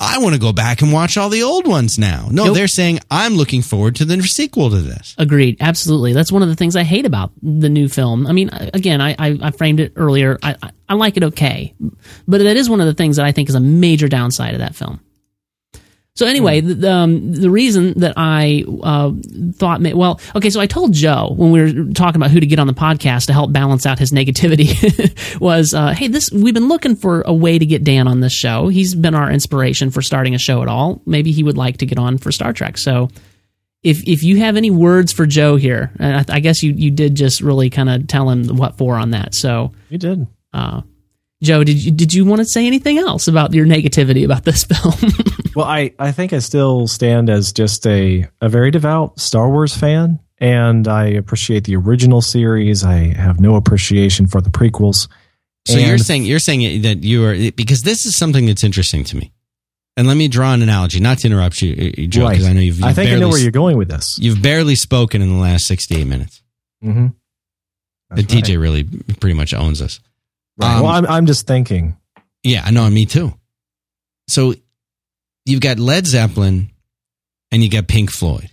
I 0.03 0.17
want 0.17 0.33
to 0.33 0.41
go 0.41 0.51
back 0.51 0.81
and 0.81 0.91
watch 0.91 1.15
all 1.15 1.29
the 1.29 1.43
old 1.43 1.67
ones 1.67 1.99
now. 1.99 2.27
No, 2.31 2.45
Nope. 2.45 2.55
they're 2.55 2.67
saying, 2.67 2.99
I'm 3.11 3.35
looking 3.35 3.61
forward 3.61 3.95
to 3.97 4.05
the 4.05 4.19
sequel 4.23 4.71
to 4.71 4.81
this. 4.81 5.13
Agreed. 5.19 5.57
Absolutely. 5.59 6.13
That's 6.13 6.31
one 6.31 6.41
of 6.41 6.49
the 6.49 6.55
things 6.55 6.75
I 6.75 6.81
hate 6.83 7.05
about 7.05 7.31
the 7.43 7.69
new 7.69 7.87
film. 7.87 8.25
I 8.25 8.31
mean, 8.31 8.49
again, 8.73 8.99
I, 8.99 9.11
I, 9.19 9.37
I 9.39 9.51
framed 9.51 9.79
it 9.79 9.93
earlier. 9.95 10.39
I, 10.41 10.55
I, 10.63 10.71
I 10.89 10.93
like 10.95 11.17
it 11.17 11.23
okay, 11.23 11.75
but 12.27 12.39
that 12.39 12.57
is 12.57 12.67
one 12.67 12.81
of 12.81 12.87
the 12.87 12.95
things 12.95 13.17
that 13.17 13.25
I 13.27 13.31
think 13.31 13.47
is 13.47 13.55
a 13.55 13.59
major 13.59 14.07
downside 14.07 14.53
of 14.55 14.59
that 14.59 14.73
film. 14.75 14.99
So 16.13 16.25
anyway, 16.27 16.59
the, 16.59 16.73
the, 16.73 16.91
um, 16.91 17.31
the 17.31 17.49
reason 17.49 17.93
that 18.01 18.15
I 18.17 18.65
uh, 18.83 19.11
thought, 19.53 19.79
ma- 19.81 19.95
well, 19.95 20.19
okay, 20.35 20.49
so 20.49 20.59
I 20.59 20.67
told 20.67 20.91
Joe 20.91 21.33
when 21.35 21.51
we 21.51 21.61
were 21.61 21.93
talking 21.93 22.19
about 22.21 22.31
who 22.31 22.39
to 22.41 22.45
get 22.45 22.59
on 22.59 22.67
the 22.67 22.73
podcast 22.73 23.27
to 23.27 23.33
help 23.33 23.53
balance 23.53 23.85
out 23.85 23.97
his 23.97 24.11
negativity 24.11 25.39
was, 25.39 25.73
uh, 25.73 25.91
hey, 25.93 26.09
this 26.09 26.29
we've 26.29 26.53
been 26.53 26.67
looking 26.67 26.97
for 26.97 27.21
a 27.21 27.33
way 27.33 27.57
to 27.57 27.65
get 27.65 27.85
Dan 27.85 28.09
on 28.09 28.19
this 28.19 28.33
show. 28.33 28.67
He's 28.67 28.93
been 28.93 29.15
our 29.15 29.31
inspiration 29.31 29.89
for 29.89 30.01
starting 30.01 30.35
a 30.35 30.37
show 30.37 30.61
at 30.61 30.67
all. 30.67 31.01
Maybe 31.05 31.31
he 31.31 31.43
would 31.43 31.57
like 31.57 31.77
to 31.77 31.85
get 31.85 31.97
on 31.97 32.17
for 32.17 32.31
Star 32.33 32.51
Trek. 32.51 32.77
So 32.77 33.07
if 33.81 34.05
if 34.05 34.21
you 34.21 34.37
have 34.39 34.57
any 34.57 34.69
words 34.69 35.13
for 35.13 35.25
Joe 35.25 35.55
here, 35.55 35.91
and 35.97 36.17
I, 36.29 36.35
I 36.35 36.39
guess 36.41 36.61
you 36.61 36.73
you 36.73 36.91
did 36.91 37.15
just 37.15 37.39
really 37.39 37.69
kind 37.69 37.89
of 37.89 38.07
tell 38.07 38.29
him 38.29 38.47
what 38.57 38.77
for 38.77 38.95
on 38.95 39.11
that. 39.11 39.33
So, 39.33 39.71
You 39.89 39.97
did. 39.97 40.27
uh, 40.53 40.81
Joe, 41.41 41.63
did 41.63 41.83
you 41.83 41.91
did 41.91 42.13
you 42.13 42.23
want 42.23 42.39
to 42.39 42.45
say 42.45 42.67
anything 42.67 42.99
else 42.99 43.27
about 43.27 43.53
your 43.53 43.65
negativity 43.65 44.23
about 44.23 44.45
this 44.45 44.63
film? 44.71 45.11
Well, 45.55 45.65
I, 45.65 45.93
I 45.99 46.11
think 46.11 46.33
I 46.33 46.39
still 46.39 46.87
stand 46.87 47.29
as 47.29 47.51
just 47.51 47.85
a, 47.85 48.27
a 48.39 48.47
very 48.47 48.71
devout 48.71 49.19
Star 49.19 49.49
Wars 49.49 49.75
fan, 49.75 50.19
and 50.37 50.87
I 50.87 51.07
appreciate 51.07 51.65
the 51.65 51.75
original 51.75 52.21
series. 52.21 52.83
I 52.83 53.13
have 53.13 53.39
no 53.39 53.55
appreciation 53.55 54.27
for 54.27 54.39
the 54.39 54.49
prequels. 54.49 55.09
So 55.67 55.77
you're 55.77 55.97
saying, 55.97 56.23
you're 56.23 56.39
saying 56.39 56.81
that 56.81 57.03
you 57.03 57.25
are, 57.25 57.51
because 57.51 57.81
this 57.83 58.05
is 58.05 58.17
something 58.17 58.47
that's 58.47 58.63
interesting 58.63 59.03
to 59.05 59.17
me. 59.17 59.31
And 59.95 60.07
let 60.07 60.15
me 60.15 60.27
draw 60.27 60.53
an 60.53 60.61
analogy, 60.61 60.99
not 60.99 61.19
to 61.19 61.27
interrupt 61.27 61.61
you, 61.61 61.73
uh, 61.73 62.01
Joe, 62.07 62.29
because 62.29 62.47
I 62.47 62.53
know 62.53 62.61
you've, 62.61 62.77
you've 62.77 62.85
I 62.85 62.93
think 62.93 63.11
I 63.11 63.19
know 63.19 63.29
where 63.29 63.39
you're 63.39 63.51
going 63.51 63.77
with 63.77 63.89
this. 63.89 64.17
you've 64.19 64.41
barely 64.41 64.75
spoken 64.75 65.21
in 65.21 65.29
the 65.29 65.39
last 65.39 65.67
68 65.67 66.05
minutes. 66.05 66.41
Mm-hmm. 66.83 67.07
But 68.09 68.25
DJ 68.25 68.59
really 68.59 68.85
pretty 69.19 69.35
much 69.35 69.53
owns 69.53 69.81
us. 69.81 69.99
Right. 70.57 70.75
Um, 70.75 70.83
well, 70.83 70.91
I'm, 70.91 71.05
I'm 71.05 71.25
just 71.25 71.47
thinking. 71.47 71.97
Yeah, 72.43 72.63
I 72.65 72.71
know, 72.71 72.89
me 72.89 73.05
too. 73.05 73.33
So 74.29 74.53
you've 75.45 75.61
got 75.61 75.79
Led 75.79 76.05
Zeppelin 76.07 76.71
and 77.51 77.63
you 77.63 77.69
got 77.69 77.87
Pink 77.87 78.11
Floyd. 78.11 78.49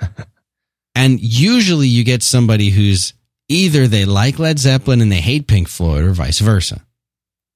and 0.94 1.20
usually 1.20 1.88
you 1.88 2.04
get 2.04 2.22
somebody 2.22 2.70
who's 2.70 3.14
either 3.48 3.86
they 3.86 4.04
like 4.04 4.38
Led 4.38 4.58
Zeppelin 4.58 5.00
and 5.00 5.12
they 5.12 5.20
hate 5.20 5.46
Pink 5.46 5.68
Floyd 5.68 6.04
or 6.04 6.12
vice 6.12 6.40
versa. 6.40 6.84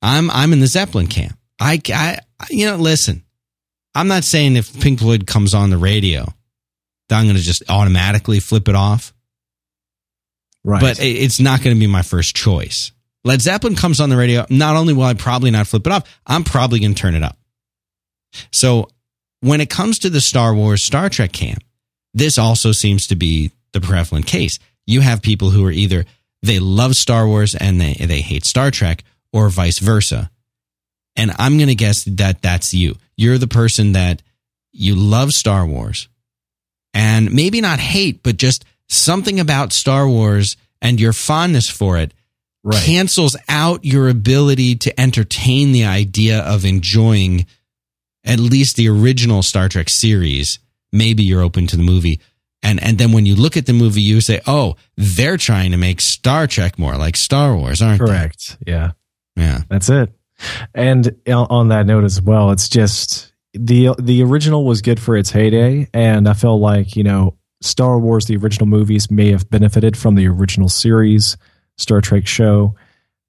I'm 0.03 0.31
I'm 0.31 0.53
in 0.53 0.61
the 0.61 0.67
Zeppelin 0.67 1.09
camp. 1.09 1.37
I, 1.61 1.81
I 1.93 2.19
you 2.51 2.67
know, 2.67 2.77
listen. 2.77 3.25
I'm 3.95 4.07
not 4.07 4.23
saying 4.23 4.55
if 4.57 4.79
Pink 4.81 5.01
Floyd 5.01 5.27
comes 5.27 5.55
on 5.55 5.71
the 5.71 5.79
radio 5.79 6.27
that 7.09 7.19
I'm 7.19 7.25
going 7.25 7.37
to 7.37 7.43
just 7.43 7.65
automatically 7.69 8.39
flip 8.39 8.69
it 8.69 8.77
off 8.77 9.13
Right. 10.65 10.81
but 10.83 11.01
it's 11.01 11.41
not 11.41 11.63
going 11.63 11.75
to 11.75 11.81
be 11.81 11.87
my 11.87 12.03
first 12.03 12.37
choice. 12.37 12.93
Led 13.25 13.43
Zeppelin 13.43 13.75
comes 13.75 14.01
on 14.01 14.11
the 14.11 14.17
radio. 14.17 14.47
Not 14.49 14.77
only 14.77 14.95
will 14.95 15.05
I 15.05 15.15
probably 15.15 15.51
not 15.51 15.67
flip 15.67 15.87
it 15.87 15.93
off, 15.93 16.21
I'm 16.27 16.45
probably 16.45 16.81
going 16.81 16.95
to 16.95 17.01
turn 17.01 17.15
it 17.15 17.23
up. 17.23 17.37
So 18.53 18.89
when 19.41 19.61
it 19.61 19.71
comes 19.71 19.99
to 20.01 20.11
the 20.11 20.21
Star 20.21 20.55
Wars, 20.55 20.85
Star 20.85 21.09
Trek 21.09 21.33
camp, 21.33 21.63
this 22.15 22.39
also 22.39 22.73
seems 22.73 23.07
to 23.09 23.17
be 23.17 23.53
the 23.73 23.81
prevalent 23.81 24.27
case. 24.27 24.59
You 24.87 25.01
have 25.01 25.23
people 25.23 25.51
who 25.51 25.65
are 25.67 25.71
either 25.71 26.07
they 26.43 26.59
love 26.59 26.95
Star 26.95 27.27
Wars 27.27 27.55
and 27.55 27.81
they, 27.81 27.95
they 27.95 28.21
hate 28.21 28.45
Star 28.45 28.71
Trek 28.71 29.05
or 29.33 29.49
vice 29.49 29.79
versa. 29.79 30.31
And 31.17 31.33
I'm 31.39 31.57
going 31.57 31.69
to 31.69 31.75
guess 31.75 32.05
that 32.05 32.43
that's 32.43 32.73
you. 32.73 32.97
You're 33.17 33.39
the 33.39 33.49
person 33.49 33.93
that 33.93 34.23
you 34.73 34.95
love 34.95 35.33
Star 35.33 35.67
Wars 35.67 36.09
and 36.95 37.33
maybe 37.33 37.61
not 37.61 37.81
hate, 37.81 38.23
but 38.23 38.37
just 38.37 38.65
something 38.89 39.41
about 39.41 39.73
Star 39.73 40.09
Wars 40.09 40.57
and 40.81 41.01
your 41.01 41.13
fondness 41.13 41.69
for 41.69 41.99
it 41.99 42.15
Right. 42.69 42.83
cancels 42.83 43.37
out 43.49 43.85
your 43.85 44.09
ability 44.09 44.77
to 44.77 45.01
entertain 45.01 45.73
the 45.73 45.85
idea 45.85 46.41
of 46.41 46.65
enjoying 46.65 47.47
at 48.25 48.39
least 48.39 48.77
the 48.77 48.89
original 48.89 49.43
Star 49.43 49.69
Trek 49.69 49.89
series. 49.89 50.59
Maybe 50.93 51.23
you're 51.23 51.43
open 51.43 51.67
to 51.69 51.77
the 51.77 51.83
movie. 51.83 52.21
And 52.63 52.83
and 52.83 52.99
then 52.99 53.13
when 53.13 53.25
you 53.25 53.37
look 53.37 53.57
at 53.57 53.67
the 53.67 53.73
movie, 53.73 54.03
you 54.03 54.21
say, 54.21 54.41
"Oh, 54.47 54.75
they're 54.97 55.37
trying 55.37 55.71
to 55.71 55.77
make 55.77 56.01
Star 56.01 56.47
Trek 56.47 56.79
more 56.79 56.97
like 56.97 57.17
Star 57.17 57.57
Wars, 57.57 57.81
aren't 57.81 58.01
they? 58.01 58.07
Correct. 58.07 58.59
Yeah. 58.67 58.93
Yeah. 59.37 59.63
That's 59.69 59.89
it. 59.89 60.13
And 60.75 61.15
on 61.27 61.69
that 61.69 61.87
note 61.87 62.05
as 62.05 62.21
well, 62.21 62.51
it's 62.51 62.69
just 62.69 63.33
the 63.55 63.95
the 63.99 64.23
original 64.23 64.65
was 64.65 64.83
good 64.83 65.01
for 65.01 65.17
its 65.17 65.31
heyday, 65.31 65.89
and 65.95 66.29
I 66.29 66.33
feel 66.35 66.59
like 66.59 66.97
you 66.97 67.03
know 67.05 67.37
Star 67.61 67.99
Wars, 67.99 68.27
the 68.27 68.37
original 68.37 68.67
movies, 68.67 69.11
may 69.11 69.31
have 69.31 69.49
benefited 69.49 69.97
from 69.97 70.15
the 70.17 70.27
original 70.27 70.69
series, 70.69 71.37
Star 71.79 72.01
Trek 72.01 72.27
show, 72.27 72.75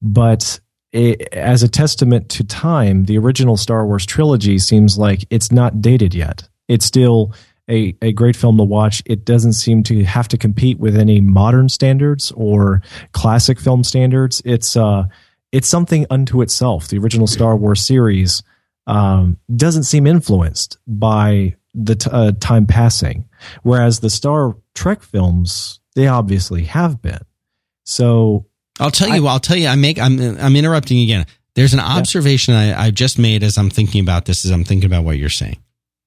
but 0.02 0.60
it, 0.92 1.34
as 1.34 1.64
a 1.64 1.68
testament 1.68 2.30
to 2.30 2.44
time, 2.44 3.06
the 3.06 3.18
original 3.18 3.58
Star 3.58 3.86
Wars 3.86 4.06
trilogy 4.06 4.58
seems 4.58 4.98
like 4.98 5.26
it's 5.30 5.52
not 5.52 5.82
dated 5.82 6.14
yet. 6.14 6.48
It's 6.68 6.86
still 6.86 7.34
a, 7.70 7.96
a 8.02 8.12
great 8.12 8.36
film 8.36 8.58
to 8.58 8.64
watch. 8.64 9.04
It 9.06 9.26
doesn't 9.26 9.54
seem 9.54 9.84
to 9.84 10.04
have 10.04 10.28
to 10.30 10.38
compete 10.38 10.80
with 10.80 10.98
any 10.98 11.22
modern 11.22 11.70
standards 11.70 12.32
or 12.32 12.82
classic 13.12 13.60
film 13.60 13.84
standards. 13.84 14.42
It's 14.44 14.76
uh 14.76 15.06
it's 15.52 15.68
something 15.68 16.06
unto 16.10 16.42
itself. 16.42 16.88
The 16.88 16.98
original 17.00 17.28
Star 17.28 17.56
Wars 17.56 17.82
series 17.82 18.44
um, 18.86 19.38
doesn't 19.56 19.84
seem 19.84 20.06
influenced 20.06 20.78
by 20.88 21.56
the 21.74 21.96
t- 21.96 22.10
uh, 22.12 22.34
time 22.40 22.66
passing, 22.68 23.28
whereas 23.64 24.00
the 24.00 24.10
Star 24.10 24.56
Trek 24.76 25.02
films 25.02 25.80
they 25.96 26.08
obviously 26.08 26.64
have 26.66 27.02
been. 27.02 27.20
So 27.90 28.46
I'll 28.80 28.92
tell 28.92 29.10
you. 29.16 29.26
I'll 29.28 29.40
tell 29.40 29.58
you. 29.58 29.68
I 29.68 29.76
make. 29.76 30.00
I'm. 30.00 30.20
I'm 30.40 30.56
interrupting 30.56 31.00
again. 31.02 31.26
There's 31.56 31.74
an 31.74 31.80
observation 31.80 32.54
I, 32.54 32.86
I 32.86 32.92
just 32.92 33.18
made 33.18 33.44
as 33.44 33.58
I'm 33.58 33.72
thinking 33.72 34.02
about 34.02 34.26
this. 34.26 34.46
As 34.46 34.52
I'm 34.52 34.64
thinking 34.64 34.86
about 34.86 35.04
what 35.04 35.18
you're 35.18 35.30
saying. 35.30 35.58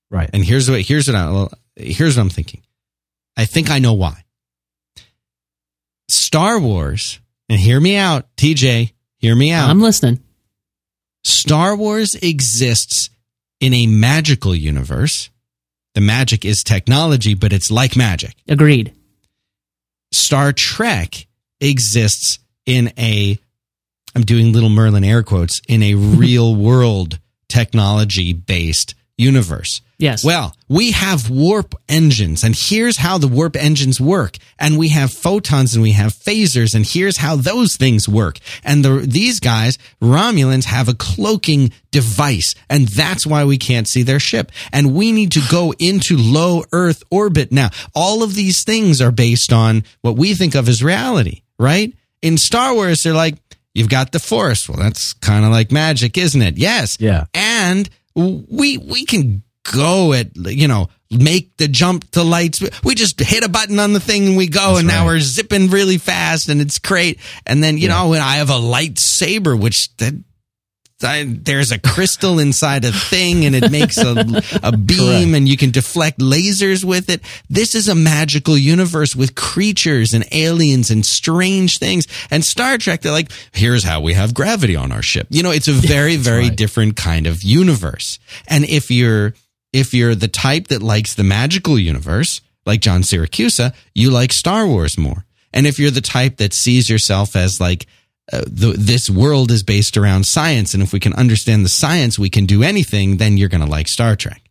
right, 0.08 0.30
And 0.32 0.44
here's 0.44 0.70
what 0.70 0.80
here's 0.80 1.08
what 1.08 1.16
I, 1.16 1.48
here's 1.76 2.16
what 2.16 2.22
I'm 2.22 2.30
thinking. 2.30 2.62
I 3.36 3.46
think 3.46 3.70
I 3.70 3.80
know 3.80 3.94
why. 3.94 4.24
Star 6.08 6.60
Wars, 6.60 7.18
and 7.48 7.58
hear 7.58 7.80
me 7.80 7.96
out, 7.96 8.26
TJ, 8.36 8.92
hear 9.18 9.34
me 9.34 9.50
out. 9.50 9.68
I'm 9.68 9.80
listening. 9.80 10.22
Star 11.24 11.74
Wars 11.74 12.14
exists 12.14 13.10
in 13.60 13.74
a 13.74 13.86
magical 13.86 14.54
universe. 14.54 15.30
The 15.94 16.00
magic 16.00 16.44
is 16.44 16.62
technology, 16.62 17.34
but 17.34 17.52
it's 17.52 17.70
like 17.70 17.96
magic. 17.96 18.34
Agreed. 18.48 18.94
Star 20.12 20.52
Trek 20.52 21.26
exists 21.62 22.38
in 22.66 22.92
a 22.98 23.38
I'm 24.14 24.22
doing 24.22 24.52
little 24.52 24.68
Merlin 24.68 25.04
air 25.04 25.22
quotes 25.22 25.60
in 25.68 25.82
a 25.82 25.94
real 25.94 26.54
world 26.54 27.18
technology 27.48 28.32
based 28.32 28.94
universe. 29.16 29.80
Yes. 29.98 30.24
Well, 30.24 30.56
we 30.68 30.90
have 30.90 31.30
warp 31.30 31.76
engines, 31.88 32.42
and 32.42 32.56
here's 32.58 32.96
how 32.96 33.18
the 33.18 33.28
warp 33.28 33.54
engines 33.54 34.00
work. 34.00 34.36
And 34.58 34.76
we 34.76 34.88
have 34.88 35.12
photons 35.12 35.74
and 35.74 35.82
we 35.82 35.92
have 35.92 36.12
phasers, 36.12 36.74
and 36.74 36.84
here's 36.84 37.18
how 37.18 37.36
those 37.36 37.76
things 37.76 38.08
work. 38.08 38.38
And 38.64 38.84
the, 38.84 39.04
these 39.06 39.38
guys, 39.38 39.78
Romulans, 40.02 40.64
have 40.64 40.88
a 40.88 40.94
cloaking 40.94 41.72
device, 41.92 42.56
and 42.68 42.88
that's 42.88 43.24
why 43.24 43.44
we 43.44 43.58
can't 43.58 43.86
see 43.86 44.02
their 44.02 44.18
ship. 44.18 44.50
And 44.72 44.92
we 44.92 45.12
need 45.12 45.32
to 45.32 45.42
go 45.48 45.72
into 45.78 46.16
low 46.16 46.64
Earth 46.72 47.04
orbit 47.08 47.52
now. 47.52 47.70
All 47.94 48.24
of 48.24 48.34
these 48.34 48.64
things 48.64 49.00
are 49.00 49.12
based 49.12 49.52
on 49.52 49.84
what 50.00 50.16
we 50.16 50.34
think 50.34 50.56
of 50.56 50.68
as 50.68 50.82
reality, 50.82 51.42
right? 51.62 51.94
In 52.20 52.36
Star 52.36 52.74
Wars, 52.74 53.02
they're 53.02 53.14
like, 53.14 53.36
you've 53.74 53.88
got 53.88 54.12
the 54.12 54.18
Force. 54.18 54.68
Well, 54.68 54.78
that's 54.78 55.12
kind 55.14 55.44
of 55.44 55.50
like 55.50 55.72
magic, 55.72 56.18
isn't 56.18 56.42
it? 56.42 56.58
Yes 56.58 56.96
yeah, 57.00 57.24
and 57.32 57.88
we 58.14 58.76
we 58.78 59.06
can 59.06 59.42
go 59.72 60.12
at 60.12 60.36
you 60.36 60.66
know 60.68 60.88
make 61.10 61.56
the 61.56 61.68
jump 61.68 62.10
to 62.10 62.22
lights 62.24 62.60
we 62.82 62.94
just 62.96 63.20
hit 63.20 63.44
a 63.44 63.48
button 63.48 63.78
on 63.78 63.92
the 63.92 64.00
thing 64.00 64.26
and 64.28 64.36
we 64.36 64.48
go 64.48 64.76
and 64.76 64.88
now 64.88 65.06
we're 65.06 65.20
zipping 65.20 65.70
really 65.70 65.98
fast 65.98 66.48
and 66.48 66.60
it's 66.60 66.78
great 66.80 67.20
and 67.46 67.62
then 67.62 67.76
you 67.78 67.86
Yeah. 67.86 67.94
know 68.02 68.12
and 68.12 68.22
i 68.22 68.36
have 68.36 68.50
a 68.50 68.54
lightsaber 68.54 69.58
which 69.58 69.94
that 69.98 70.14
I, 71.04 71.24
there's 71.24 71.72
a 71.72 71.78
crystal 71.78 72.38
inside 72.38 72.84
a 72.84 72.92
thing 72.92 73.44
and 73.44 73.54
it 73.54 73.70
makes 73.70 73.98
a, 73.98 74.42
a 74.62 74.76
beam 74.76 75.34
and 75.34 75.48
you 75.48 75.56
can 75.56 75.70
deflect 75.70 76.18
lasers 76.18 76.84
with 76.84 77.08
it. 77.08 77.20
This 77.48 77.74
is 77.74 77.88
a 77.88 77.94
magical 77.94 78.56
universe 78.56 79.14
with 79.14 79.34
creatures 79.34 80.14
and 80.14 80.24
aliens 80.32 80.90
and 80.90 81.04
strange 81.04 81.78
things. 81.78 82.06
And 82.30 82.44
Star 82.44 82.78
Trek, 82.78 83.02
they're 83.02 83.12
like, 83.12 83.30
here's 83.52 83.84
how 83.84 84.00
we 84.00 84.14
have 84.14 84.34
gravity 84.34 84.76
on 84.76 84.92
our 84.92 85.02
ship. 85.02 85.26
You 85.30 85.42
know, 85.42 85.50
it's 85.50 85.68
a 85.68 85.72
very, 85.92 86.16
very 86.16 86.48
right. 86.48 86.56
different 86.56 86.96
kind 86.96 87.26
of 87.26 87.42
universe. 87.42 88.18
And 88.48 88.64
if 88.64 88.90
you're, 88.90 89.34
if 89.72 89.94
you're 89.94 90.14
the 90.14 90.28
type 90.28 90.68
that 90.68 90.82
likes 90.82 91.14
the 91.14 91.24
magical 91.24 91.78
universe, 91.78 92.40
like 92.66 92.80
John 92.80 93.02
Siracusa, 93.02 93.74
you 93.94 94.10
like 94.10 94.32
Star 94.32 94.66
Wars 94.66 94.98
more. 94.98 95.24
And 95.52 95.66
if 95.66 95.78
you're 95.78 95.90
the 95.90 96.00
type 96.00 96.38
that 96.38 96.54
sees 96.54 96.88
yourself 96.88 97.36
as 97.36 97.60
like, 97.60 97.86
uh, 98.32 98.42
the, 98.46 98.74
this 98.78 99.08
world 99.08 99.50
is 99.50 99.62
based 99.62 99.96
around 99.96 100.26
science, 100.26 100.74
and 100.74 100.82
if 100.82 100.92
we 100.92 101.00
can 101.00 101.12
understand 101.14 101.64
the 101.64 101.68
science, 101.68 102.18
we 102.18 102.30
can 102.30 102.46
do 102.46 102.62
anything. 102.62 103.16
Then 103.16 103.36
you're 103.36 103.48
going 103.48 103.64
to 103.64 103.70
like 103.70 103.88
Star 103.88 104.14
Trek. 104.16 104.42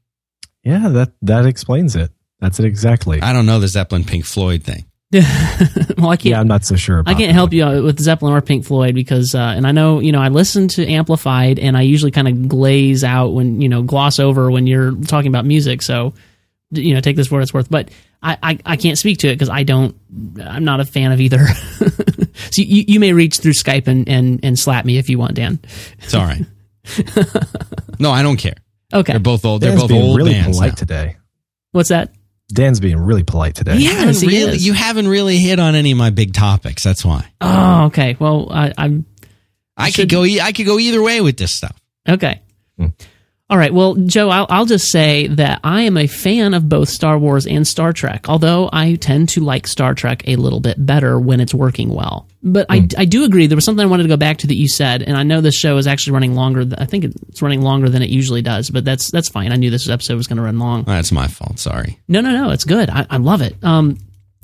Yeah, 0.63 0.89
that 0.89 1.13
that 1.21 1.45
explains 1.45 1.95
it. 1.95 2.11
That's 2.39 2.59
it 2.59 2.65
exactly. 2.65 3.21
I 3.21 3.33
don't 3.33 3.45
know 3.45 3.59
the 3.59 3.67
Zeppelin 3.67 4.03
Pink 4.03 4.25
Floyd 4.25 4.63
thing. 4.63 4.85
well, 5.13 6.09
I 6.09 6.15
can't. 6.15 6.25
yeah, 6.25 6.39
I'm 6.39 6.47
not 6.47 6.63
so 6.63 6.77
sure. 6.77 7.03
I 7.05 7.13
can't 7.13 7.29
that. 7.29 7.33
help 7.33 7.51
you 7.51 7.65
out 7.65 7.83
with 7.83 7.99
Zeppelin 7.99 8.33
or 8.33 8.41
Pink 8.41 8.65
Floyd 8.65 8.95
because, 8.95 9.35
uh, 9.35 9.39
and 9.39 9.67
I 9.67 9.73
know, 9.73 9.99
you 9.99 10.13
know, 10.13 10.21
I 10.21 10.29
listen 10.29 10.69
to 10.69 10.87
Amplified 10.87 11.59
and 11.59 11.75
I 11.75 11.81
usually 11.81 12.11
kind 12.11 12.29
of 12.29 12.47
glaze 12.47 13.03
out 13.03 13.33
when, 13.33 13.59
you 13.59 13.67
know, 13.67 13.83
gloss 13.83 14.19
over 14.19 14.49
when 14.49 14.67
you're 14.67 14.93
talking 14.93 15.27
about 15.27 15.45
music. 15.45 15.81
So, 15.81 16.13
you 16.71 16.93
know, 16.93 17.01
take 17.01 17.17
this 17.17 17.27
for 17.27 17.35
what 17.35 17.43
it's 17.43 17.53
worth. 17.53 17.69
But 17.69 17.89
I, 18.23 18.37
I, 18.43 18.59
I 18.65 18.75
can't 18.77 18.97
speak 18.97 19.19
to 19.19 19.29
it 19.29 19.33
because 19.35 19.49
I 19.49 19.63
don't, 19.63 19.95
I'm 20.43 20.63
not 20.63 20.79
a 20.79 20.85
fan 20.85 21.11
of 21.11 21.19
either. 21.19 21.47
so 22.51 22.61
you, 22.61 22.85
you 22.87 22.99
may 22.99 23.13
reach 23.13 23.37
through 23.39 23.53
Skype 23.53 23.87
and, 23.87 24.07
and, 24.07 24.39
and 24.43 24.57
slap 24.59 24.85
me 24.85 24.97
if 24.97 25.09
you 25.09 25.17
want, 25.17 25.33
Dan. 25.35 25.59
It's 25.99 26.13
all 26.13 26.23
right. 26.25 26.45
no, 27.99 28.11
I 28.11 28.21
don't 28.21 28.37
care. 28.37 28.55
Okay. 28.93 29.13
They're 29.13 29.19
both 29.19 29.45
old. 29.45 29.61
They're 29.61 29.71
Dan's 29.71 29.81
both 29.83 29.89
being 29.89 30.03
old 30.03 30.17
really 30.17 30.33
bands 30.33 30.57
polite 30.57 30.71
now. 30.73 30.75
today. 30.75 31.17
What's 31.71 31.89
that? 31.89 32.13
Dan's 32.53 32.79
being 32.81 32.97
really 32.99 33.23
polite 33.23 33.55
today. 33.55 33.77
You 33.77 33.89
haven't 33.89 34.07
Yes, 34.09 34.21
he 34.21 34.27
really, 34.27 34.55
is. 34.55 34.65
you 34.67 34.73
haven't 34.73 35.07
really 35.07 35.37
hit 35.37 35.59
on 35.59 35.73
any 35.75 35.91
of 35.93 35.97
my 35.97 36.09
big 36.09 36.33
topics. 36.33 36.83
That's 36.83 37.05
why 37.05 37.31
Oh, 37.39 37.85
okay. 37.85 38.17
Well, 38.19 38.49
I, 38.51 38.73
I'm, 38.77 39.05
I 39.77 39.89
Should- 39.89 40.09
could 40.09 40.09
go. 40.09 40.23
I 40.23 40.51
could 40.51 40.65
go 40.65 40.77
either 40.77 41.01
way 41.01 41.21
with 41.21 41.37
this 41.37 41.55
stuff. 41.55 41.79
Okay. 42.07 42.41
Hmm. 42.77 42.87
All 43.51 43.57
right. 43.57 43.73
Well, 43.73 43.95
Joe, 43.95 44.29
I'll, 44.29 44.47
I'll 44.49 44.65
just 44.65 44.89
say 44.89 45.27
that 45.27 45.59
I 45.61 45.81
am 45.81 45.97
a 45.97 46.07
fan 46.07 46.53
of 46.53 46.69
both 46.69 46.87
Star 46.87 47.19
Wars 47.19 47.45
and 47.45 47.67
Star 47.67 47.91
Trek, 47.91 48.29
although 48.29 48.69
I 48.71 48.95
tend 48.95 49.27
to 49.29 49.41
like 49.41 49.67
Star 49.67 49.93
Trek 49.93 50.23
a 50.25 50.37
little 50.37 50.61
bit 50.61 50.83
better 50.83 51.19
when 51.19 51.41
it's 51.41 51.53
working 51.53 51.89
well. 51.93 52.29
But 52.41 52.67
I, 52.69 52.87
I 52.97 53.03
do 53.03 53.25
agree. 53.25 53.47
There 53.47 53.57
was 53.57 53.65
something 53.65 53.85
I 53.85 53.89
wanted 53.89 54.03
to 54.03 54.09
go 54.09 54.15
back 54.15 54.37
to 54.39 54.47
that 54.47 54.55
you 54.55 54.69
said, 54.69 55.03
and 55.03 55.17
I 55.17 55.23
know 55.23 55.41
this 55.41 55.53
show 55.55 55.75
is 55.75 55.85
actually 55.85 56.13
running 56.13 56.33
longer. 56.33 56.63
Th- 56.63 56.75
I 56.77 56.85
think 56.85 57.03
it's 57.03 57.41
running 57.41 57.61
longer 57.61 57.89
than 57.89 58.01
it 58.01 58.09
usually 58.09 58.41
does, 58.41 58.69
but 58.69 58.85
that's 58.85 59.11
that's 59.11 59.27
fine. 59.27 59.51
I 59.51 59.57
knew 59.57 59.69
this 59.69 59.89
episode 59.89 60.15
was 60.15 60.27
going 60.27 60.37
to 60.37 60.43
run 60.43 60.57
long. 60.57 60.85
That's 60.85 61.11
my 61.11 61.27
fault. 61.27 61.59
Sorry. 61.59 61.99
No, 62.07 62.21
no, 62.21 62.31
no. 62.31 62.51
It's 62.51 62.63
good. 62.63 62.89
I, 62.89 63.05
I 63.09 63.17
love 63.17 63.41
it. 63.41 63.61
Um, 63.61 63.97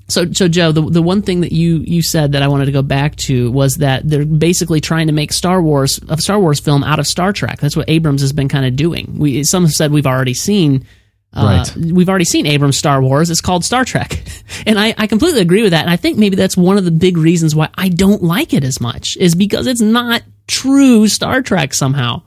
so, 0.09 0.31
so 0.31 0.47
Joe, 0.47 0.71
the 0.71 0.81
the 0.81 1.01
one 1.01 1.21
thing 1.21 1.41
that 1.41 1.51
you 1.51 1.77
you 1.79 2.01
said 2.01 2.31
that 2.31 2.41
I 2.41 2.47
wanted 2.47 2.65
to 2.65 2.71
go 2.71 2.81
back 2.81 3.15
to 3.27 3.51
was 3.51 3.75
that 3.75 4.07
they're 4.07 4.25
basically 4.25 4.79
trying 4.79 5.07
to 5.07 5.13
make 5.13 5.33
Star 5.33 5.61
Wars 5.61 5.99
a 6.07 6.17
Star 6.17 6.39
Wars 6.39 6.59
film 6.59 6.83
out 6.83 6.99
of 6.99 7.07
Star 7.07 7.33
Trek. 7.33 7.59
That's 7.59 7.75
what 7.75 7.89
Abrams 7.89 8.21
has 8.21 8.31
been 8.31 8.47
kind 8.47 8.65
of 8.65 8.75
doing. 8.75 9.15
We 9.17 9.43
some 9.43 9.63
have 9.63 9.73
said 9.73 9.91
we've 9.91 10.07
already 10.07 10.33
seen. 10.33 10.85
Uh, 11.33 11.43
Right. 11.67 11.75
We've 11.93 12.07
already 12.07 12.25
seen 12.25 12.45
Abrams 12.47 12.77
Star 12.77 13.01
Wars. 13.01 13.29
It's 13.29 13.41
called 13.41 13.65
Star 13.65 13.83
Trek, 13.83 14.23
and 14.65 14.79
I, 14.79 14.95
I 14.97 15.07
completely 15.07 15.41
agree 15.41 15.61
with 15.61 15.71
that. 15.71 15.81
And 15.81 15.89
I 15.89 15.97
think 15.97 16.17
maybe 16.17 16.37
that's 16.37 16.55
one 16.55 16.77
of 16.77 16.85
the 16.85 16.91
big 16.91 17.17
reasons 17.17 17.53
why 17.53 17.69
I 17.77 17.89
don't 17.89 18.23
like 18.23 18.53
it 18.53 18.63
as 18.63 18.79
much 18.79 19.17
is 19.17 19.35
because 19.35 19.67
it's 19.67 19.81
not 19.81 20.23
true 20.47 21.07
Star 21.09 21.41
Trek 21.41 21.73
somehow. 21.73 22.21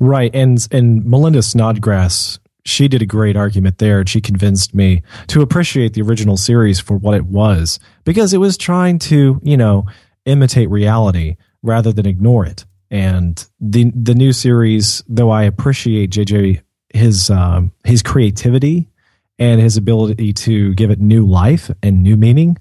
Right. 0.00 0.34
And 0.34 0.58
and 0.72 1.06
Melinda 1.06 1.42
Snodgrass, 1.42 2.40
she 2.66 2.88
did 2.88 3.00
a 3.02 3.06
great 3.06 3.36
argument 3.36 3.78
there. 3.78 4.00
and 4.00 4.08
She 4.08 4.20
convinced 4.20 4.74
me 4.74 5.02
to 5.28 5.40
appreciate 5.40 5.94
the 5.94 6.02
original 6.02 6.36
series 6.36 6.80
for 6.80 6.96
what 6.96 7.14
it 7.14 7.26
was 7.26 7.78
because 8.04 8.34
it 8.34 8.38
was 8.38 8.56
trying 8.58 8.98
to, 9.00 9.40
you 9.42 9.56
know, 9.56 9.86
imitate 10.24 10.68
reality 10.68 11.36
rather 11.62 11.92
than 11.92 12.06
ignore 12.06 12.44
it. 12.44 12.64
And 12.90 13.44
the 13.60 13.90
the 13.94 14.14
new 14.14 14.32
series, 14.32 15.02
though 15.08 15.30
I 15.30 15.42
appreciate 15.44 16.10
JJ 16.10 16.60
his 16.94 17.30
um, 17.30 17.72
his 17.84 18.02
creativity 18.02 18.88
and 19.38 19.60
his 19.60 19.76
ability 19.76 20.32
to 20.32 20.74
give 20.74 20.90
it 20.90 21.00
new 21.00 21.26
life 21.26 21.70
and 21.82 22.02
new 22.02 22.16
meaning, 22.16 22.56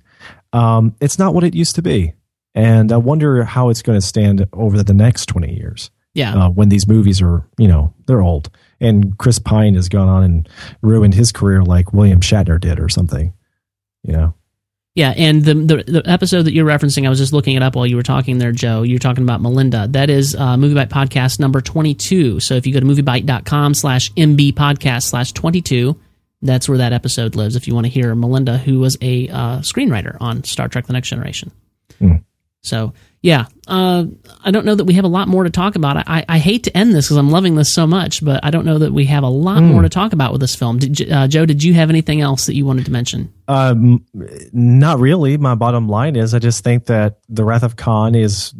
um, 0.53 0.95
it's 0.99 1.17
not 1.19 1.33
what 1.33 1.43
it 1.43 1.53
used 1.55 1.75
to 1.75 1.81
be. 1.81 2.13
And 2.53 2.91
I 2.91 2.97
wonder 2.97 3.43
how 3.43 3.69
it's 3.69 3.81
going 3.81 3.99
to 3.99 4.05
stand 4.05 4.45
over 4.53 4.81
the 4.81 4.93
next 4.93 5.27
twenty 5.27 5.53
years 5.55 5.91
Yeah. 6.13 6.33
uh, 6.45 6.49
when 6.49 6.69
these 6.69 6.87
movies 6.87 7.21
are, 7.21 7.47
you 7.57 7.67
know, 7.67 7.93
they're 8.07 8.21
old. 8.21 8.49
And 8.81 9.17
Chris 9.17 9.39
Pine 9.39 9.75
has 9.75 9.89
gone 9.89 10.09
on 10.09 10.23
and 10.23 10.49
ruined 10.81 11.13
his 11.13 11.31
career 11.31 11.63
like 11.63 11.93
William 11.93 12.19
Shatner 12.19 12.59
did 12.59 12.79
or 12.79 12.89
something. 12.89 13.33
You 14.03 14.13
know, 14.13 14.33
Yeah, 14.93 15.13
and 15.17 15.43
the, 15.43 15.53
the 15.53 15.83
the 16.01 16.03
episode 16.05 16.43
that 16.43 16.53
you're 16.53 16.65
referencing, 16.65 17.05
I 17.05 17.09
was 17.09 17.19
just 17.19 17.33
looking 17.33 17.55
it 17.55 17.63
up 17.63 17.75
while 17.75 17.87
you 17.87 17.95
were 17.95 18.03
talking 18.03 18.37
there, 18.37 18.51
Joe. 18.51 18.83
You're 18.83 18.99
talking 18.99 19.23
about 19.23 19.41
Melinda. 19.41 19.87
That 19.89 20.09
is 20.09 20.35
uh, 20.35 20.57
Movie 20.57 20.75
Bite 20.75 20.89
Podcast 20.89 21.39
number 21.39 21.61
22. 21.61 22.39
So 22.39 22.55
if 22.55 22.67
you 22.67 22.73
go 22.73 22.79
to 22.79 22.85
moviebite.com 22.85 23.73
slash 23.73 24.11
MB 24.13 24.53
podcast 24.53 25.03
slash 25.03 25.31
22, 25.31 25.99
that's 26.41 26.69
where 26.69 26.77
that 26.77 26.93
episode 26.93 27.35
lives 27.35 27.55
if 27.55 27.67
you 27.67 27.73
want 27.73 27.85
to 27.85 27.91
hear 27.91 28.13
Melinda, 28.13 28.57
who 28.57 28.79
was 28.79 28.97
a 29.01 29.27
uh, 29.29 29.59
screenwriter 29.59 30.17
on 30.21 30.43
Star 30.43 30.67
Trek 30.67 30.85
The 30.85 30.93
Next 30.93 31.09
Generation. 31.09 31.51
Hmm. 31.99 32.17
So, 32.65 32.93
yeah, 33.21 33.45
uh, 33.67 34.05
I 34.43 34.51
don't 34.51 34.65
know 34.65 34.75
that 34.75 34.83
we 34.85 34.93
have 34.95 35.05
a 35.05 35.09
lot 35.09 35.27
more 35.27 35.43
to 35.43 35.49
talk 35.49 35.75
about. 35.75 35.97
I, 36.07 36.25
I 36.27 36.37
hate 36.39 36.63
to 36.65 36.77
end 36.77 36.93
this 36.93 37.05
because 37.05 37.17
I'm 37.17 37.31
loving 37.31 37.55
this 37.55 37.73
so 37.73 37.87
much, 37.87 38.23
but 38.23 38.43
I 38.43 38.51
don't 38.51 38.65
know 38.65 38.79
that 38.79 38.91
we 38.91 39.05
have 39.05 39.23
a 39.23 39.29
lot 39.29 39.61
more 39.61 39.81
to 39.81 39.89
talk 39.89 40.13
about 40.13 40.31
with 40.31 40.41
this 40.41 40.55
film. 40.55 40.79
Did, 40.79 41.11
uh, 41.11 41.27
Joe, 41.27 41.45
did 41.45 41.63
you 41.63 41.73
have 41.75 41.89
anything 41.89 42.21
else 42.21 42.45
that 42.45 42.55
you 42.55 42.65
wanted 42.65 42.85
to 42.85 42.91
mention? 42.91 43.33
um, 43.47 44.03
not 44.51 44.99
really. 44.99 45.37
My 45.37 45.55
bottom 45.55 45.87
line 45.87 46.15
is 46.15 46.33
I 46.33 46.39
just 46.39 46.63
think 46.63 46.85
that 46.85 47.19
The 47.29 47.43
Wrath 47.43 47.63
of 47.63 47.75
Khan 47.75 48.15
is 48.15 48.53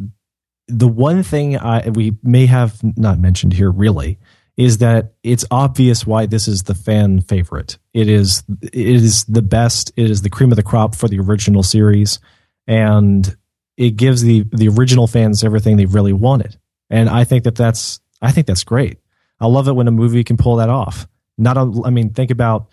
the 0.68 0.88
one 0.88 1.22
thing 1.22 1.56
I, 1.56 1.88
we 1.88 2.16
may 2.22 2.46
have 2.46 2.80
not 2.96 3.18
mentioned 3.18 3.52
here 3.52 3.70
really 3.70 4.18
is 4.56 4.78
that 4.78 5.12
it's 5.22 5.44
obvious 5.50 6.06
why 6.06 6.26
this 6.26 6.48
is 6.48 6.62
the 6.62 6.74
fan 6.74 7.20
favorite. 7.20 7.78
It 7.92 8.08
is 8.08 8.42
it 8.62 8.72
is 8.74 9.24
the 9.24 9.42
best. 9.42 9.92
It 9.96 10.10
is 10.10 10.22
the 10.22 10.30
cream 10.30 10.50
of 10.50 10.56
the 10.56 10.62
crop 10.62 10.94
for 10.94 11.08
the 11.08 11.20
original 11.20 11.62
series, 11.62 12.18
and 12.66 13.36
it 13.76 13.96
gives 13.96 14.22
the 14.22 14.44
the 14.52 14.68
original 14.68 15.06
fans 15.06 15.44
everything 15.44 15.76
they 15.76 15.86
really 15.86 16.12
wanted. 16.12 16.58
And 16.90 17.08
I 17.08 17.24
think 17.24 17.44
that 17.44 17.56
that's 17.56 18.00
I 18.22 18.32
think 18.32 18.46
that's 18.46 18.64
great. 18.64 18.98
I 19.40 19.46
love 19.46 19.68
it 19.68 19.74
when 19.74 19.88
a 19.88 19.92
movie 19.92 20.24
can 20.24 20.36
pull 20.36 20.56
that 20.56 20.70
off. 20.70 21.06
Not 21.36 21.56
a, 21.56 21.82
I 21.84 21.90
mean, 21.90 22.10
think 22.10 22.30
about 22.30 22.68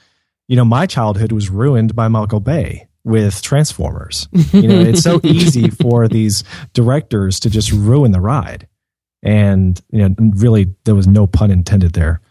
you 0.47 0.55
know 0.55 0.65
my 0.65 0.85
childhood 0.85 1.31
was 1.31 1.49
ruined 1.49 1.95
by 1.95 2.07
Michael 2.07 2.39
Bay 2.39 2.87
with 3.03 3.41
Transformers. 3.41 4.27
You 4.53 4.67
know, 4.67 4.79
it's 4.79 5.01
so 5.01 5.19
easy 5.23 5.69
for 5.69 6.07
these 6.07 6.43
directors 6.73 7.39
to 7.41 7.49
just 7.49 7.71
ruin 7.71 8.11
the 8.11 8.21
ride. 8.21 8.67
And 9.21 9.79
you 9.91 10.07
know, 10.07 10.15
really, 10.35 10.73
there 10.85 10.95
was 10.95 11.07
no 11.07 11.27
pun 11.27 11.51
intended 11.51 11.93
there. 11.93 12.21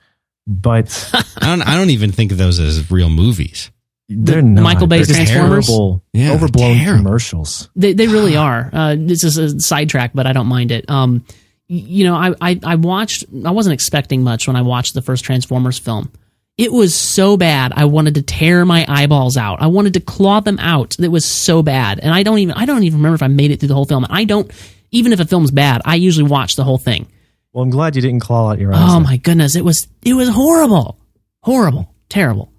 But 0.47 1.11
I 1.37 1.47
don't. 1.47 1.63
I 1.63 1.77
don't 1.77 1.91
even 1.91 2.13
think 2.13 2.33
of 2.33 2.39
those 2.39 2.59
as 2.59 2.91
real 2.91 3.11
movies. 3.11 3.71
They're 4.09 4.43
not. 4.43 4.63
Michael 4.63 4.87
Bay's 4.87 5.09
They're 5.09 5.17
Transformers? 5.25 5.67
terrible, 5.67 6.03
Yeah, 6.13 6.33
overblown 6.33 6.77
terrible. 6.77 7.05
commercials. 7.05 7.71
They 7.77 7.93
they 7.95 8.09
really 8.09 8.37
are. 8.37 8.69
Uh, 8.73 8.97
this 8.99 9.25
is 9.25 9.39
a 9.39 9.59
sidetrack, 9.61 10.13
but 10.15 10.27
I 10.27 10.33
don't 10.33 10.49
mind 10.49 10.71
it. 10.73 10.89
Um, 10.91 11.25
you 11.69 12.05
know, 12.05 12.15
I, 12.17 12.35
I 12.41 12.61
I 12.65 12.75
watched. 12.75 13.25
I 13.45 13.51
wasn't 13.53 13.75
expecting 13.75 14.23
much 14.23 14.47
when 14.47 14.57
I 14.57 14.63
watched 14.63 14.95
the 14.95 15.03
first 15.03 15.25
Transformers 15.25 15.79
film. 15.79 16.11
It 16.59 16.71
was 16.71 16.95
so 16.95 17.39
bad. 17.39 17.73
I 17.75 17.87
wanted 17.87 18.17
to 18.17 18.23
tear 18.23 18.67
my 18.67 18.85
eyeballs 18.87 19.39
out. 19.39 19.63
I 19.63 19.69
wanted 19.69 19.95
to 19.95 20.01
claw 20.01 20.41
them 20.41 20.59
out. 20.59 20.97
It 21.01 21.09
was 21.09 21.25
so 21.25 21.63
bad, 21.63 21.99
and 22.01 22.13
I 22.13 22.23
don't 22.25 22.39
even 22.41 22.55
I 22.55 22.67
don't 22.67 22.83
even 22.83 22.99
remember 22.99 23.15
if 23.15 23.23
I 23.23 23.29
made 23.29 23.51
it 23.53 23.61
through 23.61 23.69
the 23.69 23.75
whole 23.75 23.87
film. 23.87 24.07
I 24.11 24.25
don't 24.25 24.51
even 24.91 25.15
if 25.15 25.21
a 25.21 25.25
film's 25.25 25.51
bad. 25.51 25.81
I 25.87 25.95
usually 25.95 26.29
watch 26.29 26.57
the 26.57 26.65
whole 26.65 26.77
thing. 26.77 27.07
Well, 27.55 27.65
I'm 27.65 27.71
glad 27.71 27.97
you 27.97 28.03
didn't 28.03 28.21
claw 28.21 28.51
out 28.51 28.59
your 28.59 28.75
eyes. 28.75 28.81
Oh 28.83 28.95
then. 28.95 29.03
my 29.05 29.17
goodness, 29.17 29.57
it 29.57 29.65
was 29.65 29.87
it 30.05 30.13
was 30.13 30.29
horrible, 30.29 30.99
horrible, 31.43 31.95
terrible. 32.11 32.52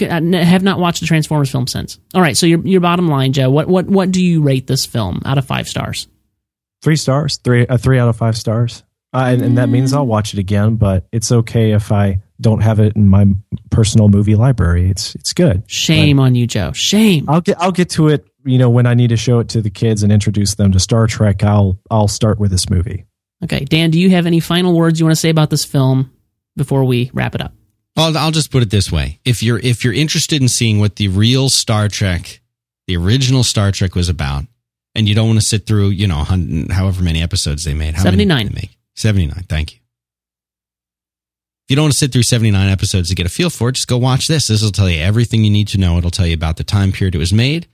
I 0.00 0.04
n- 0.16 0.32
have 0.32 0.62
not 0.62 0.78
watched 0.78 1.00
the 1.00 1.06
Transformers 1.06 1.50
film 1.50 1.66
since. 1.66 1.98
All 2.14 2.20
right, 2.20 2.36
so 2.36 2.46
your 2.46 2.60
your 2.66 2.80
bottom 2.80 3.08
line, 3.08 3.32
Joe. 3.32 3.50
What 3.50 3.68
what 3.68 3.86
what 3.86 4.10
do 4.10 4.22
you 4.22 4.42
rate 4.42 4.66
this 4.66 4.86
film 4.86 5.22
out 5.24 5.38
of 5.38 5.44
five 5.44 5.68
stars? 5.68 6.08
Three 6.82 6.96
stars, 6.96 7.38
three 7.38 7.66
uh, 7.66 7.76
three 7.76 7.98
out 7.98 8.08
of 8.08 8.16
five 8.16 8.36
stars, 8.36 8.82
uh, 9.12 9.24
and, 9.28 9.42
and 9.42 9.58
that 9.58 9.68
means 9.68 9.92
I'll 9.92 10.06
watch 10.06 10.32
it 10.34 10.38
again. 10.38 10.76
But 10.76 11.06
it's 11.12 11.30
okay 11.32 11.72
if 11.72 11.92
I 11.92 12.20
don't 12.40 12.60
have 12.60 12.80
it 12.80 12.96
in 12.96 13.08
my 13.08 13.26
personal 13.70 14.08
movie 14.08 14.34
library. 14.34 14.90
It's 14.90 15.14
it's 15.14 15.32
good. 15.32 15.62
Shame 15.70 16.18
on 16.20 16.34
you, 16.34 16.46
Joe. 16.46 16.72
Shame. 16.72 17.28
I'll 17.28 17.40
get 17.40 17.60
I'll 17.60 17.72
get 17.72 17.90
to 17.90 18.08
it. 18.08 18.26
You 18.44 18.58
know, 18.58 18.68
when 18.68 18.86
I 18.86 18.94
need 18.94 19.08
to 19.08 19.16
show 19.16 19.38
it 19.38 19.48
to 19.50 19.62
the 19.62 19.70
kids 19.70 20.02
and 20.02 20.12
introduce 20.12 20.56
them 20.56 20.72
to 20.72 20.80
Star 20.80 21.06
Trek, 21.06 21.42
I'll 21.42 21.78
I'll 21.90 22.08
start 22.08 22.38
with 22.38 22.50
this 22.50 22.68
movie. 22.68 23.06
Okay, 23.42 23.64
Dan, 23.64 23.90
do 23.90 23.98
you 24.00 24.10
have 24.10 24.26
any 24.26 24.40
final 24.40 24.74
words 24.76 24.98
you 24.98 25.06
want 25.06 25.12
to 25.14 25.20
say 25.20 25.30
about 25.30 25.50
this 25.50 25.64
film 25.64 26.10
before 26.56 26.84
we 26.84 27.10
wrap 27.14 27.34
it 27.34 27.40
up? 27.40 27.52
I'll, 27.96 28.16
I'll 28.16 28.30
just 28.30 28.50
put 28.50 28.62
it 28.62 28.70
this 28.70 28.90
way: 28.90 29.20
if 29.24 29.42
you're 29.42 29.58
if 29.58 29.84
you're 29.84 29.94
interested 29.94 30.42
in 30.42 30.48
seeing 30.48 30.78
what 30.80 30.96
the 30.96 31.08
real 31.08 31.48
Star 31.48 31.88
Trek, 31.88 32.40
the 32.86 32.96
original 32.96 33.44
Star 33.44 33.70
Trek 33.72 33.94
was 33.94 34.08
about, 34.08 34.44
and 34.94 35.08
you 35.08 35.14
don't 35.14 35.28
want 35.28 35.40
to 35.40 35.46
sit 35.46 35.66
through, 35.66 35.88
you 35.88 36.06
know, 36.06 36.24
however 36.70 37.02
many 37.02 37.22
episodes 37.22 37.64
they 37.64 37.74
made, 37.74 37.94
how 37.94 38.04
many 38.04 38.24
79. 38.24 38.46
they 38.46 38.54
make 38.54 38.78
79. 38.94 39.44
Thank 39.48 39.74
you. 39.74 39.78
If 41.66 41.70
you 41.70 41.76
don't 41.76 41.84
want 41.84 41.92
to 41.92 41.98
sit 41.98 42.12
through 42.12 42.24
79 42.24 42.68
episodes 42.68 43.08
to 43.08 43.14
get 43.14 43.24
a 43.24 43.30
feel 43.30 43.48
for 43.48 43.70
it, 43.70 43.76
just 43.76 43.88
go 43.88 43.96
watch 43.96 44.26
this. 44.26 44.48
This 44.48 44.62
will 44.62 44.70
tell 44.70 44.90
you 44.90 45.00
everything 45.00 45.44
you 45.44 45.50
need 45.50 45.68
to 45.68 45.78
know. 45.78 45.96
It'll 45.96 46.10
tell 46.10 46.26
you 46.26 46.34
about 46.34 46.58
the 46.58 46.64
time 46.64 46.92
period 46.92 47.14
it 47.14 47.18
was 47.18 47.32
made. 47.32 47.68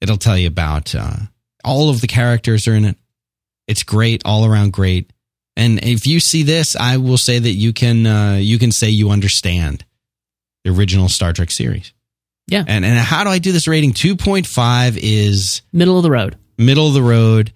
It'll 0.00 0.16
tell 0.16 0.38
you 0.38 0.46
about 0.46 0.94
uh, 0.94 1.16
all 1.64 1.90
of 1.90 2.00
the 2.00 2.06
characters 2.06 2.68
are 2.68 2.74
in 2.74 2.84
it. 2.84 2.96
It's 3.66 3.82
great, 3.82 4.22
all 4.24 4.44
around 4.44 4.72
great. 4.72 5.12
And 5.56 5.82
if 5.84 6.06
you 6.06 6.18
see 6.20 6.42
this, 6.42 6.74
I 6.76 6.96
will 6.96 7.18
say 7.18 7.38
that 7.38 7.50
you 7.52 7.72
can 7.72 8.06
uh, 8.06 8.38
you 8.40 8.58
can 8.58 8.72
say 8.72 8.88
you 8.90 9.10
understand 9.10 9.84
the 10.64 10.70
original 10.70 11.08
Star 11.08 11.32
Trek 11.32 11.50
series. 11.50 11.92
Yeah. 12.48 12.64
And 12.66 12.84
and 12.84 12.98
how 12.98 13.22
do 13.24 13.30
I 13.30 13.38
do 13.38 13.52
this 13.52 13.68
rating? 13.68 13.92
2.5 13.92 14.98
is 15.00 15.62
Middle 15.72 15.96
of 15.98 16.02
the 16.02 16.10
road. 16.10 16.36
middle 16.58 16.88
of 16.88 16.94
the 16.94 17.02
road. 17.02 17.52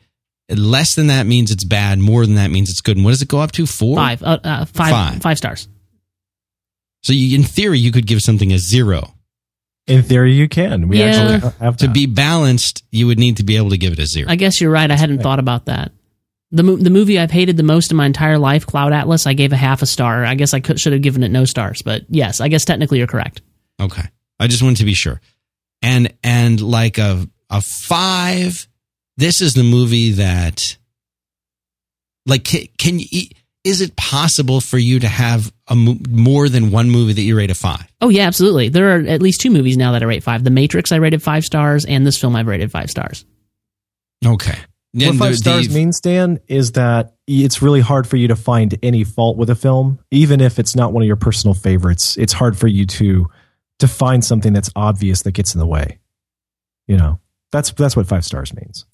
Less 0.48 0.94
than 0.94 1.08
that 1.08 1.26
means 1.26 1.50
it's 1.50 1.64
bad. 1.64 1.98
More 1.98 2.24
than 2.24 2.36
that 2.36 2.50
means 2.52 2.70
it's 2.70 2.80
good. 2.80 2.96
And 2.96 3.04
what 3.04 3.10
does 3.10 3.22
it 3.22 3.28
go 3.28 3.40
up 3.40 3.50
to? 3.52 3.66
Four? 3.66 3.96
Five. 3.96 4.22
Uh, 4.22 4.38
uh, 4.44 4.64
five, 4.66 4.90
Five. 4.90 5.22
five 5.22 5.38
stars. 5.38 5.66
So 7.02 7.12
you, 7.12 7.36
in 7.36 7.42
theory, 7.44 7.78
you 7.80 7.90
could 7.92 8.06
give 8.06 8.20
something 8.20 8.52
a 8.52 8.58
zero. 8.58 9.14
In 9.88 10.02
theory, 10.02 10.34
you 10.34 10.48
can. 10.48 10.86
We 10.88 10.98
Yeah. 10.98 11.06
actually 11.06 11.52
have 11.60 11.76
To 11.78 11.86
that. 11.86 11.92
be 11.92 12.06
balanced, 12.06 12.84
you 12.92 13.06
would 13.08 13.18
need 13.18 13.36
to 13.38 13.44
be 13.44 13.56
able 13.56 13.70
to 13.70 13.78
give 13.78 13.92
it 13.92 13.98
a 13.98 14.06
zero. 14.06 14.30
I 14.30 14.36
guess 14.36 14.60
you're 14.60 14.70
right. 14.70 14.88
I 14.90 14.96
hadn't 14.96 15.20
thought 15.22 15.38
about 15.40 15.66
that. 15.66 15.92
The 16.52 16.62
mo- 16.62 16.76
the 16.76 16.90
movie 16.90 17.18
I've 17.18 17.30
hated 17.30 17.56
the 17.56 17.62
most 17.62 17.90
in 17.90 17.96
my 17.96 18.06
entire 18.06 18.38
life, 18.38 18.66
Cloud 18.66 18.92
Atlas, 18.92 19.26
I 19.26 19.32
gave 19.32 19.52
a 19.52 19.56
half 19.56 19.82
a 19.82 19.86
star. 19.86 20.24
I 20.24 20.34
guess 20.36 20.54
I 20.54 20.60
could, 20.60 20.78
should 20.78 20.92
have 20.92 21.02
given 21.02 21.22
it 21.22 21.30
no 21.30 21.44
stars, 21.44 21.82
but 21.82 22.04
yes, 22.08 22.40
I 22.40 22.48
guess 22.48 22.64
technically 22.64 22.98
you're 22.98 23.06
correct. 23.08 23.42
Okay. 23.80 24.04
I 24.38 24.46
just 24.46 24.62
wanted 24.62 24.78
to 24.78 24.84
be 24.84 24.94
sure. 24.94 25.20
And 25.82 26.12
and 26.22 26.60
like 26.60 26.98
a 26.98 27.28
a 27.50 27.60
five, 27.60 28.66
this 29.16 29.40
is 29.40 29.54
the 29.54 29.62
movie 29.62 30.12
that 30.12 30.76
like 32.26 32.44
can, 32.44 32.66
can 32.78 32.98
you 32.98 33.28
is 33.64 33.80
it 33.80 33.96
possible 33.96 34.60
for 34.60 34.78
you 34.78 35.00
to 35.00 35.08
have 35.08 35.52
a 35.66 35.74
mo- 35.74 35.98
more 36.08 36.48
than 36.48 36.70
one 36.70 36.88
movie 36.88 37.12
that 37.14 37.22
you 37.22 37.36
rate 37.36 37.50
a 37.50 37.54
five? 37.54 37.84
Oh 38.00 38.08
yeah, 38.08 38.26
absolutely. 38.26 38.68
There 38.68 38.96
are 38.96 39.00
at 39.00 39.20
least 39.20 39.40
two 39.40 39.50
movies 39.50 39.76
now 39.76 39.92
that 39.92 40.02
I 40.02 40.06
rate 40.06 40.22
five. 40.22 40.44
The 40.44 40.50
Matrix 40.50 40.92
I 40.92 40.96
rated 40.96 41.22
five 41.22 41.44
stars, 41.44 41.84
and 41.84 42.06
this 42.06 42.18
film 42.18 42.36
I've 42.36 42.46
rated 42.46 42.70
five 42.70 42.90
stars. 42.90 43.24
Okay. 44.24 44.56
What 44.92 45.16
five 45.16 45.30
the- 45.32 45.36
stars 45.36 45.68
the- 45.68 45.74
means, 45.74 46.00
Dan, 46.00 46.38
is 46.48 46.72
that 46.72 47.14
it's 47.26 47.60
really 47.60 47.80
hard 47.80 48.06
for 48.06 48.16
you 48.16 48.28
to 48.28 48.36
find 48.36 48.78
any 48.82 49.04
fault 49.04 49.36
with 49.36 49.50
a 49.50 49.54
film, 49.54 49.98
even 50.10 50.40
if 50.40 50.58
it's 50.58 50.74
not 50.76 50.92
one 50.92 51.02
of 51.02 51.06
your 51.06 51.16
personal 51.16 51.54
favorites. 51.54 52.16
It's 52.16 52.32
hard 52.32 52.56
for 52.56 52.66
you 52.68 52.86
to 52.86 53.28
to 53.78 53.88
find 53.88 54.24
something 54.24 54.52
that's 54.54 54.70
obvious 54.74 55.22
that 55.22 55.32
gets 55.32 55.54
in 55.54 55.58
the 55.58 55.66
way. 55.66 55.98
You 56.86 56.96
know, 56.96 57.20
that's 57.52 57.72
that's 57.72 57.94
what 57.96 58.06
five 58.06 58.24
stars 58.24 58.54
means. 58.54 58.86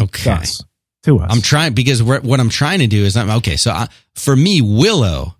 Okay. 0.00 0.30
us, 0.30 0.64
to 1.02 1.18
us. 1.18 1.30
I'm 1.30 1.42
trying 1.42 1.74
because 1.74 2.02
what 2.02 2.22
what 2.22 2.40
I'm 2.40 2.48
trying 2.48 2.78
to 2.78 2.86
do 2.86 3.04
is 3.04 3.16
I'm 3.16 3.28
okay. 3.38 3.56
So 3.56 3.70
I, 3.72 3.88
for 4.14 4.34
me, 4.36 4.62
Willow, 4.62 5.36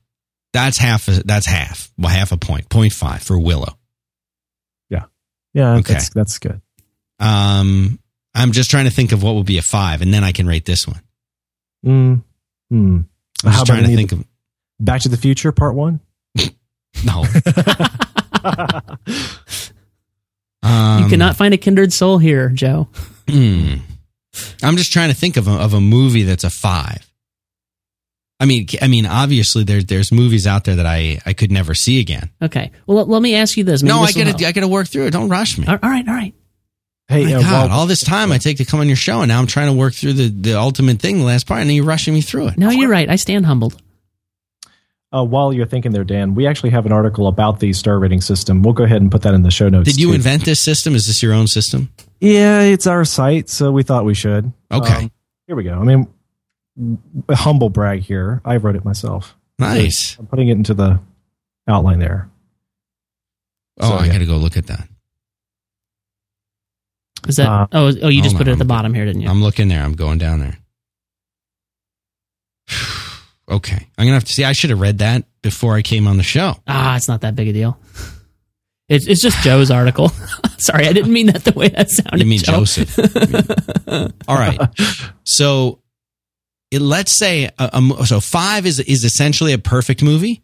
that's 0.53 0.77
half. 0.77 1.09
A, 1.09 1.23
that's 1.25 1.47
half. 1.47 1.91
Well, 1.97 2.11
half 2.13 2.33
a 2.33 2.37
point, 2.37 2.69
point 2.69 2.93
five 2.93 3.23
for 3.23 3.39
Willow. 3.39 3.79
Yeah, 4.91 5.05
yeah, 5.55 5.75
Okay. 5.77 5.93
that's 5.95 6.11
that's 6.11 6.39
good. 6.39 6.61
Um, 7.21 8.01
I'm 8.39 8.53
just 8.53 8.71
trying 8.71 8.85
to 8.85 8.91
think 8.91 9.13
of 9.13 9.23
what 9.23 9.35
would 9.35 9.47
be 9.47 9.59
a 9.59 9.63
five, 9.63 10.01
and 10.01 10.13
then 10.15 10.25
I 10.25 10.33
can 10.33 10.47
rate 10.47 10.65
this 10.65 10.87
one. 10.87 11.03
Mm, 11.85 12.23
hmm. 12.71 12.77
I'm 12.77 13.07
How 13.43 13.51
just 13.51 13.63
about 13.71 13.75
trying 13.75 13.91
to 13.91 13.97
think 13.97 14.13
of 14.13 14.25
Back 14.81 15.03
to 15.03 15.09
the 15.09 15.17
Future 15.17 15.53
Part 15.53 15.75
One? 15.75 16.01
no. 17.05 17.25
Um, 20.61 21.05
you 21.05 21.09
cannot 21.09 21.37
find 21.37 21.55
a 21.55 21.57
kindred 21.57 21.93
soul 21.93 22.19
here, 22.19 22.49
Joe. 22.51 22.89
hmm. 23.29 23.75
I'm 24.63 24.77
just 24.77 24.93
trying 24.93 25.09
to 25.09 25.15
think 25.15 25.37
of 25.37 25.49
a, 25.49 25.53
of 25.53 25.73
a 25.73 25.81
movie 25.81 26.25
that's 26.25 26.45
a 26.45 26.51
five. 26.51 27.09
I 28.41 28.45
mean, 28.45 28.67
I 28.81 28.87
mean, 28.87 29.07
obviously 29.07 29.65
there's 29.65 29.87
there's 29.87 30.13
movies 30.13 30.47
out 30.47 30.65
there 30.65 30.77
that 30.77 30.87
I 30.87 31.21
I 31.27 31.33
could 31.33 31.51
never 31.51 31.75
see 31.75 31.99
again. 32.01 32.31
Okay. 32.41 32.71
Well, 32.87 32.99
let, 32.99 33.09
let 33.09 33.23
me 33.23 33.35
ask 33.35 33.57
you 33.57 33.65
this. 33.65 33.83
Maybe 33.83 33.95
no, 33.95 34.01
I 34.01 34.07
this 34.07 34.17
will 34.17 34.25
gotta 34.25 34.39
help. 34.39 34.49
I 34.49 34.53
gotta 34.53 34.69
work 34.69 34.89
through 34.89 35.07
it. 35.07 35.11
Don't 35.11 35.29
rush 35.29 35.59
me. 35.59 35.67
All 35.67 35.79
all 35.83 35.91
right, 35.91 36.07
all 36.07 36.15
right. 36.15 36.35
Hey, 37.09 37.25
My 37.25 37.35
uh, 37.35 37.41
God, 37.41 37.71
while- 37.71 37.81
all 37.81 37.87
this 37.87 38.03
time 38.03 38.33
I 38.33 38.39
take 38.39 38.59
to 38.59 38.65
come 38.65 38.81
on 38.81 38.87
your 38.87 38.97
show, 38.97 39.21
and 39.23 39.29
now 39.29 39.39
I'm 39.39 39.47
trying 39.47 39.69
to 39.69 39.73
work 39.73 39.95
through 39.95 40.13
the, 40.15 40.29
the 40.29 40.59
ultimate 40.59 41.01
thing, 41.01 41.19
the 41.19 41.25
last 41.25 41.47
part, 41.47 41.61
and 41.61 41.69
then 41.71 41.75
you're 41.77 41.85
rushing 41.87 42.13
me 42.15 42.21
through 42.21 42.49
it. 42.49 42.59
No, 42.59 42.71
you're 42.71 42.91
right. 42.91 43.09
I 43.09 43.17
stand 43.17 43.47
humbled. 43.47 43.81
uh, 45.11 45.25
while 45.25 45.51
you're 45.55 45.65
thinking 45.67 45.93
there, 45.93 46.05
Dan, 46.05 46.35
we 46.35 46.47
actually 46.47 46.69
have 46.71 46.85
an 46.85 46.93
article 46.93 47.27
about 47.27 47.61
the 47.61 47.73
star 47.73 47.99
rating 47.99 48.21
system. 48.21 48.63
We'll 48.63 48.75
go 48.75 48.85
ahead 48.85 49.01
and 49.01 49.11
put 49.11 49.23
that 49.23 49.33
in 49.33 49.43
the 49.43 49.51
show 49.51 49.71
notes. 49.71 49.87
Did 49.89 49.99
you 49.99 50.09
too. 50.09 50.15
invent 50.15 50.45
this 50.45 50.61
system? 50.61 50.95
Is 50.95 51.07
this 51.07 51.23
your 51.23 51.33
own 51.33 51.47
system? 51.47 51.91
Yeah, 52.21 52.61
it's 52.61 52.87
our 52.87 53.07
site, 53.07 53.49
so 53.49 53.73
we 53.73 53.83
thought 53.83 54.05
we 54.05 54.13
should. 54.15 54.53
Okay. 54.71 55.05
Um, 55.05 55.11
here 55.47 55.57
we 55.57 55.65
go. 55.65 55.79
I 55.81 55.85
mean, 55.85 56.09
a 57.29 57.35
humble 57.37 57.71
brag 57.71 58.01
here. 58.03 58.43
I 58.45 58.57
wrote 58.59 58.77
it 58.77 58.85
myself. 58.85 59.35
Nice. 59.59 60.19
I'm 60.19 60.27
putting 60.27 60.49
it 60.49 60.53
into 60.53 60.75
the 60.75 61.01
outline 61.67 62.01
there. 62.01 62.29
Oh, 63.81 63.89
So, 63.89 63.95
I 63.97 64.05
yeah. 64.07 64.13
got 64.13 64.19
to 64.19 64.27
go 64.27 64.37
look 64.37 64.57
at 64.59 64.67
that. 64.67 64.89
Is 67.27 67.37
that? 67.37 67.49
Uh, 67.49 67.67
oh, 67.73 67.93
oh, 68.03 68.09
you 68.09 68.23
just 68.23 68.35
hold 68.35 68.39
put 68.45 68.49
it 68.49 68.53
at 68.53 68.59
the 68.59 68.63
I'm- 68.65 68.69
bottom 68.69 68.95
here, 68.95 69.05
didn't 69.05 69.23
you? 69.23 69.29
I'm 69.29 69.43
looking 69.43 69.69
there. 69.69 69.83
I'm 69.83 69.95
going 69.95 70.19
down 70.19 70.41
there. 70.41 70.59
okay. 73.51 73.89
I'm 73.99 74.05
going 74.05 74.09
to 74.09 74.15
have 74.15 74.25
to 74.25 74.33
see. 74.33 74.45
I 74.45 74.53
should 74.53 74.71
have 74.71 74.81
read 74.81 74.99
that 74.99 75.25
before 75.43 75.75
I 75.77 75.83
came 75.83 76.07
on 76.07 76.17
the 76.17 76.23
show. 76.23 76.55
ah, 76.67 76.97
it's 76.97 77.09
not 77.09 77.23
that 77.23 77.35
big 77.35 77.49
a 77.49 77.53
deal. 77.53 77.79
It's 78.91 79.07
it's 79.07 79.21
just 79.21 79.43
Joe's 79.43 79.71
article. 79.71 80.09
Sorry, 80.57 80.87
I 80.89 80.95
didn't 80.95 81.13
mean 81.13 81.27
that 81.27 81.45
the 81.45 81.53
way 81.53 81.69
that 81.69 81.91
sounded. 81.91 82.21
You 82.21 82.25
mean 82.25 82.39
Joe. 82.39 82.61
Joseph. 82.65 82.99
All 84.27 84.35
right. 84.35 84.59
So 85.25 85.83
it, 86.71 86.81
let's 86.81 87.13
say, 87.15 87.51
a, 87.59 87.71
a 87.99 88.07
so 88.07 88.19
five 88.21 88.65
is, 88.65 88.81
is 88.81 89.05
essentially 89.05 89.53
a 89.53 89.59
perfect 89.59 90.03
movie. 90.03 90.43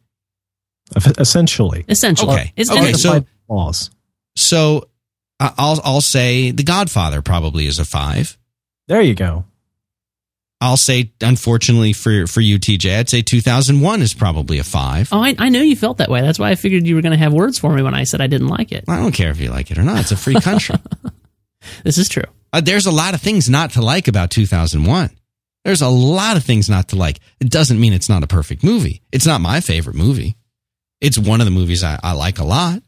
Essentially. 0.95 1.87
Essentially, 1.89 2.35
Okay. 2.35 2.53
It's, 2.55 2.71
Okay, 2.71 2.81
it's- 2.81 3.01
so- 3.03 3.25
flaws. 3.47 3.91
So 4.37 4.91
I'll, 5.41 5.81
I'll 5.85 6.01
say 6.01 6.51
The 6.53 6.63
Godfather 6.63 7.21
probably 7.23 7.67
is 7.67 7.79
a 7.79 7.85
five. 7.85 8.39
There 8.89 9.01
you 9.03 9.15
go. 9.15 9.45
I'll 10.61 10.77
say, 10.79 11.13
unfortunately 11.21 11.93
for 11.93 12.27
for 12.27 12.41
you, 12.41 12.59
TJ, 12.59 12.99
I'd 12.99 13.09
say 13.11 13.21
2001 13.21 14.01
is 14.01 14.15
probably 14.15 14.59
a 14.59 14.65
five. 14.65 15.11
oh, 15.13 15.21
I, 15.23 15.35
I 15.39 15.49
knew 15.51 15.61
you 15.61 15.77
felt 15.77 15.99
that 15.99 16.09
way. 16.09 16.23
That's 16.23 16.39
why 16.39 16.51
I 16.51 16.55
figured 16.55 16.87
you 16.87 16.95
were 16.95 17.03
going 17.03 17.13
to 17.13 17.19
have 17.19 17.35
words 17.35 17.59
for 17.59 17.75
me 17.75 17.83
when 17.83 17.93
I 17.95 18.05
said 18.05 18.23
I 18.23 18.29
didn't 18.29 18.49
like 18.49 18.73
it. 18.73 18.85
I 18.89 18.97
don't 18.97 19.13
care 19.13 19.31
if 19.31 19.41
you 19.41 19.51
like 19.51 19.71
it 19.71 19.77
or 19.79 19.83
not. 19.83 20.01
It's 20.01 20.13
a 20.13 20.17
free 20.17 20.35
country. 20.41 20.77
This 21.83 21.99
is 21.99 22.09
true. 22.09 22.23
uh, 22.53 22.61
there's 22.63 22.87
a 22.87 22.91
lot 22.93 23.13
of 23.15 23.21
things 23.21 23.51
not 23.51 23.73
to 23.73 23.83
like 23.83 24.09
about 24.09 24.31
2001. 24.31 25.11
There's 25.65 25.83
a 25.83 25.89
lot 25.89 26.37
of 26.37 26.45
things 26.45 26.71
not 26.71 26.89
to 26.89 26.97
like. 26.97 27.21
It 27.41 27.51
doesn't 27.51 27.81
mean 27.81 27.93
it's 27.93 28.09
not 28.09 28.23
a 28.23 28.27
perfect 28.27 28.63
movie. 28.63 29.03
It's 29.13 29.27
not 29.27 29.41
my 29.41 29.61
favorite 29.61 29.97
movie. 29.97 30.37
It's 31.01 31.19
one 31.19 31.41
of 31.41 31.47
the 31.47 31.51
movies 31.51 31.83
I, 31.83 31.99
I 32.03 32.13
like 32.13 32.39
a 32.39 32.45
lot. 32.45 32.83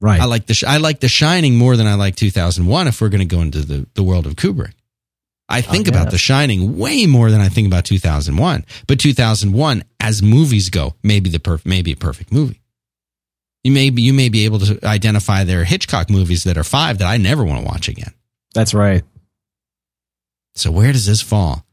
Right. 0.00 0.20
I 0.20 0.24
like 0.24 0.46
the 0.46 0.64
I 0.66 0.78
like 0.78 1.00
The 1.00 1.08
Shining 1.08 1.56
more 1.56 1.76
than 1.76 1.86
I 1.86 1.94
like 1.94 2.16
2001. 2.16 2.88
If 2.88 3.00
we're 3.00 3.08
going 3.08 3.26
to 3.26 3.36
go 3.36 3.40
into 3.40 3.60
the, 3.60 3.86
the 3.94 4.02
world 4.02 4.26
of 4.26 4.34
Kubrick, 4.34 4.72
I 5.48 5.60
oh, 5.60 5.62
think 5.62 5.86
yeah. 5.86 5.92
about 5.94 6.10
The 6.10 6.18
Shining 6.18 6.78
way 6.78 7.06
more 7.06 7.30
than 7.30 7.40
I 7.40 7.48
think 7.48 7.66
about 7.66 7.84
2001. 7.84 8.64
But 8.86 9.00
2001, 9.00 9.84
as 10.00 10.22
movies 10.22 10.68
go, 10.68 10.94
maybe 11.02 11.30
the 11.30 11.38
perf- 11.38 11.64
maybe 11.64 11.92
a 11.92 11.96
perfect 11.96 12.32
movie. 12.32 12.60
You 13.62 13.72
may 13.72 13.88
be, 13.88 14.02
you 14.02 14.12
may 14.12 14.28
be 14.28 14.44
able 14.44 14.58
to 14.58 14.78
identify 14.86 15.44
their 15.44 15.64
Hitchcock 15.64 16.10
movies 16.10 16.44
that 16.44 16.58
are 16.58 16.64
five 16.64 16.98
that 16.98 17.06
I 17.06 17.16
never 17.16 17.42
want 17.42 17.60
to 17.60 17.66
watch 17.66 17.88
again. 17.88 18.12
That's 18.54 18.74
right. 18.74 19.02
So 20.54 20.70
where 20.70 20.92
does 20.92 21.06
this 21.06 21.22
fall? 21.22 21.64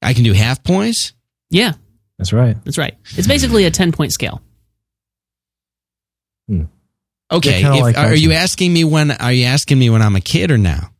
I 0.00 0.14
can 0.14 0.24
do 0.24 0.32
half 0.32 0.64
points. 0.64 1.12
Yeah, 1.50 1.72
That's 2.18 2.32
right. 2.32 2.56
that's 2.64 2.78
right. 2.78 2.96
It's 3.16 3.28
basically 3.28 3.66
a 3.66 3.70
ten 3.70 3.92
point 3.92 4.12
scale. 4.12 4.40
Hmm. 6.48 6.64
Okay, 7.32 7.62
if- 7.62 7.80
like 7.80 7.96
are 7.98 8.14
you 8.14 8.32
asking 8.32 8.72
me 8.72 8.84
when? 8.84 9.10
Are 9.10 9.32
you 9.32 9.46
asking 9.46 9.78
me 9.78 9.90
when 9.90 10.02
I'm 10.02 10.16
a 10.16 10.20
kid 10.20 10.50
or 10.50 10.58
now? 10.58 10.90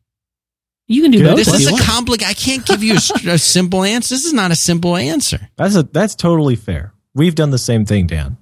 You 0.89 1.03
can 1.03 1.11
do 1.11 1.19
Good. 1.19 1.27
both. 1.29 1.37
This 1.37 1.49
is 1.49 1.69
a 1.69 1.73
want. 1.73 1.85
complicated. 1.85 2.31
I 2.31 2.35
can't 2.35 2.67
give 2.67 2.83
you 2.83 2.95
a, 2.95 3.31
a 3.35 3.39
simple 3.39 3.83
answer. 3.85 4.15
This 4.15 4.25
is 4.25 4.33
not 4.33 4.51
a 4.51 4.57
simple 4.57 4.97
answer. 4.97 5.49
That's 5.57 5.75
a 5.77 5.83
that's 5.85 6.15
totally 6.15 6.57
fair. 6.57 6.93
We've 7.15 7.35
done 7.35 7.51
the 7.51 7.59
same 7.59 7.85
thing, 7.87 8.07
Dan. 8.07 8.37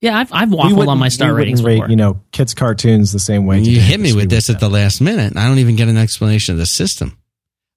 yeah, 0.00 0.16
I've, 0.18 0.32
I've 0.32 0.50
We 0.50 0.56
waffled 0.56 0.88
on 0.88 0.98
my 0.98 1.08
star 1.08 1.34
ratings 1.34 1.62
rate, 1.62 1.74
before. 1.76 1.90
You 1.90 1.96
know, 1.96 2.20
kids' 2.32 2.54
cartoons 2.54 3.12
the 3.12 3.18
same 3.18 3.46
way. 3.46 3.60
You 3.60 3.80
hit 3.80 4.00
me 4.00 4.12
with 4.12 4.30
this 4.30 4.48
at 4.50 4.58
the 4.60 4.68
last 4.68 5.00
minute. 5.00 5.30
and 5.32 5.38
I 5.38 5.46
don't 5.48 5.58
even 5.58 5.76
get 5.76 5.88
an 5.88 5.96
explanation 5.96 6.54
of 6.54 6.58
the 6.58 6.66
system. 6.66 7.18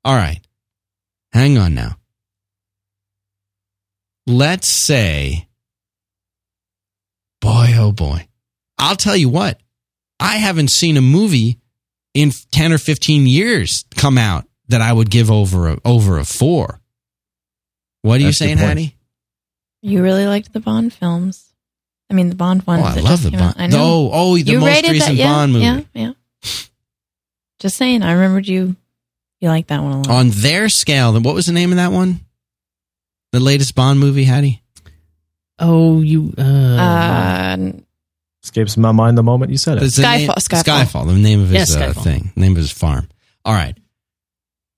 All 0.03 0.15
right. 0.15 0.39
Hang 1.33 1.57
on 1.57 1.73
now. 1.75 1.97
Let's 4.27 4.67
say, 4.67 5.47
boy, 7.41 7.73
oh 7.75 7.91
boy. 7.91 8.27
I'll 8.77 8.95
tell 8.95 9.15
you 9.15 9.29
what, 9.29 9.59
I 10.19 10.37
haven't 10.37 10.69
seen 10.69 10.97
a 10.97 11.01
movie 11.01 11.59
in 12.13 12.31
10 12.51 12.73
or 12.73 12.77
15 12.77 13.27
years 13.27 13.85
come 13.95 14.17
out 14.17 14.45
that 14.69 14.81
I 14.81 14.91
would 14.91 15.09
give 15.09 15.29
over 15.31 15.69
a, 15.69 15.77
over 15.85 16.17
a 16.17 16.25
four. 16.25 16.79
What 18.01 18.15
are 18.15 18.19
you 18.19 18.25
That's 18.27 18.41
a 18.41 18.43
good 18.43 18.47
saying. 18.47 18.57
Haddie? 18.57 18.95
You 19.81 20.01
really 20.03 20.25
liked 20.27 20.51
the 20.53 20.59
Bond 20.59 20.93
films. 20.93 21.53
I 22.09 22.13
mean, 22.13 22.29
the 22.29 22.35
Bond 22.35 22.65
ones. 22.67 22.83
Oh. 22.85 22.87
I 22.87 23.01
love 23.01 23.23
the 23.23 23.31
Bond. 23.31 23.43
out. 23.43 23.59
I 23.59 23.67
know. 23.67 23.79
Oh, 23.81 24.09
oh, 24.13 24.35
the 24.35 24.41
you 24.51 24.59
most 24.59 24.67
rated 24.69 24.91
recent 24.91 25.17
that, 25.17 25.23
yeah, 25.23 25.27
Bond 25.33 25.53
movie. 25.53 25.65
Yeah, 25.65 25.81
yeah. 25.93 26.11
Just 27.59 27.77
saying. 27.77 28.03
I 28.03 28.13
remembered 28.13 28.47
you. 28.47 28.75
You 29.41 29.49
liked 29.49 29.69
that 29.69 29.81
one 29.81 29.91
a 29.91 29.97
lot. 29.97 30.09
On 30.09 30.29
their 30.29 30.69
scale, 30.69 31.11
then 31.11 31.23
what 31.23 31.35
was 31.35 31.45
the 31.45 31.51
name 31.51 31.71
of 31.71 31.77
that 31.77 31.91
one? 31.91 32.21
The 33.31 33.39
latest 33.39 33.75
Bond 33.75 33.99
movie, 33.99 34.23
Haddie? 34.23 34.61
Oh, 35.59 36.01
you. 36.01 36.33
Uh, 36.37 36.41
Uh, 36.41 37.57
Escapes 38.45 38.77
my 38.77 38.91
mind 38.91 39.17
the 39.17 39.23
moment 39.23 39.49
you 39.51 39.57
said 39.57 39.77
it. 39.77 39.83
It's 39.83 39.95
the 39.95 40.03
name- 40.03 40.29
Skyfall, 40.29 40.35
Skyfall. 40.35 40.85
Skyfall, 40.85 41.07
the 41.07 41.13
name 41.15 41.41
of 41.41 41.49
his 41.49 41.75
Yeah, 41.75 41.87
uh, 41.87 41.93
thing, 41.93 42.31
name 42.35 42.51
of 42.51 42.57
his 42.57 42.71
farm. 42.71 43.09
All 43.43 43.53
right. 43.55 43.75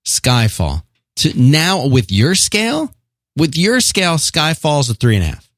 Skyfall. 0.06 0.82
To 1.16 1.38
now 1.38 1.86
with 1.86 2.10
your 2.10 2.34
scale, 2.34 2.90
with 3.36 3.56
your 3.56 3.80
scale, 3.80 4.14
Skyfall's 4.14 4.88
a 4.88 4.94
three 4.94 5.16
and 5.16 5.24
a 5.24 5.28
half. 5.28 5.50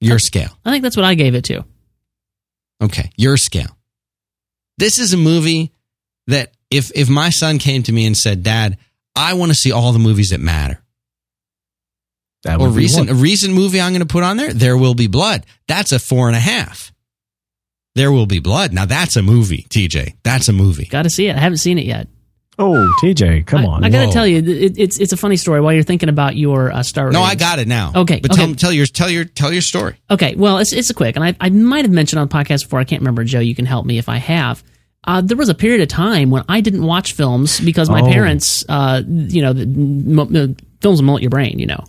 Your 0.00 0.18
scale. 0.18 0.50
I 0.64 0.72
think 0.72 0.82
that's 0.82 0.96
what 0.96 1.06
I 1.06 1.14
gave 1.14 1.36
it 1.36 1.44
to. 1.44 1.64
Okay, 2.82 3.12
your 3.16 3.36
scale. 3.36 3.76
This 4.78 4.98
is 4.98 5.12
a 5.12 5.16
movie 5.16 5.72
that 6.26 6.52
if 6.70 6.90
if 6.96 7.08
my 7.08 7.30
son 7.30 7.58
came 7.58 7.84
to 7.84 7.92
me 7.92 8.04
and 8.04 8.16
said, 8.16 8.42
"Dad, 8.42 8.78
I 9.14 9.34
want 9.34 9.50
to 9.52 9.54
see 9.54 9.70
all 9.70 9.92
the 9.92 9.98
movies 10.00 10.30
that 10.30 10.40
matter," 10.40 10.82
That 12.42 12.56
or 12.60 12.66
would 12.66 12.74
be 12.74 12.82
recent 12.82 13.10
a 13.10 13.14
recent 13.14 13.54
movie 13.54 13.80
I'm 13.80 13.92
going 13.92 14.00
to 14.00 14.06
put 14.06 14.24
on 14.24 14.36
there, 14.38 14.52
"There 14.52 14.76
Will 14.76 14.94
Be 14.94 15.06
Blood." 15.06 15.46
That's 15.68 15.92
a 15.92 16.00
four 16.00 16.26
and 16.26 16.36
a 16.36 16.40
half. 16.40 16.92
There 17.98 18.12
Will 18.12 18.26
Be 18.26 18.38
Blood. 18.38 18.72
Now 18.72 18.86
that's 18.86 19.16
a 19.16 19.22
movie, 19.22 19.66
TJ. 19.68 20.14
That's 20.22 20.48
a 20.48 20.52
movie. 20.52 20.86
Got 20.86 21.02
to 21.02 21.10
see 21.10 21.26
it. 21.26 21.36
I 21.36 21.40
haven't 21.40 21.58
seen 21.58 21.78
it 21.78 21.84
yet. 21.84 22.08
Oh, 22.60 22.92
TJ, 23.02 23.46
come 23.46 23.60
I, 23.60 23.66
on. 23.66 23.84
I 23.84 23.88
got 23.90 24.00
to 24.00 24.06
Whoa. 24.06 24.12
tell 24.12 24.26
you, 24.26 24.38
it, 24.38 24.78
it's 24.78 24.98
it's 24.98 25.12
a 25.12 25.16
funny 25.16 25.36
story. 25.36 25.60
While 25.60 25.72
you're 25.74 25.82
thinking 25.84 26.08
about 26.08 26.34
your 26.36 26.72
uh, 26.72 26.82
star, 26.82 27.10
No, 27.12 27.22
I 27.22 27.34
got 27.36 27.58
it 27.60 27.68
now. 27.68 27.92
Okay, 27.94 28.18
but 28.20 28.32
okay. 28.32 28.46
tell 28.46 28.54
tell 28.54 28.72
your 28.72 28.86
tell 28.86 29.08
your 29.10 29.24
tell 29.24 29.52
your 29.52 29.62
story. 29.62 29.96
Okay, 30.10 30.34
well, 30.36 30.58
it's 30.58 30.72
it's 30.72 30.90
a 30.90 30.94
quick, 30.94 31.14
and 31.16 31.24
I 31.24 31.36
I 31.40 31.50
might 31.50 31.84
have 31.84 31.92
mentioned 31.92 32.18
on 32.20 32.26
the 32.28 32.34
podcast 32.34 32.64
before. 32.64 32.80
I 32.80 32.84
can't 32.84 33.00
remember, 33.02 33.22
Joe. 33.24 33.38
You 33.40 33.54
can 33.54 33.66
help 33.66 33.86
me 33.86 33.98
if 33.98 34.08
I 34.08 34.16
have. 34.16 34.62
Uh, 35.04 35.20
there 35.20 35.36
was 35.36 35.48
a 35.48 35.54
period 35.54 35.80
of 35.82 35.88
time 35.88 36.30
when 36.30 36.44
I 36.48 36.60
didn't 36.60 36.82
watch 36.84 37.12
films 37.12 37.60
because 37.60 37.88
my 37.88 38.00
Oh. 38.02 38.08
parents, 38.10 38.64
uh, 38.68 39.02
you 39.06 39.40
know, 39.40 39.52
the, 39.52 39.64
mo- 39.64 40.24
the 40.24 40.56
films 40.82 41.00
will 41.00 41.06
melt 41.06 41.22
your 41.22 41.30
brain, 41.30 41.58
you 41.60 41.66
know, 41.66 41.84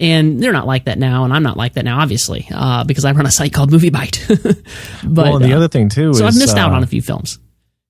and 0.00 0.42
they're 0.42 0.52
not 0.52 0.66
like 0.66 0.84
that 0.86 0.98
now, 0.98 1.24
and 1.24 1.32
I'm 1.32 1.42
not 1.42 1.56
like 1.56 1.74
that 1.74 1.84
now, 1.84 2.00
obviously, 2.00 2.48
uh, 2.52 2.84
because 2.84 3.04
I 3.04 3.12
run 3.12 3.26
a 3.26 3.30
site 3.30 3.52
called 3.52 3.70
MovieBite. 3.70 4.64
but 5.04 5.24
well, 5.24 5.36
and 5.36 5.44
the 5.44 5.52
uh, 5.52 5.56
other 5.56 5.68
thing 5.68 5.88
too 5.88 6.12
so 6.14 6.26
is 6.26 6.34
I've 6.36 6.40
missed 6.40 6.56
out 6.56 6.72
uh, 6.72 6.76
on 6.76 6.82
a 6.82 6.86
few 6.86 7.02
films. 7.02 7.38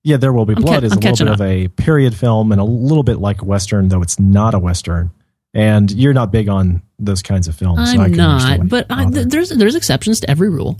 Yeah, 0.03 0.17
There 0.17 0.31
Will 0.31 0.45
Be 0.45 0.53
Blood 0.53 0.81
ca- 0.81 0.85
is 0.85 0.91
I'm 0.91 0.99
a 0.99 1.01
little 1.01 1.11
catching 1.11 1.25
bit 1.25 1.33
of 1.33 1.41
a 1.41 1.67
period 1.69 2.15
film 2.15 2.51
and 2.51 2.61
a 2.61 2.63
little 2.63 3.01
bit 3.01 3.17
like 3.17 3.41
a 3.41 3.45
western, 3.45 3.89
though 3.89 4.03
it's 4.03 4.19
not 4.19 4.53
a 4.53 4.59
western. 4.59 5.09
And 5.55 5.89
you're 5.89 6.13
not 6.13 6.31
big 6.31 6.47
on 6.47 6.83
those 6.99 7.23
kinds 7.23 7.47
of 7.47 7.55
films. 7.55 7.79
I 7.79 7.93
I'm 7.93 8.11
can 8.11 8.19
understand 8.19 8.59
not, 8.63 8.69
but 8.69 8.85
I, 8.89 9.09
th- 9.09 9.27
there's 9.27 9.49
there's 9.49 9.73
exceptions 9.73 10.19
to 10.19 10.29
every 10.29 10.49
rule. 10.49 10.77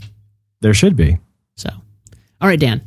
there 0.60 0.74
should 0.74 0.96
be. 0.96 1.18
So, 1.56 1.70
all 2.40 2.48
right, 2.48 2.60
Dan. 2.60 2.82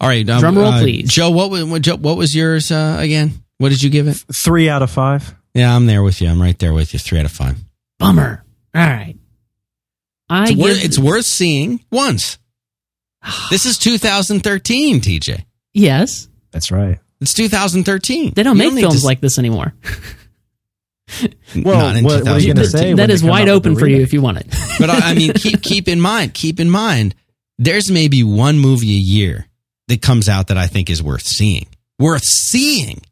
All 0.00 0.08
right, 0.08 0.28
um, 0.28 0.40
Drum 0.40 0.58
roll, 0.58 0.72
uh, 0.72 0.80
please. 0.80 1.08
Joe. 1.08 1.30
What 1.30 1.50
was 1.50 1.64
what, 1.64 1.82
Joe, 1.82 1.96
what 1.96 2.16
was 2.16 2.34
yours 2.34 2.72
uh, 2.72 2.96
again? 2.98 3.44
What 3.58 3.68
did 3.68 3.82
you 3.82 3.90
give 3.90 4.08
it? 4.08 4.14
Three 4.32 4.68
out 4.68 4.82
of 4.82 4.90
five. 4.90 5.34
Yeah, 5.54 5.74
I'm 5.74 5.86
there 5.86 6.02
with 6.02 6.20
you. 6.20 6.28
I'm 6.28 6.40
right 6.40 6.58
there 6.58 6.72
with 6.72 6.92
you. 6.92 6.98
Three 6.98 7.18
out 7.18 7.24
of 7.24 7.32
five. 7.32 7.56
Bummer. 7.98 8.44
All 8.74 8.82
right. 8.82 9.16
I 10.28 10.42
It's, 10.44 10.50
give, 10.52 10.58
worth, 10.60 10.84
it's 10.84 10.98
worth 10.98 11.24
seeing 11.26 11.80
once. 11.90 12.38
This 13.50 13.66
is 13.66 13.76
2013, 13.78 15.00
TJ. 15.00 15.44
yes. 15.74 16.28
That's 16.52 16.70
right. 16.70 16.98
It's 17.20 17.34
2013. 17.34 18.32
They 18.34 18.42
don't 18.42 18.56
You 18.56 18.62
make 18.64 18.74
need 18.74 18.80
films 18.80 19.00
to- 19.00 19.06
like 19.06 19.20
this 19.20 19.38
anymore. 19.38 19.74
Well, 21.56 21.76
not 21.78 21.96
in 21.96 22.04
what- 22.04 22.22
what 22.22 22.28
are 22.34 22.38
you 22.38 22.54
gonna 22.54 22.64
say 22.66 22.88
when 22.88 22.96
that 22.98 23.08
they 23.08 23.14
is 23.14 23.20
come 23.22 23.30
wide 23.30 23.48
open 23.48 23.74
for 23.74 23.86
you 23.88 24.00
if 24.00 24.12
you 24.12 24.22
want 24.22 24.38
it. 24.38 24.46
But 24.78 24.90
I, 24.90 25.10
I 25.10 25.14
mean, 25.14 25.32
keep 25.34 25.60
keep 25.60 25.88
in 25.88 26.00
mind, 26.00 26.32
keep 26.34 26.60
in 26.60 26.70
mind, 26.70 27.14
there's 27.58 27.90
maybe 27.90 28.22
one 28.22 28.58
movie 28.60 28.92
a 28.92 29.00
year 29.00 29.46
that 29.88 30.00
comes 30.00 30.28
out 30.28 30.46
that 30.46 30.56
I 30.56 30.68
think 30.68 30.88
is 30.88 31.02
worth 31.02 31.26
seeing. 31.26 31.66
Worth 31.98 32.24
seeing. 32.24 33.02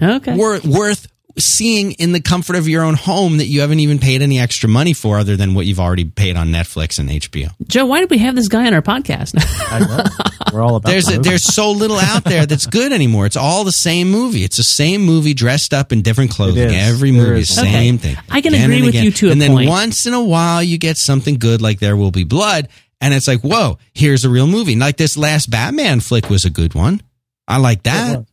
okay. 0.00 0.36
Worth 0.36 0.64
worth 0.64 1.08
seeing 1.38 1.92
in 1.92 2.12
the 2.12 2.20
comfort 2.20 2.56
of 2.56 2.66
your 2.68 2.82
own 2.82 2.94
home 2.94 3.36
that 3.38 3.46
you 3.46 3.60
haven't 3.60 3.80
even 3.80 3.98
paid 3.98 4.22
any 4.22 4.38
extra 4.38 4.68
money 4.68 4.92
for, 4.92 5.18
other 5.18 5.36
than 5.36 5.54
what 5.54 5.66
you've 5.66 5.80
already 5.80 6.04
paid 6.04 6.36
on 6.36 6.48
Netflix 6.48 6.98
and 6.98 7.08
HBO. 7.10 7.50
Joe, 7.66 7.84
why 7.86 8.00
did 8.00 8.10
we 8.10 8.18
have 8.18 8.34
this 8.34 8.48
guy 8.48 8.66
on 8.66 8.72
our 8.74 8.82
podcast? 8.82 9.34
I 9.70 9.80
know. 9.80 10.04
We're 10.52 10.62
all 10.62 10.76
about 10.76 10.88
There's 10.90 11.06
the 11.06 11.16
a, 11.16 11.18
there's 11.18 11.44
so 11.44 11.72
little 11.72 11.98
out 11.98 12.24
there 12.24 12.46
that's 12.46 12.66
good 12.66 12.92
anymore. 12.92 13.26
It's 13.26 13.36
all 13.36 13.64
the 13.64 13.72
same 13.72 14.10
movie. 14.10 14.44
It's 14.44 14.56
the 14.56 14.62
same 14.62 15.02
movie 15.02 15.34
dressed 15.34 15.74
up 15.74 15.92
in 15.92 16.02
different 16.02 16.30
clothing. 16.30 16.70
Every 16.74 17.10
There 17.10 17.22
movie, 17.28 17.40
is. 17.40 17.48
The 17.48 17.54
same 17.62 17.96
Okay. 17.96 18.14
thing. 18.14 18.24
I 18.30 18.40
can 18.40 18.54
Again 18.54 18.70
agree 18.70 18.80
with 18.82 18.88
again. 18.90 19.04
you 19.04 19.10
to 19.12 19.28
a 19.28 19.32
And 19.32 19.42
then 19.42 19.50
point. 19.52 19.68
once 19.68 20.06
in 20.06 20.14
a 20.14 20.22
while, 20.22 20.62
you 20.62 20.78
get 20.78 20.96
something 20.96 21.34
good 21.36 21.60
like 21.60 21.80
There 21.80 21.96
Will 21.96 22.10
Be 22.12 22.24
Blood, 22.24 22.68
and 23.00 23.12
it's 23.12 23.28
like, 23.28 23.42
whoa, 23.42 23.78
here's 23.92 24.24
a 24.24 24.30
real 24.30 24.46
movie. 24.46 24.74
Like 24.76 24.96
this 24.96 25.16
last 25.18 25.50
Batman 25.50 26.00
flick 26.00 26.30
was 26.30 26.44
a 26.46 26.50
good 26.50 26.74
one. 26.74 27.02
I 27.46 27.58
like 27.58 27.82
that. 27.82 28.24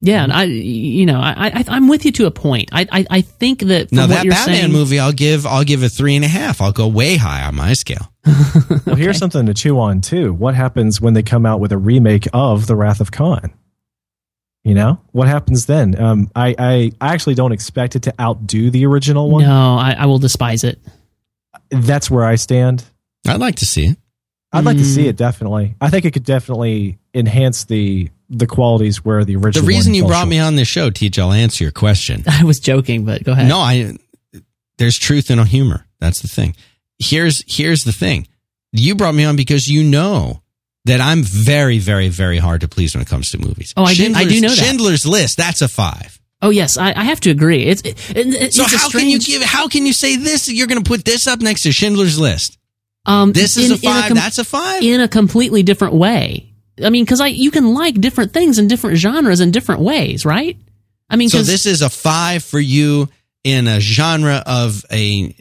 Yeah, 0.00 0.22
and 0.22 0.32
I, 0.32 0.44
you 0.44 1.06
know, 1.06 1.18
I, 1.20 1.48
I, 1.48 1.64
I'm 1.68 1.88
with 1.88 2.04
you 2.04 2.12
to 2.12 2.26
a 2.26 2.30
point. 2.30 2.68
I, 2.72 2.86
I, 2.92 3.06
I 3.10 3.20
think 3.20 3.60
that 3.60 3.88
from 3.88 3.96
Now 3.96 4.02
what 4.02 4.08
that 4.10 4.24
you're 4.24 4.34
Batman 4.34 4.56
saying, 4.56 4.72
movie, 4.72 4.98
I'll 4.98 5.12
give 5.12 5.46
I'll 5.46 5.64
give 5.64 5.82
a 5.82 5.88
three 5.88 6.14
and 6.16 6.24
a 6.24 6.28
half. 6.28 6.60
I'll 6.60 6.72
go 6.72 6.86
way 6.88 7.16
high 7.16 7.44
on 7.46 7.54
my 7.56 7.72
scale. 7.74 8.12
Well, 8.86 8.96
here's 8.96 9.18
something 9.18 9.44
to 9.46 9.54
chew 9.54 9.78
on 9.80 10.00
too. 10.00 10.32
What 10.32 10.54
happens 10.54 11.00
when 11.00 11.12
they 11.14 11.22
come 11.22 11.44
out 11.44 11.60
with 11.60 11.72
a 11.72 11.78
remake 11.78 12.26
of 12.32 12.66
The 12.66 12.74
Wrath 12.76 13.00
of 13.00 13.10
Khan? 13.12 13.52
You 14.64 14.74
know 14.74 15.00
what 15.12 15.28
happens 15.28 15.66
then? 15.66 15.98
Um, 16.00 16.30
I, 16.34 16.54
I 16.58 16.92
I 17.00 17.12
actually 17.14 17.34
don't 17.34 17.52
expect 17.52 17.96
it 17.96 18.02
to 18.04 18.14
outdo 18.20 18.70
the 18.70 18.86
original 18.86 19.30
one. 19.30 19.44
no, 19.44 19.76
I, 19.76 19.92
I 19.98 20.06
will 20.06 20.18
despise 20.18 20.64
it. 20.64 20.78
That's 21.70 22.10
where 22.10 22.24
I 22.24 22.34
stand. 22.36 22.84
I'd 23.26 23.40
like 23.40 23.56
to 23.56 23.66
see 23.66 23.86
it. 23.86 23.98
I'd 24.52 24.64
like 24.64 24.78
to 24.78 24.84
see 24.84 25.04
Mm. 25.04 25.08
it 25.08 25.16
definitely. 25.16 25.74
I 25.80 25.90
think 25.90 26.04
it 26.06 26.12
could 26.12 26.24
definitely 26.24 26.98
enhance 27.14 27.64
the 27.64 28.10
the 28.28 28.46
qualities 28.46 29.04
where 29.04 29.24
the 29.24 29.36
original. 29.36 29.62
The 29.64 29.68
reason 29.68 29.92
one 29.92 29.94
you 29.94 30.06
brought 30.06 30.18
short. 30.20 30.28
me 30.28 30.38
on 30.38 30.56
this 30.56 30.68
show, 30.68 30.90
Teach, 30.90 31.18
I'll 31.18 31.32
answer 31.32 31.64
your 31.64 31.70
question. 31.72 32.24
I 32.28 32.44
was 32.44 32.60
joking, 32.60 33.04
but 33.04 33.24
go 33.24 33.32
ahead. 33.32 33.48
No, 33.48 33.58
I 33.58 33.96
there's 34.78 34.98
truth 34.98 35.30
in 35.30 35.38
a 35.38 35.44
humor. 35.44 35.86
That's 36.00 36.20
the 36.20 36.28
thing. 36.28 36.54
Here's 36.98 37.42
here's 37.46 37.84
the 37.84 37.92
thing. 37.92 38.28
You 38.72 38.94
brought 38.94 39.14
me 39.14 39.24
on 39.24 39.36
because 39.36 39.66
you 39.66 39.82
know 39.82 40.42
that 40.84 41.00
I'm 41.00 41.22
very, 41.22 41.78
very, 41.78 42.08
very 42.08 42.38
hard 42.38 42.60
to 42.62 42.68
please 42.68 42.94
when 42.94 43.02
it 43.02 43.08
comes 43.08 43.30
to 43.32 43.38
movies. 43.38 43.72
Oh, 43.76 43.84
I 43.84 43.94
do- 43.94 44.12
I 44.14 44.24
do 44.24 44.30
Schindler's- 44.30 44.40
know 44.42 44.48
that. 44.50 44.56
Schindler's 44.56 45.06
List. 45.06 45.36
That's 45.36 45.62
a 45.62 45.68
five. 45.68 46.20
Oh 46.40 46.50
yes, 46.50 46.76
I, 46.78 46.92
I 46.94 47.04
have 47.04 47.18
to 47.20 47.30
agree. 47.30 47.64
It's, 47.64 47.82
it, 47.82 47.96
it- 48.14 48.54
So 48.54 48.62
it's 48.64 48.74
a 48.74 48.78
how 48.78 48.90
can 48.90 49.08
you 49.08 49.18
give? 49.18 49.42
How 49.42 49.68
can 49.68 49.86
you 49.86 49.92
say 49.92 50.16
this? 50.16 50.48
You're 50.50 50.66
going 50.68 50.82
to 50.82 50.88
put 50.88 51.04
this 51.04 51.26
up 51.26 51.40
next 51.40 51.62
to 51.62 51.72
Schindler's 51.72 52.18
List. 52.18 52.58
Um, 53.06 53.32
This 53.32 53.56
is 53.56 53.66
in- 53.66 53.72
a 53.72 53.74
in 53.74 53.80
five. 53.80 54.08
com- 54.08 54.16
that's 54.16 54.38
a 54.38 54.44
five. 54.44 54.82
in 54.82 55.00
a 55.00 55.08
completely 55.08 55.62
different 55.62 55.94
way. 55.94 56.47
I 56.84 56.90
mean, 56.90 57.04
because 57.04 57.20
I 57.20 57.28
you 57.28 57.50
can 57.50 57.74
like 57.74 58.00
different 58.00 58.32
things 58.32 58.58
in 58.58 58.68
different 58.68 58.96
genres 58.96 59.40
in 59.40 59.50
different 59.50 59.80
ways, 59.80 60.24
right? 60.24 60.56
I 61.10 61.16
mean, 61.16 61.28
so 61.28 61.42
this 61.42 61.66
is 61.66 61.82
a 61.82 61.90
five 61.90 62.44
for 62.44 62.60
you 62.60 63.08
in 63.44 63.66
a 63.66 63.80
genre 63.80 64.42
of 64.46 64.84
a 64.90 65.34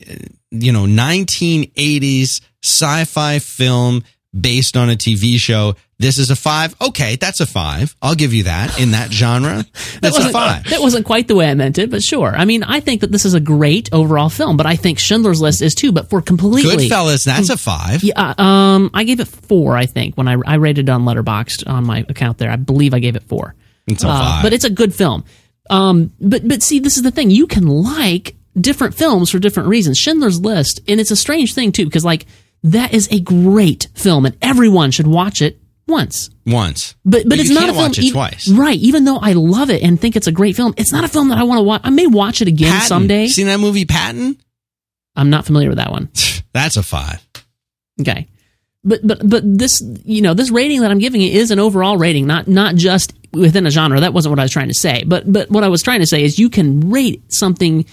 you 0.51 0.71
know 0.71 0.85
1980s 0.85 2.41
sci-fi 2.63 3.39
film 3.39 4.03
based 4.39 4.77
on 4.77 4.89
a 4.89 4.95
TV 4.95 5.37
show. 5.37 5.75
This 5.99 6.19
is 6.19 6.29
a 6.29 6.35
five. 6.35 6.75
Okay, 6.79 7.15
that's 7.15 7.39
a 7.39 7.47
five. 7.47 7.95
I'll 8.03 8.13
give 8.13 8.31
you 8.31 8.43
that 8.43 8.79
in 8.79 8.91
that 8.91 9.11
genre. 9.11 9.65
that 9.73 9.99
That's 10.01 10.15
a 10.15 10.19
wasn't, 10.19 10.33
five. 10.33 10.63
that 10.69 10.79
wasn't 10.81 11.05
quite 11.07 11.27
the 11.27 11.35
way 11.35 11.49
I 11.49 11.55
meant 11.55 11.79
it, 11.79 11.89
but 11.89 12.03
sure. 12.03 12.35
I 12.35 12.45
mean, 12.45 12.61
I 12.63 12.81
think 12.81 13.01
that 13.01 13.11
this 13.11 13.25
is 13.25 13.33
a 13.33 13.39
great 13.39 13.89
overall 13.91 14.29
film, 14.29 14.57
but 14.57 14.67
I 14.67 14.75
think 14.75 14.99
Schindler's 14.99 15.41
List 15.41 15.63
is 15.63 15.73
too. 15.73 15.91
But 15.91 16.09
for 16.11 16.21
completely, 16.21 16.87
Goodfellas, 16.87 17.25
that's 17.25 17.49
a 17.49 17.57
five. 17.57 18.03
yeah, 18.03 18.35
um, 18.37 18.91
I 18.93 19.05
gave 19.05 19.19
it 19.19 19.27
four. 19.27 19.75
I 19.75 19.87
think 19.87 20.15
when 20.17 20.27
I 20.27 20.37
I 20.45 20.55
rated 20.57 20.87
it 20.87 20.91
on 20.91 21.03
Letterboxd 21.03 21.67
on 21.67 21.85
my 21.87 22.05
account 22.07 22.37
there, 22.37 22.51
I 22.51 22.57
believe 22.57 22.93
I 22.93 22.99
gave 22.99 23.15
it 23.15 23.23
four. 23.23 23.55
It's 23.87 24.03
a 24.03 24.07
Uh, 24.07 24.19
five. 24.19 24.43
but 24.43 24.53
it's 24.53 24.65
a 24.65 24.69
good 24.69 24.93
film. 24.93 25.23
Um, 25.71 26.13
but 26.21 26.47
but 26.47 26.61
see, 26.61 26.77
this 26.77 26.97
is 26.97 27.03
the 27.03 27.11
thing. 27.11 27.31
You 27.31 27.47
can 27.47 27.65
like 27.65 28.35
different 28.59 28.93
films 28.93 29.31
for 29.31 29.39
different 29.39 29.69
reasons. 29.69 29.97
Schindler's 29.97 30.39
List, 30.39 30.79
and 30.87 30.99
it's 30.99 31.09
a 31.11 31.15
strange 31.15 31.55
thing 31.55 31.71
too, 31.71 31.85
because 31.85 32.05
like 32.05 32.27
that 32.63 32.93
is 32.93 33.07
a 33.11 33.19
great 33.19 33.87
film, 33.95 34.27
and 34.27 34.37
everyone 34.43 34.91
should 34.91 35.07
watch 35.07 35.41
it 35.41 35.59
once. 35.87 36.29
once. 36.45 36.95
But 37.05 37.23
but, 37.23 37.29
But 37.29 37.39
it's 37.39 37.49
not 37.49 37.63
a 37.63 37.73
film. 37.73 37.77
watch 37.77 37.99
it 37.99 38.11
twice. 38.11 38.47
right? 38.49 38.77
Even 38.79 39.05
though 39.05 39.17
I 39.17 39.33
love 39.33 39.69
it 39.69 39.81
and 39.83 39.99
think 39.99 40.15
it's 40.15 40.27
a 40.27 40.31
great 40.31 40.55
film, 40.55 40.73
it's 40.77 40.91
not 40.91 41.03
a 41.03 41.07
film 41.07 41.29
that 41.29 41.37
I 41.37 41.43
want 41.43 41.59
to 41.59 41.63
watch. 41.63 41.81
I 41.83 41.89
may 41.89 42.07
watch 42.07 42.41
it 42.41 42.47
again 42.47 42.71
Patton. 42.71 42.87
someday. 42.87 43.27
Seen 43.27 43.47
that 43.47 43.59
movie 43.59 43.85
Patton? 43.85 44.37
I'm 45.15 45.29
not 45.29 45.45
familiar 45.45 45.69
with 45.69 45.77
that 45.77 45.91
one. 45.91 46.09
That's 46.53 46.77
a 46.77 46.83
five. 46.83 47.25
Okay. 48.01 48.27
But 48.83 49.05
but 49.05 49.27
but 49.27 49.43
this 49.45 49.71
you 50.05 50.21
know 50.21 50.33
this 50.33 50.49
rating 50.51 50.81
that 50.81 50.91
I'm 50.91 50.99
giving 50.99 51.21
it 51.21 51.33
is 51.35 51.51
an 51.51 51.59
overall 51.59 51.97
rating, 51.97 52.25
not 52.27 52.47
not 52.47 52.75
just 52.75 53.13
within 53.33 53.65
a 53.65 53.69
genre. 53.71 53.99
That 53.99 54.13
wasn't 54.13 54.31
what 54.31 54.39
I 54.39 54.43
was 54.43 54.51
trying 54.51 54.69
to 54.69 54.73
say. 54.73 55.03
But 55.05 55.29
but 55.31 55.49
what 55.49 55.63
I 55.63 55.67
was 55.67 55.81
trying 55.81 55.99
to 55.99 56.07
say 56.07 56.23
is 56.23 56.39
you 56.39 56.49
can 56.49 56.89
rate 56.89 57.21
something 57.33 57.85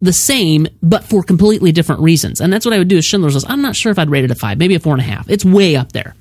the 0.00 0.12
same, 0.12 0.66
but 0.82 1.04
for 1.04 1.22
completely 1.22 1.70
different 1.70 2.00
reasons, 2.00 2.40
and 2.40 2.52
that's 2.52 2.64
what 2.64 2.74
I 2.74 2.78
would 2.78 2.88
do 2.88 2.96
with 2.96 3.04
Schindler's 3.04 3.34
List. 3.34 3.48
I'm 3.48 3.62
not 3.62 3.76
sure 3.76 3.92
if 3.92 3.98
I'd 4.00 4.10
rate 4.10 4.24
it 4.24 4.32
a 4.32 4.34
five, 4.34 4.58
maybe 4.58 4.74
a 4.74 4.80
four 4.80 4.94
and 4.94 5.00
a 5.00 5.04
half. 5.04 5.30
It's 5.30 5.44
way 5.44 5.76
up 5.76 5.92
there. 5.92 6.16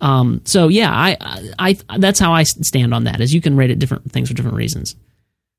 Um. 0.00 0.40
So 0.44 0.68
yeah, 0.68 0.90
I 0.90 1.16
I, 1.58 1.76
I 1.88 1.98
that's 1.98 2.18
how 2.18 2.32
I 2.32 2.42
stand 2.44 2.94
on 2.94 3.04
that. 3.04 3.20
Is 3.20 3.32
you 3.34 3.40
can 3.40 3.56
rate 3.56 3.70
it 3.70 3.78
different 3.78 4.10
things 4.12 4.28
for 4.28 4.34
different 4.34 4.56
reasons. 4.56 4.96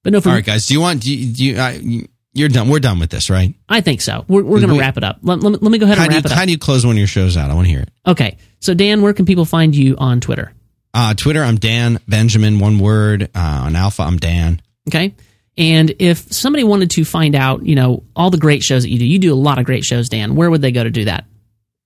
But 0.04 0.14
no, 0.14 0.22
for 0.22 0.30
All 0.30 0.36
right, 0.36 0.46
guys. 0.46 0.66
Do 0.66 0.74
you 0.74 0.82
want? 0.82 1.02
Do 1.04 1.16
you? 1.16 1.34
Do 1.34 1.46
you 1.46 1.60
I, 1.60 2.08
you're 2.34 2.50
done. 2.50 2.70
We're 2.70 2.80
done 2.80 3.00
with 3.00 3.10
this, 3.10 3.30
right? 3.30 3.54
I 3.70 3.82
think 3.82 4.02
so. 4.02 4.24
We're 4.28 4.44
we're 4.44 4.62
gonna 4.62 4.74
We- 4.74 4.80
wrap 4.80 4.98
it 4.98 5.04
up. 5.04 5.20
Let, 5.22 5.42
let, 5.42 5.52
me, 5.52 5.58
let 5.62 5.72
me 5.72 5.78
go 5.78 5.86
ahead 5.86 5.98
and 5.98 6.08
do 6.10 6.16
you 6.16 6.18
wrap 6.20 6.26
it 6.26 6.32
up. 6.32 6.38
how 6.38 6.46
do 6.46 6.52
you 6.52 6.58
close 6.58 6.86
one 6.86 6.94
of 6.96 6.98
your 6.98 7.08
shows 7.08 7.36
out? 7.38 7.52
I 7.52 7.54
want 7.54 7.68
to 7.68 7.72
hear 7.72 7.82
it. 7.82 7.90
okay. 8.08 8.38
So 8.62 8.74
Dan, 8.74 9.02
where 9.02 9.14
can 9.14 9.26
people 9.26 9.46
find 9.46 9.76
you 9.76 9.96
on 9.98 10.22
Twitter? 10.22 10.54
Uh, 10.94 11.14
Twitter, 11.14 11.44
I'm 11.44 11.58
Dan 11.58 12.00
Benjamin. 12.08 12.60
One 12.60 12.80
word. 12.80 13.30
Uh, 13.36 13.64
on 13.66 13.76
Alpha, 13.76 14.04
I'm 14.04 14.18
Dan. 14.18 14.62
Okay. 14.88 15.14
And 15.58 15.94
if 16.00 16.32
somebody 16.34 16.64
wanted 16.64 16.92
to 16.92 17.04
find 17.06 17.36
out, 17.36 17.66
you 17.66 17.76
know, 17.76 18.04
all 18.16 18.30
the 18.32 18.38
great 18.38 18.64
shows 18.64 18.84
that 18.84 18.90
you 18.90 19.00
do, 19.00 19.06
you 19.06 19.20
do 19.20 19.34
a 19.34 19.36
lot 19.36 19.60
of 19.60 19.66
great 19.66 19.84
shows, 19.84 20.10
Dan. 20.10 20.36
Where 20.36 20.50
would 20.50 20.62
they 20.62 20.72
go 20.72 20.84
to 20.84 20.90
do 20.90 21.06
that? 21.06 21.26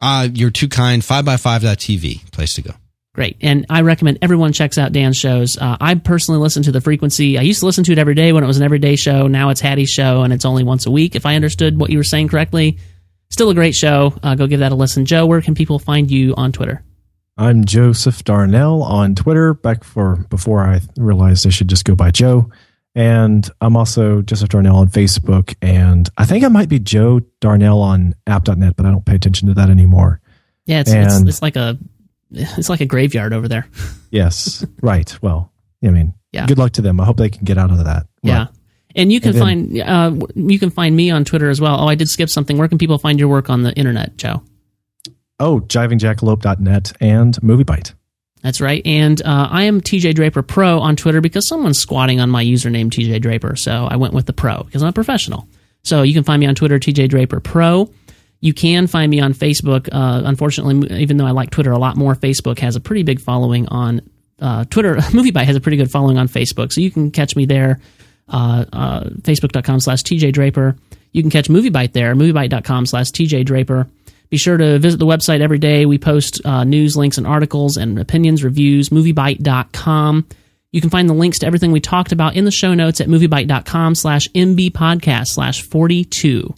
Uh, 0.01 0.27
you're 0.33 0.51
too 0.51 0.67
kind. 0.67 1.01
5x5.tv, 1.01 2.31
place 2.31 2.53
to 2.55 2.61
go. 2.61 2.71
Great. 3.13 3.37
And 3.41 3.65
I 3.69 3.81
recommend 3.81 4.19
everyone 4.21 4.51
checks 4.51 4.77
out 4.77 4.91
Dan's 4.91 5.15
shows. 5.15 5.57
Uh, 5.57 5.77
I 5.79 5.95
personally 5.95 6.41
listen 6.41 6.63
to 6.63 6.71
The 6.73 6.81
Frequency. 6.81 7.37
I 7.37 7.43
used 7.43 7.61
to 7.61 7.65
listen 7.65 7.85
to 7.85 7.93
it 7.93 7.97
every 7.97 8.13
day 8.13 8.33
when 8.33 8.43
it 8.43 8.47
was 8.47 8.57
an 8.57 8.63
everyday 8.63 8.97
show. 8.97 9.27
Now 9.27 9.49
it's 9.51 9.61
Haddie's 9.61 9.89
show 9.89 10.23
and 10.23 10.33
it's 10.33 10.43
only 10.43 10.65
once 10.65 10.85
a 10.85 10.91
week. 10.91 11.15
If 11.15 11.25
I 11.25 11.35
understood 11.35 11.79
what 11.79 11.89
you 11.89 11.97
were 11.97 12.03
saying 12.03 12.27
correctly, 12.27 12.77
still 13.29 13.49
a 13.49 13.55
great 13.55 13.73
show. 13.73 14.13
Uh, 14.21 14.35
go 14.35 14.47
give 14.47 14.59
that 14.59 14.73
a 14.73 14.75
listen. 14.75 15.05
Joe, 15.05 15.25
where 15.25 15.41
can 15.41 15.55
people 15.55 15.79
find 15.79 16.11
you 16.11 16.33
on 16.35 16.51
Twitter? 16.51 16.83
I'm 17.37 17.63
Joseph 17.63 18.23
Darnell 18.25 18.83
on 18.83 19.15
Twitter. 19.15 19.53
Back 19.53 19.85
for 19.85 20.17
before 20.29 20.61
I 20.65 20.81
realized 20.97 21.47
I 21.47 21.51
should 21.51 21.69
just 21.69 21.85
go 21.85 21.95
by 21.95 22.11
Joe. 22.11 22.49
And 22.95 23.49
I'm 23.59 23.75
also 23.75 24.21
Joseph 24.21 24.49
Darnell 24.49 24.77
on 24.77 24.87
Facebook. 24.87 25.53
And 25.61 26.09
I 26.17 26.25
think 26.25 26.45
I 26.45 26.47
might 26.47 26.69
be 26.69 26.79
Joe 26.79 27.19
Darnell 27.41 27.81
on 27.81 28.15
app.net, 28.25 28.75
but 28.77 28.85
I 28.85 28.91
don't 28.91 29.05
pay 29.05 29.15
attention 29.15 29.49
to 29.49 29.53
that 29.55 29.69
anymore. 29.69 30.21
Yeah, 30.65 30.79
it's, 30.79 30.91
it's, 30.91 31.19
it's 31.21 31.41
like 31.41 31.57
a 31.57 31.77
it's 32.31 32.69
like 32.69 32.81
a 32.81 32.85
graveyard 32.85 33.33
over 33.33 33.47
there. 33.47 33.67
yes, 34.11 34.65
right. 34.81 35.15
Well, 35.21 35.51
I 35.83 35.89
mean, 35.89 36.13
Yeah. 36.31 36.47
good 36.47 36.57
luck 36.57 36.71
to 36.73 36.81
them. 36.81 36.99
I 36.99 37.05
hope 37.05 37.17
they 37.17 37.29
can 37.29 37.43
get 37.43 37.57
out 37.57 37.69
of 37.69 37.83
that. 37.83 38.07
Yeah. 38.23 38.47
And 38.95 39.11
you 39.11 39.19
can 39.19 39.37
And 39.37 39.37
then- 39.37 39.87
find 39.87 40.21
uh, 40.21 40.25
you 40.35 40.57
can 40.57 40.69
find 40.69 40.95
me 40.95 41.11
on 41.11 41.25
Twitter 41.25 41.49
as 41.49 41.59
well. 41.59 41.79
Oh, 41.81 41.87
I 41.87 41.95
did 41.95 42.09
skip 42.09 42.29
something. 42.29 42.57
Where 42.57 42.67
can 42.69 42.77
people 42.77 42.97
find 42.97 43.19
your 43.19 43.27
work 43.27 43.49
on 43.49 43.61
the 43.63 43.73
internet, 43.73 44.15
Joe? 44.17 44.41
Oh, 45.37 45.59
jivingjackalope.net 45.59 46.93
and 47.01 47.35
MovieBite. 47.41 47.93
That's 48.45 48.61
right. 48.61 48.83
And 48.85 49.19
uh, 49.23 49.47
I 49.49 49.63
am 49.63 49.81
TJ 49.81 50.13
Draper 50.13 50.43
Pro 50.43 50.79
on 50.79 50.95
Twitter 50.95 51.19
because 51.19 51.47
someone's 51.49 51.79
squatting 51.79 52.19
on 52.19 52.29
my 52.29 52.45
username 52.45 52.91
TJ 52.91 53.19
Draper. 53.19 53.55
So 53.55 53.87
I 53.89 53.95
went 53.95 54.13
with 54.13 54.27
the 54.27 54.33
Pro 54.33 54.61
because 54.61 54.83
I'm 54.83 54.89
a 54.89 54.93
professional. 54.93 55.47
So 55.81 56.03
you 56.03 56.13
can 56.13 56.23
find 56.23 56.39
me 56.39 56.45
on 56.45 56.53
Twitter 56.53 56.77
TJ 56.77 57.09
Draper 57.09 57.39
Pro. 57.39 57.91
You 58.41 58.53
can 58.53 58.85
find 58.85 59.09
me 59.09 59.19
on 59.19 59.33
Facebook. 59.33 59.89
Uh, 59.91 60.21
unfortunately, 60.25 61.01
even 61.01 61.17
though 61.17 61.25
I 61.25 61.31
like 61.31 61.49
Twitter 61.49 61.71
a 61.71 61.79
lot 61.79 61.97
more, 61.97 62.13
Facebook 62.13 62.59
has 62.59 62.75
a 62.75 62.79
pretty 62.79 63.01
big 63.01 63.19
following 63.19 63.67
on 63.69 64.01
uh, 64.39 64.65
Twitter. 64.65 64.93
MovieBite 64.97 65.45
has 65.45 65.55
a 65.55 65.59
pretty 65.59 65.77
good 65.77 65.89
following 65.89 66.19
on 66.19 66.27
Facebook, 66.27 66.71
so 66.71 66.81
you 66.81 66.91
can 66.91 67.09
catch 67.09 67.35
me 67.35 67.45
there. 67.47 67.79
Uh, 68.29 68.65
uh, 68.71 69.03
Facebook.com 69.21 69.79
slash 69.79 70.03
TJ 70.03 70.33
Draper. 70.33 70.75
You 71.13 71.23
can 71.23 71.31
catch 71.31 71.47
MovieBite 71.47 71.93
there. 71.93 72.13
MovieBite.com 72.13 72.85
slash 72.85 73.07
TJ 73.07 73.43
Draper. 73.43 73.87
Be 74.29 74.37
sure 74.37 74.57
to 74.57 74.79
visit 74.79 74.97
the 74.97 75.05
website 75.05 75.41
every 75.41 75.59
day. 75.59 75.85
We 75.85 75.97
post 75.97 76.41
uh, 76.45 76.63
news, 76.63 76.95
links, 76.95 77.17
and 77.17 77.27
articles 77.27 77.77
and 77.77 77.99
opinions, 77.99 78.43
reviews. 78.43 78.89
MovieBite.com. 78.89 80.27
You 80.71 80.81
can 80.81 80.89
find 80.89 81.09
the 81.09 81.13
links 81.13 81.39
to 81.39 81.47
everything 81.47 81.71
we 81.71 81.79
talked 81.79 82.11
about 82.11 82.35
in 82.35 82.43
the 82.43 82.51
show 82.51 82.73
notes 82.73 82.99
at 82.99 83.07
MovieBite.com 83.07 83.95
slash 83.95 84.27
MB 84.29 84.71
podcast 84.71 85.27
slash 85.27 85.61
42. 85.61 86.53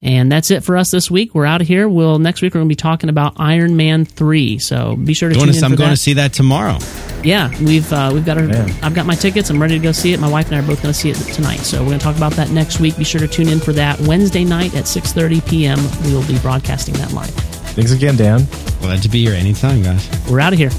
And 0.00 0.30
that's 0.30 0.52
it 0.52 0.62
for 0.62 0.76
us 0.76 0.92
this 0.92 1.10
week. 1.10 1.34
We're 1.34 1.44
out 1.44 1.60
of 1.60 1.66
here. 1.66 1.88
We'll 1.88 2.20
next 2.20 2.40
week 2.40 2.54
we're 2.54 2.60
going 2.60 2.68
to 2.68 2.72
be 2.72 2.76
talking 2.76 3.10
about 3.10 3.34
Iron 3.38 3.76
Man 3.76 4.04
three. 4.04 4.60
So 4.60 4.94
be 4.94 5.12
sure 5.12 5.28
to 5.28 5.34
Going 5.34 5.46
tune 5.46 5.54
to, 5.54 5.58
in 5.58 5.64
I'm 5.64 5.70
for 5.72 5.76
going 5.76 5.90
that. 5.90 5.96
to 5.96 6.00
see 6.02 6.12
that 6.14 6.32
tomorrow. 6.32 6.78
Yeah, 7.24 7.50
we've 7.60 7.92
uh, 7.92 8.12
we've 8.14 8.24
got 8.24 8.38
our. 8.38 8.44
Man. 8.46 8.70
I've 8.80 8.94
got 8.94 9.06
my 9.06 9.16
tickets. 9.16 9.50
I'm 9.50 9.60
ready 9.60 9.76
to 9.76 9.82
go 9.82 9.90
see 9.90 10.12
it. 10.12 10.20
My 10.20 10.30
wife 10.30 10.46
and 10.46 10.54
I 10.54 10.60
are 10.60 10.66
both 10.66 10.80
going 10.82 10.94
to 10.94 10.98
see 10.98 11.10
it 11.10 11.16
tonight. 11.16 11.58
So 11.58 11.80
we're 11.80 11.86
going 11.88 11.98
to 11.98 12.04
talk 12.04 12.16
about 12.16 12.32
that 12.34 12.50
next 12.50 12.78
week. 12.78 12.96
Be 12.96 13.02
sure 13.02 13.20
to 13.20 13.26
tune 13.26 13.48
in 13.48 13.58
for 13.58 13.72
that 13.72 13.98
Wednesday 14.02 14.44
night 14.44 14.76
at 14.76 14.84
6:30 14.84 15.48
p.m. 15.48 15.78
We 16.06 16.14
will 16.14 16.26
be 16.28 16.38
broadcasting 16.38 16.94
that 16.94 17.12
live. 17.12 17.30
Thanks 17.74 17.90
again, 17.90 18.14
Dan. 18.16 18.46
Glad 18.80 19.02
to 19.02 19.08
be 19.08 19.24
here 19.24 19.34
anytime, 19.34 19.82
guys. 19.82 20.08
We're 20.30 20.38
out 20.38 20.52
of 20.52 20.60
here. 20.60 20.70